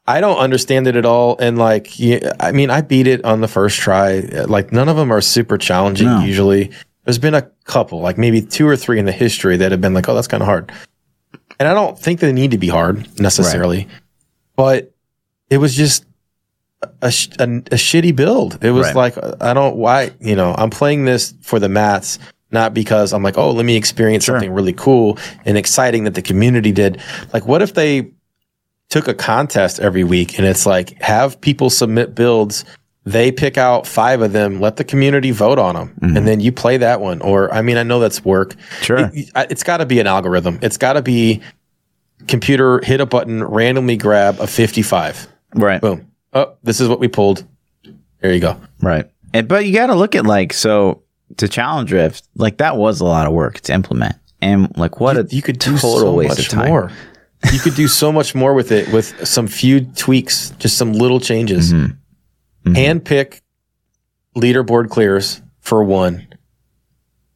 I 0.07 0.21
don't 0.21 0.39
understand 0.39 0.87
it 0.89 0.97
at 0.97 1.07
all. 1.07 1.37
And 1.39 1.59
like, 1.59 1.99
yeah, 1.99 2.33
I 2.41 2.53
mean, 2.53 2.71
I 2.71 2.81
beat 2.81 3.07
it 3.07 3.25
on 3.25 3.41
the 3.41 3.49
first 3.49 3.79
try. 3.79 4.19
Like, 4.49 4.73
none 4.73 4.89
of 4.89 4.97
them 4.97 5.13
are 5.13 5.21
super 5.21 5.57
challenging. 5.59 6.07
No. 6.09 6.21
Usually, 6.25 6.71
there's 7.05 7.19
been 7.19 7.35
a 7.35 7.43
couple, 7.65 8.01
like 8.01 8.19
maybe 8.19 8.43
two 8.43 8.67
or 8.67 8.77
three 8.77 8.99
in 8.99 9.05
the 9.05 9.13
history 9.13 9.57
that 9.59 9.71
have 9.71 9.81
been 9.81 9.95
like, 9.95 10.09
oh, 10.09 10.15
that's 10.15 10.27
kind 10.29 10.43
of 10.43 10.47
hard. 10.49 10.73
And 11.61 11.69
I 11.69 11.75
don't 11.75 11.97
think 11.99 12.19
they 12.21 12.33
need 12.33 12.51
to 12.51 12.59
be 12.59 12.69
hard 12.69 13.07
necessarily, 13.21 13.87
but 14.57 14.93
it 15.51 15.59
was 15.59 15.77
just 15.77 16.05
a, 17.01 17.13
sh- 17.13 17.29
a, 17.39 17.45
a 17.45 17.77
shitty 17.79 18.17
build. 18.17 18.59
It 18.65 18.71
was 18.73 18.87
Right. 18.95 19.15
like, 19.15 19.41
I 19.41 19.55
don't 19.55 19.77
why 19.77 20.11
you 20.21 20.35
know 20.35 20.53
I'm 20.59 20.71
playing 20.71 21.05
this 21.05 21.35
for 21.43 21.61
the 21.61 21.69
mats. 21.69 22.19
Not 22.51 22.75
because 22.75 23.15
I'm 23.15 23.23
like, 23.23 23.39
oh, 23.39 23.51
let 23.53 23.65
me 23.65 23.77
experience 23.77 24.25
Sure. 24.25 24.35
something 24.35 24.53
really 24.53 24.75
cool 24.75 25.19
and 25.47 25.57
exciting 25.57 26.05
that 26.05 26.15
the 26.15 26.21
community 26.21 26.71
did. 26.73 27.01
Like, 27.33 27.47
what 27.47 27.63
if 27.63 27.73
they 27.73 28.11
took 28.93 29.09
a 29.09 29.15
contest 29.15 29.81
every 29.81 30.05
week 30.05 30.39
and 30.39 30.47
it's 30.47 30.67
like 30.67 31.01
have 31.03 31.41
people 31.41 31.71
submit 31.71 32.15
builds 32.15 32.65
they 33.05 33.33
pick 33.33 33.57
out 33.57 33.87
five 33.87 34.21
of 34.21 34.33
them 34.33 34.61
let 34.61 34.77
the 34.77 34.85
community 34.85 35.31
vote 35.31 35.59
on 35.59 35.75
them 35.75 35.89
mm-hmm. 36.01 36.17
and 36.17 36.29
then 36.29 36.41
you 36.41 36.53
play 36.53 36.77
that 36.77 37.01
one 37.01 37.21
or 37.23 37.53
i 37.53 37.63
mean 37.63 37.77
i 37.79 37.83
know 37.83 37.99
that's 37.99 38.25
work 38.25 38.55
Sure. 38.83 39.11
it, 39.13 39.31
has 39.35 39.63
got 39.63 39.79
to 39.79 39.87
be 39.87 39.99
an 39.99 40.07
algorithm 40.07 40.59
it's 40.63 40.77
got 40.77 40.93
to 40.93 41.03
be 41.03 41.41
computer 42.29 42.81
hit 42.85 43.01
a 43.01 43.07
button 43.07 43.43
randomly 43.43 43.97
grab 43.97 44.39
a 44.41 44.47
55 44.47 45.27
Right. 45.55 45.81
boom 45.81 46.11
oh 46.35 46.55
this 46.63 46.81
is 46.81 46.89
what 46.89 47.01
we 47.01 47.09
pulled 47.09 47.45
there 48.21 48.33
you 48.33 48.41
go 48.41 48.61
Right. 48.83 49.09
And, 49.33 49.49
but 49.49 49.65
you 49.65 49.73
got 49.73 49.87
to 49.87 49.95
look 49.95 50.15
at 50.15 50.27
like 50.27 50.53
so 50.53 51.03
to 51.39 51.49
challenge 51.49 51.93
rift, 51.93 52.29
like 52.37 52.59
that 52.59 52.77
was 52.77 53.01
a 53.01 53.05
lot 53.05 53.27
of 53.27 53.33
work 53.33 53.61
to 53.61 53.73
implement. 53.73 54.17
And 54.41 54.77
like, 54.77 55.01
what 55.01 55.17
a 55.17 55.27
you 55.31 55.41
could 55.41 55.59
do 55.59 55.79
total 55.79 55.99
so 55.99 56.15
waste 56.15 56.31
much 56.31 56.47
of 56.47 56.49
time. 56.49 56.69
more. 56.69 56.91
You 57.53 57.59
could 57.59 57.75
do 57.75 57.89
so 57.89 58.13
much 58.13 58.35
more 58.35 58.55
with 58.55 58.71
it 58.71 58.93
with 58.93 59.27
some 59.27 59.47
few 59.47 59.81
tweaks, 59.81 60.51
just 60.59 60.77
some 60.77 60.93
little 60.93 61.19
changes. 61.21 61.73
Mm-hmm. 61.73 62.75
Hand 62.75 63.05
pick 63.05 63.43
leaderboard 64.37 64.91
clears 64.91 65.43
for 65.61 65.83
one. 65.83 66.27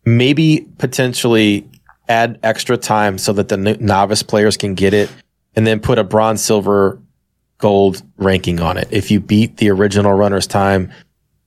Maybe 0.05 0.67
potentially 0.79 1.69
add 2.09 2.39
extra 2.43 2.77
time 2.77 3.19
so 3.19 3.33
that 3.33 3.49
the 3.49 3.57
novice 3.57 4.23
players 4.23 4.57
can 4.57 4.75
get 4.75 4.95
it, 4.95 5.11
and 5.57 5.67
then 5.67 5.81
put 5.81 5.99
a 5.99 6.05
bronze, 6.05 6.41
silver, 6.43 7.01
gold 7.59 8.03
ranking 8.17 8.61
on 8.61 8.77
it. 8.77 8.87
If 8.93 9.11
you 9.11 9.19
beat 9.19 9.57
the 9.57 9.71
original 9.71 10.13
runner's 10.13 10.47
time, 10.47 10.93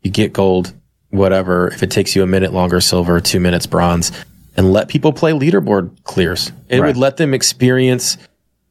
you 0.01 0.11
get 0.11 0.33
gold. 0.33 0.73
Whatever. 1.11 1.69
If 1.69 1.81
it 1.81 1.89
takes 1.89 2.15
you 2.15 2.21
a 2.21 2.27
minute 2.27 2.53
longer, 2.53 2.81
silver. 2.81 3.19
Two 3.21 3.39
minutes, 3.39 3.65
bronze. 3.65 4.11
And 4.57 4.73
let 4.73 4.89
people 4.89 5.13
play 5.13 5.31
leaderboard 5.31 6.03
clears. 6.03 6.51
It 6.67 6.79
Right. 6.81 6.87
would 6.87 6.97
let 6.97 7.17
them 7.17 7.33
experience 7.33 8.17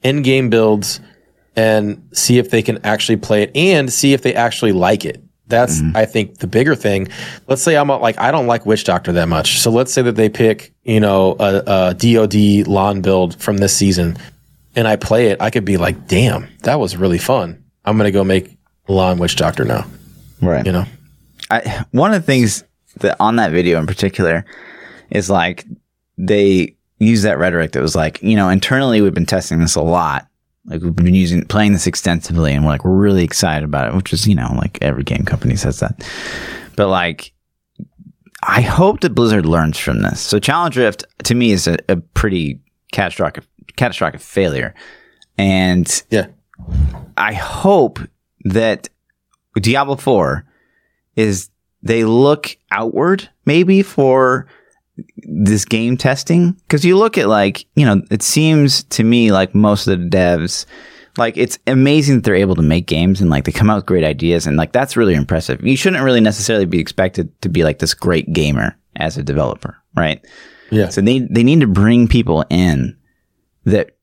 in-game 0.03 0.51
builds 0.51 1.01
and 1.57 2.09
see 2.12 2.38
if 2.38 2.51
they 2.51 2.62
can 2.62 2.78
actually 2.84 3.16
play 3.16 3.42
it 3.42 3.57
and 3.57 3.92
see 3.92 4.12
if 4.12 4.22
they 4.22 4.34
actually 4.34 4.72
like 4.72 5.05
it. 5.05 5.22
That's 5.49 5.80
mm-hmm. 5.80 5.96
I 5.96 6.05
think 6.05 6.38
the 6.38 6.46
bigger 6.46 6.74
thing. 6.74 7.09
Let's 7.46 7.62
say 7.62 7.76
I'm 7.76 7.90
a, 7.90 7.96
like 7.96 8.18
I 8.18 8.30
don't 8.30 8.46
like 8.46 8.66
Witch 8.66 8.84
Doctor 8.84 9.12
that 9.12 9.28
much. 9.28 9.59
So 9.59 9.70
let's 9.70 9.92
say 9.92 10.03
that 10.03 10.14
they 10.14 10.28
pick 10.28 10.74
you 10.84 11.01
know 11.01 11.36
a, 11.40 11.62
a 11.66 11.94
DoD 11.94 12.68
LoN 12.68 13.01
build 13.01 13.40
from 13.40 13.57
this 13.57 13.74
season, 13.74 14.18
and 14.76 14.86
I 14.86 14.96
play 14.96 15.28
it. 15.28 15.40
I 15.40 15.51
could 15.51 15.64
be 15.64 15.78
like, 15.78 16.07
damn, 16.07 16.49
that 16.62 16.78
was 16.78 16.96
really 16.96 17.18
fun. 17.18 17.64
I'm 17.84 17.96
gonna 17.96 18.11
go 18.11 18.24
make 18.24 18.59
LoN 18.88 19.18
Witch 19.18 19.36
Doctor 19.36 19.64
now. 19.64 19.86
Right. 20.42 20.64
You 20.66 20.72
know, 20.72 20.84
I, 21.51 21.84
one 21.92 22.12
of 22.12 22.20
the 22.20 22.26
things 22.26 22.62
that 22.99 23.16
on 23.18 23.36
that 23.36 23.51
video 23.51 23.78
in 23.78 23.86
particular 23.86 24.44
is 25.11 25.30
like 25.30 25.64
they 26.18 26.76
use 26.99 27.22
that 27.22 27.38
rhetoric 27.38 27.72
that 27.72 27.82
was 27.82 27.96
like, 27.96 28.22
you 28.22 28.36
know, 28.36 28.49
internally 28.49 29.01
we've 29.01 29.14
been 29.14 29.26
testing 29.26 29.61
this 29.61 29.76
a 29.76 29.82
lot. 29.82 30.26
Like 30.66 30.82
we've 30.82 30.94
been 30.94 31.14
using 31.14 31.44
playing 31.46 31.72
this 31.72 31.86
extensively 31.86 32.53
and 32.53 32.64
we're 32.64 32.72
like 32.72 32.84
we're 32.84 32.92
really 32.92 33.24
excited 33.24 33.64
about 33.64 33.88
it, 33.88 33.96
which 33.96 34.12
is, 34.12 34.26
you 34.26 34.34
know, 34.34 34.53
like 34.57 34.78
every 34.82 35.05
game 35.05 35.24
company 35.24 35.57
says 35.57 35.80
that. 35.80 36.07
But 36.76 36.88
like 36.88 37.32
I 38.42 38.61
hope 38.61 39.01
that 39.01 39.14
Blizzard 39.14 39.46
learns 39.46 39.78
from 39.78 40.03
this. 40.03 40.20
So 40.20 40.38
Challenge 40.38 40.76
Rift 40.76 41.05
to 41.24 41.34
me 41.34 41.53
is 41.53 41.66
a, 41.66 41.78
a 41.88 41.96
pretty 41.96 42.61
catastrophic 42.92 43.44
catastrophic 43.76 44.20
failure. 44.20 44.74
And 45.36 46.03
yeah, 46.11 46.26
I 47.16 47.32
hope 47.32 48.01
that 48.44 48.88
Diablo 49.55 49.96
4 49.96 50.44
is 51.16 51.51
they 51.82 52.05
look 52.05 52.57
outward 52.70 53.28
maybe 53.44 53.82
for 53.82 54.46
this 55.16 55.64
game 55.64 55.96
testing 55.96 56.53
because 56.53 56.84
you 56.84 56.96
look 56.96 57.18
at 57.18 57.28
like 57.28 57.66
you 57.74 57.84
know 57.84 58.03
it 58.11 58.22
seems 58.22 58.84
to 58.84 59.05
me 59.05 59.30
like 59.32 59.55
most 59.55 59.86
of 59.86 59.99
the 59.99 60.09
devs 60.09 60.66
like 61.16 61.36
it's 61.36 61.59
amazing 61.66 62.16
that 62.16 62.24
they're 62.24 62.34
able 62.34 62.55
to 62.55 62.62
make 62.62 62.86
games 62.86 63.20
and 63.20 63.30
like 63.30 63.44
they 63.44 63.53
come 63.53 63.70
out 63.70 63.76
with 63.76 63.86
great 63.86 64.05
ideas 64.05 64.46
and 64.46 64.57
like 64.57 64.72
that's 64.72 64.96
really 64.96 65.14
impressive 65.14 65.64
you 65.64 65.76
shouldn't 65.76 66.03
really 66.03 66.20
necessarily 66.20 66.64
be 66.64 66.80
expected 66.80 67.28
to 67.40 67.49
be 67.49 67.64
like 67.64 67.78
this 67.78 67.94
great 67.94 68.32
gamer 68.32 68.76
as 68.96 69.16
a 69.16 69.22
developer 69.22 69.76
right 69.96 70.24
yeah. 70.70 70.88
so 70.88 71.01
they 71.01 71.20
they 71.30 71.42
need 71.42 71.61
to 71.61 71.66
bring 71.66 72.09
people 72.09 72.44
in 72.51 72.96
that 73.64 73.99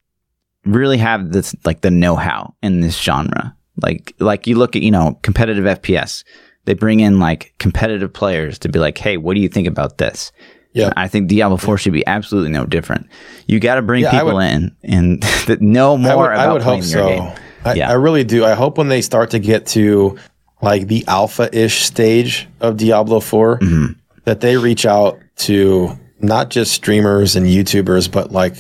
really 0.65 0.97
have 0.97 1.31
this 1.31 1.55
like 1.63 1.81
the 1.81 1.91
know-how 1.91 2.55
in 2.61 2.81
this 2.81 2.99
genre. 2.99 3.55
Like 3.81 4.13
like 4.19 4.47
you 4.47 4.55
look 4.55 4.75
at, 4.75 4.81
you 4.81 4.91
know, 4.91 5.19
competitive 5.21 5.65
FPS. 5.65 6.23
They 6.65 6.73
bring 6.73 6.99
in 6.99 7.19
like 7.19 7.53
competitive 7.59 8.11
players 8.11 8.57
to 8.59 8.69
be 8.69 8.79
like, 8.79 8.97
"Hey, 8.97 9.17
what 9.17 9.35
do 9.35 9.41
you 9.41 9.49
think 9.49 9.67
about 9.67 9.97
this?" 9.97 10.31
Yeah. 10.75 10.93
I 10.97 11.07
think 11.07 11.27
Diablo 11.29 11.57
4 11.57 11.77
should 11.77 11.93
be 11.93 12.05
absolutely 12.05 12.51
no 12.51 12.65
different. 12.65 13.07
You 13.47 13.59
got 13.59 13.75
to 13.75 13.81
bring 13.81 14.03
Yeah, 14.03 14.11
people 14.11 14.35
would- 14.35 14.43
in 14.45 14.75
and 14.83 15.21
that 15.47 15.61
know 15.61 15.97
more 15.97 16.11
I 16.11 16.15
would, 16.15 16.25
about 16.33 16.49
I 16.49 16.53
would 16.53 16.61
playing 16.61 16.81
hope 16.83 16.91
your 16.91 17.01
so. 17.03 17.07
game. 17.07 17.31
I, 17.65 17.73
Yeah. 17.75 17.89
I 17.89 17.93
really 17.93 18.23
do. 18.23 18.45
I 18.45 18.53
hope 18.53 18.77
when 18.77 18.89
they 18.89 19.01
start 19.01 19.31
to 19.31 19.39
get 19.39 19.65
to 19.67 20.17
like 20.61 20.87
the 20.87 21.03
alpha 21.07 21.49
ish 21.57 21.83
stage 21.85 22.47
of 22.61 22.77
Diablo 22.77 23.19
4, 23.19 23.59
Mm-hmm. 23.59 23.85
that 24.25 24.41
they 24.41 24.57
reach 24.57 24.85
out 24.85 25.19
to 25.37 25.97
not 26.19 26.49
just 26.49 26.73
streamers 26.73 27.35
and 27.35 27.45
YouTubers, 27.45 28.11
but 28.11 28.31
like 28.31 28.55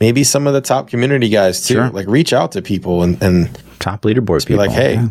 maybe 0.00 0.24
some 0.24 0.46
of 0.46 0.54
the 0.54 0.60
top 0.60 0.88
community 0.88 1.28
guys 1.28 1.66
too. 1.66 1.74
Sure. 1.74 1.90
Like 1.90 2.06
reach 2.08 2.32
out 2.32 2.52
to 2.52 2.62
people 2.62 3.02
and, 3.02 3.22
and 3.22 3.50
Top 3.78 4.02
leaderboard 4.02 4.40
be 4.46 4.54
people. 4.54 4.66
like, 4.66 4.70
hey, 4.70 4.94
Yeah. 4.94 5.08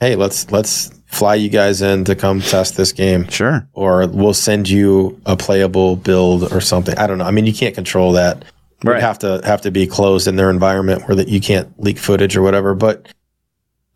Hey, 0.00 0.16
let's 0.16 0.50
let's 0.50 0.90
fly 1.06 1.34
you 1.34 1.48
guys 1.48 1.82
in 1.82 2.04
to 2.04 2.14
come 2.14 2.40
test 2.40 2.76
this 2.76 2.92
game. 2.92 3.28
Sure. 3.28 3.68
Or 3.72 4.06
we'll 4.06 4.34
send 4.34 4.68
you 4.68 5.20
a 5.26 5.36
playable 5.36 5.96
build 5.96 6.52
or 6.52 6.60
something. 6.60 6.96
I 6.98 7.06
don't 7.06 7.18
know. 7.18 7.24
I 7.24 7.30
mean, 7.30 7.46
you 7.46 7.52
can't 7.52 7.74
control 7.74 8.12
that. 8.12 8.44
Right. 8.82 9.00
Have 9.00 9.18
to 9.20 9.42
have 9.44 9.60
to 9.62 9.70
be 9.70 9.86
closed 9.86 10.26
in 10.26 10.36
their 10.36 10.48
environment 10.48 11.06
where 11.06 11.14
that 11.16 11.28
you 11.28 11.40
can't 11.40 11.78
leak 11.78 11.98
footage 11.98 12.34
or 12.34 12.40
whatever. 12.42 12.74
But, 12.74 13.08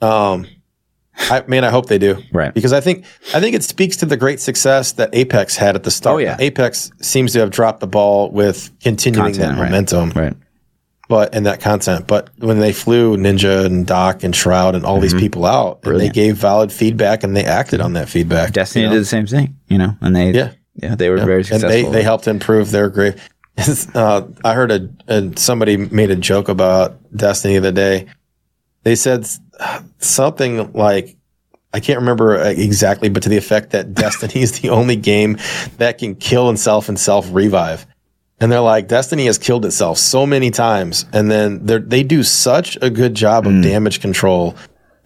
um, 0.02 0.46
I 1.16 1.42
mean, 1.46 1.64
I 1.64 1.70
hope 1.70 1.86
they 1.86 1.96
do. 1.96 2.22
Right. 2.32 2.52
Because 2.52 2.74
I 2.74 2.80
think 2.80 3.06
I 3.32 3.40
think 3.40 3.54
it 3.54 3.62
speaks 3.62 3.96
to 3.98 4.06
the 4.06 4.16
great 4.18 4.40
success 4.40 4.92
that 4.92 5.08
Apex 5.14 5.56
had 5.56 5.74
at 5.74 5.84
the 5.84 5.90
start. 5.90 6.16
Oh, 6.16 6.18
yeah. 6.18 6.36
Apex 6.38 6.90
seems 7.00 7.32
to 7.32 7.40
have 7.40 7.50
dropped 7.50 7.80
the 7.80 7.86
ball 7.86 8.30
with 8.30 8.70
continuing 8.80 9.32
Content, 9.32 9.56
that 9.56 9.62
right. 9.62 9.70
momentum 9.70 10.10
Right. 10.10 10.34
But 11.14 11.32
and 11.32 11.46
that 11.46 11.60
content. 11.60 12.08
But 12.08 12.30
when 12.38 12.58
they 12.58 12.72
flew 12.72 13.16
Ninja 13.16 13.64
and 13.64 13.86
Doc 13.86 14.24
and 14.24 14.34
Shroud 14.34 14.74
and 14.74 14.84
all 14.84 14.98
these 14.98 15.14
people 15.14 15.46
out, 15.46 15.78
and 15.84 16.00
they 16.00 16.06
Mm-hmm. 16.06 16.12
Gave 16.12 16.36
valid 16.38 16.72
feedback 16.72 17.22
and 17.22 17.36
they 17.36 17.44
acted 17.44 17.80
on 17.80 17.92
that 17.92 18.08
feedback. 18.08 18.52
Destiny 18.52 18.82
you 18.82 18.88
know? 18.88 18.94
did 18.94 19.02
the 19.02 19.06
same 19.06 19.26
thing, 19.26 19.54
you 19.68 19.78
know, 19.78 19.96
and 20.00 20.16
they 20.16 20.32
Yeah. 20.32 20.50
yeah, 20.74 20.96
they 20.96 21.10
were 21.10 21.18
Yeah. 21.18 21.24
very 21.24 21.44
and 21.52 21.62
they 21.62 21.84
they 21.84 22.02
helped 22.02 22.26
improve 22.26 22.72
their 22.72 22.88
grade. 22.90 23.14
uh, 23.94 24.22
I 24.44 24.54
heard 24.54 24.72
a, 24.72 24.88
a 25.06 25.30
somebody 25.36 25.76
made 25.76 26.10
a 26.10 26.16
joke 26.16 26.48
about 26.48 26.96
Destiny 27.16 27.54
the 27.54 27.58
other 27.68 27.72
day. 27.72 28.06
They 28.82 28.96
said 28.96 29.24
something 29.98 30.72
like 30.72 31.16
I 31.72 31.78
can't 31.78 32.00
remember 32.00 32.38
uh, 32.40 32.48
exactly, 32.50 33.08
but 33.08 33.22
to 33.22 33.28
the 33.28 33.36
effect 33.36 33.70
that 33.70 33.94
Destiny 34.04 34.42
is 34.42 34.60
the 34.60 34.70
only 34.70 34.96
game 34.96 35.38
that 35.78 35.98
can 35.98 36.16
kill 36.16 36.50
itself 36.50 36.88
and 36.88 36.98
self 36.98 37.28
revive. 37.32 37.86
And 38.40 38.50
they're 38.50 38.60
like, 38.60 38.88
Destiny 38.88 39.26
has 39.26 39.38
killed 39.38 39.64
itself 39.64 39.96
so 39.98 40.26
many 40.26 40.50
times, 40.50 41.06
and 41.12 41.30
then 41.30 41.64
they 41.64 41.78
they 41.78 42.02
do 42.02 42.22
such 42.22 42.76
a 42.82 42.90
good 42.90 43.14
job 43.14 43.46
of 43.46 43.62
damage 43.62 44.00
control 44.00 44.56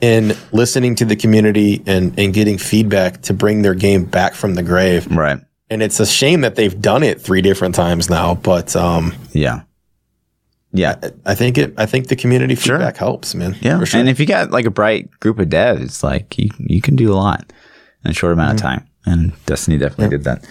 in 0.00 0.36
listening 0.52 0.94
to 0.96 1.04
the 1.04 1.16
community 1.16 1.82
and 1.86 2.18
and 2.18 2.32
getting 2.32 2.58
feedback 2.58 3.22
to 3.22 3.34
bring 3.34 3.62
their 3.62 3.74
game 3.74 4.04
back 4.04 4.34
from 4.34 4.54
the 4.54 4.62
grave 4.62 5.06
right. 5.08 5.40
and 5.70 5.82
it's 5.82 5.98
a 6.00 6.06
shame 6.06 6.42
that 6.42 6.54
they've 6.54 6.80
done 6.80 7.02
it 7.02 7.20
three 7.20 7.42
different 7.42 7.74
times 7.74 8.08
now. 8.08 8.34
But 8.34 8.74
um, 8.76 9.14
Yeah. 9.32 9.62
Yeah. 10.72 10.96
I 11.24 11.34
think 11.34 11.58
it. 11.58 11.74
I 11.76 11.86
think 11.86 12.08
the 12.08 12.16
community 12.16 12.54
feedback 12.54 12.96
helps, 12.96 13.34
man. 13.34 13.56
Yeah, 13.60 13.78
for 13.78 13.86
sure. 13.86 14.00
and 14.00 14.08
if 14.08 14.20
you 14.20 14.26
got 14.26 14.50
like 14.50 14.66
a 14.66 14.70
bright 14.70 15.10
group 15.18 15.38
of 15.38 15.48
devs, 15.48 16.02
like 16.02 16.38
you 16.38 16.50
you 16.58 16.80
can 16.80 16.94
do 16.94 17.12
a 17.12 17.16
lot 17.16 17.52
in 18.04 18.10
a 18.10 18.14
short 18.14 18.32
amount 18.32 18.54
of 18.54 18.60
time. 18.60 18.86
And 19.06 19.32
Destiny 19.46 19.78
definitely 19.78 20.16
did 20.16 20.24
that. 20.24 20.46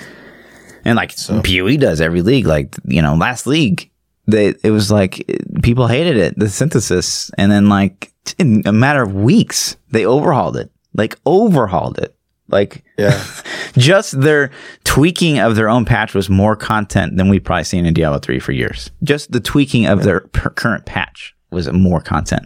And 0.85 0.95
like 0.95 1.15
PoE 1.27 1.77
does 1.77 2.01
every 2.01 2.21
league. 2.21 2.45
Like 2.47 2.75
you 2.85 3.01
know, 3.01 3.15
last 3.15 3.47
league, 3.47 3.89
they 4.27 4.53
it 4.63 4.71
was 4.71 4.91
like 4.91 5.19
it- 5.29 5.61
people 5.63 5.87
hated 5.87 6.17
it, 6.17 6.37
the 6.37 6.49
synthesis, 6.49 7.31
and 7.37 7.51
then 7.51 7.69
like 7.69 8.11
in 8.37 8.63
a 8.65 8.71
matter 8.73 9.01
of 9.01 9.13
weeks, 9.13 9.77
they 9.91 10.05
overhauled 10.05 10.57
it. 10.57 10.71
Like 10.93 11.17
overhauled 11.25 11.97
it. 11.99 12.13
Like 12.49 12.83
yeah, 12.97 13.21
just 13.77 14.19
their 14.21 14.51
tweaking 14.85 15.39
of 15.39 15.55
their 15.57 15.67
own 15.69 15.83
patch 15.85 16.13
was 16.13 16.29
more 16.29 16.55
content 16.55 17.17
than 17.17 17.27
we've 17.29 17.43
probably 17.43 17.65
seen 17.65 17.85
in 17.85 17.93
Diablo 17.93 18.19
3 18.19 18.39
for 18.39 18.53
years. 18.53 18.89
Just 19.03 19.31
the 19.33 19.41
tweaking 19.41 19.85
of 19.85 20.03
their 20.03 20.21
per- 20.21 20.51
current 20.51 20.85
patch 20.85 21.35
was 21.51 21.69
more 21.73 21.99
content 21.99 22.45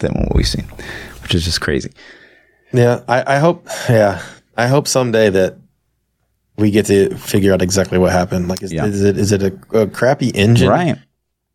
than 0.00 0.12
what 0.12 0.34
we've 0.34 0.46
seen, 0.46 0.66
which 1.22 1.34
is 1.34 1.44
just 1.46 1.60
crazy. 1.62 1.90
yeah. 2.74 3.02
I, 3.08 3.36
I 3.36 3.38
hope. 3.38 3.66
Yeah, 3.88 4.22
I 4.56 4.66
hope 4.66 4.86
someday 4.86 5.30
that 5.30 5.56
we 6.56 6.70
get 6.70 6.86
to 6.86 7.14
figure 7.16 7.52
out 7.52 7.62
exactly 7.62 7.98
what 7.98 8.12
happened. 8.12 8.48
Like, 8.48 8.62
is, 8.62 8.72
Yeah. 8.72 8.86
is 8.86 9.02
it 9.02 9.16
is 9.18 9.32
it 9.32 9.42
a, 9.42 9.80
a 9.80 9.86
crappy 9.86 10.28
engine 10.30 10.68
Right. 10.68 10.96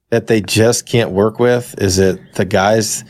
that 0.10 0.28
they 0.28 0.42
just 0.42 0.86
can't 0.86 1.12
work 1.12 1.40
with? 1.40 1.76
Is 1.80 2.00
it 2.00 2.20
the 2.36 2.46
guys 2.46 3.04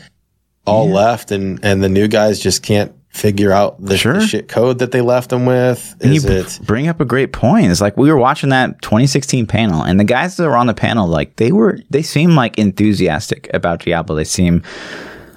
all 0.66 0.88
left 0.88 1.30
and 1.30 1.58
and 1.64 1.82
the 1.82 1.88
new 1.88 2.08
guys 2.08 2.38
just 2.40 2.62
can't 2.62 2.92
figure 3.08 3.50
out 3.52 3.82
the, 3.82 3.96
Sure. 3.96 4.12
the 4.20 4.26
shit 4.26 4.48
code 4.48 4.78
that 4.80 4.92
they 4.92 5.00
left 5.00 5.30
them 5.30 5.46
with? 5.46 5.96
And 6.02 6.12
Is 6.12 6.24
you 6.24 6.30
it? 6.30 6.60
bring 6.64 6.88
up 6.88 7.00
a 7.00 7.04
great 7.06 7.32
point. 7.32 7.70
It's 7.70 7.80
like 7.80 7.96
we 7.96 8.10
were 8.12 8.18
watching 8.18 8.50
that 8.50 8.80
2016 8.82 9.46
panel, 9.46 9.82
and 9.82 9.98
the 9.98 10.04
guys 10.04 10.36
that 10.36 10.44
were 10.46 10.56
on 10.56 10.66
the 10.66 10.74
panel, 10.74 11.08
like 11.08 11.36
they 11.36 11.50
were, 11.50 11.80
they 11.88 12.02
seem 12.02 12.36
like 12.36 12.58
enthusiastic 12.58 13.48
about 13.54 13.80
Diablo. 13.80 14.14
They 14.14 14.24
seem 14.24 14.62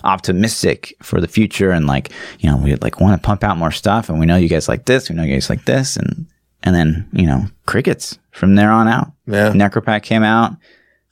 optimistic 0.04 0.95
for 1.02 1.22
the 1.22 1.28
future, 1.28 1.72
and 1.72 1.88
like 1.88 2.12
you 2.39 2.49
know, 2.49 2.58
we 2.58 2.76
like 2.76 2.99
want 2.99 3.20
to 3.22 3.26
pump 3.26 3.43
out 3.43 3.58
more 3.58 3.72
stuff, 3.72 4.10
and 4.10 4.20
we 4.20 4.26
know 4.26 4.36
you 4.36 4.49
guys 4.49 4.68
like 4.68 4.86
this, 4.86 5.10
we 5.10 5.16
know 5.16 5.24
you 5.24 5.34
guys 5.34 5.49
like 5.49 5.66
this, 5.66 5.95
and 5.95 6.28
and 6.64 6.76
then 6.76 7.07
you 7.14 7.26
know, 7.26 7.45
crickets 7.66 8.18
from 8.32 8.55
there 8.55 8.72
on 8.72 8.88
out. 8.88 9.12
Yeah. 9.28 9.51
Necropack 9.51 10.03
came 10.03 10.24
out. 10.24 10.53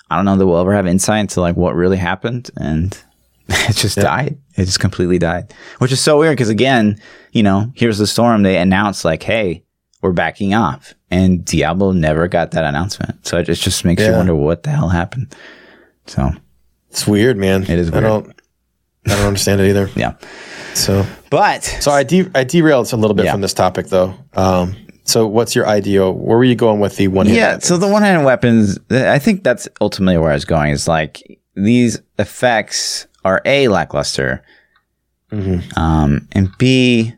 I 0.10 0.16
don't 0.16 0.26
know 0.26 0.36
that 0.38 0.48
we'll 0.48 0.60
ever 0.60 0.74
have 0.74 0.88
insight 0.88 1.20
into 1.22 1.42
like 1.42 1.56
what 1.56 1.76
really 1.76 1.98
happened, 1.98 2.50
and 2.58 2.98
it 3.50 3.76
just 3.76 3.98
died. 3.98 4.38
It 4.56 4.66
just 4.66 4.80
completely 4.80 5.20
died, 5.20 5.54
which 5.80 5.92
is 5.92 6.02
so 6.02 6.18
weird 6.20 6.34
because 6.36 6.50
again, 6.50 7.00
you 7.32 7.44
know, 7.44 7.72
here's 7.76 7.98
the 7.98 8.08
storm. 8.08 8.44
They 8.44 8.58
announced 8.58 9.06
like, 9.06 9.24
hey, 9.24 9.64
we're 10.02 10.12
backing 10.14 10.54
off, 10.54 10.94
and 11.12 11.46
Diablo 11.46 11.92
never 11.92 12.28
got 12.28 12.52
that 12.52 12.64
announcement. 12.66 13.26
So 13.28 13.38
it 13.38 13.44
just, 13.44 13.62
just 13.64 13.86
makes 13.86 14.02
you 14.02 14.12
wonder 14.14 14.34
what 14.36 14.64
the 14.64 14.70
hell 14.72 14.90
happened. 14.90 15.36
So 16.08 16.32
It's 16.90 17.06
weird, 17.08 17.38
man. 17.38 17.64
It 17.64 17.70
is 17.70 17.92
I 17.92 18.00
don't. 18.00 18.28
I 19.06 19.16
don't 19.16 19.28
understand 19.28 19.62
it 19.62 19.70
either. 19.70 19.90
yeah, 19.96 20.16
So, 20.74 21.06
but 21.30 21.64
so 21.64 21.92
I 21.92 22.04
de- 22.04 22.30
I 22.36 22.44
derailed 22.44 22.92
a 22.94 22.98
little 22.98 23.16
bit 23.16 23.26
Yeah. 23.26 23.32
from 23.32 23.42
this 23.42 23.54
topic 23.54 23.88
though. 23.88 24.14
Um, 24.34 24.76
so 25.10 25.26
what's 25.28 25.56
your 25.56 25.68
idea? 25.68 26.10
Where 26.10 26.38
were 26.38 26.44
you 26.44 26.56
going 26.56 26.80
with 26.80 26.96
the 26.98 27.08
one? 27.08 27.28
yeah. 27.28 27.60
So 27.60 27.78
the 27.78 27.88
one-handed 27.88 28.24
weapons, 28.26 28.80
I 28.92 29.20
think 29.20 29.44
that's 29.44 29.68
ultimately 29.82 30.18
where 30.18 30.32
I 30.32 30.34
was 30.36 30.46
going. 30.46 30.72
Is 30.72 30.88
like 30.88 31.40
these 31.56 32.00
effects 32.18 33.08
are 33.26 33.42
a 33.46 33.68
lackluster, 33.68 34.44
um, 35.32 36.28
and 36.32 36.50
b 36.58 37.14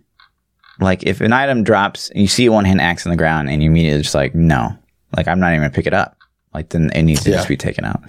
like 0.80 1.04
if 1.04 1.22
an 1.22 1.32
item 1.34 1.64
drops 1.64 2.10
and 2.10 2.22
you 2.22 2.28
see 2.28 2.46
a 2.48 2.52
one-hand 2.52 2.82
axe 2.82 3.06
on 3.06 3.12
the 3.12 3.18
ground 3.18 3.50
and 3.50 3.62
you 3.62 3.70
immediately 3.70 4.02
just 4.02 4.16
like 4.16 4.34
no, 4.34 4.76
like 5.16 5.28
I'm 5.28 5.40
not 5.40 5.50
even 5.52 5.62
gonna 5.62 5.74
pick 5.74 5.86
it 5.88 5.94
up. 5.94 6.18
Like 6.54 6.70
then 6.70 6.90
it 6.96 7.04
needs 7.04 7.24
to 7.24 7.30
Yeah. 7.30 7.38
just 7.38 7.48
be 7.48 7.58
taken 7.58 7.86
out. 7.86 8.02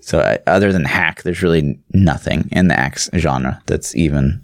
So 0.00 0.20
uh, 0.20 0.38
other 0.46 0.72
than 0.72 0.84
hack, 0.84 1.22
there's 1.22 1.42
really 1.42 1.78
nothing 1.92 2.48
in 2.52 2.68
the 2.68 2.78
axe 2.78 3.10
genre 3.16 3.60
that's 3.66 3.94
even 3.96 4.42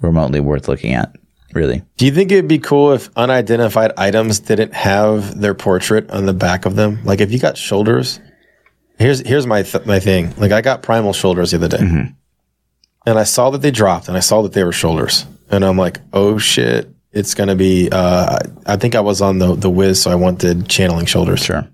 remotely 0.00 0.40
worth 0.40 0.66
looking 0.68 0.94
at. 0.94 1.14
Really. 1.52 1.82
Do 1.96 2.06
you 2.06 2.12
think 2.12 2.30
it'd 2.30 2.46
be 2.48 2.58
cool 2.58 2.92
if 2.92 3.08
unidentified 3.16 3.92
items 3.96 4.38
didn't 4.40 4.72
have 4.72 5.40
their 5.40 5.54
portrait 5.54 6.08
on 6.10 6.26
the 6.26 6.32
back 6.32 6.64
of 6.66 6.76
them? 6.76 7.00
Like 7.04 7.20
if 7.20 7.32
you 7.32 7.38
got 7.38 7.56
shoulders, 7.58 8.20
here's 8.98 9.20
here's 9.26 9.46
my 9.46 9.62
th- 9.62 9.84
my 9.86 9.98
thing. 9.98 10.32
Like 10.36 10.52
I 10.52 10.60
got 10.60 10.82
primal 10.82 11.12
shoulders 11.12 11.50
the 11.50 11.56
other 11.56 11.68
day, 11.68 11.78
Mm-hmm. 11.78 12.12
and 13.06 13.18
I 13.18 13.24
saw 13.24 13.50
that 13.50 13.62
they 13.62 13.70
dropped, 13.72 14.06
and 14.08 14.16
I 14.16 14.20
saw 14.20 14.42
that 14.42 14.52
they 14.52 14.62
were 14.62 14.72
shoulders, 14.72 15.26
and 15.50 15.64
I'm 15.64 15.76
like, 15.76 15.98
oh 16.12 16.38
shit, 16.38 16.88
it's 17.10 17.34
gonna 17.34 17.56
be. 17.56 17.88
Uh, 17.90 18.38
I 18.66 18.74
I 18.74 18.76
think 18.76 18.94
I 18.94 19.00
was 19.00 19.20
on 19.20 19.38
the 19.38 19.56
the 19.56 19.70
whiz, 19.70 20.00
so 20.00 20.10
I 20.12 20.14
wanted 20.14 20.68
channeling 20.68 21.06
shoulders. 21.06 21.40
Sure. 21.40 21.66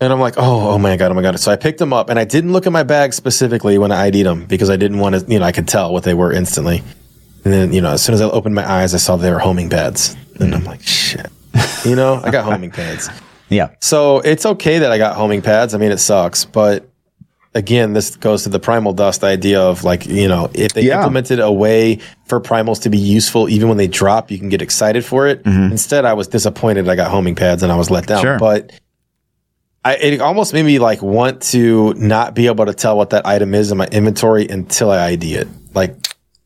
And 0.00 0.12
I'm 0.12 0.18
like, 0.20 0.34
oh, 0.36 0.70
oh 0.70 0.78
my 0.78 0.96
god, 0.96 1.12
oh 1.12 1.14
my 1.14 1.22
god. 1.22 1.38
So 1.38 1.52
I 1.52 1.56
picked 1.56 1.78
them 1.78 1.92
up, 1.92 2.08
and 2.10 2.18
I 2.18 2.24
didn't 2.24 2.52
look 2.52 2.66
at 2.66 2.72
my 2.72 2.82
bag 2.82 3.12
specifically 3.14 3.78
when 3.78 3.92
I 3.92 4.06
ID'd 4.06 4.26
them 4.26 4.46
because 4.46 4.68
I 4.68 4.76
didn't 4.76 4.98
want 4.98 5.14
to, 5.14 5.24
you 5.30 5.38
know, 5.38 5.44
I 5.44 5.52
could 5.52 5.68
tell 5.68 5.92
what 5.92 6.02
they 6.02 6.14
were 6.14 6.32
instantly. 6.32 6.82
And 7.44 7.52
then, 7.52 7.72
you 7.72 7.80
know, 7.80 7.90
as 7.92 8.02
soon 8.02 8.14
as 8.14 8.20
I 8.20 8.26
opened 8.26 8.54
my 8.54 8.68
eyes, 8.70 8.94
I 8.94 8.98
saw 8.98 9.16
they 9.16 9.30
were 9.30 9.38
homing 9.38 9.68
pads, 9.68 10.16
and 10.38 10.54
I'm 10.54 10.64
like, 10.64 10.82
shit, 10.82 11.26
you 11.84 11.96
know, 11.96 12.20
I 12.22 12.30
got 12.30 12.44
homing 12.44 12.70
pads. 12.70 13.08
Yeah. 13.48 13.68
So 13.80 14.20
it's 14.20 14.46
okay 14.46 14.78
that 14.78 14.90
I 14.90 14.96
got 14.96 15.14
homing 15.14 15.42
pads. 15.42 15.74
I 15.74 15.78
mean, 15.78 15.92
it 15.92 15.98
sucks, 15.98 16.46
but 16.46 16.88
again, 17.54 17.92
this 17.92 18.16
goes 18.16 18.44
to 18.44 18.48
the 18.48 18.58
primal 18.58 18.94
dust 18.94 19.22
idea 19.22 19.60
of 19.60 19.84
like, 19.84 20.06
you 20.06 20.26
know, 20.26 20.50
if 20.54 20.72
they 20.72 20.80
Yeah. 20.84 20.96
implemented 21.00 21.38
a 21.38 21.52
way 21.52 21.98
for 22.24 22.40
primals 22.40 22.80
to 22.84 22.88
be 22.88 22.96
useful, 22.96 23.50
even 23.50 23.68
when 23.68 23.76
they 23.76 23.88
drop, 23.88 24.30
you 24.30 24.38
can 24.38 24.48
get 24.48 24.62
excited 24.62 25.04
for 25.04 25.26
it. 25.26 25.44
Mm-hmm. 25.44 25.70
Instead, 25.72 26.06
I 26.06 26.14
was 26.14 26.28
disappointed 26.28 26.88
I 26.88 26.96
got 26.96 27.10
homing 27.10 27.34
pads 27.34 27.62
and 27.62 27.70
I 27.70 27.76
was 27.76 27.90
let 27.90 28.06
down. 28.06 28.22
Sure. 28.22 28.38
But 28.38 28.72
I, 29.84 29.96
it 29.96 30.20
almost 30.22 30.54
made 30.54 30.62
me 30.64 30.78
like 30.78 31.02
want 31.02 31.42
to 31.50 31.92
not 31.92 32.34
be 32.34 32.46
able 32.46 32.64
to 32.64 32.72
tell 32.72 32.96
what 32.96 33.10
that 33.10 33.26
item 33.26 33.52
is 33.54 33.70
in 33.70 33.76
my 33.76 33.86
inventory 33.88 34.48
until 34.48 34.90
I 34.90 35.08
ID 35.08 35.34
it. 35.34 35.48
Like 35.74 35.94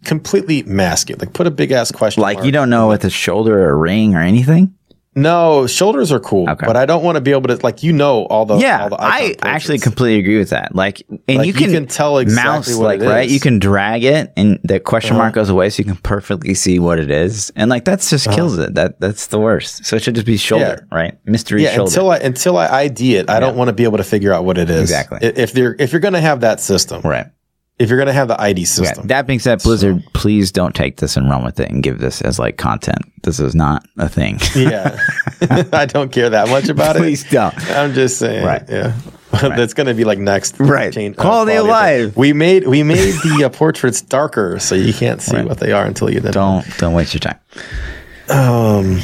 completely 0.07 0.63
mask 0.63 1.11
it. 1.11 1.19
Like 1.21 1.33
put 1.35 1.47
a 1.47 1.51
big 1.51 1.73
ass 1.73 1.93
question 1.93 2.23
Like 2.23 2.37
mark. 2.37 2.47
you 2.47 2.53
don't 2.53 2.71
know 2.71 2.93
if 2.93 3.05
it's 3.05 3.15
shoulder 3.15 3.69
or 3.69 3.77
ring 3.79 4.15
or 4.15 4.21
anything. 4.21 4.73
No, 5.19 5.67
shoulders 5.67 6.13
are 6.13 6.21
cool, 6.21 6.47
Okay. 6.51 6.67
but 6.67 6.77
I 6.77 6.85
don't 6.85 7.03
want 7.03 7.17
to 7.17 7.23
be 7.23 7.31
able 7.31 7.49
to 7.49 7.57
like 7.65 7.83
you 7.83 7.95
know 7.95 8.27
all 8.27 8.45
the 8.45 8.57
Yeah, 8.59 8.83
all 8.83 8.89
the 8.91 9.01
I 9.01 9.19
icon 9.31 9.49
actually 9.51 9.79
completely 9.79 10.19
agree 10.19 10.37
with 10.37 10.51
that. 10.51 10.75
Like, 10.75 11.03
and 11.27 11.39
Like, 11.39 11.47
you 11.47 11.55
you 11.55 11.59
can, 11.59 11.71
can 11.73 11.87
tell 11.87 12.19
exactly 12.19 12.51
mouse 12.75 12.75
what 12.79 12.85
like 12.85 13.01
it 13.01 13.07
right. 13.09 13.25
is. 13.27 13.33
You 13.33 13.41
can 13.41 13.59
drag 13.59 14.05
it, 14.05 14.31
and 14.37 14.61
the 14.63 14.79
question 14.79 15.13
Uh-huh. 15.17 15.23
mark 15.23 15.35
goes 15.35 15.49
away, 15.49 15.71
so 15.71 15.79
you 15.81 15.87
can 15.87 15.97
perfectly 15.97 16.53
see 16.53 16.79
what 16.79 16.99
it 16.99 17.11
is. 17.11 17.51
And 17.57 17.71
like 17.71 17.87
that's 17.87 18.11
just 18.11 18.31
kills 18.31 18.59
it. 18.59 18.75
That 18.75 19.01
that's 19.01 19.29
the 19.29 19.39
worst. 19.41 19.87
So 19.87 19.97
it 19.97 20.03
should 20.03 20.17
just 20.17 20.27
be 20.27 20.37
shoulder, 20.37 20.87
right? 20.93 21.17
Mystery 21.25 21.63
yeah 21.63 21.71
shoulder. 21.77 21.89
until 21.89 22.11
I 22.11 22.17
until 22.19 22.59
I 22.59 22.67
ID 22.83 23.17
it, 23.17 23.31
I 23.31 23.41
don't 23.41 23.57
want 23.57 23.69
to 23.69 23.73
be 23.73 23.85
able 23.85 23.97
to 23.97 24.05
figure 24.05 24.35
out 24.35 24.45
what 24.45 24.59
it 24.59 24.69
is. 24.69 24.83
Exactly. 24.83 25.21
If 25.23 25.55
you're 25.57 25.77
if 25.79 25.93
you're 25.93 26.01
gonna 26.01 26.21
have 26.21 26.43
that 26.43 26.61
system, 26.61 27.01
right. 27.01 27.29
If 27.79 27.91
you're 27.91 27.99
gonna 27.99 28.13
have 28.13 28.29
the 28.29 28.41
ID 28.41 28.61
Yeah. 28.63 28.67
system, 28.67 29.07
That 29.09 29.27
being 29.27 29.39
said, 29.39 29.63
Blizzard, 29.63 30.03
please 30.15 30.51
don't 30.53 30.75
take 30.75 30.97
this 30.99 31.17
and 31.17 31.29
run 31.29 31.45
with 31.45 31.61
it 31.61 31.71
and 31.71 31.83
give 31.83 31.99
this 31.99 32.23
as 32.23 32.39
like 32.39 32.57
content. 32.57 33.01
This 33.23 33.39
is 33.41 33.55
not 33.55 33.85
a 33.99 34.09
thing. 34.09 34.39
yeah, 34.55 34.99
I 35.73 35.87
don't 35.87 36.11
care 36.13 36.31
that 36.31 36.49
much 36.49 36.69
about 36.69 36.97
it. 36.97 37.01
please 37.01 37.25
don't. 37.29 37.55
I'm 37.73 37.93
just 37.93 38.19
saying, 38.19 38.45
Right. 38.45 38.63
Yeah, 38.69 38.95
that's 39.33 39.75
gonna 39.75 39.93
be 39.95 40.05
like 40.05 40.19
next, 40.19 40.59
Right. 40.59 40.93
change- 40.93 41.17
Quality 41.17 41.53
of 41.57 41.65
thing. 41.65 41.71
life. 41.71 42.17
We 42.17 42.33
made 42.33 42.67
we 42.67 42.83
made 42.83 43.13
the 43.23 43.45
uh, 43.45 43.49
portraits 43.51 44.01
darker, 44.01 44.59
so 44.59 44.75
you 44.75 44.95
can't 44.95 45.21
see 45.21 45.37
Right. 45.37 45.47
what 45.47 45.59
they 45.59 45.73
are 45.73 45.85
until 45.85 46.11
you 46.11 46.21
then. 46.21 46.33
Don't 46.33 46.65
don't 46.79 46.95
waste 46.95 47.13
your 47.15 47.21
time. 47.21 47.39
Um. 48.29 49.01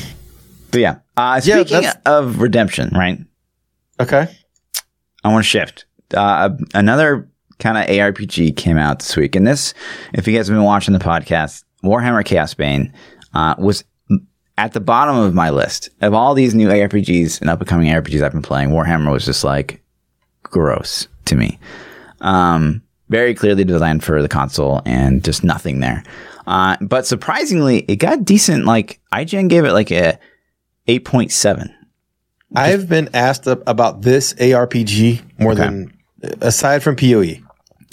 But 0.70 0.80
yeah, 0.80 0.94
uh, 1.18 1.38
speaking 1.40 1.64
that's- 1.82 1.96
of 2.06 2.40
redemption, 2.40 2.90
right? 2.94 3.18
Okay. 4.00 4.26
I 5.22 5.28
want 5.28 5.44
to 5.44 5.48
shift. 5.48 5.84
Uh, 6.14 6.50
another 6.74 7.28
kind 7.62 7.78
of 7.78 7.86
ARPG 7.86 8.56
came 8.56 8.76
out 8.76 8.98
this 8.98 9.16
week, 9.16 9.34
and 9.36 9.46
this, 9.46 9.72
if 10.12 10.26
you 10.26 10.36
guys 10.36 10.48
have 10.48 10.56
been 10.56 10.64
watching 10.64 10.92
the 10.92 11.00
podcast, 11.00 11.64
Warhammer 11.82 12.22
Chaosbane 12.24 12.92
uh, 13.34 13.54
was 13.58 13.84
at 14.58 14.72
the 14.74 14.80
bottom 14.80 15.16
of 15.16 15.32
my 15.34 15.48
list 15.50 15.88
of 16.02 16.12
all 16.12 16.34
these 16.34 16.54
new 16.54 16.68
ARPGs 16.68 17.40
and 17.40 17.48
up 17.48 17.60
and 17.60 17.68
coming 17.68 17.88
ARPGs 17.90 18.22
I've 18.22 18.32
been 18.32 18.42
playing. 18.42 18.68
Warhammer 18.70 19.10
was 19.10 19.24
just 19.24 19.44
like 19.44 19.82
gross 20.42 21.08
to 21.24 21.34
me. 21.36 21.58
Um, 22.20 22.82
very 23.08 23.34
clearly 23.34 23.64
designed 23.64 24.02
for 24.04 24.20
the 24.22 24.28
console, 24.28 24.80
and 24.84 25.24
just 25.24 25.44
nothing 25.44 25.80
there. 25.80 26.02
Uh, 26.46 26.76
but 26.80 27.06
surprisingly, 27.06 27.80
it 27.88 27.96
got 27.96 28.24
decent. 28.24 28.64
Like 28.64 29.00
IGN 29.12 29.48
gave 29.48 29.64
it 29.64 29.72
like 29.72 29.90
a 29.90 30.18
eight 30.88 31.04
point 31.04 31.30
seven. 31.32 31.74
I've 32.54 32.88
been 32.88 33.08
asked 33.14 33.46
about 33.46 34.02
this 34.02 34.34
ARPG 34.34 35.22
more 35.38 35.52
Okay. 35.52 35.62
than 35.62 35.92
aside 36.42 36.82
from 36.82 36.96
PoE, 36.96 37.36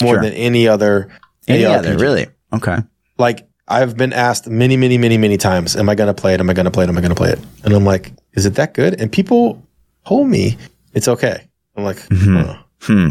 more 0.02 0.14
Sure. 0.14 0.22
than 0.22 0.32
any 0.34 0.66
other 0.68 1.08
Any 1.48 1.64
other, 1.64 1.96
really? 1.98 2.26
Okay. 2.52 2.78
Like 3.18 3.46
I've 3.68 3.96
been 3.96 4.12
asked 4.12 4.48
many, 4.48 4.76
many, 4.76 4.98
many, 4.98 5.16
many 5.18 5.36
times, 5.36 5.76
"Am 5.76 5.88
I 5.88 5.94
going 5.94 6.08
to 6.14 6.20
play 6.20 6.34
it? 6.34 6.40
Am 6.40 6.50
I 6.50 6.54
going 6.54 6.64
to 6.64 6.70
play 6.70 6.84
it? 6.84 6.88
Am 6.88 6.98
I 6.98 7.00
going 7.00 7.10
to 7.10 7.16
play 7.16 7.30
it?" 7.30 7.38
And 7.64 7.72
I'm 7.72 7.84
like, 7.84 8.12
"Is 8.34 8.44
it 8.46 8.54
that 8.56 8.74
good?" 8.74 9.00
And 9.00 9.10
people 9.12 9.62
told 10.06 10.28
me 10.28 10.56
it's 10.92 11.06
okay. 11.08 11.46
I'm 11.76 11.84
like, 11.84 11.98
"Huh." 12.12 12.56
Hmm. 12.82 13.08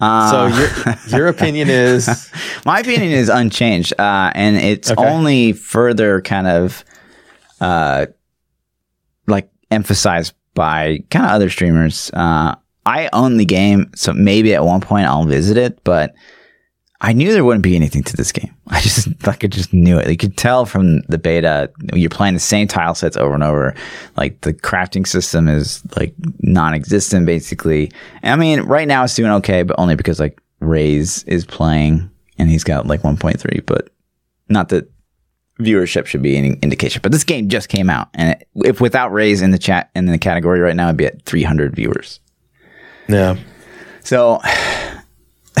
Uh, 0.00 0.30
so 0.30 0.46
your 0.58 0.96
your 1.18 1.26
opinion 1.34 1.68
is 1.70 2.30
My 2.66 2.80
opinion 2.80 3.12
is 3.12 3.28
unchanged, 3.28 3.92
uh, 3.98 4.30
and 4.34 4.56
it's 4.56 4.90
Okay. 4.90 5.02
only 5.04 5.52
further 5.52 6.20
kind 6.20 6.46
of 6.46 6.84
uh, 7.60 8.06
like 9.26 9.48
emphasized 9.70 10.34
by 10.54 11.00
kind 11.10 11.24
of 11.24 11.30
other 11.32 11.50
streamers. 11.50 12.10
Uh, 12.12 12.54
I 12.86 13.08
own 13.12 13.36
the 13.36 13.44
game, 13.44 13.90
so 13.94 14.12
maybe 14.12 14.54
at 14.54 14.64
one 14.64 14.80
point 14.80 15.06
I'll 15.06 15.24
visit 15.24 15.56
it, 15.56 15.82
but 15.84 16.14
I 17.00 17.12
knew 17.12 17.32
there 17.32 17.44
wouldn't 17.44 17.64
be 17.64 17.76
anything 17.76 18.04
to 18.04 18.16
this 18.16 18.32
game. 18.32 18.54
I 18.68 18.80
just 18.80 19.08
like 19.26 19.44
I 19.44 19.48
just 19.48 19.74
knew 19.74 19.98
it. 19.98 20.08
You 20.08 20.16
could 20.16 20.36
tell 20.36 20.64
from 20.64 21.00
the 21.02 21.18
beta 21.18 21.70
you're 21.92 22.08
playing 22.08 22.34
the 22.34 22.40
same 22.40 22.68
tile 22.68 22.94
sets 22.94 23.16
over 23.16 23.34
and 23.34 23.42
over. 23.42 23.74
Like 24.16 24.40
the 24.40 24.54
crafting 24.54 25.06
system 25.06 25.48
is 25.48 25.82
like 25.96 26.14
non-existent 26.40 27.26
basically. 27.26 27.92
I 28.22 28.36
mean, 28.36 28.60
right 28.62 28.88
now 28.88 29.04
it's 29.04 29.14
doing 29.14 29.32
okay, 29.32 29.62
but 29.62 29.78
only 29.78 29.96
because 29.96 30.18
like 30.18 30.40
Rays 30.60 31.22
is 31.24 31.44
playing 31.44 32.08
and 32.38 32.48
he's 32.48 32.64
got 32.64 32.86
like 32.86 33.02
1.3. 33.02 33.66
But 33.66 33.90
not 34.48 34.68
that 34.70 34.90
viewership 35.60 36.06
should 36.06 36.22
be 36.22 36.36
any 36.36 36.54
indication. 36.62 37.00
But 37.02 37.12
this 37.12 37.24
game 37.24 37.48
just 37.48 37.68
came 37.68 37.90
out, 37.90 38.08
and 38.14 38.32
it, 38.32 38.48
if 38.56 38.80
without 38.80 39.12
Rays 39.12 39.42
in 39.42 39.50
the 39.50 39.58
chat 39.58 39.90
in 39.94 40.06
the 40.06 40.18
category 40.18 40.60
right 40.60 40.76
now, 40.76 40.86
it'd 40.86 40.96
be 40.96 41.06
at 41.06 41.22
300 41.22 41.74
viewers. 41.74 42.20
Yeah. 43.08 43.36
So, 44.02 44.40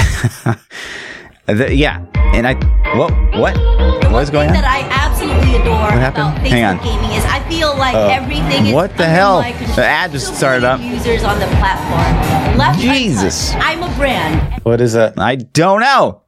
the, 1.46 1.74
yeah, 1.74 2.04
and 2.34 2.46
I 2.46 2.54
what 2.96 3.10
what 3.38 3.54
The 3.54 4.08
what 4.10 4.30
going 4.30 4.48
on? 4.48 4.54
that 4.54 4.64
I 4.64 4.80
absolutely 4.90 5.56
adore 5.60 5.90
happened? 5.90 6.36
about 6.36 6.38
Facebook 6.40 6.48
Hang 6.50 6.64
on. 6.64 6.84
gaming 6.84 7.10
is 7.16 7.24
I 7.24 7.40
feel 7.48 7.76
like 7.76 7.94
everything 7.94 8.66
is 8.66 8.74
what 8.74 8.96
the 8.96 9.04
under 9.04 9.14
hell? 9.14 9.40
my 9.40 9.52
control. 9.52 9.76
The 9.76 9.84
ad 9.86 10.12
just 10.12 10.28
So 10.28 10.34
started 10.34 10.64
up. 10.64 10.80
Users 10.80 11.22
on 11.24 11.38
the 11.38 11.46
platform. 11.58 12.58
Left 12.58 12.78
Jesus. 12.80 13.52
untouched. 13.52 13.66
I'm 13.68 13.82
a 13.82 13.94
brand. 13.96 14.62
What 14.64 14.80
is 14.80 14.92
that? 14.94 15.18
I 15.18 15.36
don't 15.36 15.80
know. 15.80 16.22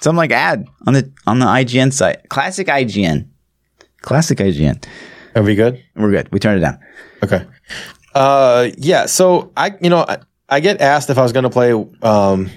Some 0.00 0.16
like 0.16 0.32
ad 0.32 0.66
on 0.86 0.94
the 0.94 1.12
on 1.26 1.38
the 1.38 1.46
IGN 1.46 1.92
site. 1.92 2.28
Classic 2.28 2.66
IGN. 2.66 3.28
Classic 4.00 4.36
IGN. 4.38 4.84
Are 5.36 5.42
we 5.42 5.54
good? 5.54 5.82
We're 5.94 6.10
good. 6.10 6.30
We 6.32 6.38
turned 6.40 6.58
it 6.58 6.60
down. 6.60 6.78
Okay. 7.22 7.46
Uh, 8.14 8.68
yeah. 8.76 9.06
So 9.06 9.52
I, 9.56 9.72
you 9.80 9.88
know, 9.88 10.04
I, 10.56 10.60
get 10.60 10.80
asked 10.80 11.10
if 11.10 11.18
I 11.18 11.22
was 11.22 11.32
going 11.32 11.44
to 11.44 11.50
play 11.50 11.72
um, 12.02 12.50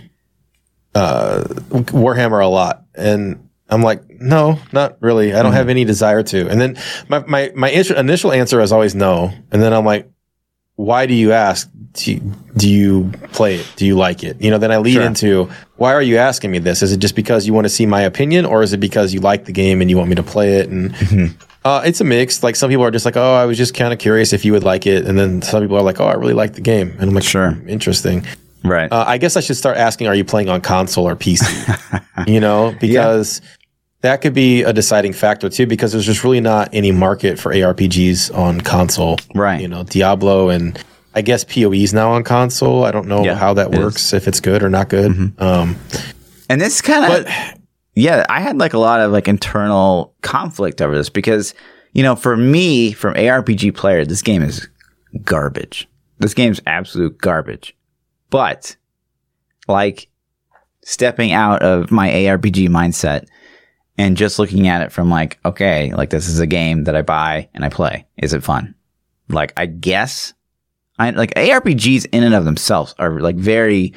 uh, 0.94 1.44
Warhammer 1.70 2.44
a 2.44 2.48
lot, 2.48 2.84
and 2.96 3.50
I'm 3.70 3.82
like, 3.82 4.02
no, 4.10 4.60
not 4.72 4.98
really. 5.02 5.34
I 5.34 5.44
don't 5.44 5.54
have 5.54 5.70
any 5.70 5.86
desire 5.86 6.24
to. 6.24 6.48
And 6.50 6.60
then 6.62 6.78
my 7.10 7.20
my 7.28 7.52
my 7.56 7.70
initial 7.70 8.32
answer 8.32 8.60
is 8.62 8.72
always 8.72 8.96
no, 8.96 9.32
and 9.52 9.62
then 9.62 9.74
I'm 9.74 9.86
like, 9.86 10.10
why 10.76 11.06
do 11.06 11.14
you 11.14 11.32
ask? 11.32 11.70
Do 11.94 12.12
you, 12.14 12.20
do 12.58 12.70
you 12.70 13.12
play 13.32 13.56
it? 13.56 13.74
Do 13.78 13.86
you 13.86 13.96
like 13.96 14.22
it? 14.24 14.42
You 14.42 14.52
know, 14.52 14.58
then 14.58 14.72
I 14.72 14.78
lead 14.78 14.94
Sure. 14.96 15.04
into 15.04 15.50
why 15.78 15.94
are 15.94 16.02
you 16.02 16.18
asking 16.18 16.52
me 16.52 16.60
this? 16.60 16.82
Is 16.82 16.92
it 16.92 16.98
just 16.98 17.16
because 17.16 17.48
you 17.48 17.54
want 17.54 17.64
to 17.66 17.70
see 17.70 17.86
my 17.86 18.02
opinion, 18.02 18.46
or 18.46 18.62
is 18.64 18.74
it 18.74 18.80
because 18.82 19.14
you 19.14 19.22
like 19.22 19.46
the 19.46 19.54
game 19.54 19.80
and 19.82 19.90
you 19.90 19.98
want 19.98 20.10
me 20.10 20.16
to 20.16 20.24
play 20.24 20.56
it? 20.60 20.70
And 20.70 20.94
Uh, 21.66 21.82
it's 21.84 22.00
a 22.00 22.04
mix. 22.04 22.44
Like 22.44 22.56
some 22.56 22.70
people 22.70 22.86
are 22.86 22.92
just 22.92 23.06
like, 23.06 23.18
oh, 23.18 23.34
I 23.34 23.46
was 23.46 23.58
just 23.58 23.74
kind 23.74 23.92
of 23.92 23.98
curious 24.00 24.32
if 24.34 24.46
you 24.46 24.52
would 24.54 24.64
like 24.64 24.86
it, 24.86 25.06
and 25.06 25.18
then 25.18 25.42
some 25.42 25.62
people 25.62 25.76
are 25.78 25.82
like, 25.82 26.00
oh, 26.00 26.06
I 26.06 26.14
really 26.14 26.34
like 26.36 26.54
the 26.54 26.62
game, 26.62 26.92
and 27.00 27.10
I'm 27.10 27.16
like, 27.16 27.24
Sure. 27.24 27.52
"Hmm, 27.52 27.68
interesting. 27.68 28.24
Right. 28.64 28.92
Uh, 28.92 29.04
I 29.08 29.18
guess 29.18 29.36
I 29.36 29.42
should 29.42 29.58
start 29.58 29.76
asking, 29.78 30.08
are 30.08 30.16
you 30.16 30.24
playing 30.24 30.48
on 30.50 30.62
console 30.62 31.08
or 31.08 31.16
PC? 31.16 31.44
you 32.28 32.40
know, 32.40 32.76
because 32.80 33.42
that 34.02 34.22
could 34.22 34.34
be 34.34 34.62
a 34.64 34.74
deciding 34.74 35.14
factor 35.14 35.50
too. 35.50 35.66
Because 35.68 35.92
there's 35.92 36.06
just 36.06 36.24
really 36.24 36.40
not 36.40 36.70
any 36.74 36.92
market 36.92 37.38
for 37.40 37.52
ARPGs 37.52 38.36
on 38.36 38.62
console. 38.62 39.18
Right. 39.36 39.60
You 39.62 39.68
know, 39.68 39.84
Diablo 39.84 40.50
and 40.50 40.84
I 41.14 41.22
guess 41.22 41.44
PoE's 41.44 41.94
now 41.94 42.12
on 42.12 42.24
console. 42.24 42.84
I 42.86 42.92
don't 42.92 43.08
know 43.08 43.24
Yeah, 43.24 43.36
how 43.36 43.54
that 43.54 43.72
works, 43.72 44.14
if 44.14 44.28
it's 44.28 44.40
good 44.40 44.62
or 44.64 44.70
not 44.70 44.90
good. 44.90 45.34
Um, 45.40 45.76
And 46.50 46.60
this 46.60 46.82
kind 46.82 47.12
of, 47.28 47.34
yeah, 47.96 48.26
I 48.30 48.42
had 48.42 48.58
like 48.58 48.74
a 48.74 48.80
lot 48.80 49.00
of 49.00 49.12
like 49.12 49.28
internal 49.28 50.14
conflict 50.22 50.82
over 50.82 50.96
this 50.96 51.10
because, 51.10 51.54
you 51.94 52.04
know, 52.04 52.16
for 52.16 52.36
me, 52.36 52.92
from 52.92 53.14
ARPG 53.16 53.74
player, 53.76 54.06
this 54.06 54.22
game 54.22 54.44
is 54.44 54.68
garbage. 55.24 55.88
This 56.20 56.34
game's 56.34 56.62
absolute 56.68 57.18
garbage. 57.18 57.76
But 58.30 58.76
like 59.68 60.10
stepping 60.84 61.32
out 61.32 61.64
of 61.64 61.90
my 61.90 62.10
ARPG 62.10 62.68
mindset 62.68 63.28
and 63.98 64.18
just 64.18 64.40
looking 64.40 64.68
at 64.68 64.82
it 64.82 64.92
from 64.92 65.10
like, 65.10 65.40
okay, 65.46 65.94
like 65.94 66.10
this 66.10 66.28
is 66.28 66.40
a 66.40 66.48
game 66.48 66.84
that 66.84 66.96
I 66.96 67.02
buy 67.02 67.50
and 67.54 67.64
I 67.64 67.70
play. 67.70 68.06
Is 68.18 68.34
it 68.34 68.44
fun? 68.44 68.76
Like, 69.30 69.54
I 69.56 69.66
guess 69.66 70.34
I 71.00 71.12
like 71.12 71.34
ARPGs 71.36 72.08
in 72.12 72.24
and 72.24 72.36
of 72.36 72.46
themselves 72.46 72.94
are 73.00 73.20
like 73.20 73.38
very 73.38 73.94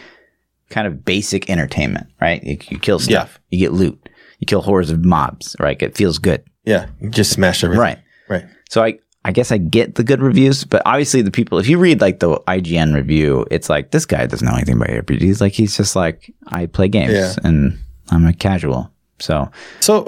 kind 0.71 0.87
of 0.87 1.05
basic 1.05 1.49
entertainment, 1.51 2.07
right? 2.21 2.43
You, 2.45 2.59
you 2.69 2.79
kill 2.79 2.99
stuff, 2.99 3.39
you 3.51 3.59
get 3.59 3.73
loot, 3.73 4.09
you 4.39 4.47
kill 4.47 4.62
hordes 4.62 4.91
of 4.91 5.05
mobs, 5.05 5.57
right? 5.59 5.81
It 5.83 5.97
feels 5.97 6.19
good, 6.19 6.43
yeah, 6.64 6.87
just 7.11 7.33
smash 7.33 7.64
everything. 7.64 7.81
right? 7.83 7.99
Right. 8.29 8.45
So 8.69 8.83
I, 8.85 8.99
I 9.25 9.33
guess 9.33 9.51
I 9.51 9.59
get 9.59 9.95
the 9.97 10.05
good 10.05 10.21
reviews, 10.23 10.64
but 10.64 10.83
obviously 10.87 11.23
the 11.23 11.31
people, 11.31 11.59
if 11.59 11.69
you 11.69 11.79
read 11.79 12.01
like 12.01 12.21
the 12.21 12.37
IGN 12.47 12.95
review, 12.95 13.47
it's 13.51 13.69
like 13.69 13.91
this 13.91 14.07
guy 14.07 14.27
doesn't 14.27 14.47
know 14.47 14.55
anything 14.55 14.77
about 14.77 14.89
ARPGs. 14.89 15.41
Like 15.41 15.53
he's 15.53 15.77
just 15.77 15.97
like 15.97 16.33
I 16.49 16.66
play 16.66 16.89
games 16.89 17.12
Yeah. 17.12 17.35
and 17.45 17.79
I'm 18.11 18.27
a 18.27 18.33
casual. 18.33 18.91
So 19.19 19.51
So 19.81 20.07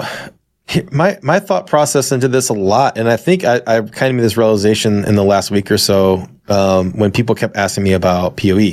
my 0.93 1.19
my 1.23 1.41
thought 1.41 1.67
process 1.67 2.13
into 2.13 2.29
this 2.29 2.49
a 2.49 2.53
lot, 2.55 2.97
and 2.97 3.09
I 3.09 3.17
think 3.17 3.45
I, 3.45 3.57
I 3.67 3.81
kind 3.81 4.11
of 4.11 4.15
made 4.17 4.23
this 4.23 4.37
realization 4.37 5.05
in 5.05 5.17
the 5.17 5.25
last 5.25 5.51
week 5.51 5.71
or 5.71 5.79
so 5.79 6.27
um, 6.49 6.93
when 6.93 7.11
people 7.11 7.35
kept 7.35 7.57
asking 7.57 7.83
me 7.85 7.93
about 7.93 8.37
PoE, 8.37 8.73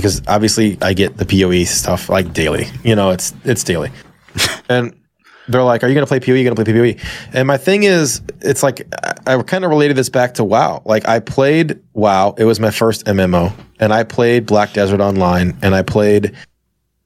because 0.00 0.22
obviously 0.26 0.78
I 0.82 0.92
get 0.92 1.16
the 1.16 1.26
PoE 1.26 1.64
stuff 1.64 2.08
like 2.08 2.32
daily. 2.32 2.66
You 2.84 2.94
know, 2.94 3.10
it's 3.10 3.32
it's 3.44 3.64
daily, 3.64 3.90
and 4.68 4.94
they're 5.48 5.62
like, 5.62 5.84
"Are 5.84 5.88
you 5.88 5.94
going 5.94 6.06
to 6.06 6.08
play 6.08 6.20
PoE? 6.20 6.34
You 6.34 6.44
going 6.44 6.56
to 6.56 6.64
play 6.64 6.94
PoE?" 6.94 7.00
And 7.32 7.46
my 7.46 7.56
thing 7.56 7.84
is, 7.84 8.22
it's 8.40 8.62
like 8.62 8.86
I, 9.26 9.34
I 9.34 9.42
kind 9.42 9.64
of 9.64 9.70
related 9.70 9.96
this 9.96 10.08
back 10.08 10.34
to 10.34 10.44
WoW. 10.44 10.82
Like 10.84 11.08
I 11.08 11.20
played 11.20 11.80
WoW; 11.94 12.34
it 12.38 12.44
was 12.44 12.60
my 12.60 12.70
first 12.70 13.06
MMO, 13.06 13.52
and 13.78 13.92
I 13.92 14.04
played 14.04 14.46
Black 14.46 14.72
Desert 14.72 15.00
Online, 15.00 15.56
and 15.62 15.74
I 15.74 15.82
played 15.82 16.34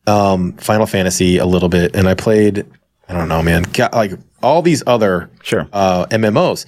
um, 0.06 0.52
Final 0.54 0.86
Fantasy 0.86 1.38
a 1.38 1.46
little 1.46 1.68
bit, 1.68 1.94
and 1.94 2.08
I 2.08 2.14
played 2.14 2.66
I 3.08 3.12
don't 3.12 3.28
know, 3.28 3.42
man, 3.42 3.64
got, 3.72 3.92
like 3.92 4.12
all 4.42 4.62
these 4.62 4.82
other 4.86 5.30
sure, 5.42 5.68
uh, 5.72 6.06
MMOs. 6.06 6.66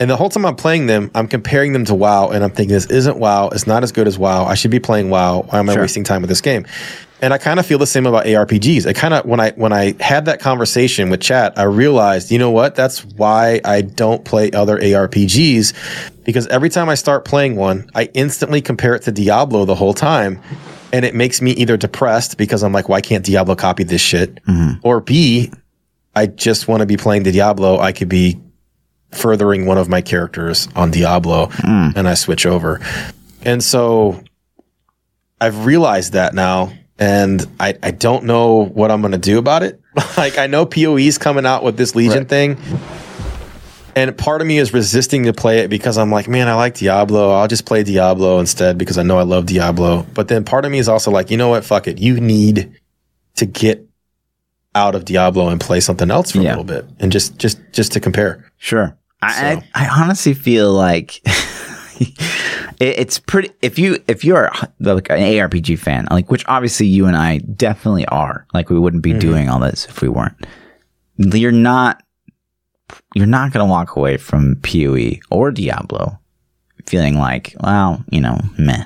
And 0.00 0.08
the 0.10 0.16
whole 0.16 0.30
time 0.30 0.46
I'm 0.46 0.56
playing 0.56 0.86
them, 0.86 1.10
I'm 1.14 1.28
comparing 1.28 1.74
them 1.74 1.84
to 1.84 1.94
WoW, 1.94 2.30
and 2.30 2.42
I'm 2.42 2.50
thinking 2.50 2.72
this 2.72 2.86
isn't 2.86 3.18
WoW. 3.18 3.48
It's 3.50 3.66
not 3.66 3.82
as 3.82 3.92
good 3.92 4.08
as 4.08 4.18
WoW. 4.18 4.46
I 4.46 4.54
should 4.54 4.70
be 4.70 4.80
playing 4.80 5.10
WoW. 5.10 5.42
Why 5.50 5.58
am 5.58 5.68
I 5.68 5.74
Sure. 5.74 5.82
wasting 5.82 6.04
time 6.04 6.22
with 6.22 6.30
this 6.30 6.40
game? 6.40 6.64
And 7.22 7.34
I 7.34 7.38
kind 7.38 7.60
of 7.60 7.66
feel 7.66 7.76
the 7.76 7.86
same 7.86 8.06
about 8.06 8.24
ARPGs. 8.24 8.86
I 8.86 8.94
kind 8.94 9.12
of 9.12 9.26
when 9.26 9.40
I 9.40 9.50
when 9.50 9.74
I 9.74 9.94
had 10.00 10.24
that 10.24 10.40
conversation 10.40 11.10
with 11.10 11.20
chat, 11.20 11.52
I 11.58 11.64
realized, 11.64 12.30
you 12.30 12.38
know 12.38 12.50
what? 12.50 12.74
That's 12.74 13.04
why 13.04 13.60
I 13.62 13.82
don't 13.82 14.24
play 14.24 14.50
other 14.52 14.78
ARPGs 14.78 15.74
because 16.24 16.46
every 16.46 16.70
time 16.70 16.88
I 16.88 16.94
start 16.94 17.26
playing 17.26 17.56
one, 17.56 17.90
I 17.94 18.04
instantly 18.14 18.62
compare 18.62 18.94
it 18.94 19.02
to 19.02 19.12
Diablo 19.12 19.66
the 19.66 19.74
whole 19.74 19.92
time. 19.92 20.40
And 20.94 21.04
it 21.04 21.14
makes 21.14 21.42
me 21.42 21.50
either 21.52 21.76
depressed 21.76 22.38
because 22.38 22.62
I'm 22.62 22.72
like, 22.72 22.88
why 22.88 23.02
can't 23.02 23.24
Diablo 23.24 23.54
copy 23.54 23.84
this 23.84 24.00
shit? 24.00 24.36
Mm-hmm. 24.46 24.80
Or 24.82 25.00
B, 25.02 25.52
I 26.16 26.26
just 26.26 26.68
want 26.68 26.80
to 26.80 26.86
be 26.86 26.96
playing 26.96 27.24
the 27.24 27.32
Diablo. 27.32 27.78
I 27.78 27.92
could 27.92 28.08
be 28.08 28.40
furthering 29.12 29.66
one 29.66 29.78
of 29.78 29.88
my 29.88 30.00
characters 30.00 30.68
on 30.76 30.90
Diablo 30.90 31.46
mm. 31.46 31.92
and 31.96 32.08
I 32.08 32.14
switch 32.14 32.46
over. 32.46 32.80
And 33.42 33.62
so 33.62 34.22
I've 35.40 35.64
realized 35.66 36.12
that 36.12 36.34
now 36.34 36.72
and 36.98 37.46
I, 37.58 37.76
I 37.82 37.90
don't 37.92 38.24
know 38.24 38.66
what 38.66 38.90
I'm 38.90 39.00
going 39.00 39.12
to 39.12 39.18
do 39.18 39.38
about 39.38 39.62
it. 39.62 39.80
like 40.16 40.38
I 40.38 40.46
know 40.46 40.66
PoE's 40.66 41.18
coming 41.18 41.46
out 41.46 41.64
with 41.64 41.76
this 41.76 41.94
Legion 41.94 42.18
Right. 42.18 42.28
thing. 42.28 42.58
And 43.96 44.16
part 44.16 44.40
of 44.40 44.46
me 44.46 44.58
is 44.58 44.72
resisting 44.72 45.24
to 45.24 45.32
play 45.32 45.60
it 45.60 45.68
because 45.68 45.98
I'm 45.98 46.12
like, 46.12 46.28
man, 46.28 46.46
I 46.48 46.54
like 46.54 46.74
Diablo. 46.74 47.32
I'll 47.32 47.48
just 47.48 47.66
play 47.66 47.82
Diablo 47.82 48.38
instead 48.38 48.78
because 48.78 48.98
I 48.98 49.02
know 49.02 49.18
I 49.18 49.24
love 49.24 49.46
Diablo. 49.46 50.06
But 50.14 50.28
then 50.28 50.44
part 50.44 50.64
of 50.64 50.70
me 50.70 50.78
is 50.78 50.88
also 50.88 51.10
like, 51.10 51.30
you 51.30 51.36
know 51.36 51.48
what? 51.48 51.64
Fuck 51.64 51.88
it. 51.88 51.98
You 51.98 52.20
need 52.20 52.72
to 53.36 53.46
get 53.46 53.84
out 54.76 54.94
of 54.94 55.04
Diablo 55.04 55.48
and 55.48 55.60
play 55.60 55.80
something 55.80 56.10
else 56.10 56.30
for 56.30 56.38
a 56.38 56.42
little 56.42 56.62
bit 56.62 56.84
and 57.00 57.10
just 57.10 57.36
just 57.38 57.58
just 57.72 57.92
to 57.92 58.00
compare. 58.00 58.44
sure. 58.58 58.96
I, 59.22 59.32
So- 59.32 59.62
I, 59.74 59.86
I 59.86 60.02
honestly 60.02 60.34
feel 60.34 60.72
like 60.72 61.20
it, 62.00 62.18
it's 62.78 63.18
pretty. 63.18 63.50
If 63.62 63.78
you 63.78 64.02
if 64.08 64.24
you're 64.24 64.50
like 64.80 65.10
an 65.10 65.18
ARPG 65.18 65.78
fan, 65.78 66.06
like 66.10 66.30
which 66.30 66.44
obviously 66.48 66.86
you 66.86 67.06
and 67.06 67.16
I 67.16 67.38
definitely 67.38 68.06
are, 68.06 68.46
like 68.54 68.70
we 68.70 68.78
wouldn't 68.78 69.02
be 69.02 69.10
mm-hmm. 69.10 69.18
doing 69.18 69.48
all 69.48 69.60
this 69.60 69.86
if 69.86 70.02
we 70.02 70.08
weren't. 70.08 70.36
You're 71.16 71.52
not. 71.52 72.02
You're 73.14 73.26
not 73.26 73.52
going 73.52 73.64
to 73.64 73.70
walk 73.70 73.94
away 73.94 74.16
from 74.16 74.56
PoE 74.62 75.20
or 75.30 75.52
Diablo 75.52 76.18
feeling 76.86 77.18
like, 77.18 77.54
wow, 77.60 78.02
you 78.10 78.20
know, 78.20 78.38
meh. 78.58 78.84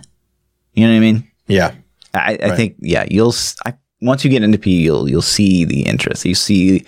You 0.74 0.86
know 0.86 0.92
what 0.92 0.96
I 0.96 1.00
mean? 1.00 1.30
Yeah. 1.46 1.74
I, 2.12 2.38
I 2.42 2.56
think 2.56 2.76
yeah, 2.78 3.06
you'll 3.10 3.34
I 3.64 3.74
once 4.00 4.24
you 4.24 4.30
get 4.30 4.42
into 4.42 4.58
PoE, 4.58 4.70
you'll 4.70 5.08
you'll 5.08 5.22
see 5.22 5.64
the 5.64 5.82
interest. 5.82 6.24
You 6.24 6.34
see 6.34 6.84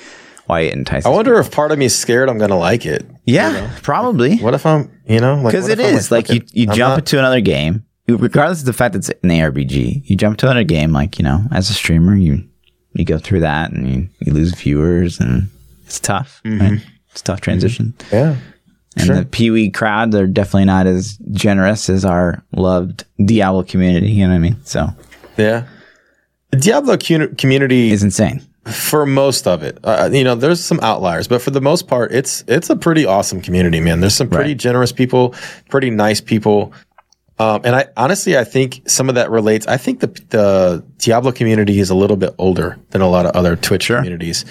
why 0.47 0.61
it 0.61 0.75
entices. 0.75 1.07
I 1.07 1.09
wonder 1.09 1.39
if 1.39 1.51
part 1.51 1.73
of 1.73 1.79
me 1.79 1.87
is 1.87 1.99
scared 1.99 2.29
I'm 2.29 2.39
gonna 2.39 2.59
like 2.59 2.87
it. 2.87 3.07
Yeah, 3.27 3.77
probably. 3.83 4.37
What 4.39 4.55
if 4.55 4.65
I'm 4.65 4.91
you 5.07 5.21
know 5.21 5.35
like 5.37 5.53
Because 5.53 5.69
it 5.69 5.79
if 5.81 6.11
like, 6.11 6.29
you, 6.31 6.41
you 6.53 6.69
I'm 6.71 6.77
jump 6.77 6.91
not- 6.93 6.99
into 7.01 7.19
another 7.19 7.41
game, 7.41 7.85
regardless 8.09 8.61
of 8.61 8.67
the 8.67 8.73
fact 8.73 8.93
that 8.93 8.99
it's 9.01 9.09
an 9.09 9.31
ARPG. 9.31 10.03
You 10.09 10.17
jump 10.17 10.39
to 10.39 10.47
another 10.47 10.65
game, 10.65 10.93
like 10.93 11.19
you 11.19 11.25
know, 11.25 11.43
as 11.53 11.69
a 11.69 11.75
streamer, 11.75 12.15
you 12.17 12.43
you 12.95 13.05
go 13.05 13.19
through 13.19 13.41
that 13.41 13.73
and 13.73 13.89
you, 13.89 14.09
you 14.21 14.33
lose 14.33 14.55
viewers, 14.55 15.21
and 15.21 15.49
it's 15.85 16.01
tough. 16.01 16.41
Right? 16.45 16.53
Mm-hmm. 16.61 16.89
It's 17.11 17.21
a 17.21 17.25
tough 17.25 17.41
transition. 17.41 17.95
Mm-hmm. 17.99 18.15
Yeah. 18.15 18.37
And 18.99 19.07
Sure. 19.07 19.17
the 19.17 19.27
PoE 19.27 19.77
crowd, 19.79 20.11
they're 20.13 20.27
definitely 20.27 20.65
not 20.65 20.87
as 20.87 21.19
generous 21.33 21.91
as 21.91 22.05
our 22.07 22.43
loved 22.53 23.05
Diablo 23.23 23.63
community. 23.63 24.11
You 24.11 24.23
know 24.27 24.31
what 24.31 24.37
I 24.37 24.39
mean? 24.39 24.57
So 24.65 24.89
Yeah. 25.37 25.67
The 26.51 26.57
Diablo 26.59 26.97
cu- 26.97 27.35
community 27.35 27.91
is 27.91 28.03
insane. 28.03 28.41
For 28.67 29.07
most 29.07 29.47
of 29.47 29.63
it, 29.63 29.79
uh, 29.85 30.09
you 30.13 30.25
know, 30.25 30.35
there's 30.35 30.63
some 30.63 30.81
outliers, 30.83 31.29
but 31.29 31.41
for 31.43 31.51
the 31.51 31.61
most 31.61 31.87
part, 31.87 32.13
it's 32.13 32.43
it's 32.49 32.69
a 32.71 32.77
pretty 32.77 33.05
awesome 33.07 33.41
community, 33.41 33.81
man. 33.81 34.01
There's 34.01 34.15
some 34.15 34.29
pretty 34.29 34.51
Right. 34.51 34.57
generous 34.59 34.93
people, 34.93 35.35
pretty 35.69 35.91
nice 35.91 36.21
people, 36.21 36.73
um, 37.39 37.61
and 37.65 37.77
I 37.77 37.87
honestly, 37.97 38.37
I 38.37 38.45
think 38.45 38.83
some 38.87 39.09
of 39.09 39.15
that 39.15 39.31
relates. 39.31 39.67
I 39.67 39.77
think 39.77 40.01
the 40.01 40.09
the 40.31 40.85
Diablo 40.99 41.33
community 41.33 41.79
is 41.79 41.91
a 41.91 41.95
little 41.95 42.17
bit 42.17 42.35
older 42.39 42.79
than 42.91 43.03
a 43.03 43.09
lot 43.09 43.27
of 43.27 43.33
other 43.37 43.57
Twitch 43.57 43.89
communities. 43.89 44.45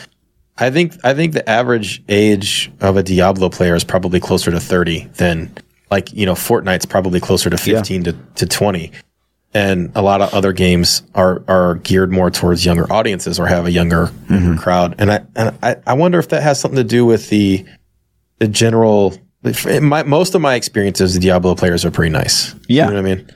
I 0.57 0.69
think 0.69 0.93
I 1.03 1.13
think 1.13 1.33
the 1.33 1.47
average 1.49 2.01
age 2.07 2.71
of 2.79 2.95
a 2.95 3.03
Diablo 3.03 3.49
player 3.49 3.75
is 3.75 3.83
probably 3.83 4.19
closer 4.21 4.51
to 4.51 4.59
30 4.59 5.09
than 5.17 5.51
like 5.91 6.13
you 6.13 6.25
know 6.25 6.33
Fortnite's 6.35 6.85
probably 6.85 7.19
closer 7.19 7.49
to 7.49 7.57
15 7.57 8.03
to, 8.05 8.13
to 8.35 8.45
20 8.45 8.91
and 9.55 9.91
a 9.95 10.01
lot 10.03 10.21
of 10.21 10.31
other 10.35 10.53
games 10.53 11.01
are 11.15 11.43
are 11.47 11.75
geared 11.75 12.11
more 12.11 12.29
towards 12.29 12.63
younger 12.65 12.91
audiences 12.93 13.39
or 13.39 13.47
have 13.47 13.65
a 13.65 13.71
younger, 13.71 14.11
younger 14.29 14.61
crowd. 14.61 14.95
And 14.99 15.11
I 15.11 15.25
and 15.35 15.57
I, 15.63 15.77
I 15.87 15.93
wonder 15.93 16.19
if 16.19 16.27
that 16.29 16.43
has 16.43 16.59
something 16.59 16.75
to 16.77 16.83
do 16.83 17.05
with 17.05 17.29
the 17.29 17.65
the 18.39 18.47
general. 18.47 19.15
My, 19.81 20.01
most 20.03 20.33
of 20.33 20.41
my 20.41 20.55
experiences, 20.55 21.13
the 21.13 21.19
Diablo 21.19 21.53
players 21.55 21.85
are 21.85 21.91
pretty 21.91 22.11
nice. 22.11 22.55
Yeah. 22.67 22.85
you 22.89 22.93
know 22.95 23.01
what 23.03 23.11
I 23.11 23.15
mean. 23.15 23.29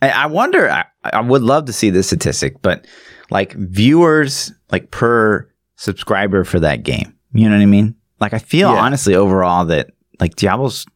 I, 0.00 0.08
I 0.10 0.26
wonder. 0.26 0.70
I, 0.70 0.84
I 1.04 1.20
would 1.20 1.42
love 1.42 1.64
to 1.66 1.72
see 1.72 1.90
this 1.90 2.06
statistic, 2.06 2.62
but 2.62 2.86
like 3.28 3.52
viewers, 3.54 4.52
like 4.70 4.92
per 4.92 5.50
subscriber 5.76 6.44
for 6.44 6.60
that 6.60 6.84
game. 6.84 7.16
You 7.32 7.48
know 7.48 7.56
what 7.56 7.62
I 7.62 7.66
mean? 7.66 7.96
Like 8.20 8.34
I 8.34 8.38
feel 8.38 8.70
Yeah. 8.72 8.80
honestly 8.80 9.16
overall 9.16 9.64
that 9.66 9.90
like 10.20 10.36
Diablo's 10.36 10.86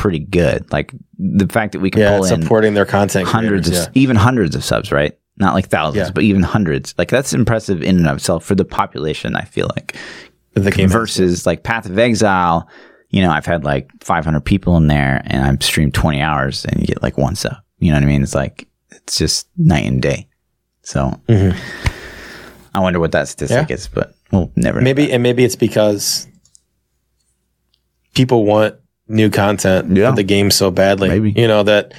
pretty 0.00 0.18
good. 0.18 0.72
Like 0.72 0.94
the 1.18 1.46
fact 1.46 1.72
that 1.72 1.80
we 1.80 1.90
can 1.90 2.00
Yeah, 2.00 2.16
pull 2.16 2.24
in 2.24 2.40
supporting 2.42 2.72
their 2.72 2.86
content, 2.86 3.28
hundreds 3.28 3.68
of 3.68 3.74
creators, 3.74 3.90
even 3.94 4.16
hundreds 4.16 4.56
of 4.56 4.64
subs, 4.64 4.90
right? 4.90 5.18
Not 5.36 5.52
like 5.52 5.68
thousands, 5.68 6.08
Yeah. 6.08 6.12
but 6.14 6.24
even 6.24 6.42
hundreds. 6.42 6.94
Like 6.96 7.10
that's 7.10 7.34
impressive 7.34 7.82
in 7.82 7.98
and 7.98 8.08
of 8.08 8.16
itself 8.16 8.42
for 8.42 8.54
the 8.54 8.64
population. 8.64 9.36
I 9.36 9.42
feel 9.44 9.68
like 9.76 9.94
the 10.54 10.70
game 10.70 10.88
versus 10.88 11.44
like 11.44 11.62
Path 11.64 11.84
of 11.84 11.98
Exile. 11.98 12.66
You 13.10 13.20
know, 13.20 13.30
I've 13.30 13.44
had 13.44 13.62
like 13.62 13.90
500 14.02 14.40
people 14.40 14.78
in 14.78 14.86
there, 14.86 15.20
and 15.26 15.44
I've 15.44 15.62
streamed 15.62 15.92
20 15.92 16.22
hours, 16.22 16.64
and 16.64 16.80
you 16.80 16.86
get 16.86 17.02
like 17.02 17.18
one 17.18 17.34
sub. 17.36 17.56
You 17.78 17.90
know 17.90 17.96
what 17.98 18.04
I 18.04 18.06
mean? 18.06 18.22
It's 18.22 18.34
like 18.34 18.66
it's 18.90 19.18
just 19.18 19.48
night 19.58 19.84
and 19.84 20.00
day. 20.00 20.28
So 20.82 21.20
mm-hmm. 21.28 21.58
I 22.74 22.80
wonder 22.80 23.00
what 23.00 23.12
that 23.12 23.28
statistic 23.28 23.68
Yeah. 23.68 23.74
is, 23.74 23.86
but 23.88 24.14
we'll 24.32 24.50
never 24.56 24.80
know 24.80 24.84
maybe 24.84 25.12
and 25.12 25.22
maybe 25.22 25.44
it's 25.44 25.56
because 25.56 26.26
people 28.14 28.44
want 28.44 28.76
new 29.10 29.28
content 29.30 29.96
Yeah. 29.96 30.10
for 30.10 30.16
the 30.16 30.22
game 30.22 30.50
so 30.50 30.70
badly. 30.70 31.08
Maybe. 31.08 31.32
You 31.32 31.48
know 31.48 31.62
that 31.64 31.92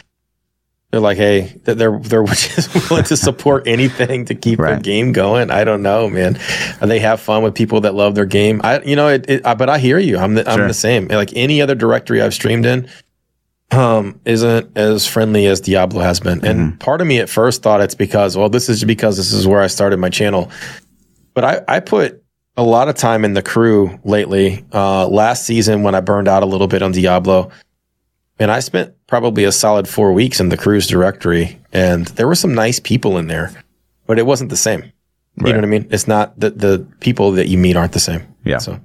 they're 0.91 0.99
like, 0.99 1.17
hey, 1.17 1.57
that 1.63 1.77
they're 1.77 1.97
they're 1.99 2.25
just 2.25 2.89
willing 2.89 3.05
to 3.05 3.15
support 3.15 3.67
anything 3.67 4.25
to 4.25 4.35
keep 4.35 4.59
their 4.59 4.79
game 4.79 5.11
going. 5.13 5.49
I 5.51 5.63
don't 5.63 5.81
know, 5.83 6.09
man. 6.09 6.37
And 6.81 6.91
they 6.91 6.99
have 6.99 7.21
fun 7.21 7.43
with 7.43 7.55
people 7.55 7.81
that 7.81 7.95
love 7.95 8.15
their 8.15 8.25
game. 8.25 8.59
I, 8.63 8.81
you 8.81 8.95
know, 8.95 9.07
it. 9.07 9.29
it 9.29 9.45
I, 9.45 9.53
but 9.53 9.69
I 9.69 9.77
hear 9.77 9.97
you. 9.99 10.17
I'm 10.17 10.33
the, 10.33 10.49
I'm 10.49 10.67
the 10.67 10.73
same. 10.73 11.07
Like 11.07 11.31
any 11.35 11.61
other 11.61 11.75
directory 11.75 12.21
I've 12.21 12.33
streamed 12.33 12.65
in, 12.65 12.89
um, 13.71 14.19
isn't 14.25 14.77
as 14.77 15.07
friendly 15.07 15.45
as 15.45 15.61
Diablo 15.61 16.01
has 16.01 16.19
been. 16.19 16.45
And 16.45 16.59
Mm-hmm. 16.59 16.77
part 16.79 16.99
of 16.99 17.07
me 17.07 17.19
at 17.19 17.29
first 17.29 17.61
thought 17.63 17.79
it's 17.79 17.95
because, 17.95 18.35
well, 18.35 18.49
this 18.49 18.67
is 18.67 18.83
because 18.83 19.15
this 19.15 19.31
is 19.31 19.47
where 19.47 19.61
I 19.61 19.67
started 19.67 19.97
my 19.97 20.09
channel. 20.09 20.51
But 21.33 21.45
I, 21.45 21.61
I 21.69 21.79
put 21.79 22.20
a 22.57 22.63
lot 22.63 22.89
of 22.89 22.95
time 22.95 23.23
in 23.25 23.33
the 23.33 23.41
crew 23.41 23.99
lately. 24.03 24.65
Uh, 24.73 25.07
last 25.07 25.45
season 25.45 25.83
when 25.83 25.95
I 25.95 26.01
burned 26.01 26.27
out 26.27 26.43
a 26.43 26.45
little 26.45 26.67
bit 26.67 26.81
on 26.81 26.91
Diablo, 26.91 27.49
and 28.39 28.51
I 28.51 28.59
spent 28.59 28.93
probably 29.07 29.43
a 29.43 29.51
solid 29.51 29.87
four 29.87 30.13
weeks 30.13 30.39
in 30.39 30.49
the 30.49 30.57
crew's 30.57 30.87
directory, 30.87 31.59
and 31.71 32.07
there 32.07 32.27
were 32.27 32.35
some 32.35 32.53
nice 32.53 32.79
people 32.79 33.17
in 33.17 33.27
there, 33.27 33.51
but 34.07 34.19
it 34.19 34.25
wasn't 34.25 34.49
the 34.49 34.57
same. 34.57 34.83
You 34.83 35.45
Right. 35.45 35.51
know 35.51 35.57
what 35.59 35.63
I 35.65 35.67
mean? 35.67 35.87
It's 35.91 36.07
not 36.07 36.37
the 36.39 36.49
the 36.49 36.85
people 36.99 37.31
that 37.33 37.47
you 37.47 37.57
meet 37.57 37.77
aren't 37.77 37.93
the 37.93 37.99
same. 37.99 38.21
Yeah. 38.43 38.57
So 38.57 38.79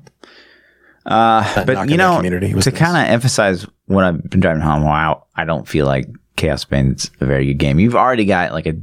Uh, 1.05 1.65
but 1.65 1.89
you 1.89 1.97
know, 1.97 2.17
community. 2.17 2.49
To 2.51 2.55
nice. 2.55 2.69
kind 2.71 2.97
of 2.97 3.13
emphasize 3.13 3.67
what 3.87 4.05
I've 4.05 4.31
been 4.31 4.41
driving 4.41 4.63
home, 4.63 4.85
wow, 4.85 5.25
I 5.35 5.45
don't 5.45 5.67
feel 5.67 5.87
like 5.87 6.07
Chaosbane's 6.37 7.11
a 7.21 7.27
very 7.27 7.47
good 7.47 7.59
game. 7.59 7.81
You've 7.81 7.97
already 7.97 8.25
got 8.27 8.53
like 8.53 8.67
a 8.67 8.75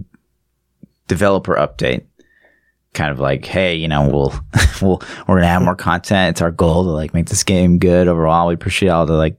developer 1.07 1.55
update, 1.55 2.03
kind 2.93 3.11
of 3.11 3.19
like, 3.19 3.45
hey, 3.45 3.75
you 3.75 3.87
know, 3.87 4.07
we'll 4.07 4.33
we'll 4.81 5.01
we're 5.27 5.35
gonna 5.35 5.47
have 5.47 5.61
more 5.61 5.75
content. 5.75 6.35
It's 6.35 6.41
our 6.41 6.51
goal 6.51 6.83
to 6.83 6.89
like 6.89 7.13
make 7.13 7.27
this 7.27 7.43
game 7.43 7.79
good 7.79 8.07
overall. 8.07 8.47
We 8.47 8.53
appreciate 8.53 8.89
all 8.89 9.05
the 9.05 9.13
like 9.13 9.37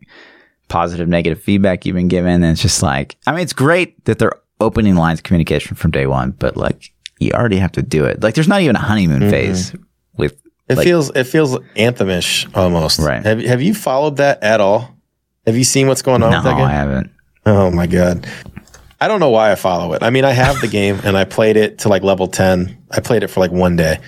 positive, 0.69 1.09
negative 1.09 1.43
feedback 1.43 1.87
you've 1.87 1.97
been 1.97 2.09
given. 2.09 2.43
And 2.43 2.47
it's 2.47 2.63
just 2.63 2.83
like, 2.83 3.17
I 3.27 3.33
mean, 3.33 3.41
it's 3.41 3.53
great 3.53 4.05
that 4.07 4.19
they're 4.19 4.41
opening 4.61 4.97
lines 4.97 5.21
of 5.21 5.25
communication 5.25 5.77
from 5.77 5.91
day 5.91 6.07
one, 6.07 6.33
but 6.33 6.57
like, 6.57 6.93
you 7.21 7.31
already 7.33 7.59
have 7.59 7.73
to 7.73 7.83
do 7.83 8.05
it. 8.05 8.23
Like, 8.23 8.35
there's 8.35 8.49
not 8.49 8.61
even 8.61 8.77
a 8.77 8.81
honeymoon 8.81 9.21
mm-hmm. 9.21 9.31
phase 9.31 9.75
with 10.17 10.41
it 10.69 10.77
Like- 10.77 10.85
feels 10.85 11.11
it 11.11 11.25
feels 11.25 11.57
anthemish 11.77 12.55
almost. 12.57 12.99
Right. 12.99 13.25
Have 13.25 13.41
Have 13.41 13.63
you 13.63 13.75
followed 13.75 14.17
that 14.17 14.43
at 14.43 14.61
all? 14.61 14.97
Have 15.47 15.57
you 15.57 15.65
seen 15.65 15.89
what's 15.89 16.03
going 16.03 16.23
on 16.23 16.31
no, 16.31 16.39
with 16.39 16.45
that 16.45 16.57
game? 16.57 16.67
I 16.67 16.73
haven't. 16.73 17.11
Oh 17.47 17.71
my 17.71 17.87
god. 17.87 18.27
I 19.05 19.09
don't 19.09 19.21
know 19.21 19.29
why 19.29 19.53
I 19.53 19.55
follow 19.55 19.93
it. 19.93 20.03
I 20.03 20.09
mean, 20.09 20.25
I 20.25 20.31
have 20.31 20.63
the 20.63 20.67
game 20.67 20.99
and 21.05 21.15
I 21.15 21.25
played 21.25 21.59
it 21.59 21.81
to 21.81 21.91
like 21.91 22.03
level 22.03 22.27
10. 22.27 22.85
I 22.91 23.01
played 23.01 23.23
it 23.23 23.29
for 23.29 23.41
like 23.41 23.51
one 23.53 23.77
day. 23.77 23.99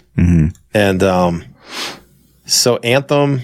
And 0.73 1.03
um 1.03 1.45
so 2.47 2.79
Anthem 2.79 3.43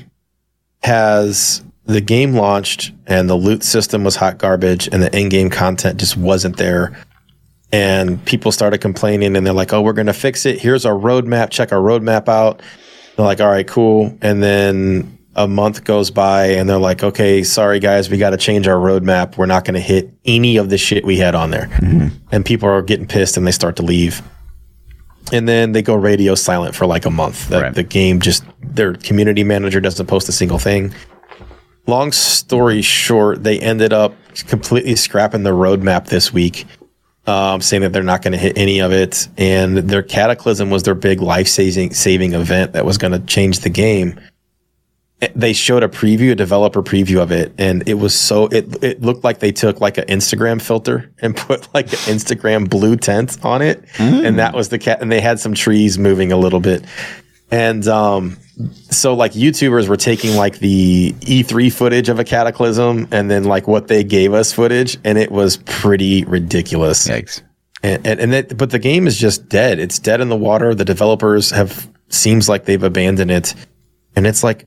has 0.82 1.62
the 1.84 2.00
game 2.00 2.32
launched 2.32 2.92
and 3.06 3.28
the 3.28 3.34
loot 3.34 3.64
system 3.64 4.02
was 4.02 4.16
hot 4.16 4.38
garbage 4.38 4.88
and 4.90 5.02
the 5.02 5.14
in-game 5.14 5.50
content 5.50 6.00
just 6.00 6.16
wasn't 6.16 6.56
there. 6.56 6.96
And 7.70 8.24
people 8.24 8.50
started 8.50 8.78
complaining 8.78 9.36
and 9.36 9.46
they're 9.46 9.52
like, 9.52 9.74
"Oh, 9.74 9.82
we're 9.82 9.92
going 9.92 10.06
to 10.06 10.12
fix 10.14 10.46
it. 10.46 10.58
Here's 10.58 10.86
our 10.86 10.94
roadmap. 10.94 11.50
Check 11.50 11.70
our 11.72 11.80
roadmap 11.80 12.28
out." 12.28 12.62
They're 13.16 13.26
like, 13.26 13.40
"All 13.40 13.50
right, 13.50 13.66
cool." 13.66 14.16
And 14.22 14.42
then 14.42 15.18
a 15.34 15.48
month 15.48 15.84
goes 15.84 16.10
by 16.10 16.46
and 16.46 16.68
they're 16.68 16.78
like, 16.78 17.02
"Okay, 17.02 17.42
sorry 17.42 17.80
guys, 17.80 18.10
we 18.10 18.18
got 18.18 18.30
to 18.30 18.36
change 18.36 18.66
our 18.68 18.76
roadmap. 18.76 19.36
We're 19.36 19.46
not 19.46 19.64
going 19.64 19.74
to 19.74 19.80
hit 19.80 20.10
any 20.24 20.56
of 20.56 20.68
the 20.70 20.78
shit 20.78 21.04
we 21.04 21.16
had 21.18 21.34
on 21.34 21.50
there." 21.50 21.68
And 22.30 22.44
people 22.44 22.68
are 22.68 22.82
getting 22.82 23.06
pissed 23.06 23.36
and 23.36 23.46
they 23.46 23.52
start 23.52 23.76
to 23.76 23.82
leave. 23.82 24.22
And 25.32 25.48
then 25.48 25.72
they 25.72 25.82
go 25.82 25.94
radio 25.94 26.34
silent 26.34 26.74
for 26.74 26.86
like 26.86 27.06
a 27.06 27.10
month. 27.10 27.48
The, 27.48 27.60
Right. 27.62 27.74
the 27.74 27.82
game 27.82 28.20
just 28.20 28.44
their 28.60 28.94
community 28.94 29.44
manager 29.44 29.80
doesn't 29.80 30.06
post 30.06 30.28
a 30.28 30.32
single 30.32 30.58
thing. 30.58 30.92
Long 31.86 32.12
story 32.12 32.82
short, 32.82 33.42
they 33.42 33.58
ended 33.58 33.92
up 33.92 34.14
completely 34.46 34.96
scrapping 34.96 35.42
the 35.42 35.50
roadmap 35.50 36.06
this 36.06 36.32
week 36.32 36.66
um, 37.26 37.60
saying 37.60 37.82
that 37.82 37.92
they're 37.92 38.02
not 38.02 38.22
going 38.22 38.32
to 38.32 38.38
hit 38.38 38.56
any 38.58 38.80
of 38.80 38.92
it. 38.92 39.28
And 39.38 39.76
their 39.78 40.02
Cataclysm 40.02 40.70
was 40.70 40.82
their 40.82 40.94
big 40.94 41.20
life 41.20 41.48
saving 41.48 41.94
saving 41.94 42.34
event 42.34 42.72
that 42.72 42.84
was 42.84 42.98
going 42.98 43.12
to 43.12 43.20
change 43.20 43.60
the 43.60 43.70
game. 43.70 44.18
They 45.36 45.52
showed 45.52 45.84
a 45.84 45.88
preview, 45.88 46.32
a 46.32 46.34
developer 46.34 46.82
preview 46.82 47.20
of 47.22 47.30
it, 47.30 47.52
and 47.56 47.88
it 47.88 47.94
was 47.94 48.14
so 48.14 48.46
it 48.46 48.82
it 48.82 49.02
looked 49.02 49.22
like 49.22 49.38
they 49.38 49.52
took 49.52 49.80
like 49.80 49.96
an 49.96 50.04
Instagram 50.06 50.60
filter 50.60 51.12
and 51.20 51.36
put 51.48 51.72
like 51.74 51.86
an 51.86 51.98
Instagram 52.14 52.68
blue 52.68 52.96
tent 52.96 53.38
on 53.44 53.62
it, 53.62 53.84
and 53.98 54.38
that 54.38 54.54
was 54.54 54.70
the 54.70 54.78
cat. 54.78 55.00
And 55.00 55.12
they 55.12 55.20
had 55.20 55.38
some 55.38 55.54
trees 55.54 55.96
moving 55.96 56.32
a 56.32 56.36
little 56.36 56.58
bit, 56.58 56.84
and 57.52 57.86
um, 57.86 58.36
so 58.90 59.14
like 59.14 59.32
YouTubers 59.32 59.88
were 59.88 59.96
taking 59.96 60.36
like 60.36 60.58
the 60.58 61.12
E3 61.20 61.72
footage 61.72 62.08
of 62.08 62.18
a 62.18 62.24
Cataclysm 62.24 63.08
and 63.12 63.30
then 63.30 63.44
like 63.44 63.68
what 63.68 63.88
they 63.88 64.02
gave 64.02 64.34
us 64.34 64.52
footage, 64.52 64.98
and 65.04 65.18
it 65.18 65.30
was 65.30 65.58
pretty 65.58 66.24
ridiculous. 66.24 67.06
Yikes. 67.06 67.42
And 67.84 68.04
and, 68.06 68.18
and 68.18 68.34
it, 68.34 68.56
but 68.56 68.70
the 68.70 68.78
game 68.80 69.06
is 69.06 69.16
just 69.16 69.48
dead. 69.48 69.78
It's 69.78 69.98
dead 69.98 70.20
in 70.20 70.28
the 70.28 70.36
water. 70.36 70.74
The 70.74 70.84
developers 70.84 71.50
have 71.50 71.88
seems 72.08 72.48
like 72.48 72.64
they've 72.64 72.82
abandoned 72.82 73.30
it, 73.30 73.54
and 74.16 74.26
it's 74.26 74.42
like 74.42 74.66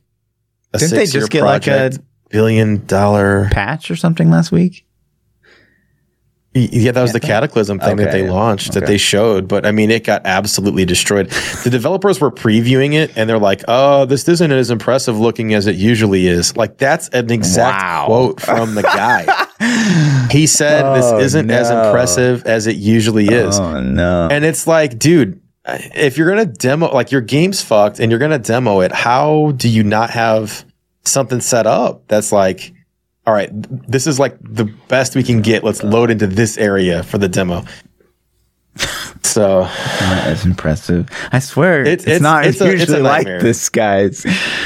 a 0.75 0.85
Didn't 0.87 0.97
they 0.97 1.05
just 1.05 1.29
get, 1.31 1.43
like, 1.43 1.67
a- 1.67 1.91
billion 2.29 2.85
dollar. 2.85 3.47
Patch 3.51 3.89
or 3.91 3.95
something 3.95 4.29
last 4.29 4.51
week? 4.51 4.85
Yeah, 6.57 6.91
that 6.93 7.01
was 7.01 7.11
the 7.11 7.19
Cataclysm 7.19 7.79
thing 7.79 7.97
that 7.97 8.13
they 8.13 8.23
yeah. 8.23 8.31
launched 8.31 8.75
that 8.75 8.85
they 8.85 8.97
showed, 8.97 9.45
but 9.45 9.65
I 9.65 9.71
mean, 9.73 9.91
it 9.91 10.05
got 10.05 10.21
absolutely 10.23 10.85
destroyed. 10.85 11.29
the 11.65 11.69
developers 11.69 12.21
were 12.21 12.31
previewing 12.31 12.93
it, 12.93 13.11
and 13.17 13.29
they're 13.29 13.37
like, 13.37 13.61
"Oh, 13.67 14.05
this 14.05 14.25
isn't 14.29 14.51
as 14.53 14.69
impressive 14.71 15.19
looking 15.19 15.53
as 15.53 15.67
it 15.67 15.75
usually 15.75 16.27
is." 16.27 16.55
Like 16.55 16.77
that's 16.77 17.09
an 17.09 17.29
exact 17.29 17.83
Wow. 17.83 18.05
quote 18.05 18.39
from 18.39 18.73
the 18.75 18.83
guy. 18.83 20.27
he 20.31 20.47
said, 20.47 20.95
"This 20.95 21.03
Oh, 21.05 21.19
isn't 21.19 21.51
as 21.51 21.69
no. 21.69 21.87
impressive 21.87 22.45
as 22.45 22.67
it 22.67 22.77
usually 22.77 23.25
is." 23.27 23.59
Oh 23.59 23.81
no. 23.81 24.29
And 24.31 24.45
it's 24.45 24.65
like, 24.65 24.97
dude, 24.97 25.41
if 25.67 26.17
you're 26.17 26.29
gonna 26.29 26.45
demo, 26.45 26.93
like 26.93 27.11
your 27.11 27.21
game's 27.21 27.61
fucked, 27.61 27.99
and 27.99 28.11
you're 28.11 28.19
gonna 28.19 28.39
demo 28.39 28.81
it, 28.81 28.91
how 28.91 29.51
do 29.57 29.67
you 29.67 29.83
not 29.83 30.09
have 30.11 30.65
something 31.03 31.41
set 31.41 31.67
up 31.67 32.07
that's 32.07 32.31
like, 32.31 32.73
all 33.25 33.33
right, 33.33 33.49
this 33.87 34.07
is 34.07 34.19
like 34.19 34.37
the 34.41 34.65
best 34.87 35.15
we 35.15 35.23
can 35.23 35.41
get. 35.41 35.63
Let's 35.63 35.83
load 35.83 36.11
into 36.11 36.27
this 36.27 36.57
area 36.57 37.03
for 37.03 37.17
the 37.17 37.27
demo. 37.27 37.63
So 39.25 39.61
Not 39.61 40.27
as 40.27 40.45
impressive. 40.45 41.07
I 41.31 41.39
swear, 41.39 41.81
It's- 41.81 41.93
it's, 41.99 42.07
it's- 42.07 42.21
not 42.21 42.45
it's 42.45 42.61
a- 42.61 42.65
it's 42.65 42.73
a 42.75 42.79
usually 42.79 43.01
like 43.01 43.25
this, 43.25 43.69
guys. 43.69 44.23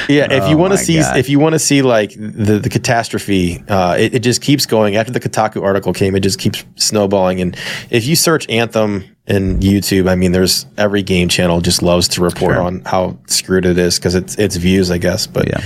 yeah, 0.08 0.30
if 0.32 0.42
Oh 0.44 0.50
you 0.50 0.56
want 0.56 0.72
to 0.72 0.78
see, 0.78 0.98
God. 0.98 1.16
if 1.16 1.28
you 1.28 1.38
want 1.38 1.54
to 1.54 1.58
see 1.58 1.82
like 1.82 2.12
the 2.18 2.58
the 2.58 2.68
catastrophe, 2.68 3.62
uh, 3.68 3.96
it, 3.98 4.14
it 4.16 4.18
just 4.20 4.40
keeps 4.42 4.66
going. 4.66 4.96
After 4.96 5.12
the 5.12 5.20
Kotaku 5.20 5.62
article 5.62 5.92
came, 5.92 6.14
it 6.14 6.20
just 6.20 6.38
keeps 6.38 6.64
snowballing. 6.76 7.40
And 7.40 7.56
if 7.90 8.06
you 8.06 8.16
search 8.16 8.48
Anthem 8.48 9.04
in 9.26 9.60
YouTube, 9.60 10.08
I 10.08 10.14
mean, 10.16 10.32
there's 10.32 10.66
every 10.76 11.02
game 11.02 11.28
channel 11.28 11.60
just 11.60 11.82
loves 11.82 12.08
to 12.08 12.20
report 12.22 12.54
Sure. 12.54 12.62
on 12.62 12.82
how 12.84 13.16
screwed 13.26 13.64
it 13.66 13.78
is 13.78 13.98
because 13.98 14.14
it's 14.14 14.34
it's 14.36 14.56
views, 14.56 14.90
I 14.90 14.98
guess. 14.98 15.26
But 15.26 15.48
Yeah. 15.48 15.60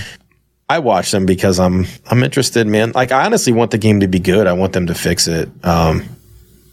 I 0.68 0.78
watch 0.78 1.11
them 1.11 1.26
because 1.26 1.59
I'm 1.61 1.86
I'm 2.11 2.22
interested, 2.22 2.66
man. 2.66 2.92
Like 2.95 3.12
I 3.12 3.24
honestly 3.26 3.53
want 3.53 3.70
the 3.70 3.78
game 3.78 4.01
to 4.01 4.09
be 4.09 4.18
good. 4.18 4.47
I 4.47 4.53
want 4.55 4.72
them 4.72 4.86
to 4.86 4.95
fix 4.95 5.26
it. 5.28 5.49
Um, 5.62 6.03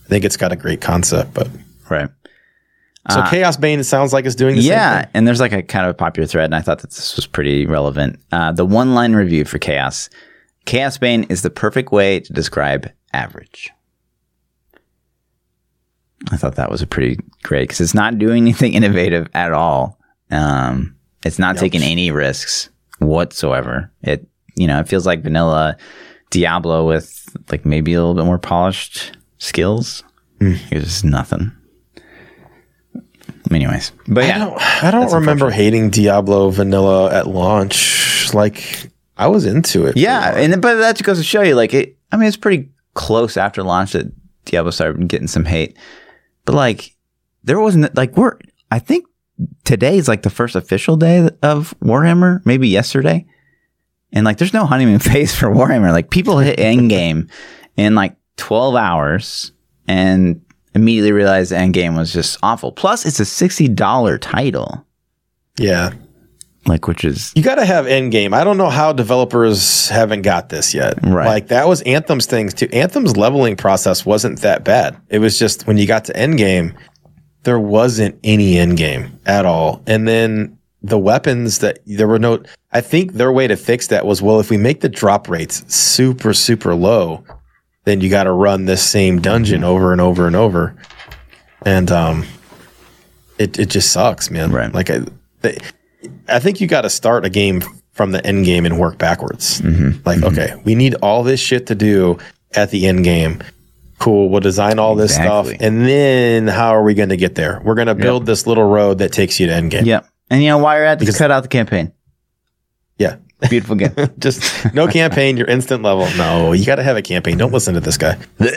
I 0.05 0.07
think 0.09 0.25
it's 0.25 0.37
got 0.37 0.51
a 0.51 0.55
great 0.55 0.81
concept, 0.81 1.33
but 1.33 1.47
Right. 1.91 2.09
so 3.09 3.21
Chaosbane 3.21 3.79
it 3.79 3.83
sounds 3.83 4.13
like 4.13 4.25
it's 4.25 4.35
doing 4.35 4.55
the 4.55 4.61
same 4.61 4.71
Uh, 4.71 4.75
Yeah, 4.75 5.07
and 5.13 5.27
there's 5.27 5.39
like 5.39 5.51
a 5.53 5.61
kind 5.61 5.85
of 5.85 5.91
a 5.91 5.93
popular 5.93 6.25
thread, 6.27 6.45
and 6.45 6.55
I 6.55 6.61
thought 6.61 6.79
that 6.79 6.91
this 6.91 7.15
was 7.15 7.27
pretty 7.27 7.65
relevant. 7.65 8.19
Uh, 8.31 8.51
the 8.51 8.65
one 8.65 8.93
line 8.93 9.13
review 9.13 9.45
for 9.45 9.59
Chaos 9.59 10.09
Chaosbane 10.65 11.29
is 11.31 11.41
the 11.41 11.49
perfect 11.49 11.91
way 11.91 12.19
to 12.19 12.33
describe 12.33 12.89
average. 13.13 13.71
I 16.31 16.37
thought 16.37 16.55
that 16.55 16.69
was 16.69 16.81
a 16.81 16.87
pretty 16.87 17.19
great 17.43 17.63
because 17.63 17.81
it's 17.81 17.93
not 17.93 18.19
doing 18.19 18.43
anything 18.43 18.73
innovative 18.73 19.27
at 19.33 19.51
all. 19.51 19.97
Um, 20.29 20.95
it's 21.25 21.39
not 21.39 21.57
taking 21.57 21.81
any 21.83 22.11
risks 22.11 22.69
whatsoever. 22.99 23.91
It, 24.03 24.27
you 24.55 24.67
know, 24.67 24.79
it 24.79 24.87
feels 24.87 25.05
like 25.05 25.23
vanilla 25.23 25.77
Diablo 26.29 26.87
with 26.87 27.35
like 27.51 27.65
maybe 27.65 27.93
a 27.93 27.99
little 27.99 28.13
bit 28.13 28.25
more 28.25 28.37
polished 28.39 29.17
skills. 29.39 30.03
It's 30.39 30.85
just 30.85 31.03
nothing. 31.05 31.51
Anyways, 33.55 33.91
but 34.07 34.23
I 34.23 34.27
yeah, 34.27 34.37
don't 34.39 34.83
I 34.83 34.91
don't 34.91 35.13
remember 35.13 35.49
hating 35.49 35.89
Diablo 35.89 36.49
vanilla 36.49 37.13
at 37.13 37.27
launch. 37.27 38.33
Like 38.33 38.91
I 39.17 39.27
was 39.27 39.45
into 39.45 39.85
it. 39.85 39.97
Yeah, 39.97 40.35
and 40.35 40.61
but 40.61 40.75
that 40.75 40.93
just 40.93 41.03
goes 41.03 41.17
to 41.17 41.23
show 41.23 41.43
you, 41.43 41.53
like, 41.55 41.73
it. 41.73 41.95
I 42.11 42.17
mean, 42.17 42.27
it's 42.27 42.37
pretty 42.37 42.69
close 42.95 43.37
after 43.37 43.61
launch 43.61 43.93
that 43.93 44.11
Diablo 44.45 44.71
started 44.71 45.07
getting 45.07 45.27
some 45.27 45.45
hate, 45.45 45.77
but 46.45 46.55
like, 46.55 46.95
there 47.43 47.59
wasn't 47.59 47.95
like 47.95 48.17
we're. 48.17 48.37
I 48.71 48.79
think 48.79 49.05
today 49.63 49.97
is 49.97 50.07
like 50.07 50.23
the 50.23 50.29
first 50.29 50.55
official 50.55 50.95
day 50.95 51.29
of 51.43 51.75
Warhammer, 51.81 52.43
maybe 52.45 52.67
yesterday, 52.67 53.27
and 54.11 54.25
like, 54.25 54.37
there's 54.37 54.53
no 54.53 54.65
honeymoon 54.65 54.99
phase 55.11 55.35
for 55.35 55.49
Warhammer. 55.49 55.91
Like, 55.91 56.09
people 56.09 56.39
hit 56.39 56.59
end 56.59 56.89
game 56.89 57.29
in 57.77 57.93
like 57.95 58.15
12 58.37 58.75
hours 58.75 59.51
and 59.87 60.41
immediately 60.73 61.11
realized 61.11 61.51
the 61.51 61.57
end 61.57 61.73
game 61.73 61.95
was 61.95 62.13
just 62.13 62.37
awful. 62.43 62.71
Plus, 62.71 63.05
it's 63.05 63.19
a 63.19 63.25
sixty 63.25 63.67
dollar 63.67 64.17
title. 64.17 64.85
yeah. 65.57 65.91
like 66.65 66.87
which 66.87 67.03
is 67.03 67.31
You 67.35 67.43
got 67.43 67.55
to 67.55 67.65
have 67.65 67.87
end 67.87 68.11
game. 68.11 68.33
I 68.33 68.43
don't 68.43 68.57
know 68.57 68.69
how 68.69 68.93
developers 68.93 69.89
haven't 69.89 70.21
got 70.21 70.49
this 70.49 70.73
yet. 70.73 70.99
Right. 71.03 71.25
Like 71.27 71.47
that 71.47 71.67
was 71.67 71.81
Anthem's 71.83 72.25
things 72.25 72.53
too. 72.53 72.69
Anthem's 72.71 73.17
leveling 73.17 73.55
process 73.57 74.05
wasn't 74.05 74.39
that 74.41 74.63
bad. 74.63 74.95
It 75.09 75.19
was 75.19 75.37
just 75.39 75.65
when 75.67 75.77
you 75.77 75.87
got 75.87 76.05
to 76.05 76.15
end 76.15 76.37
game, 76.37 76.73
there 77.43 77.59
wasn't 77.59 78.19
any 78.23 78.57
end 78.59 78.77
game 78.77 79.19
at 79.25 79.45
all. 79.45 79.81
And 79.87 80.07
then 80.07 80.57
the 80.83 80.99
weapons 80.99 81.59
that 81.59 81.79
there 81.85 82.07
were 82.07 82.19
no. 82.19 82.43
I 82.71 82.81
think 82.81 83.13
their 83.13 83.31
way 83.31 83.47
to 83.47 83.55
fix 83.55 83.87
that 83.87 84.05
was 84.05 84.21
well, 84.21 84.39
if 84.39 84.49
we 84.49 84.57
make 84.57 84.81
the 84.81 84.89
drop 84.89 85.27
rates 85.29 85.63
super 85.73 86.33
super 86.33 86.73
low, 86.75 87.23
then 87.85 88.01
you 88.01 88.09
got 88.09 88.23
to 88.25 88.31
run 88.31 88.65
this 88.65 88.83
same 88.87 89.21
dungeon 89.21 89.63
over 89.63 89.91
and 89.91 90.01
over 90.01 90.27
and 90.27 90.35
over, 90.35 90.75
and 91.65 91.91
um, 91.91 92.25
it 93.37 93.57
it 93.59 93.69
just 93.69 93.91
sucks, 93.91 94.29
man. 94.29 94.51
Right. 94.51 94.73
Like 94.73 94.89
I, 94.89 95.01
they, 95.41 95.57
I 96.27 96.39
think 96.39 96.61
you 96.61 96.67
got 96.67 96.81
to 96.81 96.89
start 96.89 97.25
a 97.25 97.29
game 97.29 97.61
from 97.91 98.11
the 98.11 98.25
end 98.25 98.45
game 98.45 98.65
and 98.65 98.79
work 98.79 98.97
backwards. 98.97 99.61
Like, 100.05 100.23
okay, 100.23 100.61
we 100.63 100.75
need 100.75 100.95
all 100.95 101.23
this 101.23 101.39
shit 101.39 101.67
to 101.67 101.75
do 101.75 102.17
at 102.55 102.71
the 102.71 102.87
end 102.87 103.03
game. 103.03 103.41
Cool. 103.99 104.29
We'll 104.29 104.39
design 104.41 104.79
all 104.79 104.95
this 104.95 105.13
stuff, 105.13 105.49
and 105.59 105.85
then 105.85 106.47
how 106.47 106.69
are 106.69 106.83
we 106.83 106.93
going 106.93 107.09
to 107.09 107.17
get 107.17 107.35
there? 107.35 107.61
We're 107.63 107.75
going 107.75 107.87
to 107.87 107.95
build 107.95 108.25
this 108.25 108.47
little 108.47 108.63
road 108.63 108.97
that 108.99 109.11
takes 109.11 109.39
you 109.39 109.47
to 109.47 109.53
end 109.53 109.71
game. 109.71 109.85
Yep. 109.85 110.07
And 110.31 110.41
you 110.41 110.49
know 110.49 110.57
why 110.59 110.77
you're 110.77 110.85
at? 110.85 110.97
Because- 110.97 111.17
cut 111.17 111.29
out 111.29 111.43
the 111.43 111.49
campaign. 111.49 111.91
Yeah. 112.97 113.17
Beautiful 113.49 113.75
game. 113.75 113.93
Just 114.19 114.73
no 114.73 114.87
campaign. 114.87 115.35
You're 115.37 115.47
instant 115.47 115.81
level. 115.83 116.07
No, 116.17 116.51
you 116.53 116.65
got 116.65 116.75
to 116.75 116.83
have 116.83 116.97
a 116.97 117.01
campaign. 117.01 117.37
Don't 117.37 117.51
listen 117.51 117.73
to 117.73 117.79
this 117.79 117.97
guy. 117.97 118.17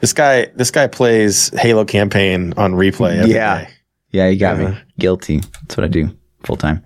This 0.00 0.12
guy. 0.12 0.46
This 0.54 0.70
guy 0.70 0.86
plays 0.86 1.48
Halo 1.58 1.84
campaign 1.86 2.52
on 2.58 2.72
replay. 2.72 3.16
every 3.20 3.32
Yeah. 3.34 3.64
day. 3.64 3.68
yeah, 4.10 4.28
you 4.28 4.38
got 4.38 4.58
me. 4.58 4.66
Uh-huh. 4.66 4.80
Guilty. 4.98 5.38
That's 5.40 5.78
what 5.78 5.84
I 5.84 5.88
do 5.88 6.14
full 6.42 6.56
time. 6.56 6.84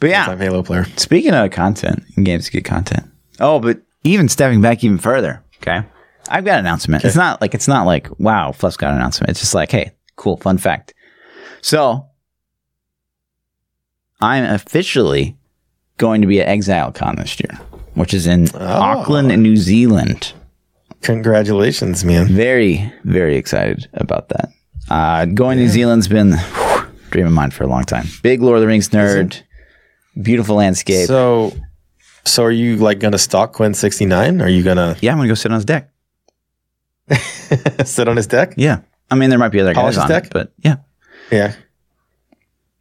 But 0.00 0.08
yeah, 0.10 0.26
I'm 0.26 0.38
Halo 0.38 0.62
player. 0.62 0.84
speaking 0.96 1.34
of 1.34 1.50
content, 1.50 2.02
in 2.16 2.24
games 2.24 2.48
get 2.48 2.64
content. 2.64 3.04
Oh, 3.40 3.58
but 3.58 3.82
even 4.04 4.28
stepping 4.28 4.62
back 4.62 4.82
even 4.84 4.96
further, 4.96 5.44
okay. 5.60 5.82
I've 6.30 6.44
got 6.46 6.54
an 6.54 6.60
announcement. 6.60 7.04
It's 7.04 7.16
not 7.16 7.40
like 7.42 7.52
it's 7.54 7.68
not 7.68 7.84
like 7.84 8.08
wow, 8.18 8.52
Fluff's 8.52 8.76
got 8.78 8.90
an 8.92 8.96
announcement. 8.96 9.30
It's 9.30 9.40
just 9.40 9.54
like, 9.54 9.70
hey, 9.70 9.90
cool, 10.16 10.36
fun 10.38 10.56
fact. 10.56 10.94
So 11.60 12.06
I'm 14.20 14.44
officially 14.44 15.36
going 15.98 16.20
to 16.22 16.26
be 16.26 16.40
at 16.40 16.48
ExileCon 16.48 17.16
this 17.18 17.38
year, 17.40 17.58
which 17.94 18.14
is 18.14 18.26
in 18.26 18.48
Auckland, 18.56 19.28
New 19.42 19.56
Zealand. 19.56 20.32
Congratulations, 21.02 22.04
man. 22.04 22.26
Very, 22.26 22.92
very 23.04 23.36
excited 23.36 23.88
about 23.94 24.30
that. 24.30 24.48
Uh, 24.90 25.26
going 25.26 25.58
to 25.58 25.64
New 25.64 25.68
Zealand's 25.68 26.08
been 26.08 26.32
whew, 26.32 26.86
dream 27.10 27.26
of 27.26 27.32
mine 27.32 27.50
for 27.50 27.64
a 27.64 27.66
long 27.66 27.84
time. 27.84 28.06
Big 28.22 28.40
Lord 28.42 28.56
of 28.56 28.62
the 28.62 28.66
Rings 28.66 28.88
nerd. 28.88 29.42
Beautiful 30.20 30.56
landscape. 30.56 31.06
So, 31.06 31.52
so 32.24 32.42
are 32.44 32.50
you 32.50 32.76
like 32.76 32.98
going 32.98 33.12
to 33.12 33.18
stalk 33.18 33.52
Quin 33.52 33.74
sixty 33.74 34.06
nine? 34.06 34.40
Are 34.40 34.48
you 34.48 34.64
gonna 34.64 34.96
yeah, 35.00 35.12
I'm 35.12 35.18
gonna 35.18 35.28
go 35.28 35.34
sit 35.34 35.52
on 35.52 35.56
his 35.56 35.64
deck. 35.64 35.90
sit 37.84 38.08
on 38.08 38.16
his 38.16 38.26
deck? 38.26 38.54
Yeah, 38.56 38.80
I 39.10 39.14
mean 39.14 39.30
there 39.30 39.38
might 39.38 39.50
be 39.52 39.60
other 39.60 39.74
Polish 39.74 39.96
guys 39.96 40.02
his 40.02 40.02
on 40.04 40.08
deck? 40.08 40.24
it, 40.26 40.32
but 40.32 40.52
yeah, 40.58 40.76
Yeah. 41.30 41.54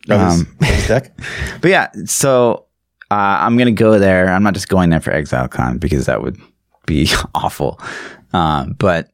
Oh, 0.09 0.29
his, 0.29 0.41
Um, 0.41 0.57
his 0.61 0.87
deck. 0.87 1.17
but 1.61 1.69
yeah. 1.69 1.89
So 2.05 2.66
uh, 3.11 3.15
I'm 3.15 3.57
gonna 3.57 3.71
go 3.71 3.99
there. 3.99 4.27
I'm 4.29 4.43
not 4.43 4.53
just 4.53 4.67
going 4.69 4.89
there 4.89 4.99
for 5.01 5.11
ExileCon 5.11 5.79
because 5.79 6.05
that 6.07 6.21
would 6.21 6.37
be 6.85 7.09
awful. 7.35 7.79
Um, 8.33 8.73
but 8.73 9.05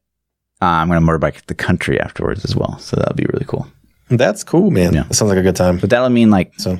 uh, 0.61 0.65
I'm 0.65 0.87
gonna 0.87 1.01
motorbike 1.05 1.45
the 1.45 1.55
country 1.55 1.99
afterwards 1.99 2.43
as 2.45 2.55
well, 2.55 2.77
so 2.79 2.95
that'll 2.97 3.15
be 3.15 3.25
really 3.31 3.45
cool. 3.45 3.67
That's 4.09 4.43
cool, 4.43 4.69
man. 4.71 4.93
Yeah. 4.93 5.03
That 5.03 5.13
sounds 5.15 5.29
like 5.29 5.39
a 5.39 5.43
good 5.43 5.55
time. 5.55 5.77
But 5.77 5.89
that'll 5.89 6.09
mean 6.09 6.29
like 6.29 6.53
So 6.59 6.77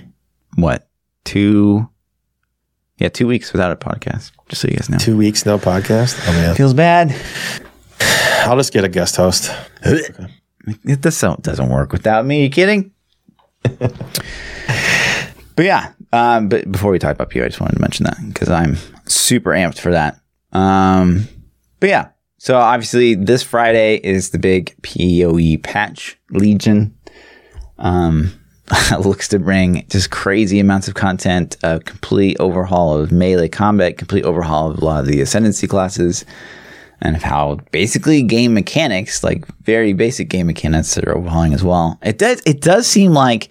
what 0.56 0.88
two? 1.24 1.90
Yeah, 3.00 3.10
two 3.10 3.26
weeks 3.28 3.52
without 3.52 3.72
a 3.72 3.76
podcast. 3.76 4.32
Just 4.50 4.62
so 4.62 4.68
you 4.68 4.76
guys 4.76 4.90
know. 4.90 4.98
two 5.00 5.18
weeks, 5.18 5.46
no 5.46 5.58
podcast. 5.58 6.20
Oh 6.28 6.32
man, 6.34 6.56
Feels 6.56 6.74
bad. 6.76 7.16
I'll 8.46 8.58
just 8.58 8.72
get 8.74 8.84
a 8.84 8.90
guest 8.90 9.16
host. 9.16 9.52
It 10.86 11.02
does 11.02 11.18
so 11.18 11.36
doesn't 11.42 11.68
work 11.70 11.92
without 11.92 12.26
me. 12.26 12.44
you 12.44 12.50
kidding? 12.50 12.92
but 13.64 13.92
yeah, 15.60 15.92
um, 16.14 16.48
but 16.48 16.72
before 16.72 16.92
we 16.92 17.00
talk 17.00 17.16
about 17.16 17.32
PoE, 17.32 17.44
I 17.44 17.48
just 17.48 17.60
wanted 17.60 17.76
to 17.76 17.82
mention 17.82 18.04
that 18.04 18.18
because 18.28 18.50
I'm 18.50 18.78
super 19.08 19.50
amped 19.50 19.80
for 19.80 19.92
that. 19.92 20.20
Um, 20.52 21.28
but 21.80 21.90
yeah, 21.90 22.10
so 22.38 22.56
obviously 22.56 23.16
this 23.16 23.42
Friday 23.42 23.96
is 23.96 24.30
the 24.30 24.38
big 24.38 24.76
PoE 24.84 25.58
patch 25.64 26.20
Legion. 26.30 26.96
Um, 27.80 28.40
looks 29.00 29.28
to 29.30 29.40
bring 29.40 29.86
just 29.90 30.12
crazy 30.12 30.60
amounts 30.60 30.88
of 30.88 30.94
content, 30.94 31.58
a 31.64 31.80
complete 31.80 32.38
overhaul 32.40 32.96
of 32.96 33.12
melee 33.12 33.50
combat, 33.50 33.98
complete 33.98 34.24
overhaul 34.24 34.70
of 34.70 34.78
a 34.78 34.86
lot 34.86 35.00
of 35.00 35.08
the 35.08 35.20
ascendancy 35.20 35.68
classes 35.68 36.26
and 37.02 37.16
of 37.16 37.24
how 37.24 37.56
basically 37.72 38.22
game 38.22 38.54
mechanics, 38.54 39.24
like 39.24 39.46
very 39.64 39.94
basic 39.94 40.30
game 40.30 40.46
mechanics, 40.46 40.94
that 40.94 41.08
are 41.08 41.18
overhauling 41.18 41.54
as 41.54 41.64
well. 41.64 41.98
It 42.04 42.20
does 42.20 42.42
it 42.46 42.62
does 42.62 42.86
seem 42.86 43.14
like 43.14 43.50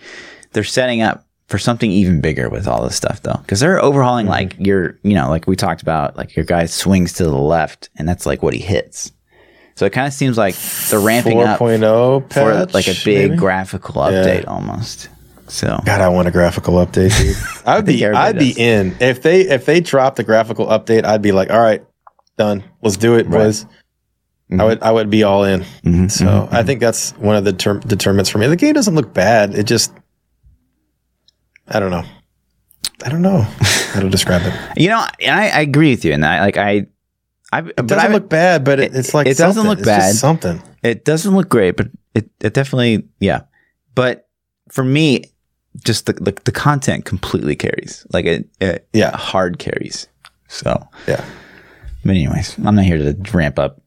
they're 0.52 0.62
setting 0.62 1.02
up 1.02 1.26
for 1.53 1.59
something 1.59 1.90
even 1.92 2.22
bigger 2.22 2.48
with 2.48 2.66
all 2.66 2.82
this 2.82 2.96
stuff 2.96 3.22
though, 3.22 3.36
because 3.42 3.61
they're 3.61 3.80
overhauling 3.80 4.24
mm-hmm. 4.24 4.32
like 4.32 4.57
your 4.59 4.98
you 5.03 5.14
know 5.14 5.28
like 5.28 5.46
we 5.46 5.55
talked 5.55 5.82
about 5.82 6.16
like 6.16 6.34
your 6.34 6.46
guy 6.46 6.64
swings 6.64 7.12
to 7.12 7.24
the 7.24 7.36
left 7.36 7.90
and 7.96 8.09
that's 8.09 8.24
like 8.24 8.42
what 8.42 8.55
he 8.55 8.61
hits. 8.61 9.12
So 9.74 9.84
it 9.84 9.90
kind 9.90 10.07
of 10.07 10.14
seems 10.14 10.38
like 10.38 10.55
they're 10.88 10.98
ramping 10.98 11.40
up 11.42 11.59
4.0 11.59 12.32
for 12.32 12.40
oh 12.40 12.57
patch, 12.66 12.74
like 12.74 12.88
a 12.88 12.94
big 13.05 13.30
maybe? 13.30 13.36
graphical 13.36 13.94
update 13.96 14.48
almost. 14.48 15.11
So 15.48 15.78
God, 15.84 16.00
I 16.00 16.09
want 16.09 16.26
a 16.26 16.30
graphical 16.30 16.74
update, 16.74 17.16
dude. 17.20 17.36
I'd 17.66 17.84
be, 17.84 18.07
I'd 18.07 18.38
be 18.38 18.55
in 18.57 18.96
if 19.00 19.20
they 19.20 19.42
if 19.42 19.66
they 19.66 19.80
dropped 19.80 20.16
the 20.16 20.24
graphical 20.24 20.66
update. 20.66 21.05
I'd 21.05 21.20
be 21.20 21.32
like, 21.32 21.50
all 21.50 21.61
right, 21.61 21.84
done. 22.38 22.64
Let's 22.80 22.96
do 22.96 23.16
it, 23.16 23.28
boys. 23.28 23.64
Mm-hmm. 23.64 24.61
I 24.61 24.64
would 24.64 24.82
I 24.82 24.90
would 24.90 25.11
be 25.11 25.22
all 25.22 25.44
in. 25.44 25.61
Mm-hmm. 25.61 26.09
so 26.09 26.24
mm-hmm. 26.24 26.55
I 26.55 26.62
think 26.62 26.80
that's 26.80 27.12
one 27.12 27.36
of 27.36 27.44
the 27.44 27.53
term, 27.53 27.80
determinants 27.80 28.30
for 28.30 28.38
me. 28.38 28.46
The 28.46 28.57
game 28.57 28.72
doesn't 28.72 28.94
look 28.94 29.12
bad. 29.12 29.55
It 29.55 29.64
just, 29.64 29.92
I 31.73 31.81
don't 31.81 31.91
know. 31.91 32.05
I 33.05 33.09
don't 33.09 33.23
know 33.23 33.41
how 33.93 34.01
to 34.01 34.09
describe 34.09 34.43
it. 34.45 34.55
you 34.81 34.89
know, 34.89 34.99
I, 34.99 35.51
I 35.51 35.61
agree 35.61 35.91
with 35.91 36.05
you, 36.05 36.12
and 36.12 36.25
I 36.25 36.41
like 36.41 36.57
I, 36.57 36.87
I 37.53 37.59
It 37.61 37.77
but 37.77 37.87
doesn't 37.89 38.11
I 38.11 38.12
look 38.12 38.29
bad, 38.29 38.64
but 38.64 38.79
it, 38.81 38.95
it's 38.95 39.12
like 39.14 39.27
it 39.27 39.37
doesn't 39.37 39.55
something. 39.64 39.68
look 39.70 39.79
It's 39.81 39.87
bad. 39.87 40.14
something. 40.14 40.62
It 40.83 41.05
doesn't 41.05 41.35
look 41.35 41.49
great, 41.49 41.77
but 41.77 41.89
it, 42.14 42.29
it 42.41 42.55
definitely, 42.55 43.09
yeah. 43.20 43.43
But 43.95 44.29
for 44.70 44.85
me, 44.85 45.25
just 45.85 46.07
the, 46.07 46.12
the, 46.14 46.33
the 46.45 46.53
content 46.53 47.05
completely 47.05 47.57
carries. 47.57 48.07
Like 48.12 48.25
it, 48.27 48.49
it 48.61 48.87
Yeah. 48.93 49.16
hard 49.16 49.59
carries. 49.59 50.09
So, 50.49 50.87
Yeah. 51.09 51.25
but 52.05 52.11
anyways, 52.11 52.59
I'm 52.59 52.75
not 52.75 52.85
here 52.85 52.99
to 52.99 53.16
ramp 53.33 53.59
up 53.59 53.81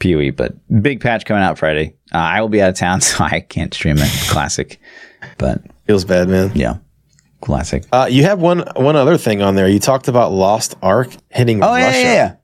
PoE, 0.00 0.30
but 0.30 0.54
big 0.82 1.00
patch 1.00 1.24
coming 1.26 1.42
out 1.42 1.58
Friday. 1.58 1.94
Uh, 2.14 2.18
I 2.18 2.40
will 2.40 2.48
be 2.48 2.62
out 2.62 2.70
of 2.70 2.76
town, 2.76 3.00
so 3.02 3.24
I 3.24 3.40
can't 3.40 3.72
stream 3.74 3.98
it. 3.98 4.10
Classic. 4.30 4.80
But 5.38 5.62
Feels 5.86 6.04
bad, 6.04 6.28
man. 6.28 6.52
yeah, 6.54 6.78
classic. 7.42 7.84
Uh, 7.92 8.08
you 8.10 8.22
have 8.24 8.40
one 8.40 8.60
one 8.76 8.96
other 8.96 9.18
thing 9.18 9.42
on 9.42 9.54
there. 9.54 9.68
You 9.68 9.78
talked 9.78 10.08
about 10.08 10.32
Lost 10.32 10.74
Ark 10.82 11.10
hitting 11.28 11.62
Oh, 11.62 11.68
Russia. 11.68 11.80
yeah, 11.98 12.02
yeah, 12.04 12.12
yeah. 12.14 12.34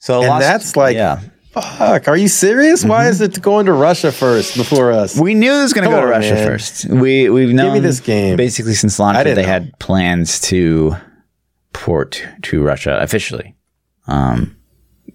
So 0.00 0.18
And 0.20 0.28
Lost- 0.28 0.42
that's 0.42 0.76
like- 0.76 0.96
yeah. 0.96 1.20
Fuck, 1.52 2.06
are 2.08 2.16
you 2.18 2.28
serious? 2.28 2.80
Mm-hmm. 2.80 2.90
Why 2.90 3.08
is 3.08 3.22
it 3.22 3.40
going 3.40 3.64
to 3.64 3.72
Russia 3.72 4.12
first 4.12 4.56
before 4.58 4.92
us? 4.92 5.18
We 5.18 5.32
knew 5.32 5.50
it 5.50 5.62
was 5.62 5.72
going 5.72 5.88
to 5.88 5.90
go 5.94 6.02
to 6.02 6.06
Russia 6.06 6.34
man. 6.34 6.46
first. 6.46 6.84
We 6.90 7.30
we've 7.30 7.54
known 7.54 7.72
me 7.72 7.80
this 7.80 8.00
game. 8.00 8.36
basically 8.36 8.74
since 8.74 8.98
launch 8.98 9.16
I 9.16 9.22
that 9.22 9.24
didn't 9.24 9.36
they 9.36 9.42
know. 9.44 9.48
had 9.48 9.78
plans 9.78 10.38
to 10.50 10.96
port 11.72 12.22
to 12.42 12.62
Russia 12.62 12.98
officially. 13.00 13.54
Um, 14.06 14.56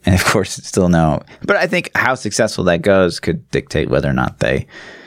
and 0.03 0.15
of 0.15 0.25
course, 0.25 0.53
still 0.53 0.89
no. 0.89 1.21
But 1.45 1.57
I 1.57 1.67
think 1.67 1.91
how 1.95 2.15
successful 2.15 2.63
that 2.63 2.81
goes 2.81 3.19
could 3.19 3.47
dictate 3.51 3.91
whether 3.91 4.09
or 4.09 4.13
not 4.13 4.39
they, 4.39 4.65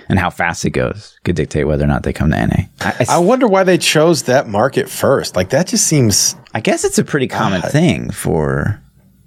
and 0.09 0.19
how 0.19 0.31
fast 0.31 0.65
it 0.65 0.71
goes 0.71 1.19
could 1.25 1.37
dictate 1.37 1.67
whether 1.67 1.85
or 1.85 1.89
not 1.89 2.03
they 2.03 2.13
come 2.13 2.31
to 2.31 2.47
NA. 2.47 2.65
I, 2.81 2.95
I, 3.01 3.07
I 3.17 3.19
wonder 3.19 3.47
why 3.47 3.65
they 3.65 3.79
chose 3.79 4.25
that 4.25 4.49
market 4.49 4.89
first. 4.89 5.37
Like 5.37 5.51
that 5.51 5.67
just 5.67 5.87
seems 5.87 6.37
I 6.55 6.61
guess 6.61 6.85
it's 6.85 6.99
a 6.99 7.05
pretty 7.05 7.27
common 7.29 7.61
God. 7.63 7.71
thing 7.73 8.11
for 8.11 8.81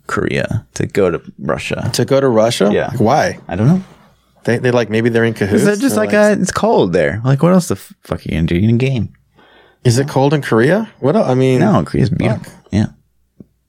Korea 0.07 0.65
to 0.75 0.87
go 0.87 1.11
to 1.11 1.21
Russia. 1.39 1.89
to 1.93 2.05
go 2.05 2.19
to 2.21 2.27
Russia. 2.29 2.69
Yeah. 2.71 2.87
Like, 2.87 2.99
why? 2.99 3.39
I 3.47 3.55
don't 3.55 3.67
know. 3.67 3.83
They 4.45 4.57
they 4.59 4.71
like 4.71 4.89
maybe 4.89 5.09
they're 5.09 5.25
in 5.25 5.33
cahoots. 5.33 5.65
They're 5.65 5.75
just 5.75 5.95
They're 5.95 6.05
like, 6.05 6.13
uh, 6.13 6.35
it's 6.41 6.51
cold 6.51 6.93
there. 6.93 7.21
Like, 7.25 7.43
what 7.43 7.51
else 7.51 7.67
the 7.67 7.75
f- 7.75 7.93
fuck 8.03 8.19
are 8.19 8.23
you 8.23 8.31
gonna 8.37 8.47
do? 8.47 8.55
You 8.57 8.69
in 8.69 8.75
a 8.75 8.77
game? 8.77 9.13
is 9.83 9.99
it 9.99 10.07
cold 10.09 10.33
in 10.33 10.41
Korea? 10.41 10.91
What? 10.99 11.15
else? 11.15 11.27
I 11.29 11.33
mean, 11.33 11.59
No, 11.61 11.83
Korea's 11.85 12.09
beautiful. 12.09 12.51
Yeah. 12.71 12.87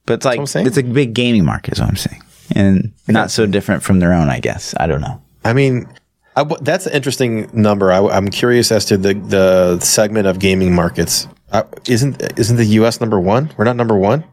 But 0.05 0.15
it's 0.15 0.25
like 0.25 0.39
I'm 0.39 0.47
saying. 0.47 0.67
it's 0.67 0.77
a 0.77 0.83
big 0.83 1.13
gaming 1.13 1.45
market, 1.45 1.73
is 1.73 1.79
what 1.79 1.87
I'm 1.89 1.95
saying. 1.95 2.21
And 2.55 2.93
not 3.07 3.29
so 3.31 3.45
different 3.45 3.83
from 3.83 3.99
their 3.99 4.11
own, 4.11 4.27
I 4.27 4.39
guess. 4.39 4.73
I 4.77 4.87
don't 4.87 5.01
know. 5.01 5.21
I 5.45 5.53
mean, 5.53 5.87
I 6.35 6.43
that's 6.61 6.85
an 6.85 6.93
interesting 6.93 7.49
number. 7.53 7.91
I, 7.91 8.15
am 8.15 8.29
curious 8.29 8.71
as 8.71 8.85
to 8.85 8.97
the 8.97 9.13
the 9.13 9.79
segment 9.79 10.27
of 10.27 10.39
gaming 10.39 10.73
markets. 10.73 11.27
Uh, 11.51 11.63
isn't 11.87 12.21
isn't 12.39 12.57
the 12.57 12.65
U.S. 12.65 13.01
number 13.01 13.19
one? 13.19 13.51
We're 13.57 13.65
not 13.65 13.75
number 13.75 13.97
one. 13.97 14.23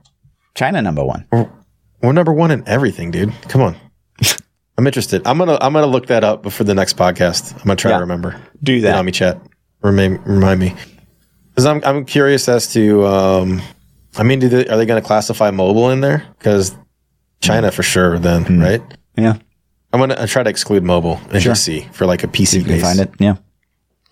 China 0.55 0.81
number 0.83 1.05
one. 1.05 1.27
We're 2.03 2.13
number 2.13 2.33
one 2.33 2.51
in 2.51 2.67
everything, 2.69 3.11
dude. 3.11 3.33
Come 3.49 3.63
on. 3.63 3.77
I'm 4.79 4.87
interested. 4.87 5.27
I'm 5.27 5.39
gonna 5.39 5.59
I'm 5.61 5.73
gonna 5.73 5.87
look 5.87 6.07
that 6.09 6.25
up 6.25 6.43
before 6.43 6.65
the 6.65 6.75
next 6.75 6.97
podcast. 6.97 7.53
I'm 7.55 7.65
gonna 7.65 7.77
try 7.77 7.93
Yeah. 7.93 7.97
to 7.99 8.03
remember. 8.03 8.41
Do 8.63 8.87
on 8.89 9.05
me, 9.07 9.13
chat. 9.13 9.41
Remind 9.83 10.27
remind 10.27 10.61
me. 10.61 10.75
Because 11.51 11.67
I'm 11.67 11.83
I'm 11.85 12.05
curious 12.05 12.49
as 12.51 12.71
to, 12.75 13.07
um, 13.07 13.63
I 14.17 14.23
mean, 14.23 14.41
do 14.41 14.49
they, 14.49 14.67
are 14.67 14.77
they 14.77 14.85
going 14.85 15.01
to 15.01 15.07
classify 15.07 15.51
mobile 15.51 15.91
in 15.91 16.03
there? 16.03 16.23
Because 16.39 16.77
China 17.41 17.71
for 17.73 17.83
sure, 17.83 18.19
then 18.19 18.61
right? 18.61 18.83
Yeah. 19.17 19.39
I'm 19.93 20.01
gonna 20.01 20.27
try 20.27 20.43
to 20.43 20.51
exclude 20.51 20.83
mobile 20.83 21.21
and 21.31 21.43
Sure. 21.43 21.53
just 21.53 21.65
see 21.65 21.87
for 21.93 22.07
like 22.07 22.23
a 22.25 22.29
PC 22.29 22.59
You 22.59 22.65
can 22.65 22.73
base. 22.75 22.83
find 22.83 23.01
it. 23.01 23.11
Yeah. 23.19 23.37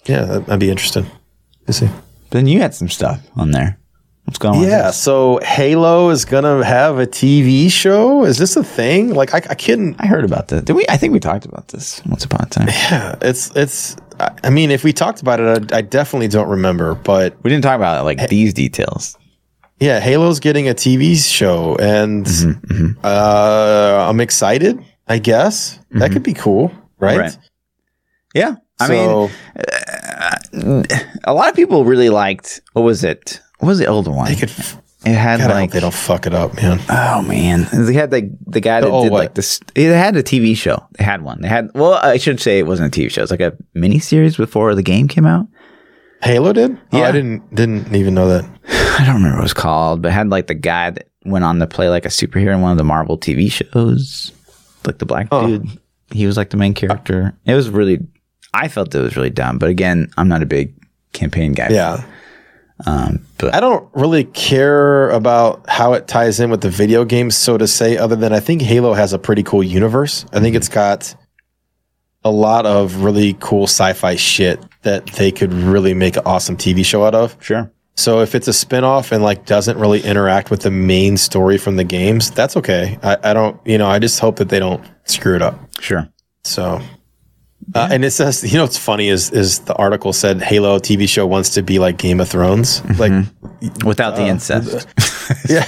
Yeah, 0.07 0.41
I'd 0.49 0.59
be 0.61 0.70
interested 0.70 1.07
to 1.66 1.72
see. 1.72 1.89
Then 2.31 2.47
you 2.47 2.61
had 2.61 2.75
some 2.75 2.89
stuff 2.89 3.20
on 3.37 3.51
there. 3.53 3.79
What's 4.25 4.39
going 4.39 4.61
on? 4.61 4.64
Yeah, 4.64 4.91
so 4.91 5.39
Halo 5.43 6.09
is 6.11 6.25
gonna 6.25 6.64
have 6.64 6.99
a 6.99 7.07
TV 7.07 7.70
show. 7.70 8.25
Is 8.25 8.39
this 8.39 8.57
a 8.57 8.64
thing? 8.64 9.14
Like 9.14 9.35
I, 9.35 9.39
I 9.51 9.55
couldn't. 9.55 9.97
I 9.99 10.07
heard 10.07 10.25
about 10.25 10.49
this. 10.49 10.62
Did 10.62 10.72
we? 10.77 10.87
I 10.89 10.97
think 10.97 11.12
we 11.12 11.20
talked 11.20 11.45
about 11.45 11.68
this 11.68 12.01
once 12.07 12.25
upon 12.25 12.41
a 12.47 12.47
time. 12.49 12.68
Yeah, 12.68 13.16
it's 13.20 13.51
it's. 13.55 13.97
I 14.18 14.31
I 14.45 14.51
mean, 14.51 14.70
if 14.70 14.83
we 14.85 14.93
talked 14.95 15.20
about 15.20 15.41
it, 15.41 15.72
I, 15.72 15.79
I 15.79 15.81
definitely 15.83 16.29
don't 16.29 16.49
remember. 16.49 16.95
But 16.95 17.37
We 17.43 17.51
didn't 17.51 17.64
talk 17.64 17.77
about 17.77 18.05
like 18.07 18.29
these 18.31 18.55
details. 18.55 19.16
yeah, 19.79 20.01
Halo's 20.01 20.41
getting 20.41 20.68
a 20.68 20.75
TV 20.75 21.16
show, 21.16 21.77
and 21.77 22.27
Uh, 23.05 24.07
I'm 24.09 24.20
excited. 24.20 24.83
I 25.07 25.18
guess 25.18 25.78
that 25.90 26.11
could 26.11 26.22
mm-hmm. 26.22 26.32
be 26.32 26.34
cool, 26.34 26.72
right? 26.98 27.18
Right. 27.18 27.38
Yeah. 28.34 28.57
I 28.80 28.86
so, 28.88 29.30
mean, 30.52 30.84
a 31.24 31.32
lot 31.32 31.48
of 31.48 31.55
people 31.57 31.84
really 31.84 32.09
liked. 32.09 32.61
What 32.72 32.82
was 32.82 33.05
it? 33.05 33.40
What 33.59 33.68
was 33.68 33.78
the 33.78 33.86
older 33.86 34.11
one? 34.11 34.28
they 34.28 34.36
could. 34.36 34.50
f- 34.50 34.80
it 35.07 35.14
had 35.14 35.40
God, 35.40 35.50
like 35.50 35.70
they 35.70 35.80
don't 35.80 35.92
fuck 35.92 36.26
it 36.26 36.32
up, 36.34 36.55
man. 36.57 36.80
Oh 36.88 37.20
man, 37.22 37.66
they 37.72 37.92
had 37.92 38.11
like 38.11 38.30
the 38.46 38.61
guy 38.61 38.80
that 38.80 38.90
Oh, 38.90 39.02
did 39.02 39.12
what? 39.12 39.18
like 39.18 39.34
this. 39.34 39.61
It 39.74 39.92
had 39.92 40.16
a 40.16 40.22
TV 40.22 40.57
show. 40.57 40.82
They 40.98 41.05
had 41.05 41.22
one. 41.22 41.42
They 41.42 41.48
had. 41.48 41.70
Well, 41.74 41.94
I 41.94 42.16
shouldn't 42.16 42.40
say 42.40 42.59
it 42.59 42.66
wasn't 42.66 42.96
a 42.96 43.00
TV 43.00 43.11
show. 43.11 43.22
It's 43.22 43.30
like 43.30 43.40
a 43.40 43.57
mini 43.74 43.98
series 43.98 44.36
before 44.36 44.74
the 44.74 44.82
game 44.82 45.07
came 45.07 45.26
out. 45.26 45.46
Halo 46.22 46.55
did? 46.55 46.78
Oh, 46.92 46.98
Yeah. 46.98 47.09
I 47.09 47.12
didn't 47.12 47.55
didn't 47.55 47.94
even 47.94 48.14
know 48.14 48.28
that. 48.28 48.44
I 49.00 49.05
don't 49.05 49.16
remember 49.16 49.36
what 49.36 49.40
it 49.40 49.42
was 49.42 49.52
called, 49.55 50.00
but 50.00 50.11
had 50.12 50.30
like 50.30 50.46
the 50.46 50.55
guy 50.55 50.88
that 50.90 51.09
went 51.26 51.44
on 51.44 51.59
to 51.59 51.66
play 51.66 51.90
like 51.90 52.07
a 52.07 52.09
superhero 52.11 52.55
in 52.55 52.62
one 52.62 52.72
of 52.72 52.78
the 52.78 52.84
Marvel 52.84 53.18
TV 53.18 53.52
shows, 53.52 54.32
like 54.87 54.99
the 54.99 55.07
black 55.07 55.28
Oh. 55.32 55.47
dude. 55.47 55.68
He 56.11 56.26
was 56.26 56.37
like 56.37 56.51
the 56.51 56.57
main 56.57 56.74
character. 56.74 57.35
It 57.45 57.55
was 57.55 57.68
really. 57.70 57.99
I 58.53 58.68
felt 58.68 58.95
it 58.95 59.01
was 59.01 59.16
really 59.16 59.30
dumb, 59.30 59.59
but 59.59 59.68
again, 59.68 60.11
I'm 60.16 60.28
not 60.28 60.43
a 60.43 60.47
big 60.47 60.74
campaign 61.12 61.53
guy. 61.55 61.68
Yeah. 61.70 62.05
Um, 62.87 63.24
but 63.39 63.55
I 63.55 63.61
don't 63.61 63.89
really 63.95 64.24
care 64.24 65.11
about 65.11 65.68
how 65.68 65.93
it 65.95 66.07
ties 66.09 66.41
in 66.41 66.51
with 66.51 66.61
the 66.61 66.70
video 66.70 67.05
games, 67.05 67.37
so 67.37 67.57
to 67.57 67.66
say, 67.66 67.97
other 67.97 68.16
than 68.16 68.32
I 68.32 68.41
think 68.41 68.62
Halo 68.62 68.93
has 68.95 69.12
a 69.12 69.18
pretty 69.18 69.43
cool 69.43 69.62
universe. 69.62 70.24
I 70.32 70.41
think 70.41 70.55
it's 70.57 70.68
got 70.68 71.14
a 72.24 72.30
lot 72.30 72.66
of 72.66 72.97
really 73.03 73.37
cool 73.41 73.64
sci-fi 73.64 74.16
shit 74.16 74.61
that 74.82 75.07
they 75.07 75.30
could 75.30 75.53
really 75.53 75.95
make 75.95 76.16
an 76.16 76.22
awesome 76.26 76.57
TV 76.57 76.85
show 76.85 77.05
out 77.05 77.14
of. 77.14 77.37
sure. 77.41 77.70
So 77.97 78.20
if 78.20 78.34
it's 78.34 78.49
a 78.49 78.53
spin-off 78.53 79.12
and 79.12 79.22
like 79.22 79.47
doesn't 79.47 79.78
really 79.78 80.03
interact 80.03 80.51
with 80.51 80.62
the 80.62 80.70
main 80.70 81.16
story 81.16 81.59
from 81.59 81.76
the 81.76 81.84
games, 81.84 82.30
that's 82.30 82.57
okay. 82.57 82.99
I, 83.03 83.16
I 83.22 83.32
don't, 83.32 83.61
you 83.64 83.78
know, 83.78 83.86
I 83.86 83.99
just 83.99 84.18
hope 84.18 84.36
that 84.36 84.49
they 84.49 84.59
don't 84.59 84.84
screw 85.05 85.36
it 85.36 85.42
up. 85.42 85.59
Sure. 85.80 86.09
So, 86.42 86.80
uh, 87.74 87.88
and 87.90 88.05
it 88.05 88.11
says, 88.11 88.45
you 88.45 88.59
know, 88.59 88.64
what's 88.64 88.76
funny 88.76 89.09
is 89.09 89.30
is 89.30 89.61
the 89.61 89.74
article 89.74 90.12
said 90.12 90.42
Halo 90.42 90.78
TV 90.78 91.09
show 91.09 91.26
wants 91.26 91.51
to 91.51 91.62
be 91.62 91.78
like 91.78 91.97
Game 91.97 92.20
of 92.20 92.28
Thrones, 92.28 92.82
like 92.99 93.12
Without 93.84 94.16
the 94.16 94.26
incest. 94.26 94.86
yeah. 95.49 95.64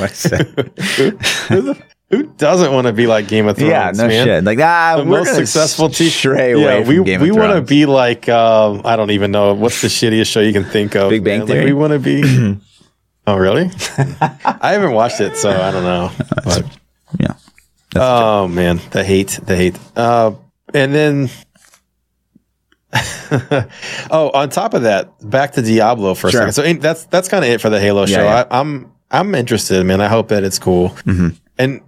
That's 2.08 2.20
what 2.20 2.20
I 2.20 2.24
said. 2.24 2.26
who, 2.26 2.32
doesn't 2.36 2.72
want 2.72 2.86
to 2.86 2.92
be 2.92 3.06
like 3.06 3.28
Game 3.28 3.46
of 3.48 3.56
Thrones? 3.56 3.70
yeah, 3.70 3.90
no 3.94 4.06
man? 4.08 4.26
shit. 4.26 4.44
Like 4.44 4.58
ah, 4.60 4.96
The 4.98 5.04
most 5.04 5.34
successful 5.34 5.88
TV 5.88 6.08
stray 6.08 6.52
away 6.52 6.82
Yeah, 6.82 6.88
we 6.88 7.00
we 7.00 7.30
want 7.30 7.54
to 7.54 7.62
be 7.62 7.86
like 7.86 8.28
um, 8.28 8.82
I 8.84 8.96
don't 8.96 9.10
even 9.10 9.30
know 9.30 9.54
what's 9.54 9.82
the 9.82 9.88
shittiest 9.88 10.30
show 10.30 10.40
you 10.40 10.52
can 10.52 10.64
think 10.64 10.94
of. 10.94 11.10
Big 11.10 11.24
Bang 11.24 11.40
man. 11.40 11.48
Like, 11.48 11.56
Theory? 11.56 11.64
we 11.66 11.72
want 11.72 11.92
to 11.92 11.98
be. 11.98 12.22
oh 13.26 13.36
really? 13.36 13.70
I 14.44 14.72
haven't 14.72 14.92
watched 14.92 15.20
it, 15.20 15.36
so 15.36 15.50
I 15.50 15.70
don't 15.70 15.84
know. 15.84 16.10
But- 16.44 16.64
yeah. 17.18 17.34
Oh 17.94 18.46
man, 18.48 18.80
the 18.90 19.02
hate, 19.02 19.38
the 19.42 19.56
hate. 19.56 19.78
Uh, 19.96 20.32
and 20.74 20.94
then, 20.94 21.30
oh, 24.10 24.30
on 24.34 24.50
top 24.50 24.74
of 24.74 24.82
that, 24.82 25.12
back 25.28 25.52
to 25.52 25.62
Diablo 25.62 26.14
for 26.14 26.28
a 26.28 26.30
second. 26.30 26.52
So 26.52 26.72
that's 26.74 27.04
that's 27.06 27.28
kind 27.28 27.44
of 27.44 27.50
it 27.50 27.60
for 27.60 27.70
the 27.70 27.80
Halo 27.80 28.06
show. 28.06 28.22
yeah. 28.22 28.44
I, 28.50 28.60
I'm 28.60 28.92
I'm 29.10 29.34
interested, 29.34 29.84
man. 29.84 30.00
I 30.00 30.08
hope 30.08 30.28
that 30.28 30.44
it's 30.44 30.58
cool. 30.58 30.94
And 31.58 31.80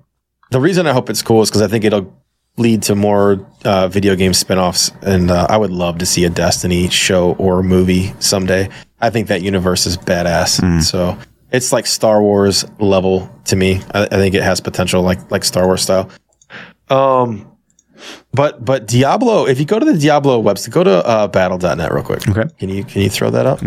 the 0.50 0.60
reason 0.60 0.86
I 0.86 0.92
hope 0.92 1.10
it's 1.10 1.22
cool 1.22 1.42
is 1.42 1.50
because 1.50 1.62
I 1.62 1.68
think 1.68 1.84
it'll 1.84 2.12
lead 2.56 2.82
to 2.82 2.94
more 2.96 3.46
uh, 3.64 3.86
video 3.88 4.16
game 4.16 4.34
spin-offs 4.34 4.90
and 5.02 5.30
uh, 5.30 5.46
I 5.48 5.56
would 5.56 5.70
love 5.70 5.98
to 5.98 6.06
see 6.06 6.24
a 6.24 6.30
Destiny 6.30 6.88
show 6.88 7.34
or 7.34 7.62
movie 7.62 8.12
someday. 8.18 8.68
I 9.00 9.10
think 9.10 9.28
that 9.28 9.42
universe 9.42 9.86
is 9.86 9.96
badass. 9.96 10.82
So 10.82 11.16
it's 11.52 11.72
like 11.72 11.86
Star 11.86 12.20
Wars 12.20 12.64
level 12.80 13.30
to 13.44 13.54
me. 13.56 13.80
I, 13.94 14.04
I 14.04 14.08
think 14.08 14.34
it 14.34 14.42
has 14.42 14.60
potential 14.60 15.02
like 15.02 15.30
like 15.30 15.44
Star 15.44 15.66
Wars 15.66 15.82
style. 15.82 16.10
Um 16.88 17.52
but 18.32 18.64
but 18.64 18.86
Diablo, 18.86 19.46
if 19.46 19.58
you 19.60 19.64
go 19.66 19.78
to 19.78 19.84
the 19.84 19.98
Diablo 19.98 20.42
website, 20.42 20.70
go 20.72 20.84
to 20.84 21.04
uh, 21.06 21.26
battle.net 21.28 21.92
real 21.92 22.02
quick. 22.04 22.28
Okay. 22.28 22.44
Can 22.58 22.68
you 22.68 22.84
can 22.84 23.02
you 23.02 23.08
throw 23.10 23.30
that 23.30 23.46
up? 23.46 23.60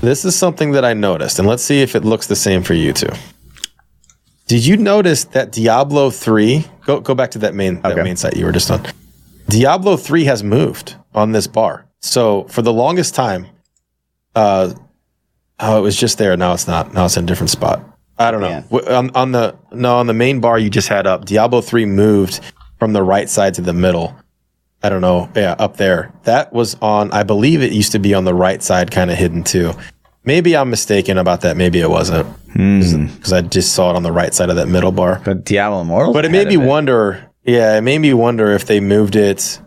This 0.00 0.24
is 0.24 0.36
something 0.36 0.72
that 0.72 0.84
I 0.84 0.92
noticed, 0.92 1.38
and 1.38 1.48
let's 1.48 1.62
see 1.62 1.80
if 1.82 1.94
it 1.96 2.04
looks 2.04 2.26
the 2.26 2.36
same 2.36 2.62
for 2.62 2.74
you 2.74 2.92
too. 2.92 3.08
Did 4.46 4.66
you 4.66 4.76
notice 4.76 5.24
that 5.24 5.52
Diablo 5.52 6.10
3 6.10 6.64
go 6.84 7.00
go 7.00 7.14
back 7.14 7.30
to 7.32 7.38
that 7.40 7.54
main 7.54 7.80
that 7.82 7.96
main 7.96 8.16
site 8.16 8.36
you 8.36 8.44
were 8.44 8.52
just 8.52 8.70
on? 8.70 8.86
Diablo 9.48 9.96
3 9.96 10.24
has 10.24 10.42
moved 10.42 10.96
on 11.14 11.32
this 11.32 11.46
bar. 11.46 11.86
So 12.00 12.44
for 12.44 12.60
the 12.60 12.72
longest 12.72 13.14
time, 13.14 13.46
uh 14.34 14.74
oh, 15.60 15.78
it 15.78 15.82
was 15.82 15.96
just 15.96 16.18
there. 16.18 16.36
Now 16.36 16.52
it's 16.52 16.66
not. 16.66 16.92
Now 16.92 17.06
it's 17.06 17.16
in 17.16 17.24
a 17.24 17.26
different 17.26 17.50
spot. 17.50 17.82
I 18.18 18.30
don't 18.30 18.42
know. 18.42 18.64
Yeah. 18.70 18.98
On, 18.98 19.10
on 19.16 19.32
the 19.32 19.56
no 19.72 19.96
on 19.96 20.06
the 20.06 20.14
main 20.14 20.40
bar 20.40 20.58
you 20.58 20.68
just 20.68 20.88
had 20.88 21.06
up, 21.06 21.24
Diablo 21.24 21.62
3 21.62 21.86
moved 21.86 22.40
from 22.78 22.92
the 22.92 23.02
right 23.02 23.30
side 23.30 23.54
to 23.54 23.62
the 23.62 23.72
middle. 23.72 24.14
I 24.82 24.90
don't 24.90 25.00
know. 25.00 25.30
Yeah, 25.34 25.56
up 25.58 25.78
there. 25.78 26.12
That 26.24 26.52
was 26.52 26.76
on 26.82 27.10
I 27.12 27.22
believe 27.22 27.62
it 27.62 27.72
used 27.72 27.92
to 27.92 27.98
be 27.98 28.12
on 28.12 28.24
the 28.24 28.34
right 28.34 28.62
side 28.62 28.90
kind 28.90 29.10
of 29.10 29.16
hidden 29.16 29.42
too. 29.42 29.72
Maybe 30.24 30.56
I'm 30.56 30.70
mistaken 30.70 31.18
about 31.18 31.42
that. 31.42 31.56
Maybe 31.56 31.80
it 31.80 31.90
wasn't. 31.90 32.26
Because 32.52 33.32
I 33.32 33.42
just 33.42 33.74
saw 33.74 33.90
it 33.90 33.96
on 33.96 34.02
the 34.02 34.12
right 34.12 34.32
side 34.32 34.48
of 34.50 34.56
that 34.56 34.68
middle 34.68 34.92
bar. 34.92 35.20
But 35.24 35.44
Diablo 35.44 35.80
Immortal. 35.82 36.12
But 36.12 36.24
it 36.24 36.30
made 36.30 36.48
me 36.48 36.56
wonder. 36.56 37.30
Yeah, 37.44 37.76
it 37.76 37.82
made 37.82 37.98
me 37.98 38.14
wonder 38.14 38.52
if 38.52 38.64
they 38.64 38.80
moved 38.80 39.16
it, 39.16 39.60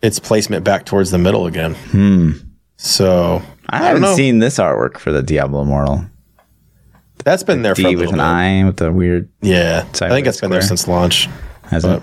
its 0.00 0.18
placement 0.20 0.64
back 0.64 0.84
towards 0.84 1.10
the 1.10 1.18
middle 1.18 1.46
again. 1.46 1.74
Hmm. 1.74 2.32
So 2.76 3.42
I 3.68 3.78
don't 3.78 4.02
haven't 4.02 4.16
seen 4.16 4.38
this 4.38 4.58
artwork 4.58 4.98
for 4.98 5.10
the 5.10 5.22
Diablo 5.22 5.62
Immortal. 5.62 6.04
that's 7.24 7.42
been 7.42 7.62
there 7.62 7.74
for 7.74 7.80
a 7.80 7.90
D 7.90 7.96
with 7.96 8.10
an 8.10 8.16
bit. 8.16 8.20
eye 8.20 8.64
with 8.64 8.76
the 8.76 8.92
weird. 8.92 9.28
Yeah, 9.40 9.84
I 10.02 10.08
think 10.08 10.26
it's 10.28 10.40
been 10.40 10.50
there 10.50 10.60
since 10.62 10.86
launch. 10.86 11.28
Has 11.70 11.84
it? 11.84 12.02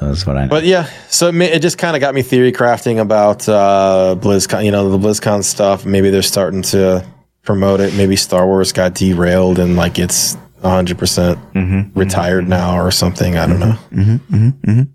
That's 0.00 0.26
what 0.26 0.36
I 0.36 0.44
know. 0.44 0.50
But 0.50 0.64
yeah, 0.64 0.88
so 1.08 1.28
it, 1.28 1.34
it 1.40 1.62
just 1.62 1.78
kind 1.78 1.96
of 1.96 2.00
got 2.00 2.14
me 2.14 2.22
theory 2.22 2.52
crafting 2.52 3.00
about 3.00 3.48
uh, 3.48 4.16
BlizzCon. 4.18 4.64
You 4.64 4.70
know, 4.70 4.88
the 4.90 4.98
BlizzCon 5.08 5.42
stuff. 5.44 5.84
Maybe 5.86 6.10
they're 6.10 6.22
starting 6.22 6.62
to 6.62 7.04
promote 7.42 7.80
it. 7.80 7.94
Maybe 7.94 8.14
Star 8.16 8.46
Wars 8.46 8.72
got 8.72 8.94
derailed 8.94 9.58
and 9.58 9.76
like 9.76 9.98
it's 9.98 10.34
100 10.60 10.98
percent 10.98 11.38
Mm-hmm. 11.54 11.98
retired 11.98 12.48
now 12.48 12.78
or 12.78 12.90
something. 12.90 13.36
I 13.38 13.46
don't 13.46 13.60
know. 13.60 14.86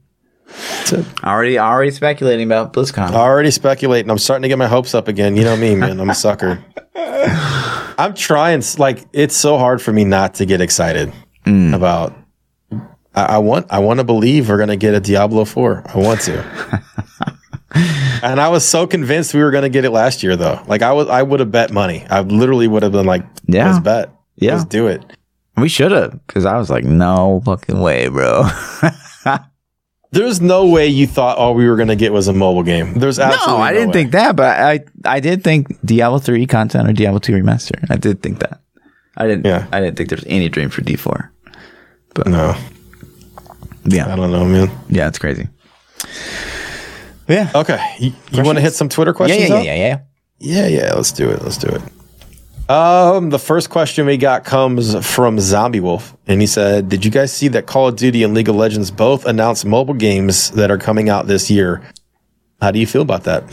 That's 0.48 0.94
it. 0.94 1.24
already, 1.24 1.58
already 1.58 1.90
speculating 1.92 2.46
about 2.46 2.74
BlizzCon. 2.74 3.12
Already 3.12 3.50
speculating. 3.52 4.12
I'm 4.12 4.20
starting 4.20 4.44
to 4.44 4.48
get 4.50 4.58
my 4.60 4.68
hopes 4.68 4.94
up 4.94 5.08
again. 5.08 5.36
You 5.36 5.44
know 5.44 5.56
me, 5.58 5.76
man. 5.76 6.00
I'm 6.00 6.10
a 6.10 6.16
sucker. 6.16 6.64
I'm 6.96 8.14
trying. 8.14 8.62
Like 8.78 9.06
it's 9.14 9.36
so 9.36 9.58
hard 9.58 9.82
for 9.82 9.92
me 9.92 10.04
not 10.06 10.36
to 10.36 10.46
get 10.46 10.62
excited 10.62 11.12
Mm. 11.46 11.76
about. 11.76 12.16
I, 13.16 13.24
I 13.24 13.38
want. 13.40 13.68
I 13.70 13.80
want 13.80 14.00
to 14.00 14.04
believe 14.04 14.50
we're 14.50 14.58
gonna 14.58 14.76
get 14.78 14.94
a 14.94 15.00
Diablo 15.00 15.46
Four. 15.46 15.84
I 15.86 15.98
want 15.98 16.22
to. 16.22 16.84
and 18.24 18.40
I 18.40 18.50
was 18.50 18.66
so 18.68 18.88
convinced 18.88 19.34
we 19.34 19.42
were 19.42 19.52
gonna 19.52 19.70
get 19.70 19.86
it 19.86 19.92
last 19.92 20.24
year, 20.24 20.36
though. 20.36 20.62
Like 20.68 20.82
I 20.82 20.92
was. 20.94 21.08
I 21.08 21.22
would 21.24 21.40
have 21.40 21.52
bet 21.52 21.72
money. 21.72 22.06
I 22.10 22.22
literally 22.22 22.68
would 22.68 22.84
have 22.84 22.92
been 22.92 23.06
like, 23.06 23.24
Yeah. 23.48 23.68
let's 23.72 23.80
bet. 23.84 24.10
Yeah. 24.36 24.54
Let's 24.54 24.66
do 24.66 24.88
it." 24.88 25.04
we 25.56 25.70
should 25.70 25.92
have, 25.92 26.20
because 26.26 26.46
I 26.46 26.58
was 26.58 26.72
like, 26.72 26.84
no 26.84 27.40
fucking 27.46 27.80
way, 27.80 28.08
bro. 28.08 28.44
There's 30.12 30.42
no 30.42 30.68
way 30.68 30.88
you 30.88 31.08
thought 31.08 31.38
all 31.38 31.54
we 31.56 31.68
were 31.68 31.76
gonna 31.76 31.96
get 31.96 32.12
was 32.14 32.28
a 32.28 32.34
mobile 32.34 32.62
game. 32.64 32.94
There's 32.96 33.18
absolutely 33.20 33.58
no, 33.58 33.62
I 33.64 33.74
didn't 33.74 33.88
way. 33.90 33.94
think 33.94 34.12
that, 34.12 34.36
but 34.36 34.60
I, 34.60 34.84
I 35.06 35.20
did 35.20 35.44
think 35.44 35.80
Diablo 35.86 36.20
three 36.20 36.46
content 36.48 36.88
or 36.90 36.94
Diablo 36.94 37.20
two 37.20 37.34
remaster. 37.34 37.84
I 37.90 37.98
did 37.98 38.22
think 38.22 38.40
that. 38.40 38.62
I 39.18 39.28
didn't. 39.28 39.46
Yeah. 39.46 39.68
I 39.72 39.80
didn't 39.80 39.98
think 39.98 40.10
there 40.10 40.18
was 40.18 40.26
any 40.28 40.50
dream 40.50 40.70
for 40.70 40.82
D 40.82 40.96
four. 40.96 41.32
But 42.16 42.28
No, 42.28 42.56
I 43.86 44.16
don't 44.16 44.32
know, 44.32 44.46
man. 44.46 44.72
yeah, 44.90 45.08
it's 45.08 45.20
crazy. 45.20 45.48
Yeah. 47.28 47.52
Okay, 47.56 47.96
you, 48.00 48.14
you 48.32 48.44
want 48.44 48.58
to 48.58 48.62
hit 48.62 48.74
some 48.74 48.90
Twitter 48.90 49.14
questions? 49.14 49.50
yeah, 49.50 49.56
up? 49.56 49.66
yeah, 49.66 49.76
yeah, 49.76 49.88
yeah. 49.88 50.00
Yeah, 50.40 50.68
yeah, 50.68 50.94
let's 50.94 51.12
do 51.12 51.30
it. 51.30 51.42
Let's 51.42 51.58
do 51.58 51.70
it. 51.70 51.82
Um, 52.70 53.30
the 53.30 53.40
first 53.40 53.70
question 53.70 54.06
we 54.06 54.18
got 54.18 54.46
comes 54.46 55.06
from 55.06 55.40
Zombie 55.40 55.80
Wolf, 55.80 56.16
and 56.28 56.42
he 56.42 56.48
said, 56.48 56.90
"Did 56.90 57.06
you 57.06 57.12
guys 57.12 57.32
see 57.32 57.48
that 57.50 57.66
Call 57.66 57.88
of 57.90 57.96
Duty 57.96 58.24
and 58.24 58.34
League 58.34 58.50
of 58.50 58.56
Legends 58.56 58.92
both 58.92 59.26
announced 59.26 59.66
mobile 59.66 59.94
games 59.94 60.52
that 60.52 60.72
are 60.72 60.78
coming 60.78 61.10
out 61.10 61.28
this 61.28 61.50
year? 61.52 61.82
How 62.62 62.72
do 62.72 62.80
you 62.80 62.88
feel 62.88 63.02
about 63.02 63.24
that?" 63.24 63.44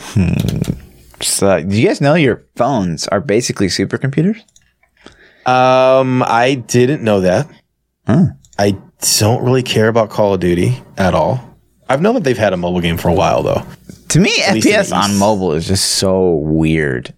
So, 1.21 1.61
do 1.63 1.75
you 1.79 1.87
guys 1.87 2.01
know 2.01 2.15
your 2.15 2.43
phones 2.55 3.07
are 3.09 3.21
basically 3.21 3.67
supercomputers? 3.67 4.41
Um, 5.45 6.23
I 6.23 6.55
didn't 6.55 7.03
know 7.03 7.21
that. 7.21 7.47
Huh. 8.07 8.25
I 8.57 8.77
don't 9.19 9.43
really 9.43 9.63
care 9.63 9.87
about 9.87 10.09
Call 10.09 10.33
of 10.33 10.39
Duty 10.39 10.81
at 10.97 11.13
all. 11.13 11.47
I've 11.89 12.01
known 12.01 12.13
that 12.15 12.23
they've 12.23 12.37
had 12.37 12.53
a 12.53 12.57
mobile 12.57 12.81
game 12.81 12.97
for 12.97 13.09
a 13.09 13.13
while 13.13 13.43
though. 13.43 13.63
To 14.09 14.19
me, 14.19 14.29
the 14.51 14.59
FPS 14.61 14.95
on 14.95 15.17
mobile 15.17 15.53
is 15.53 15.67
just 15.67 15.93
so 15.93 16.35
weird. 16.35 17.13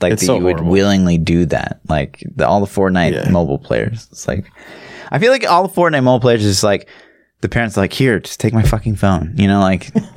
Like 0.00 0.12
It's 0.12 0.22
that 0.22 0.26
so 0.26 0.36
you 0.38 0.44
would 0.44 0.60
willingly 0.60 1.18
do 1.18 1.44
that. 1.46 1.80
Like 1.88 2.22
the, 2.36 2.46
all 2.46 2.60
the 2.64 2.66
Fortnite 2.72 3.12
Yeah. 3.12 3.30
mobile 3.30 3.58
players. 3.58 4.06
It's 4.12 4.28
like 4.28 4.46
I 5.10 5.18
feel 5.18 5.32
like 5.32 5.46
all 5.48 5.66
the 5.66 5.74
Fortnite 5.74 6.04
mobile 6.04 6.20
players 6.20 6.44
is 6.44 6.62
like 6.62 6.88
the 7.40 7.48
parents 7.48 7.76
are 7.78 7.82
like, 7.82 7.92
here, 7.92 8.18
just 8.20 8.40
take 8.40 8.52
my 8.52 8.62
fucking 8.62 8.96
phone. 8.96 9.32
You 9.36 9.46
know, 9.48 9.60
like 9.60 9.90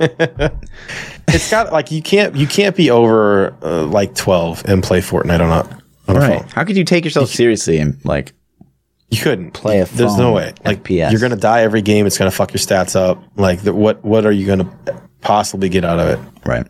It's 1.28 1.50
got 1.50 1.72
like 1.72 1.90
you 1.90 2.02
can't 2.02 2.34
you 2.36 2.46
can't 2.46 2.76
be 2.76 2.90
over 2.90 3.54
uh, 3.62 3.84
like 3.86 4.14
twelve 4.14 4.62
and 4.66 4.82
play 4.82 5.00
Fortnite 5.00 5.40
on 5.40 5.50
a 5.50 5.82
on 6.10 6.16
a 6.16 6.20
phone. 6.20 6.48
How 6.50 6.64
could 6.64 6.76
you 6.76 6.84
take 6.84 7.04
yourself 7.04 7.28
seriously 7.28 7.78
and 7.78 8.02
like 8.04 8.32
You 9.12 9.20
couldn't 9.20 9.50
Play 9.50 9.80
a 9.80 9.84
There's 9.84 10.16
no 10.16 10.32
way. 10.32 10.54
Like 10.64 10.82
FPS. 10.84 11.10
you're 11.10 11.20
gonna 11.20 11.36
die 11.36 11.64
every 11.64 11.82
game. 11.82 12.06
It's 12.06 12.16
gonna 12.16 12.30
fuck 12.30 12.54
your 12.54 12.60
stats 12.60 12.96
up. 12.96 13.22
Like 13.36 13.60
the, 13.60 13.74
what 13.74 14.02
what 14.02 14.24
are 14.24 14.32
you 14.32 14.46
gonna 14.46 14.74
possibly 15.20 15.68
get 15.68 15.84
out 15.84 15.98
of 15.98 16.08
it? 16.08 16.46
right? 16.46 16.66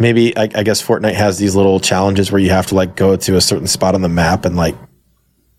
Maybe 0.00 0.36
I, 0.36 0.50
I 0.52 0.64
guess 0.64 0.82
Fortnite 0.82 1.14
has 1.14 1.38
these 1.38 1.54
little 1.54 1.78
challenges 1.78 2.32
where 2.32 2.40
you 2.40 2.50
have 2.50 2.66
to 2.66 2.74
like 2.74 2.96
go 2.96 3.14
to 3.14 3.36
a 3.36 3.40
certain 3.40 3.68
spot 3.68 3.94
on 3.94 4.02
the 4.02 4.08
map 4.08 4.44
and 4.44 4.56
like 4.56 4.74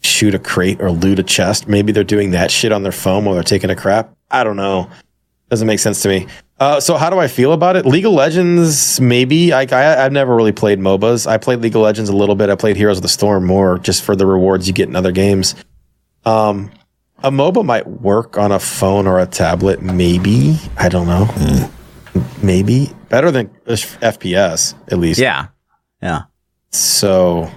shoot 0.02 0.36
a 0.36 0.40
crate 0.40 0.82
or 0.82 0.92
loot 0.92 1.18
a 1.18 1.24
chest. 1.24 1.70
Maybe 1.70 1.94
they're 1.94 2.04
doing 2.04 2.32
that 2.32 2.52
shit 2.52 2.74
on 2.74 2.84
their 2.84 2.92
phone 2.92 3.24
while 3.24 3.34
they're 3.34 3.44
taking 3.46 3.70
a 3.70 3.76
crap. 3.76 4.14
I 4.30 4.44
don't 4.44 4.58
know. 4.58 4.90
Doesn't 5.50 5.66
make 5.66 5.80
sense 5.80 6.02
to 6.02 6.10
me. 6.10 6.28
Uh, 6.60 6.82
so 6.82 6.98
how 6.98 7.10
do 7.10 7.20
I 7.20 7.30
feel 7.30 7.54
about 7.54 7.78
it? 7.78 7.86
League 7.86 8.06
of 8.06 8.12
Legends, 8.12 9.00
maybe. 9.00 9.54
I, 9.54 9.62
I 9.62 10.04
I've 10.04 10.12
never 10.12 10.36
really 10.36 10.52
played 10.52 10.80
MOBAs. 10.80 11.26
I 11.26 11.38
played 11.38 11.60
League 11.60 11.76
of 11.76 11.84
Legends 11.84 12.10
a 12.10 12.16
little 12.16 12.36
bit. 12.36 12.50
I 12.50 12.56
played 12.56 12.76
Heroes 12.76 12.98
of 12.98 13.04
the 13.04 13.10
Storm 13.10 13.46
more 13.46 13.80
just 13.80 14.04
for 14.04 14.18
the 14.18 14.26
rewards 14.26 14.68
you 14.68 14.74
get 14.74 14.90
in 14.90 14.96
other 14.98 15.14
games. 15.14 15.56
Um, 16.26 16.72
a 17.24 17.32
MOBA 17.32 17.64
might 17.66 17.88
work 17.88 18.38
on 18.38 18.52
a 18.52 18.60
phone 18.60 19.08
or 19.08 19.20
a 19.20 19.26
tablet, 19.26 19.82
maybe. 19.82 20.58
I 20.78 20.90
don't 20.90 21.08
know. 21.08 21.70
Maybe 22.42 22.92
better 23.10 23.32
than 23.32 23.48
FPS 23.68 24.74
at 24.92 24.98
least. 25.00 25.20
Yeah, 25.20 25.48
yeah, 26.02 26.24
So, 26.72 27.50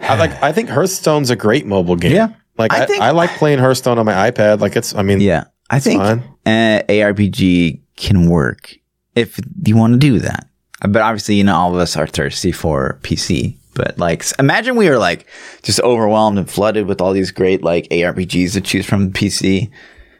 I 0.00 0.16
like. 0.16 0.42
I 0.42 0.52
think 0.52 0.68
Hearthstone's 0.68 1.30
a 1.30 1.36
great 1.36 1.66
mobile 1.66 1.96
game. 1.96 2.12
Yeah. 2.12 2.28
like 2.58 2.72
I 2.72 2.82
I, 2.82 2.86
think- 2.86 3.02
I 3.02 3.10
like 3.10 3.30
playing 3.30 3.58
Hearthstone 3.58 3.98
on 3.98 4.06
my 4.06 4.30
iPad. 4.30 4.60
Like 4.60 4.76
it's. 4.76 4.94
I 4.94 5.02
mean, 5.02 5.20
yeah. 5.20 5.44
I 5.70 5.80
think 5.80 6.00
uh, 6.00 6.20
ARPG 6.46 7.80
can 7.96 8.28
work 8.28 8.74
if 9.14 9.40
you 9.64 9.76
want 9.76 9.94
to 9.94 9.98
do 9.98 10.18
that. 10.20 10.46
But 10.86 11.00
obviously, 11.02 11.36
you 11.36 11.44
know, 11.44 11.56
all 11.56 11.74
of 11.74 11.80
us 11.80 11.96
are 11.96 12.06
thirsty 12.06 12.52
for 12.52 12.98
PC. 13.02 13.56
But 13.74 13.98
like, 13.98 14.24
imagine 14.38 14.76
we 14.76 14.88
were 14.88 14.98
like 14.98 15.26
just 15.62 15.80
overwhelmed 15.80 16.38
and 16.38 16.48
flooded 16.50 16.86
with 16.86 17.00
all 17.00 17.12
these 17.12 17.30
great 17.30 17.62
like 17.62 17.88
ARPGs 17.88 18.52
to 18.52 18.60
choose 18.60 18.86
from 18.86 19.12
PC, 19.12 19.70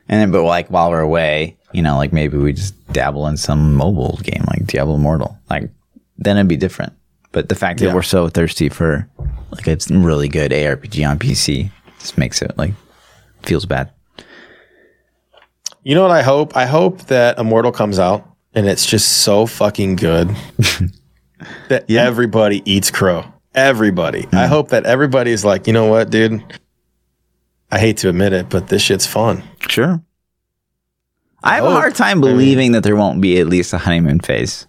and 0.08 0.20
then 0.20 0.30
but 0.30 0.42
like 0.42 0.68
while 0.68 0.90
we're 0.90 1.00
away, 1.00 1.56
you 1.72 1.82
know, 1.82 1.96
like 1.96 2.12
maybe 2.12 2.36
we 2.36 2.52
just 2.52 2.74
dabble 2.92 3.26
in 3.26 3.36
some 3.36 3.74
mobile 3.74 4.18
game 4.22 4.44
like 4.48 4.66
Diablo 4.66 4.96
Immortal. 4.96 5.38
Like 5.48 5.70
then 6.18 6.36
it'd 6.36 6.48
be 6.48 6.56
different. 6.56 6.92
But 7.32 7.48
the 7.48 7.54
fact 7.56 7.80
that 7.80 7.86
Yeah. 7.86 7.94
we're 7.94 8.02
so 8.02 8.28
thirsty 8.28 8.68
for 8.68 9.08
like 9.50 9.66
a 9.66 9.76
really 9.90 10.28
good 10.28 10.52
ARPG 10.52 11.08
on 11.08 11.18
PC 11.18 11.70
just 11.98 12.16
makes 12.18 12.42
it 12.42 12.56
like 12.56 12.72
feels 13.42 13.66
bad. 13.66 13.90
You 15.82 15.94
know 15.94 16.02
what 16.02 16.12
I 16.12 16.22
hope? 16.22 16.56
I 16.56 16.66
hope 16.66 17.02
that 17.06 17.38
Immortal 17.38 17.72
comes 17.72 17.98
out 17.98 18.26
and 18.54 18.66
it's 18.66 18.86
just 18.86 19.22
so 19.22 19.46
fucking 19.46 19.96
good 19.96 20.28
that 21.68 21.90
everybody 21.90 22.62
eats 22.64 22.90
crow. 22.90 23.24
Everybody. 23.54 24.22
Hmm. 24.22 24.36
I 24.36 24.46
hope 24.46 24.70
that 24.70 24.84
everybody's 24.84 25.44
like, 25.44 25.66
you 25.66 25.72
know 25.72 25.86
what, 25.86 26.10
dude? 26.10 26.42
I 27.70 27.78
hate 27.78 27.96
to 27.98 28.08
admit 28.08 28.32
it, 28.32 28.48
but 28.48 28.68
this 28.68 28.82
shit's 28.82 29.06
fun. 29.06 29.42
Sure. 29.68 30.02
I 31.42 31.56
have 31.56 31.64
a 31.64 31.70
hard 31.70 31.94
time 31.94 32.20
believing 32.20 32.72
that 32.72 32.82
there 32.82 32.96
won't 32.96 33.20
be 33.20 33.38
at 33.38 33.46
least 33.46 33.72
a 33.72 33.78
honeymoon 33.78 34.20
phase. 34.20 34.66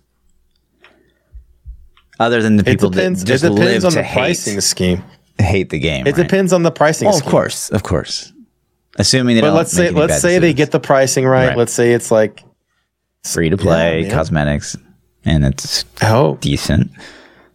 Other 2.19 2.41
than 2.41 2.57
the 2.57 2.63
It 2.63 2.65
people 2.65 2.89
depends. 2.89 3.21
that 3.21 3.27
just 3.27 3.43
it 3.43 3.49
depends 3.49 3.83
live 3.83 3.86
on 3.86 3.91
to 3.91 3.97
the 3.97 4.03
hate, 4.03 4.13
pricing 4.13 4.61
scheme. 4.61 5.03
hate 5.39 5.69
the 5.69 5.79
game. 5.79 6.05
It 6.07 6.17
right? 6.17 6.23
depends 6.23 6.53
on 6.53 6.63
the 6.63 6.71
pricing. 6.71 7.07
Well, 7.07 7.17
of 7.17 7.25
course, 7.25 7.69
of 7.71 7.83
course. 7.83 8.31
Assuming 8.97 9.36
they 9.36 9.41
But 9.41 9.47
don't 9.47 9.57
let's 9.57 9.71
say 9.71 9.89
let's 9.91 10.21
say 10.21 10.39
they 10.39 10.53
get 10.53 10.71
the 10.71 10.79
pricing 10.79 11.25
right. 11.25 11.49
Right. 11.49 11.57
Let's 11.57 11.73
say 11.73 11.91
it's 11.91 12.11
like 12.11 12.43
free 13.23 13.49
to 13.49 13.57
play 13.57 14.03
man. 14.03 14.11
cosmetics, 14.11 14.77
and 15.25 15.43
it's 15.45 15.83
oh, 16.01 16.38
decent. 16.38 16.91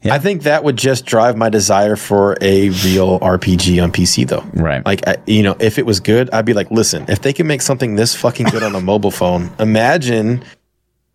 I 0.04 0.18
think 0.18 0.44
that 0.44 0.64
would 0.64 0.76
just 0.76 1.04
drive 1.04 1.36
my 1.36 1.50
desire 1.50 1.94
for 1.96 2.36
a 2.40 2.70
real 2.70 3.20
RPG 3.20 3.82
on 3.82 3.92
PC, 3.92 4.26
though. 4.26 4.44
Right. 4.54 4.84
Like, 4.86 5.06
I, 5.06 5.16
you 5.26 5.42
know, 5.42 5.56
if 5.60 5.78
it 5.78 5.84
was 5.84 6.00
good, 6.00 6.30
I'd 6.30 6.46
be 6.46 6.54
like, 6.54 6.70
listen, 6.70 7.04
if 7.08 7.20
they 7.20 7.32
can 7.34 7.46
make 7.46 7.60
something 7.60 7.96
this 7.96 8.14
fucking 8.14 8.46
good 8.46 8.62
on 8.62 8.74
a 8.74 8.80
mobile 8.80 9.10
phone, 9.10 9.50
imagine 9.58 10.42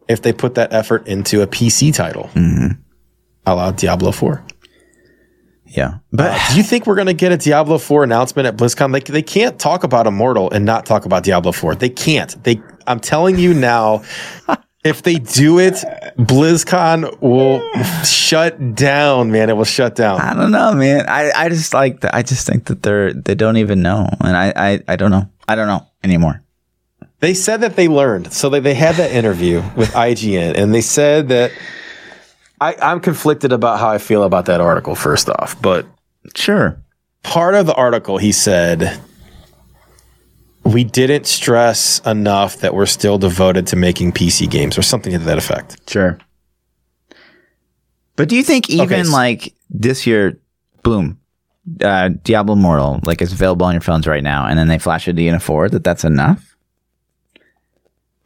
if 0.07 0.21
they 0.21 0.31
put 0.33 0.53
that 0.55 0.71
effort 0.71 1.07
into 1.07 1.41
a 1.41 1.47
PC 1.47 1.93
title, 1.95 2.29
Mm-hmm. 2.35 2.79
a 3.47 3.55
la 3.55 3.71
Diablo 3.71 4.11
4. 4.11 4.43
Yeah, 5.67 5.97
but 6.11 6.39
Do 6.51 6.57
you 6.57 6.63
think 6.63 6.85
we're 6.85 6.95
going 6.95 7.07
to 7.07 7.13
get 7.13 7.31
a 7.31 7.37
Diablo 7.37 7.79
4 7.79 8.03
announcement 8.03 8.47
at 8.47 8.55
BlizzCon? 8.55 8.93
Like, 8.93 9.05
they 9.05 9.23
can't 9.23 9.59
talk 9.59 9.83
about 9.83 10.05
Immortal 10.05 10.51
and 10.51 10.63
not 10.63 10.85
talk 10.85 11.05
about 11.05 11.23
Diablo 11.23 11.51
4. 11.51 11.75
They 11.75 11.89
can't. 11.89 12.41
They, 12.43 12.61
I'm 12.85 12.99
telling 12.99 13.39
you 13.39 13.53
now, 13.53 14.03
if 14.85 15.01
they 15.03 15.15
do 15.15 15.59
it, 15.59 15.73
BlizzCon 16.17 17.19
will 17.19 17.61
shut 18.03 18.75
down, 18.75 19.31
man. 19.31 19.49
It 19.49 19.57
will 19.57 19.65
shut 19.65 19.95
down. 19.95 20.21
I 20.21 20.33
don't 20.33 20.51
know, 20.51 20.73
man. 20.73 21.05
I, 21.09 21.31
I 21.35 21.49
just 21.49 21.73
like 21.73 22.01
that. 22.01 22.15
I 22.15 22.21
just 22.21 22.45
think 22.47 22.65
that 22.65 22.83
they're 22.83 23.11
they 23.13 23.35
don't 23.35 23.57
even 23.57 23.81
know, 23.81 24.07
and 24.21 24.37
I, 24.37 24.53
I 24.55 24.79
I 24.87 24.95
don't 24.95 25.11
know. 25.11 25.27
I 25.47 25.55
don't 25.55 25.67
know 25.67 25.85
anymore. 26.03 26.41
They 27.19 27.33
said 27.33 27.61
that 27.61 27.75
they 27.75 27.87
learned. 27.87 28.31
So 28.33 28.49
they, 28.49 28.59
they 28.59 28.73
had 28.75 28.95
that 28.95 29.11
interview 29.11 29.63
with 29.75 29.91
IGN 29.93 30.55
and 30.57 30.73
they 30.75 30.81
said 30.81 31.29
that 31.29 31.51
I, 32.61 32.75
I'm 32.81 32.99
conflicted 32.99 33.51
about 33.51 33.79
how 33.79 33.89
I 33.89 33.97
feel 33.97 34.23
about 34.23 34.45
that 34.45 34.59
article, 34.61 34.95
first 34.95 35.29
off. 35.29 35.59
But 35.61 35.85
Sure. 36.35 36.77
part 37.23 37.55
of 37.55 37.65
the 37.67 37.73
article, 37.73 38.17
he 38.17 38.31
said, 38.31 38.99
we 40.65 40.83
didn't 40.83 41.25
stress 41.27 41.99
enough 42.05 42.57
that 42.57 42.73
we're 42.73 42.85
still 42.87 43.17
devoted 43.17 43.67
to 43.67 43.75
making 43.75 44.11
PC 44.13 44.49
games 44.49 44.77
or 44.77 44.81
something 44.81 45.11
to 45.13 45.19
that 45.19 45.37
effect. 45.37 45.89
Sure. 45.89 46.17
But 48.15 48.29
do 48.29 48.35
you 48.35 48.43
think 48.43 48.69
even 48.69 48.85
Okay, 48.85 48.99
s- 49.01 49.11
like 49.11 49.53
this 49.69 50.07
year, 50.07 50.39
boom, 50.83 51.19
uh, 51.81 52.09
Diablo 52.23 52.53
Immortal, 52.55 52.99
like 53.03 53.21
it's 53.21 53.33
available 53.33 53.65
on 53.65 53.73
your 53.73 53.81
phones 53.81 54.07
right 54.07 54.23
now, 54.23 54.45
and 54.47 54.57
then 54.57 54.67
they 54.67 54.79
flash 54.79 55.07
it 55.07 55.13
to 55.13 55.21
you 55.21 55.29
in 55.29 55.35
a 55.35 55.39
four, 55.39 55.69
that 55.69 55.83
that's 55.83 56.03
enough? 56.03 56.55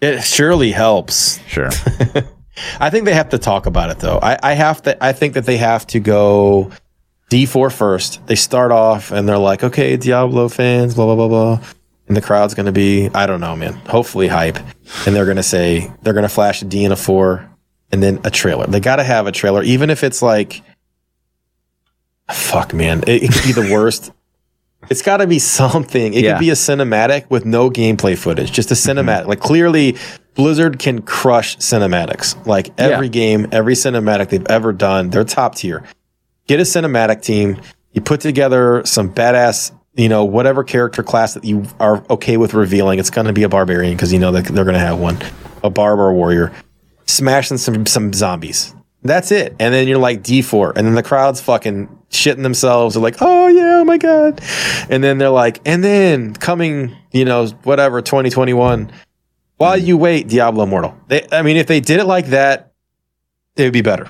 It 0.02 0.22
surely 0.24 0.72
helps. 0.72 1.40
Sure. 1.48 1.70
I 2.80 2.90
think 2.90 3.06
they 3.06 3.14
have 3.14 3.30
to 3.30 3.38
talk 3.38 3.66
about 3.66 3.90
it 3.90 4.00
though. 4.00 4.20
I, 4.22 4.38
I 4.42 4.54
have 4.54 4.82
to. 4.84 5.04
I 5.04 5.12
think 5.14 5.34
that 5.34 5.46
they 5.46 5.58
have 5.58 5.86
to 5.88 6.00
go 6.00 6.72
D4 7.32 7.72
first. 7.72 8.26
They 8.28 8.36
start 8.36 8.72
off 8.72 9.12
and 9.12 9.28
they're 9.28 9.38
like, 9.38 9.64
okay, 9.64 9.98
Diablo 9.98 10.48
fans, 10.50 10.96
blah 10.96 11.06
blah 11.06 11.16
blah 11.16 11.28
blah, 11.58 11.68
and 12.10 12.18
the 12.18 12.22
crowd's 12.22 12.54
gonna 12.54 12.74
be, 12.74 13.08
I 13.14 13.26
don't 13.26 13.40
know, 13.40 13.56
man, 13.56 13.74
hopefully 13.88 14.28
hype, 14.28 14.58
and 15.06 15.16
they're 15.16 15.26
gonna 15.26 15.44
say 15.44 15.90
they're 16.02 16.14
gonna 16.14 16.28
flash 16.28 16.62
a 16.62 16.66
D 16.66 16.84
and 16.84 16.92
a 16.92 16.98
four, 16.98 17.50
and 17.92 18.04
then 18.04 18.20
a 18.24 18.32
trailer. 18.32 18.68
They 18.68 18.80
got 18.80 18.98
to 18.98 19.04
have 19.04 19.28
a 19.28 19.32
trailer, 19.32 19.64
even 19.64 19.90
if 19.90 20.04
it's 20.04 20.22
like, 20.22 20.62
fuck, 22.30 22.74
man, 22.74 23.04
it, 23.08 23.24
it 23.24 23.32
could 23.32 23.44
be 23.44 23.52
the 23.52 23.74
worst. 23.74 24.12
It's 24.90 25.02
got 25.02 25.18
to 25.18 25.28
be 25.28 25.40
something. 25.40 26.14
It 26.14 26.24
Yeah. 26.24 26.34
could 26.34 26.40
be 26.40 26.52
a 26.52 26.54
cinematic 26.54 27.30
with 27.30 27.46
no 27.46 27.70
gameplay 27.70 28.18
footage, 28.18 28.50
just 28.54 28.72
a 28.72 28.76
mm-hmm. 28.76 28.98
cinematic. 28.98 29.26
Like 29.26 29.42
clearly, 29.42 29.98
Blizzard 30.36 30.80
can 30.80 31.02
crush 31.02 31.58
cinematics. 31.58 32.34
Like 32.48 32.70
every 32.78 33.08
Yeah. 33.08 33.12
game, 33.12 33.48
every 33.52 33.74
cinematic 33.74 34.30
they've 34.30 34.48
ever 34.48 34.72
done, 34.72 35.10
they're 35.10 35.26
top 35.26 35.56
tier. 35.56 35.84
Get 36.48 36.62
a 36.62 36.64
cinematic 36.64 37.22
team. 37.22 37.60
You 37.92 38.00
put 38.00 38.22
together 38.22 38.82
some 38.86 39.14
badass, 39.14 39.74
you 40.00 40.08
know, 40.08 40.24
whatever 40.24 40.64
character 40.64 41.04
class 41.04 41.34
that 41.34 41.44
you 41.44 41.66
are 41.78 42.06
okay 42.10 42.38
with 42.38 42.54
revealing. 42.54 43.00
It's 43.00 43.10
going 43.10 43.28
to 43.28 43.34
be 43.34 43.44
a 43.44 43.50
barbarian 43.50 43.96
because 43.96 44.14
you 44.14 44.20
know 44.20 44.32
that 44.32 44.46
they're 44.46 44.64
going 44.64 44.74
to 44.74 44.80
have 44.80 44.98
one, 44.98 45.18
a 45.62 45.70
barb 45.70 46.00
or 46.00 46.08
a 46.08 46.14
warrior. 46.14 46.54
Smashing 47.06 47.58
some 47.58 47.86
some 47.86 48.14
zombies. 48.14 48.74
That's 49.04 49.32
it. 49.32 49.56
And 49.60 49.74
then 49.74 49.88
you're 49.90 49.98
like 49.98 50.24
D4. 50.24 50.74
And 50.76 50.88
then 50.88 50.96
the 50.96 51.04
crowd's 51.04 51.42
fucking 51.42 51.88
shitting 52.12 52.44
themselves. 52.44 52.96
They're 52.96 53.04
like, 53.04 53.18
oh 53.20 53.48
yeah, 53.48 53.80
oh 53.80 53.84
my 53.84 53.98
God. 53.98 54.42
And 54.90 55.04
then 55.04 55.18
they're 55.18 55.30
like, 55.30 55.60
and 55.66 55.84
then 55.84 56.34
coming, 56.34 56.96
you 57.12 57.26
know, 57.26 57.48
whatever, 57.64 58.02
2021. 58.02 58.92
While 59.58 59.78
you 59.78 59.98
wait, 59.98 60.30
Diablo 60.30 60.64
Immortal. 60.64 60.96
They, 61.08 61.28
I 61.32 61.42
mean, 61.42 61.58
if 61.58 61.68
they 61.68 61.82
did 61.82 62.00
it 62.00 62.06
like 62.06 62.28
that, 62.28 62.72
it 63.58 63.64
would 63.64 63.74
be 63.74 63.82
better. 63.82 64.10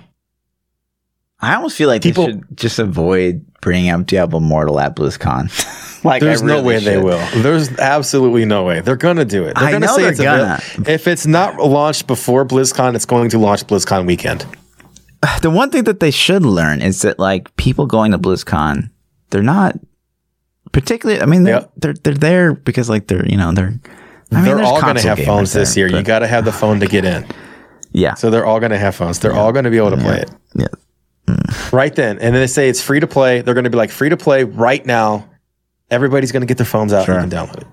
I 1.41 1.55
almost 1.55 1.77
feel 1.77 1.87
like 1.87 2.01
People- 2.01 2.25
they 2.25 2.31
should 2.33 2.57
just 2.57 2.79
avoid 2.79 3.45
bringing 3.61 3.89
up 3.91 4.05
Diablo 4.05 4.39
Immortal 4.39 4.79
at 4.79 4.95
BlizzCon. 4.95 6.03
like, 6.03 6.21
There's 6.21 6.41
I 6.41 6.45
no 6.45 6.53
really 6.55 6.65
way 6.67 6.79
they 6.79 6.97
will. 6.97 7.25
There's 7.41 7.77
absolutely 7.79 8.45
no 8.45 8.63
way. 8.63 8.81
They're 8.81 8.95
gonna 8.97 9.25
do 9.25 9.43
it. 9.45 9.55
They're 9.55 9.67
I 9.67 9.71
gonna 9.71 9.85
know 9.85 9.95
say 9.95 10.01
they're 10.03 10.11
it's 10.11 10.21
gonna. 10.21 10.59
If 10.89 11.07
it's 11.07 11.25
not 11.25 11.57
launched 11.57 12.07
before 12.07 12.45
BlizzCon, 12.45 12.95
it's 12.95 13.05
going 13.05 13.29
to 13.29 13.39
launch 13.39 13.65
BlizzCon 13.67 14.05
weekend. 14.05 14.45
the 15.41 15.49
one 15.49 15.69
thing 15.69 15.83
that 15.85 15.99
they 15.99 16.11
should 16.11 16.43
learn 16.43 16.81
is 16.81 17.01
that 17.03 17.19
like 17.19 17.55
people 17.57 17.85
going 17.85 18.11
to 18.11 18.19
BlizzCon, 18.19 18.89
they're 19.29 19.43
not 19.43 19.77
particularly. 20.71 21.21
I 21.21 21.25
mean, 21.25 21.43
they're 21.43 21.61
Yeah. 21.61 21.65
they're, 21.77 21.93
they're 21.93 22.13
there 22.15 22.53
because 22.53 22.89
like 22.89 23.07
they're 23.07 23.25
you 23.25 23.37
know 23.37 23.51
they're. 23.53 23.79
I 24.31 24.35
mean, 24.35 24.43
they're 24.45 24.55
there's 24.57 24.67
all 24.67 24.81
going 24.81 24.95
to 24.95 25.07
have 25.07 25.19
phones 25.19 25.53
this 25.53 25.73
there, 25.73 25.87
year. 25.87 25.97
You 25.97 26.03
got 26.03 26.19
to 26.19 26.27
have 26.27 26.45
the 26.45 26.51
phone 26.51 26.79
to 26.81 26.85
get 26.85 27.03
in. 27.03 27.25
yeah, 27.91 28.13
So 28.13 28.29
they're 28.29 28.45
all 28.45 28.59
going 28.59 28.71
to 28.71 28.77
have 28.77 28.93
phones. 28.95 29.17
They're 29.19 29.33
all 29.33 29.51
going 29.51 29.65
to 29.65 29.71
be 29.71 29.77
able 29.77 29.89
to 29.89 29.97
play 29.97 30.19
it 30.19 30.29
yeah. 30.53 30.67
Right 31.71 31.93
then. 31.95 32.17
And 32.19 32.33
then 32.35 32.41
they 32.41 32.47
say 32.47 32.69
it's 32.69 32.81
free 32.81 32.99
to 32.99 33.07
play. 33.07 33.41
They're 33.41 33.53
going 33.53 33.63
to 33.65 33.69
be 33.69 33.77
like 33.77 33.91
free 33.91 34.09
to 34.09 34.17
play 34.17 34.43
right 34.43 34.85
now. 34.85 35.29
Everybody's 35.91 36.31
going 36.31 36.41
to 36.41 36.47
get 36.47 36.57
their 36.57 36.65
phones 36.65 36.93
out 36.93 37.05
Sure. 37.05 37.17
and 37.19 37.31
download 37.31 37.61
it. 37.61 37.67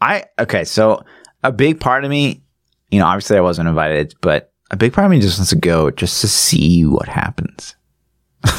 I 0.00 0.24
okay, 0.38 0.64
so 0.64 1.02
a 1.42 1.50
big 1.52 1.80
part 1.80 2.04
of 2.04 2.10
me, 2.10 2.42
you 2.90 2.98
know, 3.00 3.06
obviously 3.06 3.36
I 3.36 3.40
wasn't 3.40 3.68
invited, 3.68 4.14
but 4.20 4.52
a 4.70 4.76
big 4.76 4.92
part 4.92 5.04
of 5.06 5.10
me 5.10 5.20
just 5.20 5.38
wants 5.38 5.50
to 5.50 5.56
go 5.56 5.90
just 5.90 6.20
to 6.20 6.28
see 6.28 6.84
what 6.84 7.08
happens. 7.08 7.74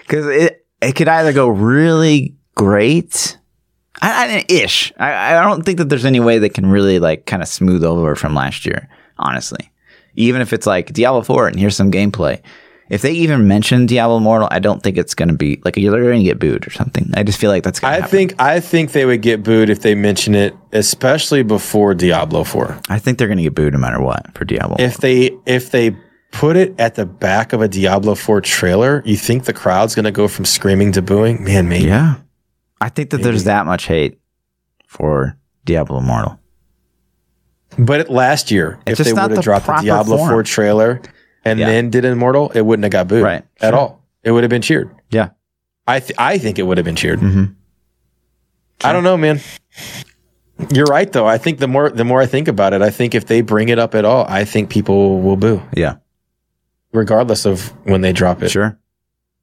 Because 0.00 0.26
it 0.28 0.64
it 0.80 0.94
could 0.94 1.08
either 1.08 1.32
go 1.32 1.48
really 1.48 2.36
great, 2.54 3.36
I, 4.00 4.38
I 4.48 4.52
ish. 4.52 4.92
I, 4.98 5.36
I 5.36 5.42
don't 5.42 5.62
think 5.62 5.76
that 5.78 5.88
there's 5.90 6.04
any 6.06 6.20
way 6.20 6.38
they 6.38 6.48
can 6.48 6.70
really 6.70 6.98
like 6.98 7.26
kind 7.26 7.42
of 7.42 7.48
smooth 7.48 7.84
over 7.84 8.14
from 8.14 8.34
last 8.34 8.64
year. 8.64 8.88
Honestly, 9.18 9.70
even 10.14 10.40
if 10.40 10.52
it's 10.54 10.66
like 10.66 10.92
Diablo 10.92 11.22
Four 11.22 11.48
and 11.48 11.58
here's 11.58 11.76
some 11.76 11.90
gameplay. 11.90 12.40
If 12.88 13.02
they 13.02 13.12
even 13.12 13.48
mention 13.48 13.86
Diablo 13.86 14.18
Immortal, 14.18 14.48
I 14.50 14.60
don't 14.60 14.82
think 14.82 14.96
it's 14.96 15.14
going 15.14 15.28
to 15.28 15.34
be 15.34 15.60
like 15.64 15.76
you're 15.76 16.00
going 16.00 16.20
to 16.20 16.24
get 16.24 16.38
booed 16.38 16.66
or 16.66 16.70
something. 16.70 17.10
I 17.14 17.24
just 17.24 17.40
feel 17.40 17.50
like 17.50 17.64
that's 17.64 17.80
going 17.80 17.90
to 17.90 17.96
I 17.96 18.00
happen. 18.00 18.10
think 18.10 18.40
I 18.40 18.60
think 18.60 18.92
they 18.92 19.04
would 19.04 19.22
get 19.22 19.42
booed 19.42 19.70
if 19.70 19.80
they 19.82 19.94
mention 19.94 20.34
it, 20.34 20.54
especially 20.72 21.42
before 21.42 21.94
Diablo 21.94 22.44
4. 22.44 22.80
I 22.88 22.98
think 23.00 23.18
they're 23.18 23.26
going 23.26 23.38
to 23.38 23.42
get 23.44 23.54
booed 23.54 23.72
no 23.72 23.78
matter 23.80 24.00
what 24.00 24.32
for 24.36 24.44
Diablo. 24.44 24.76
If 24.78 24.98
they 24.98 25.36
if 25.46 25.70
they 25.72 25.96
put 26.30 26.56
it 26.56 26.74
at 26.78 26.94
the 26.94 27.06
back 27.06 27.52
of 27.52 27.60
a 27.62 27.68
Diablo 27.68 28.14
4 28.14 28.40
trailer, 28.42 29.02
you 29.04 29.16
think 29.16 29.44
the 29.46 29.52
crowd's 29.52 29.94
going 29.94 30.04
to 30.04 30.12
go 30.12 30.28
from 30.28 30.44
screaming 30.44 30.92
to 30.92 31.02
booing? 31.02 31.42
Man, 31.42 31.68
maybe. 31.68 31.86
Yeah. 31.86 32.16
I 32.80 32.88
think 32.90 33.10
that 33.10 33.22
there's 33.22 33.44
that 33.44 33.64
much 33.66 33.86
hate 33.86 34.18
for 34.86 35.36
Diablo 35.64 35.98
Immortal. 35.98 36.38
But 37.78 38.10
last 38.10 38.50
year, 38.50 38.78
It's 38.86 39.00
if 39.00 39.06
they 39.06 39.12
would 39.12 39.30
the 39.30 39.34
have 39.36 39.44
dropped 39.44 39.66
the 39.66 39.80
Diablo 39.82 40.18
form. 40.18 40.30
4 40.30 40.42
trailer 40.44 41.02
and 41.46 41.58
Yeah. 41.58 41.66
then 41.66 41.90
did 41.90 42.04
Immortal, 42.04 42.50
it 42.54 42.60
wouldn't 42.62 42.84
have 42.84 42.92
got 42.92 43.08
booed 43.08 43.22
Right. 43.22 43.42
at 43.60 43.70
Sure. 43.70 43.78
all. 43.78 44.02
It 44.22 44.30
would 44.32 44.42
have 44.44 44.50
been 44.50 44.62
cheered. 44.62 44.90
Yeah. 45.10 45.28
I 45.86 46.00
th- 46.00 46.18
I 46.18 46.38
think 46.38 46.58
it 46.58 46.64
would 46.64 46.78
have 46.78 46.84
been 46.84 46.96
cheered. 46.96 47.20
Mhm. 47.20 47.54
I 48.82 48.92
don't 48.92 49.04
know, 49.04 49.16
man. 49.16 49.40
You're 50.72 50.86
right 50.86 51.10
though. 51.12 51.26
I 51.26 51.38
think 51.38 51.58
the 51.58 51.68
more 51.68 51.90
the 51.90 52.04
more 52.04 52.20
I 52.20 52.26
think 52.26 52.48
about 52.48 52.72
it, 52.72 52.82
I 52.82 52.90
think 52.90 53.14
if 53.14 53.26
they 53.26 53.40
bring 53.42 53.68
it 53.68 53.78
up 53.78 53.94
at 53.94 54.04
all, 54.04 54.26
I 54.28 54.44
think 54.44 54.68
people 54.70 55.20
will 55.20 55.36
boo, 55.36 55.62
Yeah. 55.74 55.94
regardless 56.92 57.44
of 57.46 57.72
when 57.84 58.00
they 58.00 58.12
drop 58.12 58.42
it. 58.42 58.50
Sure. 58.50 58.78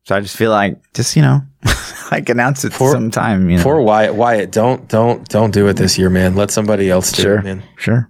So 0.05 0.15
I 0.15 0.19
just 0.21 0.35
feel 0.35 0.51
like 0.51 0.77
just, 0.93 1.15
you 1.15 1.21
know, 1.21 1.41
like 2.11 2.27
announce 2.29 2.65
it 2.65 2.73
For- 2.73 2.91
sometime, 2.91 3.49
you 3.49 3.57
know. 3.57 3.63
Poor 3.63 3.79
Wyatt. 3.79 4.15
Wyatt, 4.15 4.51
don't 4.51 4.87
don't 4.89 5.27
don't 5.29 5.51
do 5.53 5.67
it 5.67 5.77
this 5.77 5.97
year, 5.97 6.09
man. 6.09 6.35
Let 6.35 6.51
somebody 6.51 6.89
else 6.89 7.11
do 7.11 7.21
Sure. 7.21 7.37
it, 7.37 7.43
man. 7.43 7.63
Sure. 7.77 8.09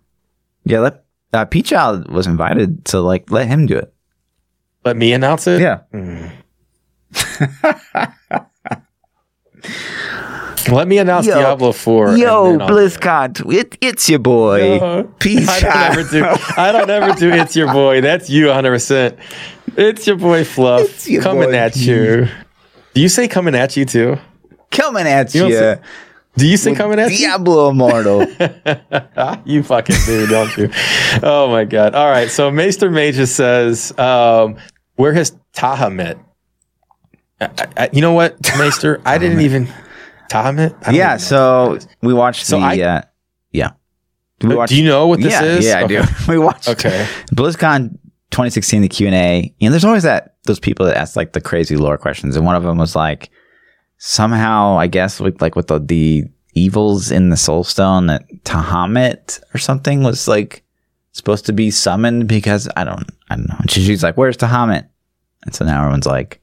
Yeah, 0.65 0.80
let 0.80 1.03
uh, 1.34 1.46
P 1.46 1.62
Child 1.62 2.10
was 2.10 2.28
invited, 2.28 2.86
to 2.86 3.02
like 3.02 3.30
let 3.32 3.48
him 3.48 3.66
do 3.66 3.78
it. 3.78 3.94
Let 4.86 4.98
me 4.98 5.14
announce 5.14 5.48
it. 5.48 5.62
Yeah. 5.62 5.82
Let 10.70 10.88
me 10.88 10.98
announce 10.98 11.26
Yo. 11.26 11.36
Diablo 11.36 11.72
Four. 11.74 12.16
Yo, 12.18 12.52
and 12.52 12.62
then 12.62 12.70
it. 12.70 12.72
BlizzCon, 12.72 13.54
it, 13.54 13.78
it's 13.82 14.10
your 14.10 14.20
boy. 14.20 15.04
Pete 15.20 15.48
I 15.48 15.60
don't 15.60 15.98
ever 15.98 16.10
do. 16.10 16.26
I 16.58 16.72
don't 16.72 16.90
ever 16.90 17.14
do. 17.20 17.32
It's 17.34 17.56
your 17.56 17.72
boy. 17.72 18.02
That's 18.02 18.30
you, 18.30 18.48
100. 18.48 18.70
percent 18.70 19.20
It's 19.76 20.08
your 20.08 20.16
boy 20.16 20.44
Fluff 20.46 20.82
It's 20.82 21.10
your 21.10 21.22
coming 21.22 21.50
boy 21.50 21.56
at 21.56 21.76
you. 21.76 22.28
Do 22.94 23.02
you 23.02 23.10
say 23.10 23.28
coming 23.28 23.56
at 23.56 23.76
you 23.76 23.86
too? 23.86 24.18
Coming 24.72 25.06
at 25.06 25.36
You 25.36 25.48
you. 25.48 25.76
Do 26.36 26.48
you 26.48 26.58
say 26.58 26.74
coming 26.74 27.00
at 27.00 27.12
you? 27.12 27.18
Diablo 27.20 27.70
Immortal. 27.70 28.22
you 29.46 29.62
fucking 29.64 29.96
do, 30.06 30.26
don't 30.28 30.56
you? 30.58 30.70
Oh 31.22 31.48
my 31.52 31.64
god! 31.66 31.94
All 31.94 32.10
right, 32.10 32.30
so 32.30 32.50
Maester 32.50 32.90
Mages 32.90 33.34
says, 33.34 33.98
um, 34.00 34.56
"Where 34.96 35.14
has 35.14 35.38
Tathamet?" 35.54 36.18
I, 37.40 37.50
I, 37.78 37.90
you 37.94 38.02
know 38.02 38.14
what, 38.14 38.38
Maester? 38.58 39.02
I 39.06 39.18
didn't 39.18 39.42
even 39.42 39.68
Tathamet. 40.32 40.92
Yeah, 40.92 41.18
so 41.18 41.68
what 41.68 41.82
that 41.82 41.88
is. 41.92 41.98
we 42.02 42.14
watched 42.14 42.46
So 42.46 42.60
the 42.60 42.66
I- 42.66 42.80
uh, 42.82 43.02
yeah. 43.52 43.72
We 44.42 44.56
But 44.56 44.70
do 44.70 44.76
you 44.76 44.86
know 44.90 45.08
what 45.08 45.22
this 45.22 45.32
yeah, 45.34 45.44
is? 45.44 45.66
Yeah, 45.66 45.80
I 45.80 45.84
Okay. 45.84 46.02
do. 46.02 46.08
We 46.28 46.38
watched 46.40 46.68
Okay. 46.68 47.08
BlizzCon 47.34 47.92
2016, 48.32 48.82
the 48.82 48.90
Q 48.90 49.08
and 49.08 49.16
A. 49.16 49.54
You 49.60 49.70
know, 49.70 49.72
there's 49.72 49.86
always 49.86 50.04
that 50.04 50.36
those 50.46 50.60
people 50.60 50.86
that 50.88 50.98
ask 50.98 51.16
like 51.16 51.34
the 51.34 51.42
crazy 51.42 51.78
lore 51.78 51.98
questions, 51.98 52.36
and 52.36 52.44
one 52.46 52.56
of 52.56 52.64
them 52.64 52.78
was 52.78 52.96
like, 52.96 53.30
somehow 54.06 54.78
I 54.78 54.88
guess 54.88 55.22
with 55.22 55.42
like 55.42 55.56
with 55.56 55.68
the, 55.68 55.80
the 55.80 56.26
evils 56.54 57.10
in 57.10 57.30
the 57.30 57.38
Soul 57.38 57.64
Stone 57.64 58.08
that 58.08 58.28
Tathamet 58.44 59.40
or 59.56 59.58
something 59.58 60.04
was 60.04 60.28
like 60.28 60.62
supposed 61.14 61.46
to 61.46 61.54
be 61.54 61.72
summoned 61.72 62.28
because 62.28 62.68
I 62.76 62.84
don't 62.84 63.10
I 63.30 63.38
don't 63.38 63.48
know. 63.48 63.56
And 63.60 63.72
she- 63.72 63.84
she's 63.86 64.04
like, 64.04 64.18
"Where's 64.18 64.36
Tathamet?" 64.36 64.88
And 65.46 65.56
so 65.56 65.64
now 65.66 65.80
everyone's 65.80 66.06
like, 66.06 66.42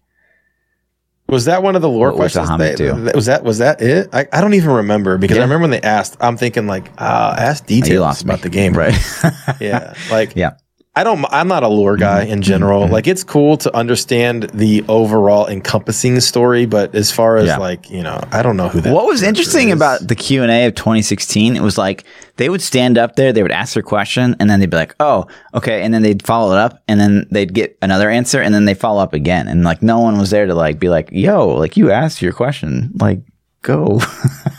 Was 1.28 1.44
that 1.44 1.62
one 1.62 1.76
of 1.76 1.82
the 1.82 1.88
lore 1.88 2.08
What 2.12 2.32
questions? 2.32 2.48
They- 2.58 3.12
was 3.14 3.26
that 3.26 3.44
was 3.44 3.58
that 3.58 3.82
it? 3.82 4.08
I, 4.12 4.26
I 4.32 4.40
don't 4.40 4.54
even 4.54 4.70
remember 4.70 5.18
because 5.18 5.36
Yeah. 5.36 5.42
I 5.42 5.44
remember 5.44 5.62
when 5.64 5.70
they 5.70 5.82
asked. 5.82 6.16
I'm 6.20 6.38
thinking 6.38 6.66
like, 6.66 6.90
uh, 6.98 7.34
ask 7.38 7.68
"You 7.70 7.82
details 7.82 8.00
lost 8.00 8.24
me." 8.24 8.30
about 8.32 8.42
the 8.42 8.48
game, 8.48 8.72
right?" 8.72 8.94
yeah, 9.60 9.92
like 10.10 10.32
yeah. 10.42 10.52
I 11.00 11.04
don't. 11.04 11.24
I'm 11.30 11.48
not 11.48 11.62
a 11.62 11.68
lore 11.68 11.96
guy 11.96 12.24
Mm-hmm. 12.24 12.32
in 12.32 12.42
general. 12.42 12.86
Like 12.88 13.06
it's 13.06 13.24
cool 13.24 13.56
to 13.58 13.74
understand 13.76 14.44
the 14.54 14.84
overall 14.88 15.46
encompassing 15.48 16.20
story, 16.20 16.66
but 16.66 16.94
as 16.94 17.10
far 17.10 17.36
as 17.38 17.46
Yeah. 17.46 17.56
like 17.58 17.90
you 17.90 18.02
know, 18.02 18.20
I 18.32 18.42
don't 18.42 18.56
know 18.56 18.68
who 18.68 18.80
that. 18.82 18.92
What 18.92 19.06
was 19.06 19.22
interesting 19.22 19.68
is. 19.68 19.74
about 19.76 20.06
the 20.06 20.14
Q 20.14 20.42
and 20.42 20.50
A 20.52 20.66
of 20.66 20.74
2016? 20.74 21.56
It 21.56 21.62
was 21.62 21.78
like 21.78 22.04
they 22.36 22.48
would 22.48 22.62
stand 22.62 22.98
up 22.98 23.16
there, 23.16 23.32
they 23.32 23.42
would 23.42 23.52
ask 23.52 23.74
their 23.74 23.82
question, 23.82 24.36
and 24.40 24.48
then 24.50 24.60
they'd 24.60 24.70
be 24.70 24.76
like, 24.76 24.94
"Oh, 25.00 25.26
okay," 25.54 25.82
and 25.82 25.92
then 25.94 26.02
they'd 26.02 26.24
follow 26.26 26.52
it 26.52 26.58
up, 26.58 26.82
and 26.88 26.98
then 27.00 27.26
they'd 27.30 27.52
get 27.54 27.76
another 27.82 28.08
answer, 28.10 28.40
and 28.42 28.52
then 28.54 28.64
they 28.66 28.74
follow 28.74 29.02
up 29.02 29.14
again, 29.14 29.48
and 29.48 29.64
like 29.64 29.82
no 29.82 30.00
one 30.00 30.18
was 30.18 30.30
there 30.30 30.46
to 30.46 30.54
like 30.54 30.78
be 30.78 30.88
like, 30.88 31.08
"Yo, 31.12 31.48
like 31.48 31.76
you 31.76 31.90
asked 31.90 32.20
your 32.22 32.32
question, 32.32 32.90
like 33.00 33.20
go." 33.62 34.00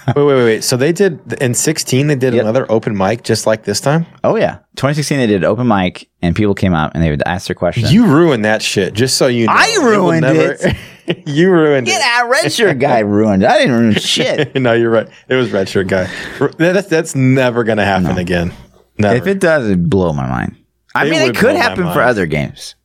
wait, 0.07 0.15
wait, 0.15 0.26
wait, 0.26 0.44
wait. 0.44 0.64
So 0.64 0.78
they 0.78 0.91
did 0.91 1.19
in 1.41 1.53
16. 1.53 2.07
They 2.07 2.15
did 2.15 2.34
Yep. 2.34 2.41
another 2.41 2.65
open 2.72 2.95
mic 2.98 3.23
just 3.23 3.45
like 3.48 3.64
this 3.64 3.80
time. 3.82 4.06
oh 4.23 4.36
yeah, 4.36 4.57
2016 4.76 5.18
they 5.18 5.28
did 5.28 5.44
open 5.44 5.68
mic, 5.68 6.10
and 6.22 6.36
people 6.36 6.53
came 6.56 6.73
out 6.73 6.91
and 6.94 7.03
they 7.03 7.10
would 7.10 7.23
ask 7.26 7.48
their 7.48 7.56
questions. 7.56 7.94
You 7.94 8.06
ruined 8.06 8.45
that 8.45 8.61
shit. 8.61 8.94
Just 8.94 9.18
so 9.18 9.28
you 9.28 9.48
know, 9.48 9.53
I 9.56 9.78
ruined 9.82 10.26
you 11.26 11.52
ruined 11.52 11.88
Get 11.88 11.99
it. 12.02 12.06
out, 12.07 12.30
red 12.30 12.52
shirt 12.52 12.80
guy 12.80 12.99
ruined. 12.99 13.44
it. 13.44 13.49
I 13.49 13.57
didn't 13.57 13.73
ruin 13.76 13.94
shit. 13.95 14.56
no, 14.56 14.73
you're 14.73 14.91
right. 14.91 15.07
It 15.28 15.36
was 15.36 15.52
red 15.52 15.68
shirt 15.69 15.88
guy. 15.88 16.07
That's 16.57 16.88
that's 16.88 17.15
never 17.15 17.64
gonna 17.64 17.86
happen 17.86 18.18
again. 18.18 18.53
Never. 18.98 19.15
if 19.15 19.26
it 19.28 19.40
does, 19.40 19.65
it'd 19.65 19.90
blow 19.90 20.14
my 20.14 20.28
mind. 20.30 20.56
I 20.94 21.07
It 21.07 21.10
mean, 21.11 21.22
it 21.30 21.36
could 21.38 21.56
happen 21.56 21.86
for 21.94 22.02
other 22.02 22.26
games 22.26 22.76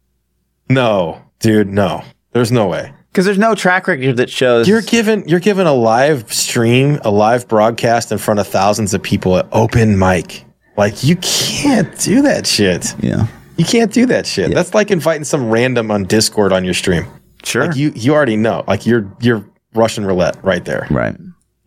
no, 0.69 1.23
dude, 1.41 1.69
no. 1.69 2.03
There's 2.33 2.51
no 2.51 2.67
way. 2.67 2.93
Because 3.17 3.25
there's 3.25 3.39
no 3.39 3.55
track 3.55 3.89
record 3.89 4.19
that 4.19 4.29
shows 4.29 4.69
You're 4.69 4.83
given 4.83 5.27
you're 5.27 5.41
given 5.41 5.67
a 5.67 5.73
live 5.73 6.31
stream, 6.31 6.99
a 7.03 7.11
live 7.11 7.49
broadcast 7.49 8.13
in 8.13 8.19
front 8.19 8.41
of 8.41 8.47
thousands 8.47 8.93
of 8.93 9.03
people 9.03 9.39
at 9.39 9.49
open 9.53 9.99
mic. 9.99 10.45
Like 10.77 11.03
you 11.03 11.17
can't 11.17 11.99
do 11.99 12.21
that 12.21 12.47
shit. 12.47 12.95
Yeah, 13.03 13.27
You 13.57 13.65
can't 13.65 13.91
do 13.91 14.05
that 14.05 14.27
shit. 14.27 14.53
That's 14.53 14.75
like 14.75 14.91
inviting 14.91 15.25
some 15.25 15.49
random 15.49 15.91
on 15.91 16.05
Discord 16.05 16.53
on 16.53 16.63
your 16.67 16.75
stream. 16.75 17.07
sure, 17.43 17.69
Like 17.69 17.77
you 17.77 17.91
you 17.97 18.13
already 18.13 18.37
know. 18.37 18.65
Like 18.69 18.85
you're 18.85 19.11
you're 19.23 19.43
Russian 19.73 20.05
roulette 20.05 20.37
right 20.45 20.67
there. 20.67 20.87
right. 20.91 21.17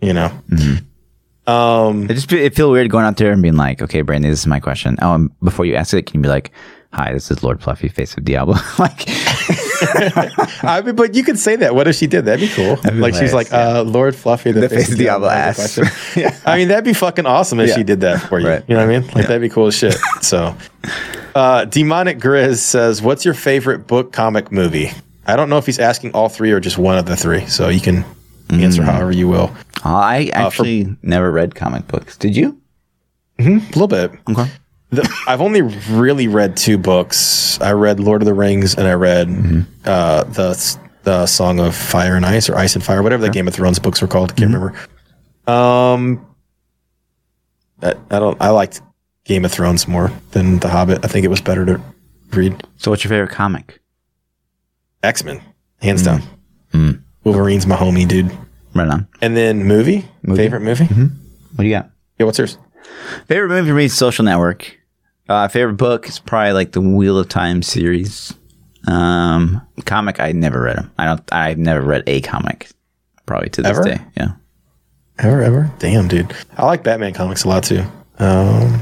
You 0.02 0.14
know. 0.14 0.32
Um 1.48 2.04
It 2.12 2.14
just 2.14 2.32
it 2.32 2.54
feel 2.56 2.70
weird 2.70 2.92
going 2.92 3.06
out 3.06 3.18
there 3.18 3.32
and 3.32 3.42
being 3.42 3.56
like, 3.58 3.82
okay, 3.82 4.02
Brandon, 4.04 4.30
this 4.30 4.42
is 4.42 4.46
my 4.46 4.60
question. 4.60 4.98
Oh, 5.02 5.16
and 5.16 5.32
before 5.40 5.66
you 5.66 5.74
ask 5.74 5.96
it, 5.96 6.06
can 6.06 6.20
you 6.20 6.22
be 6.22 6.30
like, 6.30 6.52
hi, 6.92 7.14
this 7.14 7.32
is 7.32 7.44
Lord 7.44 7.62
Fluffy, 7.62 7.88
face 7.88 8.16
of 8.18 8.26
Diablo? 8.26 8.56
like, 8.80 9.04
I 10.64 10.82
mean, 10.86 10.96
but 10.96 11.16
you 11.16 11.24
could 11.24 11.40
say 11.40 11.56
that. 11.58 11.74
What 11.76 11.88
if 11.88 11.96
she 11.96 12.08
did? 12.08 12.26
That'd 12.26 12.48
be 12.48 12.54
cool. 12.54 12.76
be 12.78 12.92
like 12.92 13.14
she's 13.16 13.34
like, 13.34 13.48
hilarious, 13.48 13.78
uh, 13.78 13.84
Lord 13.84 14.16
Fluffy, 14.16 14.52
the, 14.52 14.70
face 14.70 14.92
of 14.92 14.98
Diablo 14.98 15.28
a 15.28 15.34
ass. 15.34 15.78
Yeah. 16.18 16.38
I 16.46 16.58
mean, 16.58 16.68
that'd 16.70 16.84
be 16.84 16.94
fucking 16.94 17.26
awesome 17.26 17.60
if 17.60 17.70
Yeah. 17.70 17.76
she 17.76 17.84
did 17.84 18.02
that 18.02 18.18
for 18.22 18.40
you. 18.40 18.48
Right. 18.48 18.64
You 18.68 18.76
know 18.76 18.86
what 18.86 18.94
I 18.96 19.00
mean? 19.00 19.08
Like 19.10 19.28
that'd 19.28 19.42
be 19.42 19.50
cool 19.50 19.68
as 19.68 19.76
shit. 19.76 19.96
So, 20.22 20.56
uh, 21.36 21.66
Demonic 21.66 22.20
Grizz 22.20 22.58
says, 22.58 23.02
"What's 23.02 23.24
your 23.24 23.34
favorite 23.34 23.88
book, 23.88 24.12
comic, 24.12 24.52
movie?" 24.52 24.92
I 25.26 25.36
don't 25.36 25.50
know 25.50 25.58
if 25.58 25.66
he's 25.66 25.80
asking 25.80 26.12
all 26.14 26.28
three 26.28 26.52
or 26.52 26.60
just 26.60 26.78
one 26.78 26.98
of 26.98 27.06
the 27.06 27.16
three. 27.16 27.46
So 27.46 27.70
you 27.70 27.80
can 27.80 28.04
answer 28.50 28.82
however 28.84 29.12
you 29.12 29.28
will. 29.28 29.52
oh, 29.86 29.96
I 29.96 30.32
actually 30.34 30.96
never 31.04 31.32
read 31.32 31.54
comic 31.56 31.88
books. 31.88 32.18
Did 32.18 32.36
you? 32.36 32.60
A 33.38 33.44
little 33.44 33.88
bit. 33.88 34.12
Okay. 34.30 34.50
The, 34.92 35.08
I've 35.28 35.42
only 35.42 35.62
really 35.62 36.28
read 36.28 36.58
two 36.58 36.78
books. 36.78 37.62
I 37.62 37.72
read 37.74 38.00
Lord 38.00 38.22
of 38.22 38.26
the 38.26 38.34
Rings 38.34 38.76
and 38.76 38.88
I 38.88 38.94
read 38.94 39.28
mm-hmm. 39.28 39.62
uh, 39.86 40.24
the 40.24 40.78
the 41.04 41.26
Song 41.26 41.60
of 41.60 41.76
Fire 41.76 42.16
and 42.16 42.26
Ice 42.26 42.50
or 42.50 42.56
Ice 42.56 42.76
and 42.76 42.84
Fire, 42.84 43.04
whatever 43.04 43.22
the 43.22 43.30
Game 43.30 43.48
of 43.48 43.54
Thrones 43.54 43.80
books 43.80 44.02
were 44.02 44.08
called. 44.08 44.32
I 44.32 44.36
can't 44.36 44.52
mm-hmm. 44.52 44.64
remember. 44.64 45.52
Um, 45.52 46.36
I, 47.82 47.96
I 48.10 48.20
don't. 48.20 48.42
I 48.42 48.50
liked 48.50 48.82
Game 49.26 49.46
of 49.46 49.52
Thrones 49.52 49.88
more 49.88 50.12
than 50.32 50.60
The 50.60 50.70
Hobbit. 50.70 51.06
I 51.06 51.08
think 51.08 51.24
it 51.24 51.30
was 51.30 51.42
better 51.42 51.66
to 51.66 51.82
read. 52.32 52.64
So, 52.78 52.92
what's 52.92 53.04
your 53.04 53.10
favorite 53.10 53.32
comic? 53.32 53.80
X 55.04 55.24
Men, 55.24 55.42
hands 55.82 56.04
down. 56.04 56.22
Mm-hmm. 56.74 57.02
Wolverine's 57.24 57.68
my 57.68 57.76
homie, 57.76 58.08
dude. 58.08 58.32
Right 58.74 58.88
on. 58.88 59.08
And 59.22 59.36
then 59.36 59.64
movie, 59.64 60.06
favorite 60.26 60.62
movie. 60.62 60.86
What 60.86 61.64
do 61.64 61.68
you 61.68 61.76
got? 61.76 61.90
Yeah, 62.20 62.26
what's 62.26 62.38
yours? 62.38 62.58
Favorite 63.28 63.50
movie 63.50 63.70
for 63.70 63.76
me 63.76 63.86
is 63.86 63.96
Social 63.96 64.26
Network. 64.26 64.79
Uh, 65.30 65.48
favorite 65.48 65.76
book 65.76 66.08
is 66.10 66.20
probably 66.20 66.54
like 66.54 66.72
the 66.72 66.82
Wheel 66.82 67.18
of 67.18 67.30
Time 67.30 67.62
series. 67.62 68.34
Um, 68.88 69.62
comic 69.86 70.20
I 70.20 70.32
never 70.32 70.62
read 70.62 70.78
them. 70.78 70.92
I 70.98 71.06
don't. 71.06 71.34
I've 71.34 71.58
never 71.60 71.82
read 71.82 72.04
a 72.08 72.22
comic. 72.22 72.70
Probably 73.26 73.50
to 73.50 73.62
this 73.62 73.78
Ever? 73.78 73.84
day. 73.84 74.02
Yeah. 74.18 74.32
Ever, 75.20 75.44
ever? 75.44 75.72
Damn, 75.80 76.08
dude. 76.08 76.34
I 76.58 76.66
like 76.66 76.84
Batman 76.84 77.14
comics 77.14 77.44
a 77.44 77.48
lot 77.50 77.64
too. 77.64 77.84
Um, 78.18 78.82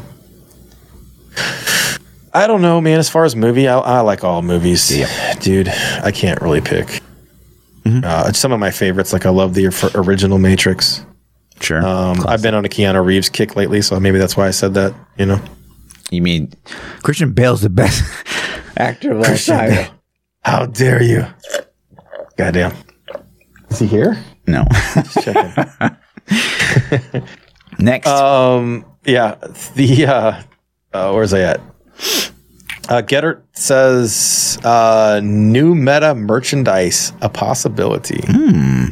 I 2.34 2.46
don't 2.48 2.62
know, 2.62 2.80
man. 2.80 3.00
As 3.00 3.10
far 3.10 3.26
as 3.26 3.36
movie, 3.36 3.68
I, 3.68 3.78
I 3.78 4.00
like 4.02 4.24
all 4.24 4.42
movies. 4.42 4.96
yeah. 4.96 5.34
Dude, 5.40 5.68
I 5.68 6.12
can't 6.12 6.42
really 6.42 6.62
pick. 6.62 7.02
Uh, 7.86 8.32
some 8.34 8.52
of 8.52 8.60
my 8.60 8.70
favorites, 8.70 9.14
like 9.14 9.26
I 9.26 9.30
love 9.30 9.54
the 9.54 9.68
original 9.96 10.38
Matrix. 10.38 11.06
Sure. 11.62 11.84
Um, 11.86 12.18
I've 12.28 12.42
been 12.42 12.54
on 12.54 12.66
a 12.66 12.70
Keanu 12.70 13.04
Reeves 13.04 13.30
kick 13.30 13.56
lately, 13.56 13.82
so 13.82 13.98
maybe 14.00 14.18
that's 14.20 14.36
why 14.38 14.46
I 14.48 14.52
said 14.52 14.74
that. 14.74 14.94
You 15.18 15.26
know, 15.26 15.42
you 16.12 16.22
mean 16.22 16.54
Christian 17.04 17.34
Bale's 17.34 17.62
the 17.62 17.70
best 17.70 18.04
actor 18.78 19.12
of 19.12 19.18
all 19.28 19.36
time? 19.38 19.92
how 20.44 20.66
dare 20.66 21.02
you? 21.04 21.26
Goddamn. 22.38 22.74
Is 23.70 23.80
he 23.80 23.88
here? 23.88 24.18
No. 24.46 24.66
Just 24.94 25.24
Checking. 25.24 25.68
Next. 27.80 28.08
Um, 28.08 28.86
yeah, 29.06 29.36
the 29.76 30.06
uh, 30.08 30.42
uh 30.94 31.12
where's 31.12 31.34
I 31.34 31.40
at? 31.42 31.62
Uh, 32.90 33.02
Gettert 33.02 33.44
says 33.52 34.58
uh, 34.64 35.20
new 35.22 35.76
meta 35.76 36.16
merchandise 36.16 37.12
a 37.22 37.28
possibility. 37.28 38.22
Hmm. 38.26 38.86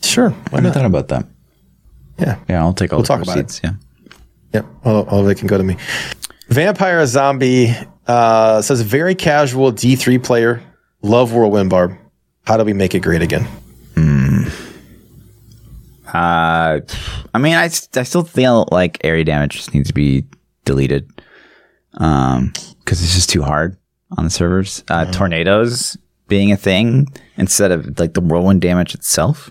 Sure, 0.00 0.30
why 0.30 0.58
I 0.58 0.62
not? 0.62 0.74
thought 0.74 0.86
about 0.86 1.08
that. 1.08 1.26
Yeah, 2.18 2.38
Yeah, 2.48 2.62
I'll 2.62 2.72
take 2.72 2.92
all 2.92 2.98
We'll 2.98 3.02
the 3.04 3.08
talk 3.08 3.22
about 3.22 3.34
proceeds. 3.34 3.60
Yeah. 3.62 3.72
yep. 4.54 4.66
All, 4.84 5.02
all 5.08 5.22
they 5.24 5.34
can 5.34 5.48
go 5.48 5.58
to 5.58 5.64
me. 5.64 5.76
Vampire 6.52 7.04
Zombie 7.06 7.74
uh, 8.06 8.60
says 8.60 8.82
very 8.82 9.14
casual 9.14 9.70
D 9.72 9.96
three 9.96 10.18
player. 10.18 10.62
Love 11.00 11.32
Whirlwind 11.32 11.70
Barb. 11.70 11.96
How 12.46 12.56
do 12.56 12.64
we 12.64 12.72
make 12.72 12.94
it 12.94 13.00
great 13.00 13.22
again? 13.22 13.48
Uh, 16.14 16.80
I 17.32 17.38
mean, 17.38 17.54
I, 17.54 17.64
I 17.64 17.68
still 18.02 18.22
feel 18.22 18.68
like 18.70 18.98
area 19.02 19.24
damage 19.24 19.56
just 19.56 19.72
needs 19.72 19.88
to 19.88 19.94
be 19.94 20.26
deleted. 20.66 21.08
Um, 21.94 22.52
because 22.80 23.02
it's 23.02 23.14
just 23.14 23.30
too 23.30 23.42
hard 23.42 23.78
on 24.18 24.24
the 24.24 24.30
servers. 24.30 24.84
Uh, 24.88 25.06
tornadoes 25.10 25.96
being 26.28 26.52
a 26.52 26.56
thing 26.56 27.06
instead 27.38 27.72
of 27.72 27.98
like 27.98 28.12
the 28.12 28.20
whirlwind 28.20 28.60
damage 28.60 28.94
itself. 28.94 29.50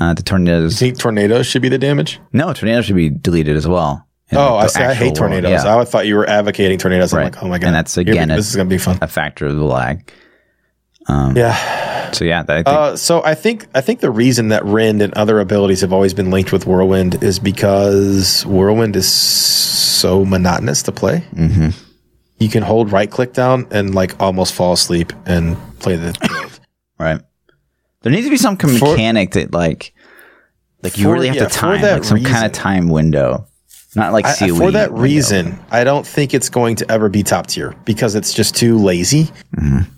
Uh, 0.00 0.14
the 0.14 0.22
tornadoes. 0.22 0.78
Do 0.78 0.86
you 0.86 0.92
think 0.92 1.00
tornadoes 1.00 1.46
should 1.46 1.62
be 1.62 1.68
the 1.68 1.78
damage? 1.78 2.20
No, 2.32 2.52
tornadoes 2.52 2.84
should 2.84 2.96
be 2.96 3.10
deleted 3.10 3.56
as 3.56 3.66
well. 3.66 4.03
Oh, 4.32 4.56
I 4.56 4.66
see. 4.68 4.82
I 4.82 4.94
hate 4.94 5.14
tornadoes. 5.14 5.64
Yeah. 5.64 5.76
I 5.78 5.84
thought 5.84 6.06
you 6.06 6.16
were 6.16 6.28
advocating 6.28 6.78
tornadoes. 6.78 7.12
I'm 7.12 7.24
like, 7.24 7.42
oh 7.42 7.48
my 7.48 7.58
god, 7.58 7.68
And 7.68 7.76
that's, 7.76 7.94
Here 7.94 8.02
again, 8.02 8.30
a- 8.30 8.36
this 8.36 8.48
is 8.48 8.56
gonna 8.56 8.68
be 8.68 8.78
fun. 8.78 8.98
a 9.00 9.06
factor 9.08 9.46
of 9.46 9.56
the 9.56 9.64
lag. 9.64 10.10
Yeah. 11.08 12.10
So 12.12 12.24
yeah, 12.24 12.42
that, 12.44 12.52
I 12.52 12.62
think, 12.62 12.68
Uh, 12.68 12.96
so 12.96 13.22
I 13.24 13.34
think 13.34 13.66
I 13.74 13.80
think 13.80 14.00
the 14.00 14.10
reason 14.10 14.48
that 14.48 14.64
Rend 14.64 15.02
and 15.02 15.12
other 15.14 15.40
abilities 15.40 15.80
have 15.82 15.92
always 15.92 16.14
been 16.14 16.30
linked 16.30 16.52
with 16.52 16.66
Whirlwind 16.66 17.22
is 17.22 17.38
because 17.38 18.44
Whirlwind 18.46 18.96
is 18.96 19.10
so 19.10 20.24
monotonous 20.24 20.82
to 20.84 20.92
play. 20.92 21.24
Mm-hmm. 21.34 21.70
You 22.38 22.48
can 22.48 22.62
hold 22.62 22.92
right 22.92 23.10
click 23.10 23.32
down 23.32 23.66
and 23.70 23.94
like 23.94 24.20
almost 24.20 24.54
fall 24.54 24.72
asleep 24.72 25.12
and 25.26 25.56
play 25.80 25.96
the 25.96 26.16
build. 26.28 26.60
right. 26.98 27.20
There 28.02 28.12
needs 28.12 28.26
to 28.26 28.30
be 28.30 28.36
some 28.36 28.54
mechanic 28.62 29.32
that 29.32 29.52
like, 29.52 29.92
like 30.82 30.96
you 30.98 31.04
For- 31.04 31.12
really 31.14 31.28
have 31.28 31.36
yeah, 31.36 31.44
to 31.46 31.50
time 31.54 31.82
like 31.82 32.04
some 32.04 32.22
kind 32.22 32.44
of 32.46 32.52
time 32.52 32.88
window, 32.88 33.46
not 33.96 34.12
like 34.12 34.24
I- 34.26 34.48
for 34.48 34.70
that 34.70 34.92
reason, 34.92 35.58
I 35.70 35.84
don't 35.84 36.06
think 36.06 36.34
it's 36.34 36.48
going 36.48 36.76
to 36.76 36.90
ever 36.90 37.08
be 37.08 37.22
top 37.22 37.46
tier 37.46 37.74
because 37.84 38.14
it's 38.14 38.32
just 38.32 38.54
too 38.56 38.78
lazy. 38.78 39.24
Mm-hmm. 39.56 39.90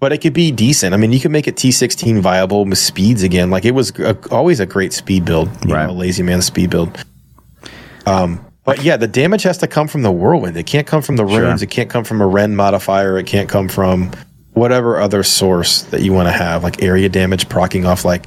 But 0.00 0.12
it 0.12 0.18
could 0.18 0.32
be 0.32 0.52
decent. 0.52 0.94
I 0.94 0.96
mean, 0.96 1.10
you 1.12 1.18
could 1.18 1.32
make 1.32 1.48
it 1.48 1.56
T16 1.56 2.20
viable 2.20 2.64
with 2.64 2.78
speeds 2.78 3.24
again. 3.24 3.50
Like 3.50 3.64
it 3.64 3.72
was 3.72 3.90
a, 3.98 4.16
always 4.30 4.60
a 4.60 4.66
great 4.66 4.92
speed 4.92 5.24
build, 5.24 5.48
you 5.66 5.74
Right. 5.74 5.86
know, 5.86 5.92
lazy 5.92 6.22
man 6.22 6.40
speed 6.40 6.70
build. 6.70 7.04
Um, 8.06 8.44
but 8.64 8.82
yeah, 8.82 8.96
the 8.96 9.08
damage 9.08 9.42
has 9.42 9.58
to 9.58 9.66
come 9.66 9.88
from 9.88 10.02
the 10.02 10.12
whirlwind. 10.12 10.56
It 10.56 10.66
can't 10.66 10.86
come 10.86 11.02
from 11.02 11.16
the 11.16 11.24
runes. 11.24 11.62
It 11.62 11.68
can't 11.70 11.90
come 11.90 12.04
from 12.04 12.20
a 12.20 12.26
Rend 12.26 12.56
modifier. 12.56 13.18
It 13.18 13.26
can't 13.26 13.48
come 13.48 13.66
from 13.68 14.12
whatever 14.52 15.00
other 15.00 15.22
source 15.22 15.82
that 15.84 16.02
you 16.02 16.12
want 16.12 16.28
to 16.28 16.32
have, 16.32 16.62
like 16.62 16.82
area 16.82 17.08
damage 17.08 17.48
procking 17.48 17.84
off, 17.86 18.04
like 18.04 18.26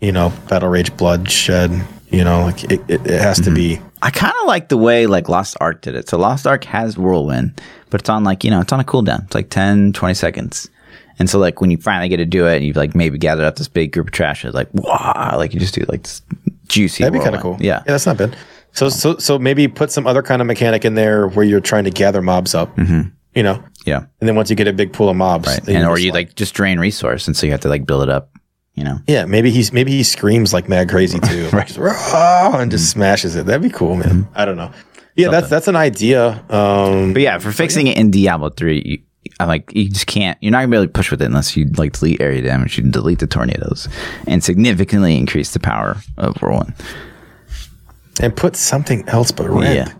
you 0.00 0.12
know, 0.12 0.32
battle 0.48 0.68
rage 0.68 0.96
bloodshed. 0.96 1.70
You 2.10 2.24
know, 2.24 2.42
like 2.44 2.64
it, 2.64 2.80
it, 2.88 3.06
it 3.06 3.20
has 3.20 3.40
to 3.42 3.50
be. 3.50 3.80
I 4.02 4.10
kind 4.10 4.34
of 4.42 4.46
like 4.46 4.68
the 4.68 4.76
way 4.76 5.06
like 5.06 5.28
Lost 5.28 5.56
Ark 5.60 5.80
did 5.82 5.94
it. 5.94 6.08
So 6.08 6.18
Lost 6.18 6.46
Ark 6.46 6.64
has 6.64 6.96
whirlwind, 6.96 7.60
but 7.90 8.00
it's 8.00 8.08
on 8.08 8.24
like 8.24 8.44
you 8.44 8.50
know 8.50 8.60
it's 8.60 8.72
on 8.72 8.80
a 8.80 8.84
cooldown. 8.84 9.24
It's 9.24 9.34
like 9.34 9.50
10, 9.50 9.92
20 9.92 10.14
seconds. 10.14 10.68
And 11.18 11.28
so 11.28 11.38
like 11.38 11.60
when 11.60 11.70
you 11.70 11.78
finally 11.78 12.08
get 12.08 12.18
to 12.18 12.24
do 12.24 12.46
it, 12.46 12.56
and 12.56 12.64
you've 12.64 12.76
like 12.76 12.94
maybe 12.94 13.18
gathered 13.18 13.44
up 13.44 13.56
this 13.56 13.68
big 13.68 13.92
group 13.92 14.08
of 14.08 14.12
trash. 14.12 14.44
It's 14.44 14.54
like 14.54 14.68
wow, 14.72 15.34
like 15.36 15.52
you 15.52 15.60
just 15.60 15.74
do 15.74 15.84
like 15.88 16.02
this 16.02 16.22
juicy. 16.68 17.02
That'd 17.02 17.18
be 17.18 17.24
kind 17.24 17.34
of 17.34 17.42
cool. 17.42 17.56
Yeah. 17.60 17.78
yeah, 17.78 17.92
that's 17.92 18.06
not 18.06 18.16
bad. 18.16 18.36
So, 18.72 18.86
um, 18.86 18.90
so, 18.92 19.16
so 19.16 19.38
maybe 19.38 19.66
put 19.66 19.90
some 19.90 20.06
other 20.06 20.22
kind 20.22 20.40
of 20.40 20.46
mechanic 20.46 20.84
in 20.84 20.94
there 20.94 21.26
where 21.26 21.44
you're 21.44 21.60
trying 21.60 21.84
to 21.84 21.90
gather 21.90 22.22
mobs 22.22 22.54
up. 22.54 22.74
Mm-hmm. 22.76 23.08
You 23.34 23.42
know, 23.42 23.62
yeah, 23.84 23.98
and 24.20 24.28
then 24.28 24.34
once 24.34 24.50
you 24.50 24.56
get 24.56 24.66
a 24.66 24.72
big 24.72 24.92
pool 24.92 25.08
of 25.08 25.16
mobs, 25.16 25.58
then 25.60 25.76
and 25.76 25.86
or 25.86 25.98
you 25.98 26.12
like 26.12 26.34
just 26.34 26.54
drain 26.54 26.80
resource, 26.80 27.26
and 27.26 27.36
so 27.36 27.46
you 27.46 27.52
have 27.52 27.60
to 27.60 27.68
like 27.68 27.86
build 27.86 28.02
it 28.02 28.08
up. 28.08 28.30
You 28.78 28.84
know, 28.84 28.98
yeah, 29.08 29.24
maybe 29.24 29.50
he's 29.50 29.72
maybe 29.72 29.90
he 29.90 30.04
screams 30.04 30.52
like 30.52 30.68
mad 30.68 30.88
crazy 30.88 31.18
too, 31.28 31.48
right? 31.48 31.66
Just, 31.66 31.78
and 32.14 32.70
just 32.70 32.88
smashes 32.90 33.34
it. 33.34 33.46
That'd 33.46 33.60
be 33.62 33.70
cool, 33.70 33.96
man. 33.96 34.28
I 34.36 34.44
don't 34.44 34.56
know. 34.56 34.70
Yeah, 35.16 35.30
that's 35.30 35.48
that's 35.50 35.66
an 35.66 35.74
idea. 35.74 36.44
Um, 36.48 37.12
but 37.12 37.22
yeah, 37.22 37.38
for 37.38 37.50
fixing 37.50 37.88
it 37.88 37.98
in 37.98 38.12
Diablo 38.12 38.50
three. 38.50 38.82
You, 38.86 38.98
I'm 39.40 39.48
like, 39.48 39.72
you 39.74 39.88
just 39.90 40.06
can't. 40.06 40.38
You're 40.40 40.52
not 40.52 40.58
gonna 40.58 40.68
be 40.68 40.76
able 40.76 40.86
to 40.86 40.92
push 40.92 41.10
with 41.10 41.20
it 41.22 41.24
unless 41.24 41.56
you 41.56 41.66
like 41.76 41.92
delete 41.94 42.20
area 42.20 42.40
damage. 42.40 42.78
You 42.78 42.84
delete 42.88 43.18
the 43.18 43.26
tornadoes 43.26 43.88
and 44.28 44.44
significantly 44.44 45.16
increase 45.16 45.52
the 45.52 45.58
power 45.60 45.96
of 46.16 46.36
whirlwind. 46.40 46.72
and 48.20 48.36
put 48.36 48.54
something 48.54 49.08
else 49.08 49.32
but 49.32 49.50
red. 49.50 49.74
Yeah. 49.74 49.92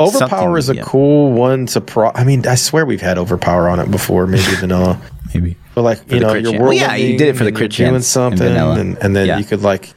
Overpower 0.00 0.28
Something- 0.28 0.56
is 0.58 0.68
a 0.70 0.74
yeah. 0.76 0.82
cool 0.82 1.32
one 1.32 1.66
to 1.66 1.80
pro. 1.80 2.10
I 2.14 2.24
mean, 2.24 2.46
I 2.48 2.56
swear 2.56 2.84
we've 2.84 3.00
had 3.00 3.16
overpower 3.16 3.68
on 3.68 3.78
it 3.78 3.90
before, 3.92 4.26
maybe 4.26 4.42
vanilla. 4.58 5.00
Maybe. 5.32 5.56
But 5.74 5.82
like 5.82 6.10
you 6.12 6.20
know, 6.20 6.30
crit 6.30 6.44
you're. 6.44 6.60
Well, 6.60 6.72
yeah, 6.72 6.94
you 6.94 7.18
did 7.18 7.28
it 7.28 7.36
for 7.36 7.44
the 7.44 7.52
crit 7.52 7.72
doing 7.72 7.90
chance 7.90 7.96
in 7.96 8.02
something, 8.02 8.46
and, 8.46 8.96
and 8.98 9.16
then 9.16 9.26
Yeah. 9.26 9.38
you 9.38 9.44
could 9.44 9.62
like 9.62 9.92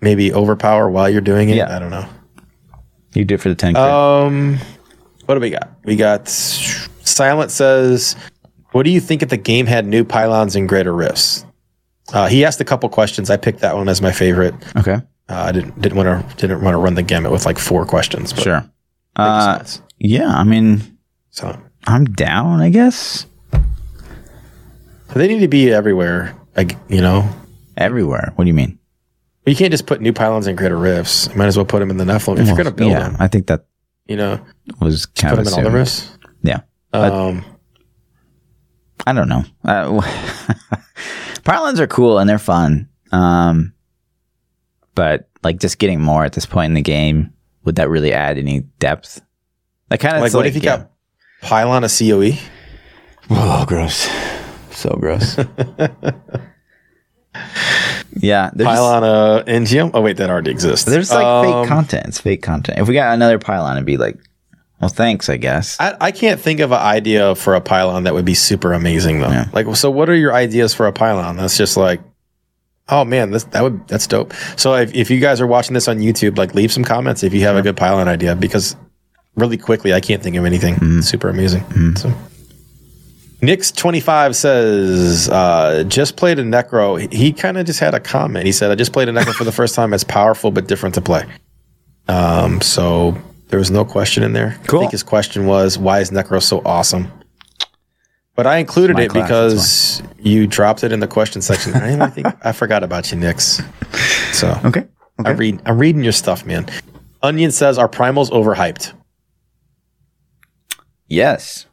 maybe 0.00 0.32
overpower 0.32 0.90
while 0.90 1.08
you're 1.08 1.20
doing 1.20 1.48
it. 1.50 1.56
Yeah. 1.56 1.74
I 1.74 1.78
don't 1.78 1.90
know. 1.90 2.06
You 3.14 3.24
did 3.24 3.34
it 3.34 3.38
for 3.38 3.50
the 3.50 3.54
10 3.54 3.74
crit. 3.74 3.84
Um, 3.84 4.58
what 5.26 5.34
do 5.34 5.40
we 5.40 5.50
got? 5.50 5.70
We 5.84 5.96
got 5.96 6.28
Silent 6.28 7.50
says, 7.50 8.16
"What 8.72 8.84
do 8.84 8.90
you 8.90 9.00
think 9.00 9.22
if 9.22 9.28
the 9.28 9.36
game 9.36 9.66
had 9.66 9.86
new 9.86 10.04
pylons 10.04 10.56
and 10.56 10.68
greater 10.68 10.94
rifts?" 10.94 11.44
Uh, 12.12 12.28
he 12.28 12.44
asked 12.44 12.60
a 12.60 12.64
couple 12.64 12.88
questions. 12.88 13.30
I 13.30 13.36
picked 13.36 13.60
that 13.60 13.76
one 13.76 13.88
as 13.88 14.00
my 14.02 14.12
favorite. 14.12 14.54
okay. 14.76 14.94
Uh, 15.28 15.34
I 15.46 15.52
didn't 15.52 15.80
didn't 15.80 15.96
want 15.96 16.08
to 16.30 16.36
didn't 16.36 16.62
want 16.62 16.74
to 16.74 16.78
run 16.78 16.94
the 16.94 17.02
gamut 17.02 17.30
with 17.32 17.46
like 17.46 17.58
four 17.58 17.84
questions. 17.86 18.32
But 18.32 18.42
Sure. 18.42 18.64
Uh, 19.14 19.62
yeah, 19.98 20.28
I 20.28 20.42
mean, 20.44 20.98
So 21.30 21.56
I'm 21.86 22.06
down, 22.06 22.60
I 22.60 22.70
guess. 22.70 23.26
They 25.14 25.28
need 25.28 25.40
to 25.40 25.48
be 25.48 25.72
everywhere. 25.72 26.36
Like 26.56 26.76
you 26.88 27.00
know, 27.00 27.28
Everywhere. 27.76 28.32
What 28.36 28.44
do 28.44 28.48
you 28.48 28.54
mean? 28.54 28.78
you 29.46 29.56
can't 29.56 29.72
just 29.72 29.86
put 29.86 30.00
new 30.00 30.12
pylons 30.12 30.46
and 30.46 30.56
greater 30.56 30.76
rifts. 30.76 31.28
You 31.28 31.34
might 31.36 31.46
as 31.46 31.56
well 31.56 31.66
put 31.66 31.80
them 31.80 31.90
in 31.90 31.96
the 31.96 32.04
Nephalem 32.04 32.38
if 32.38 32.46
you're 32.46 32.54
going 32.54 32.66
to 32.66 32.72
build 32.72 32.92
yeah, 32.92 33.00
them. 33.00 33.16
I 33.18 33.26
think 33.26 33.48
that 33.48 33.64
You 34.06 34.16
know, 34.16 34.40
was 34.80 35.06
put 35.06 35.16
kind 35.16 35.32
them 35.32 35.46
of 35.46 35.52
in 35.52 35.54
all 35.54 35.70
the 35.70 35.76
rifts. 35.76 36.16
Yeah. 36.42 36.60
Um, 36.92 37.44
I 39.04 39.12
don't 39.12 39.28
know. 39.28 39.42
Uh, 39.64 40.00
pylons 41.44 41.80
are 41.80 41.88
cool 41.88 42.18
and 42.18 42.30
they're 42.30 42.38
fun. 42.38 42.88
Um, 43.10 43.74
but 44.94 45.28
like 45.42 45.58
just 45.58 45.78
getting 45.78 46.00
more 46.00 46.24
at 46.24 46.34
this 46.34 46.46
point 46.46 46.70
in 46.70 46.74
the 46.74 46.82
game, 46.82 47.32
would 47.64 47.76
that 47.76 47.88
really 47.88 48.12
add 48.12 48.38
any 48.38 48.60
depth? 48.78 49.20
That 49.88 49.98
kind 49.98 50.16
of 50.16 50.22
like, 50.22 50.32
what 50.34 50.46
if 50.46 50.54
you 50.54 50.60
got 50.60 50.92
pylon 51.40 51.82
of 51.82 51.90
COE? 51.90 52.32
Oh, 53.28 53.64
gross. 53.66 54.08
So 54.72 54.90
gross. 55.00 55.36
yeah. 58.16 58.50
There's, 58.54 58.66
Pylon 58.68 59.04
of 59.04 59.46
NGM? 59.46 59.90
Oh 59.94 60.00
wait, 60.00 60.16
that 60.18 60.30
already 60.30 60.50
exists. 60.50 60.84
there's 60.86 61.10
like 61.10 61.24
Um, 61.24 61.62
fake 61.62 61.68
content. 61.68 62.06
It's 62.08 62.20
fake 62.20 62.42
content. 62.42 62.78
If 62.78 62.88
we 62.88 62.94
got 62.94 63.14
another 63.14 63.38
pylon, 63.38 63.76
it'd 63.76 63.86
be 63.86 63.96
like, 63.96 64.16
well, 64.80 64.88
thanks, 64.88 65.28
I 65.28 65.36
guess. 65.36 65.76
I, 65.78 65.96
I 66.00 66.10
can't 66.10 66.40
think 66.40 66.60
of 66.60 66.72
an 66.72 66.80
idea 66.80 67.34
for 67.34 67.54
a 67.54 67.60
pylon 67.60 68.04
that 68.04 68.14
would 68.14 68.24
be 68.24 68.34
super 68.34 68.72
amazing 68.72 69.20
though. 69.20 69.28
Yeah. 69.30 69.48
Like, 69.52 69.74
so 69.76 69.90
what 69.90 70.08
are 70.10 70.16
your 70.16 70.34
ideas 70.34 70.74
for 70.74 70.86
a 70.86 70.92
pylon? 70.92 71.36
That's 71.36 71.56
just 71.56 71.76
like, 71.76 72.00
oh 72.88 73.04
man, 73.04 73.30
this 73.30 73.44
that 73.44 73.62
would 73.62 73.86
that's 73.88 74.06
dope. 74.06 74.34
So 74.56 74.74
if, 74.74 74.94
if 74.94 75.10
you 75.10 75.20
guys 75.20 75.40
are 75.40 75.46
watching 75.46 75.74
this 75.74 75.88
on 75.88 75.98
YouTube, 75.98 76.36
like 76.36 76.54
leave 76.54 76.72
some 76.72 76.84
comments 76.84 77.22
if 77.22 77.32
you 77.32 77.42
have 77.42 77.56
a 77.56 77.62
good 77.62 77.76
pylon 77.76 78.08
idea 78.08 78.34
because 78.34 78.76
really 79.36 79.56
quickly 79.56 79.94
I 79.94 80.00
can't 80.00 80.22
think 80.22 80.36
of 80.36 80.44
anything 80.44 80.74
Mm-hmm. 80.74 81.00
super 81.00 81.28
amazing. 81.28 81.94
So 81.96 82.12
Nix25 83.42 84.34
says, 84.36 85.28
uh, 85.28 85.82
just 85.88 86.16
played 86.16 86.38
a 86.38 86.44
Necro. 86.44 87.00
He, 87.00 87.16
he 87.16 87.32
kind 87.32 87.58
of 87.58 87.66
just 87.66 87.80
had 87.80 87.92
a 87.92 88.00
comment. 88.00 88.46
He 88.46 88.52
said, 88.52 88.70
I 88.70 88.76
just 88.76 88.92
played 88.92 89.08
a 89.08 89.12
Necro 89.12 89.34
for 89.34 89.42
the 89.44 89.52
first 89.52 89.74
time. 89.74 89.92
It's 89.92 90.04
powerful 90.04 90.52
but 90.52 90.68
different 90.68 90.94
to 90.94 91.00
play. 91.00 91.24
Um, 92.06 92.60
so 92.60 93.18
there 93.48 93.58
was 93.58 93.70
no 93.70 93.84
question 93.84 94.22
in 94.22 94.32
there. 94.32 94.58
Cool. 94.66 94.80
I 94.80 94.82
think 94.82 94.92
his 94.92 95.02
question 95.02 95.46
was, 95.46 95.76
why 95.76 95.98
is 96.00 96.10
Necro 96.10 96.40
so 96.40 96.62
awesome? 96.64 97.10
But 98.34 98.46
I 98.46 98.58
included 98.58 98.98
it 98.98 99.10
class, 99.10 99.26
because 99.28 100.02
you 100.18 100.46
dropped 100.46 100.84
it 100.84 100.92
in 100.92 101.00
the 101.00 101.08
question 101.08 101.42
section. 101.42 101.74
I, 101.74 102.06
I 102.06 102.08
think 102.08 102.28
I 102.42 102.52
forgot 102.52 102.82
about 102.82 103.10
you, 103.12 103.18
Nix. 103.18 103.60
So 104.32 104.58
Okay. 104.64 104.86
I 105.24 105.32
read. 105.32 105.60
I'm 105.66 105.78
reading 105.78 106.02
your 106.02 106.12
stuff, 106.12 106.46
man. 106.46 106.66
Onion 107.22 107.50
says, 107.52 107.76
"Are 107.76 107.88
primals 107.88 108.30
overhyped?" 108.30 108.94
Yes. 111.06 111.66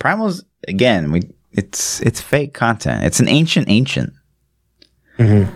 Primals 0.00 0.44
again. 0.68 1.12
We 1.12 1.22
it's 1.52 2.00
it's 2.02 2.20
fake 2.20 2.54
content. 2.54 3.04
It's 3.04 3.20
an 3.20 3.28
ancient 3.28 3.68
ancient. 3.68 4.12
Mm-hmm. 5.18 5.50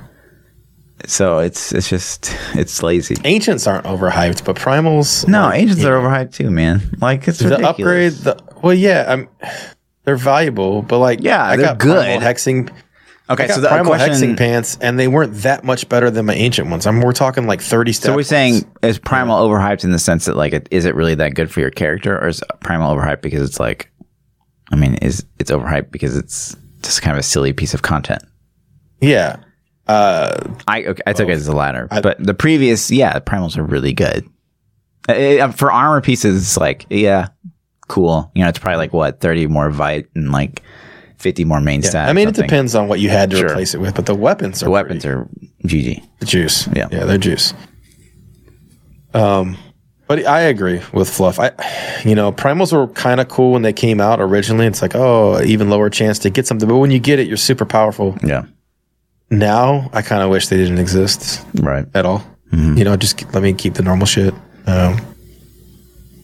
So 1.07 1.39
it's 1.39 1.73
it's 1.73 1.89
just 1.89 2.37
it's 2.55 2.83
lazy. 2.83 3.17
Ancients 3.25 3.67
aren't 3.67 3.87
overhyped, 3.87 4.45
but 4.45 4.57
primals. 4.57 5.27
No, 5.27 5.43
like, 5.45 5.61
ancients 5.61 5.83
yeah. 5.83 5.91
are 5.91 6.01
overhyped 6.01 6.35
too, 6.35 6.51
man. 6.51 6.83
Like 7.01 7.27
it's 7.29 7.39
the 7.39 7.49
ridiculous. 7.51 7.71
upgrade. 7.71 8.13
The 8.13 8.43
well, 8.63 8.75
yeah, 8.75 9.07
I'm. 9.09 9.29
They're 10.05 10.17
valuable, 10.17 10.83
but 10.83 10.99
like, 10.99 11.21
Yeah, 11.23 11.45
I 11.45 11.57
they're 11.57 11.67
got 11.67 11.79
good. 11.79 12.21
hexing. 12.21 12.73
Okay, 13.29 13.47
so 13.49 13.61
the 13.61 13.69
primal 13.69 13.95
question. 13.95 14.31
hexing 14.31 14.37
pants, 14.39 14.77
and 14.81 14.99
they 14.99 15.07
weren't 15.07 15.35
that 15.43 15.63
much 15.63 15.89
better 15.89 16.11
than 16.11 16.27
my 16.27 16.35
ancient 16.35 16.69
ones. 16.69 16.87
I 16.87 16.91
mean, 16.91 17.03
we're 17.03 17.13
talking 17.13 17.47
like 17.47 17.61
thirty. 17.61 17.93
steps. 17.93 18.07
so 18.07 18.17
we're 18.17 18.23
saying 18.25 18.65
is 18.83 18.99
primal 18.99 19.39
overhyped 19.47 19.85
in 19.85 19.93
the 19.93 19.99
sense 19.99 20.25
that 20.25 20.37
like 20.37 20.53
it, 20.53 20.69
is 20.71 20.85
it 20.85 20.95
really 20.97 21.15
that 21.15 21.35
good 21.35 21.51
for 21.51 21.61
your 21.61 21.71
character, 21.71 22.19
or 22.19 22.29
is 22.29 22.43
primal 22.61 22.95
overhyped 22.95 23.21
because 23.21 23.43
it's 23.49 23.61
like, 23.61 23.90
I 24.71 24.77
mean, 24.77 24.95
is 24.97 25.25
it's 25.39 25.51
overhyped 25.51 25.91
because 25.91 26.17
it's 26.17 26.57
just 26.83 27.03
kind 27.03 27.15
of 27.17 27.21
a 27.21 27.23
silly 27.25 27.53
piece 27.53 27.75
of 27.75 27.83
content? 27.83 28.23
yeah. 29.01 29.37
Uh, 29.87 30.55
I 30.69 30.85
okay, 30.85 31.03
I 31.05 31.13
took 31.13 31.29
it 31.29 31.33
as 31.33 31.47
the 31.47 31.57
latter, 31.57 31.89
but 31.91 32.17
the 32.25 32.35
previous, 32.35 32.93
yeah, 32.93 33.13
the 33.15 33.21
primals 33.21 33.57
are 33.59 33.65
really 33.65 33.93
good. 33.93 34.25
Uh, 35.09 35.13
uh, 35.13 35.51
for 35.51 35.73
armor 35.73 36.01
pieces, 36.01 36.41
it's 36.43 36.57
like 36.57 36.87
yeah, 36.91 37.29
cool. 37.89 38.31
You 38.37 38.43
know, 38.45 38.49
it's 38.49 38.59
probably 38.61 38.77
like 38.77 38.93
what 38.93 39.19
thirty 39.21 39.49
more 39.49 39.69
vite 39.69 40.07
and 40.15 40.31
like 40.31 40.63
fifty 41.19 41.45
more 41.45 41.61
main 41.61 41.83
stats. 41.83 42.07
I 42.09 42.13
mean, 42.13 42.29
it 42.29 42.37
depends 42.37 42.77
on 42.77 42.87
what 42.87 43.01
you 43.01 43.09
had 43.09 43.31
to 43.31 43.39
Sure. 43.39 43.49
replace 43.51 43.75
it 43.75 43.81
with, 43.81 43.97
but 43.97 44.07
the 44.07 44.15
weapons 44.15 44.63
are 44.63 44.67
The 44.67 44.71
weapons 44.71 45.05
are 45.05 45.29
GG. 45.67 46.05
the 46.21 46.27
juice. 46.27 46.69
Yeah. 46.69 46.87
yeah, 46.93 47.05
they're 47.05 47.19
juice. 47.19 47.53
Um, 49.13 49.57
but 50.11 50.27
I 50.27 50.41
agree 50.41 50.83
with 50.93 51.09
Fluff. 51.09 51.39
I, 51.39 51.53
you 52.05 52.17
know, 52.17 52.33
primals 52.33 52.73
were 52.73 52.89
kind 52.95 53.21
of 53.21 53.29
cool 53.29 53.53
when 53.53 53.63
they 53.63 53.73
came 53.73 54.01
out 54.01 54.21
originally. 54.21 54.67
It's 54.67 54.83
like, 54.83 54.97
oh, 54.97 55.41
even 55.43 55.71
lower 55.71 55.89
chance 55.89 56.19
to 56.21 56.31
get 56.31 56.49
something, 56.49 56.69
but 56.69 56.79
when 56.79 56.91
you 56.91 56.99
get 56.99 57.21
it, 57.21 57.29
you're 57.29 57.37
super 57.37 57.65
powerful. 57.65 58.19
Yeah, 58.25 58.47
Now, 59.31 59.89
I 59.93 60.03
kind 60.03 60.25
of 60.25 60.31
wish 60.31 60.49
they 60.49 60.57
didn't 60.57 60.79
exist 60.79 61.47
right. 61.61 61.87
at 61.95 62.07
all. 62.07 62.25
You 62.51 62.83
know, 62.83 62.97
just 62.97 63.23
let 63.33 63.45
me 63.45 63.53
keep 63.53 63.75
the 63.75 63.85
normal 63.85 64.05
shit. 64.07 64.35
Um, 64.67 65.01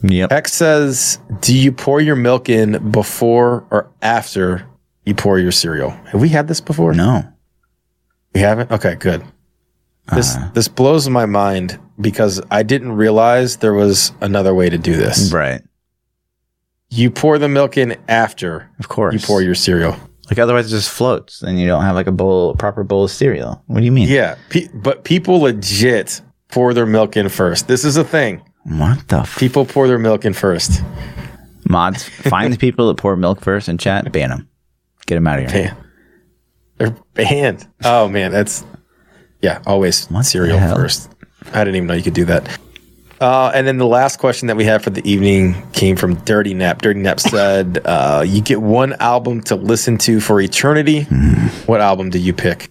Yep. 0.02 0.32
X 0.32 0.52
says, 0.52 1.20
"Do 1.40 1.56
you 1.56 1.70
pour 1.70 2.00
your 2.00 2.16
milk 2.16 2.48
in 2.48 2.90
before 2.90 3.64
or 3.70 3.88
after 4.02 4.66
you 5.04 5.14
pour 5.14 5.38
your 5.38 5.52
cereal?" 5.52 5.90
Have 6.10 6.20
we 6.20 6.28
had 6.30 6.48
this 6.48 6.60
before? 6.60 6.92
No. 6.92 7.22
We 8.34 8.40
haven't. 8.40 8.72
Okay, 8.72 8.96
good. 8.96 9.22
This 10.12 10.36
this 10.54 10.66
blows 10.68 11.08
my 11.08 11.26
mind 11.26 11.78
because 12.01 12.40
I 12.51 12.62
didn't 12.62 12.93
realize 12.93 13.56
there 13.59 13.74
was 13.74 14.12
another 14.20 14.55
way 14.55 14.68
to 14.70 14.78
do 14.78 14.94
this. 14.97 15.32
Right. 15.32 15.62
You 16.89 17.10
pour 17.10 17.39
the 17.39 17.48
milk 17.48 17.77
in 17.77 17.97
after 18.09 18.70
Of 18.78 18.89
course. 18.89 19.14
you 19.14 19.20
pour 19.20 19.43
your 19.43 19.55
cereal. 19.55 19.97
like 20.31 20.39
otherwise 20.39 20.66
it 20.66 20.70
just 20.70 20.90
floats 20.90 21.43
and 21.43 21.59
you 21.60 21.66
don't 21.66 21.82
have 21.82 21.94
like 21.97 22.06
a 22.06 22.12
bowl, 22.12 22.55
proper 22.55 22.85
bowl 22.85 23.05
of 23.05 23.10
cereal. 23.10 23.62
What 23.66 23.81
do 23.81 23.85
you 23.85 23.93
mean? 23.93 24.09
Yeah, 24.09 24.36
pe- 24.51 24.68
but 24.74 25.05
people 25.05 25.40
legit 25.40 26.20
pour 26.48 26.73
their 26.74 26.86
milk 26.86 27.16
in 27.16 27.28
first. 27.28 27.66
This 27.68 27.85
is 27.85 27.97
a 27.97 28.05
thing. 28.05 28.43
What 28.64 29.09
the 29.09 29.18
f- 29.18 29.39
People 29.39 29.64
pour 29.64 29.89
their 29.89 29.98
milk 29.98 30.24
in 30.24 30.32
first. 30.32 30.81
mods? 31.68 32.05
Find 32.09 32.52
the 32.52 32.59
people 32.59 32.89
that 32.89 32.97
pour 32.97 33.16
milk 33.16 33.40
first 33.40 33.68
and 33.68 33.78
chat. 33.81 34.10
Ban 34.12 34.31
them. 34.31 34.48
Get 35.06 35.14
them 35.16 35.27
out 35.27 35.40
of 35.40 35.51
here. 35.51 35.64
Man, 35.64 35.77
they're 36.78 36.97
banned. 37.14 37.66
Oh 37.85 38.09
man, 38.09 38.31
that's 38.32 38.64
yeah. 39.43 39.60
Always 39.66 40.06
What 40.06 40.24
cereal 40.24 40.59
first. 40.59 41.10
I 41.52 41.64
didn't 41.64 41.77
even 41.77 41.86
know 41.86 41.94
you 41.94 42.02
could 42.02 42.14
do 42.14 42.24
that. 42.27 42.59
Uh, 43.20 43.51
and 43.55 43.66
then 43.66 43.78
the 43.78 43.86
last 43.86 44.18
question 44.18 44.48
that 44.48 44.56
we 44.56 44.64
had 44.64 44.82
for 44.82 44.90
the 44.90 45.09
evening 45.10 45.55
came 45.73 45.97
from 45.97 46.16
Dirty 46.16 46.52
Nap. 46.52 46.82
Dirty 46.82 47.01
Nap 47.01 47.18
said, 47.18 47.81
uh, 47.85 48.24
"You 48.27 48.43
get 48.43 48.60
one 48.60 48.93
album 48.94 49.43
to 49.44 49.56
listen 49.56 49.97
to 49.98 50.20
for 50.20 50.40
eternity. 50.40 51.02
Hmm. 51.02 51.47
What 51.66 51.81
album 51.81 52.10
do 52.10 52.18
you 52.18 52.32
pick?" 52.32 52.70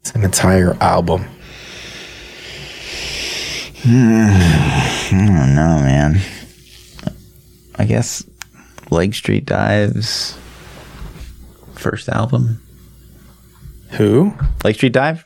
It's 0.00 0.12
an 0.12 0.24
entire 0.24 0.76
album. 0.80 1.24
I 3.88 5.08
don't 5.10 5.54
know, 5.54 5.80
man. 5.80 6.20
I 7.76 7.84
guess 7.84 8.24
Lake 8.90 9.14
Street 9.14 9.46
Dives 9.46 10.36
first 11.78 12.08
album. 12.08 12.60
Who? 13.90 14.34
Lake 14.64 14.76
Street 14.76 14.92
Dive. 14.92 15.25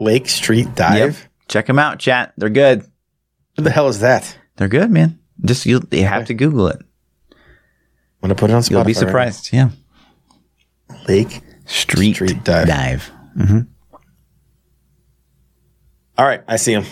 Lake 0.00 0.28
Street 0.28 0.74
Dive. 0.74 1.28
Check 1.48 1.66
them 1.66 1.78
out, 1.78 1.98
chat. 1.98 2.32
They're 2.36 2.48
good. 2.48 2.84
What 3.54 3.64
the 3.64 3.70
hell 3.70 3.88
is 3.88 4.00
that? 4.00 4.36
They're 4.56 4.68
good, 4.68 4.90
man. 4.90 5.18
Just 5.44 5.66
you, 5.66 5.80
you 5.90 6.04
have 6.04 6.26
to 6.26 6.34
Google 6.34 6.68
it. 6.68 6.80
I'm 7.30 8.28
gonna 8.28 8.34
put 8.34 8.50
it 8.50 8.54
on 8.54 8.62
Spotify. 8.62 8.70
You'll 8.70 8.84
be 8.84 8.92
right 8.92 8.96
surprised. 8.96 9.50
Yeah. 9.52 9.70
Lake 11.08 11.42
Street, 11.66 12.14
Street 12.14 12.44
Dive. 12.44 12.66
Dive. 12.66 13.10
All 16.18 16.26
right, 16.26 16.42
I 16.46 16.56
see 16.56 16.72
him. 16.72 16.84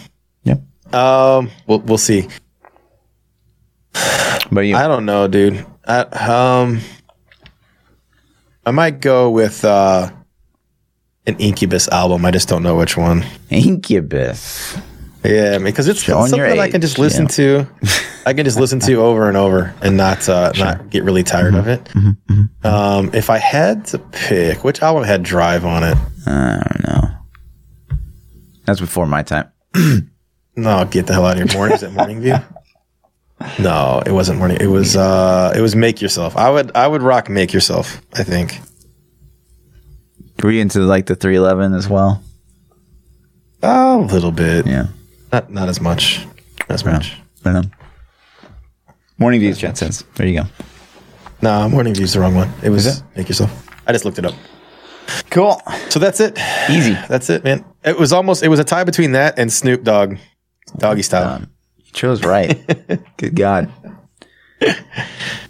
Yep. 0.45 0.95
Um, 0.95 1.51
we'll 1.67 1.81
we'll 1.81 1.99
see. 1.99 2.29
But 4.51 4.61
you, 4.61 4.77
I 4.77 4.87
don't 4.89 5.05
know, 5.05 5.29
dude. 5.29 5.67
I, 5.87 6.01
um, 6.01 6.81
I 8.65 8.71
might 8.71 9.01
go 9.01 9.31
with 9.31 9.65
uh, 9.65 10.11
an 11.29 11.37
Incubus 11.37 11.89
album. 11.89 12.25
I 12.25 12.31
just 12.31 12.49
don't 12.49 12.63
know 12.63 12.77
which 12.77 12.97
one. 12.97 13.25
Incubus. 13.51 14.77
Yeah, 15.25 15.59
because 15.59 15.89
it's, 15.89 16.05
something 16.05 16.39
that 16.41 16.59
I 16.59 16.69
can 16.69 16.77
age, 16.77 16.83
just 16.83 16.99
listen 16.99 17.27
to. 17.29 17.67
I 18.25 18.33
can 18.33 18.45
just 18.45 18.59
listen 18.59 18.81
to 18.81 18.95
over 19.03 19.29
and 19.29 19.37
over 19.37 19.75
and 19.83 19.97
not 19.97 20.29
uh, 20.29 20.53
not 20.57 20.91
get 20.91 21.05
really 21.05 21.25
tired 21.25 21.55
of 21.55 21.67
it. 21.69 21.89
Um, 22.65 23.11
if 23.13 23.29
I 23.29 23.39
had 23.39 23.85
to 23.87 23.99
pick, 23.99 24.65
which 24.65 24.81
album 24.81 25.05
had 25.05 25.23
Drive 25.23 25.65
on 25.65 25.83
it? 25.85 25.99
I 26.27 26.63
don't 26.71 26.87
know. 26.87 27.99
That's 28.65 28.81
before 28.81 29.07
my 29.07 29.23
time. 29.23 29.51
No, 30.59 30.85
get 30.85 31.07
the 31.07 31.13
hell 31.13 31.25
out 31.25 31.41
of 31.41 31.49
here. 31.49 31.57
Morning 31.57 31.77
is 31.77 31.85
it 31.85 31.93
Morning 31.93 32.21
View? 32.21 32.35
No, 33.61 34.03
it 34.05 34.11
wasn't 34.11 34.41
Morning. 34.41 34.59
It 34.61 34.67
was 34.67 34.97
uh, 34.97 35.53
it 35.55 35.61
was 35.61 35.77
Make 35.77 36.03
Yourself. 36.03 36.37
I 36.37 36.51
would 36.51 36.73
I 36.75 36.89
would 36.89 37.03
rock 37.03 37.29
Make 37.31 37.53
Yourself. 37.53 38.03
I 38.15 38.25
think. 38.25 38.59
Were 40.43 40.51
you 40.51 40.61
into 40.61 40.81
like 40.81 41.07
the 41.07 41.15
311 41.17 41.75
as 41.75 41.89
well? 41.89 42.23
Oh, 43.63 44.05
A 44.05 44.07
little 44.07 44.31
bit. 44.33 44.67
Yeah. 44.67 44.87
Not 45.33 45.51
not 45.51 45.69
as 45.69 45.81
much. 45.81 46.25
Not 46.69 46.71
as 46.71 46.85
much. 46.85 47.17
I 47.45 47.53
know. 47.53 47.63
Morning 49.19 49.41
Views 49.41 49.59
says. 49.59 50.05
There 50.15 50.27
you 50.27 50.43
go. 50.43 50.49
No, 51.43 51.69
Morning 51.69 51.95
View's 51.95 52.13
the 52.13 52.21
wrong 52.21 52.35
one. 52.35 52.51
It 52.63 52.71
was 52.71 52.87
it? 52.87 53.03
Make 53.17 53.29
Yourself. 53.29 53.69
I 53.87 53.93
just 53.93 54.05
looked 54.05 54.19
it 54.19 54.25
up. 54.25 54.35
Cool. 55.31 55.61
So 55.89 55.99
that's 55.99 56.21
it. 56.21 56.39
Easy. 56.71 56.93
That's 57.09 57.31
it, 57.31 57.43
man. 57.43 57.65
It 57.85 57.99
was 57.99 58.13
almost 58.13 58.43
it 58.43 58.49
was 58.49 58.61
a 58.61 58.65
tie 58.65 58.85
between 58.85 59.13
that 59.13 59.39
and 59.39 59.53
Snoop 59.53 59.83
Dogg, 59.83 60.17
Doggy 60.77 61.03
Style. 61.03 61.37
Um, 61.37 61.51
you 61.79 61.93
chose 61.93 62.25
right. 62.25 62.57
Good 63.17 63.35
God. 63.35 63.73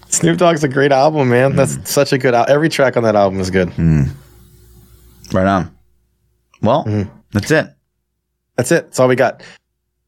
Snoop 0.09 0.39
Dogg's 0.39 0.65
a 0.65 0.69
great 0.69 0.93
album, 0.93 1.29
man. 1.29 1.55
That's 1.57 1.91
such 1.91 2.13
a 2.13 2.19
good 2.19 2.35
album. 2.35 2.55
Every 2.55 2.69
track 2.69 2.97
on 2.97 3.03
that 3.03 3.15
album 3.17 3.41
is 3.41 3.51
good. 3.51 3.73
Right 5.33 5.47
on. 5.47 5.77
Well, 6.63 6.85
mm-hmm. 6.85 7.11
that's 7.33 7.51
it. 7.51 7.75
That's 8.57 8.73
it. 8.73 8.85
That's 8.87 9.01
all 9.01 9.09
we 9.09 9.17
got. 9.17 9.43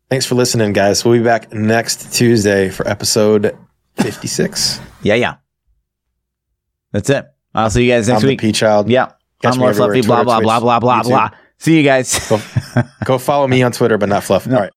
Thanks 0.09 0.27
for 0.27 0.35
listening, 0.35 0.73
guys. 0.73 1.05
We'll 1.05 1.19
be 1.19 1.25
back 1.25 1.53
next 1.53 2.13
Tuesday 2.13 2.69
for 2.69 2.87
episode 2.89 3.57
56. 3.97 4.81
Yeah, 5.03 5.15
yeah. 5.15 5.37
That's 6.93 7.09
it. 7.11 7.27
I'll 7.55 7.71
see 7.71 7.85
you 7.85 7.93
guys 7.93 8.09
next 8.09 8.23
I'm 8.23 8.29
week. 8.29 8.41
P 8.41 8.53
Child. 8.53 8.89
Yeah. 8.89 9.13
Catch 9.43 9.55
I'm 9.55 9.61
Lord 9.61 9.77
Fluffy. 9.77 10.03
Blah, 10.03 10.23
Twitter, 10.23 10.25
blah, 10.25 10.41
blah, 10.41 10.59
Twitch, 10.59 10.63
blah, 10.63 10.81
blah, 10.81 11.03
YouTube. 11.03 11.09
blah. 11.09 11.31
See 11.59 11.77
you 11.77 11.83
guys. 11.83 12.33
Go 13.05 13.19
follow 13.19 13.47
me 13.47 13.63
on 13.63 13.73
Twitter, 13.73 13.99
but 13.99 14.09
not 14.09 14.25
Fluff. 14.25 14.47
All 14.51 14.55
right. 14.55 14.69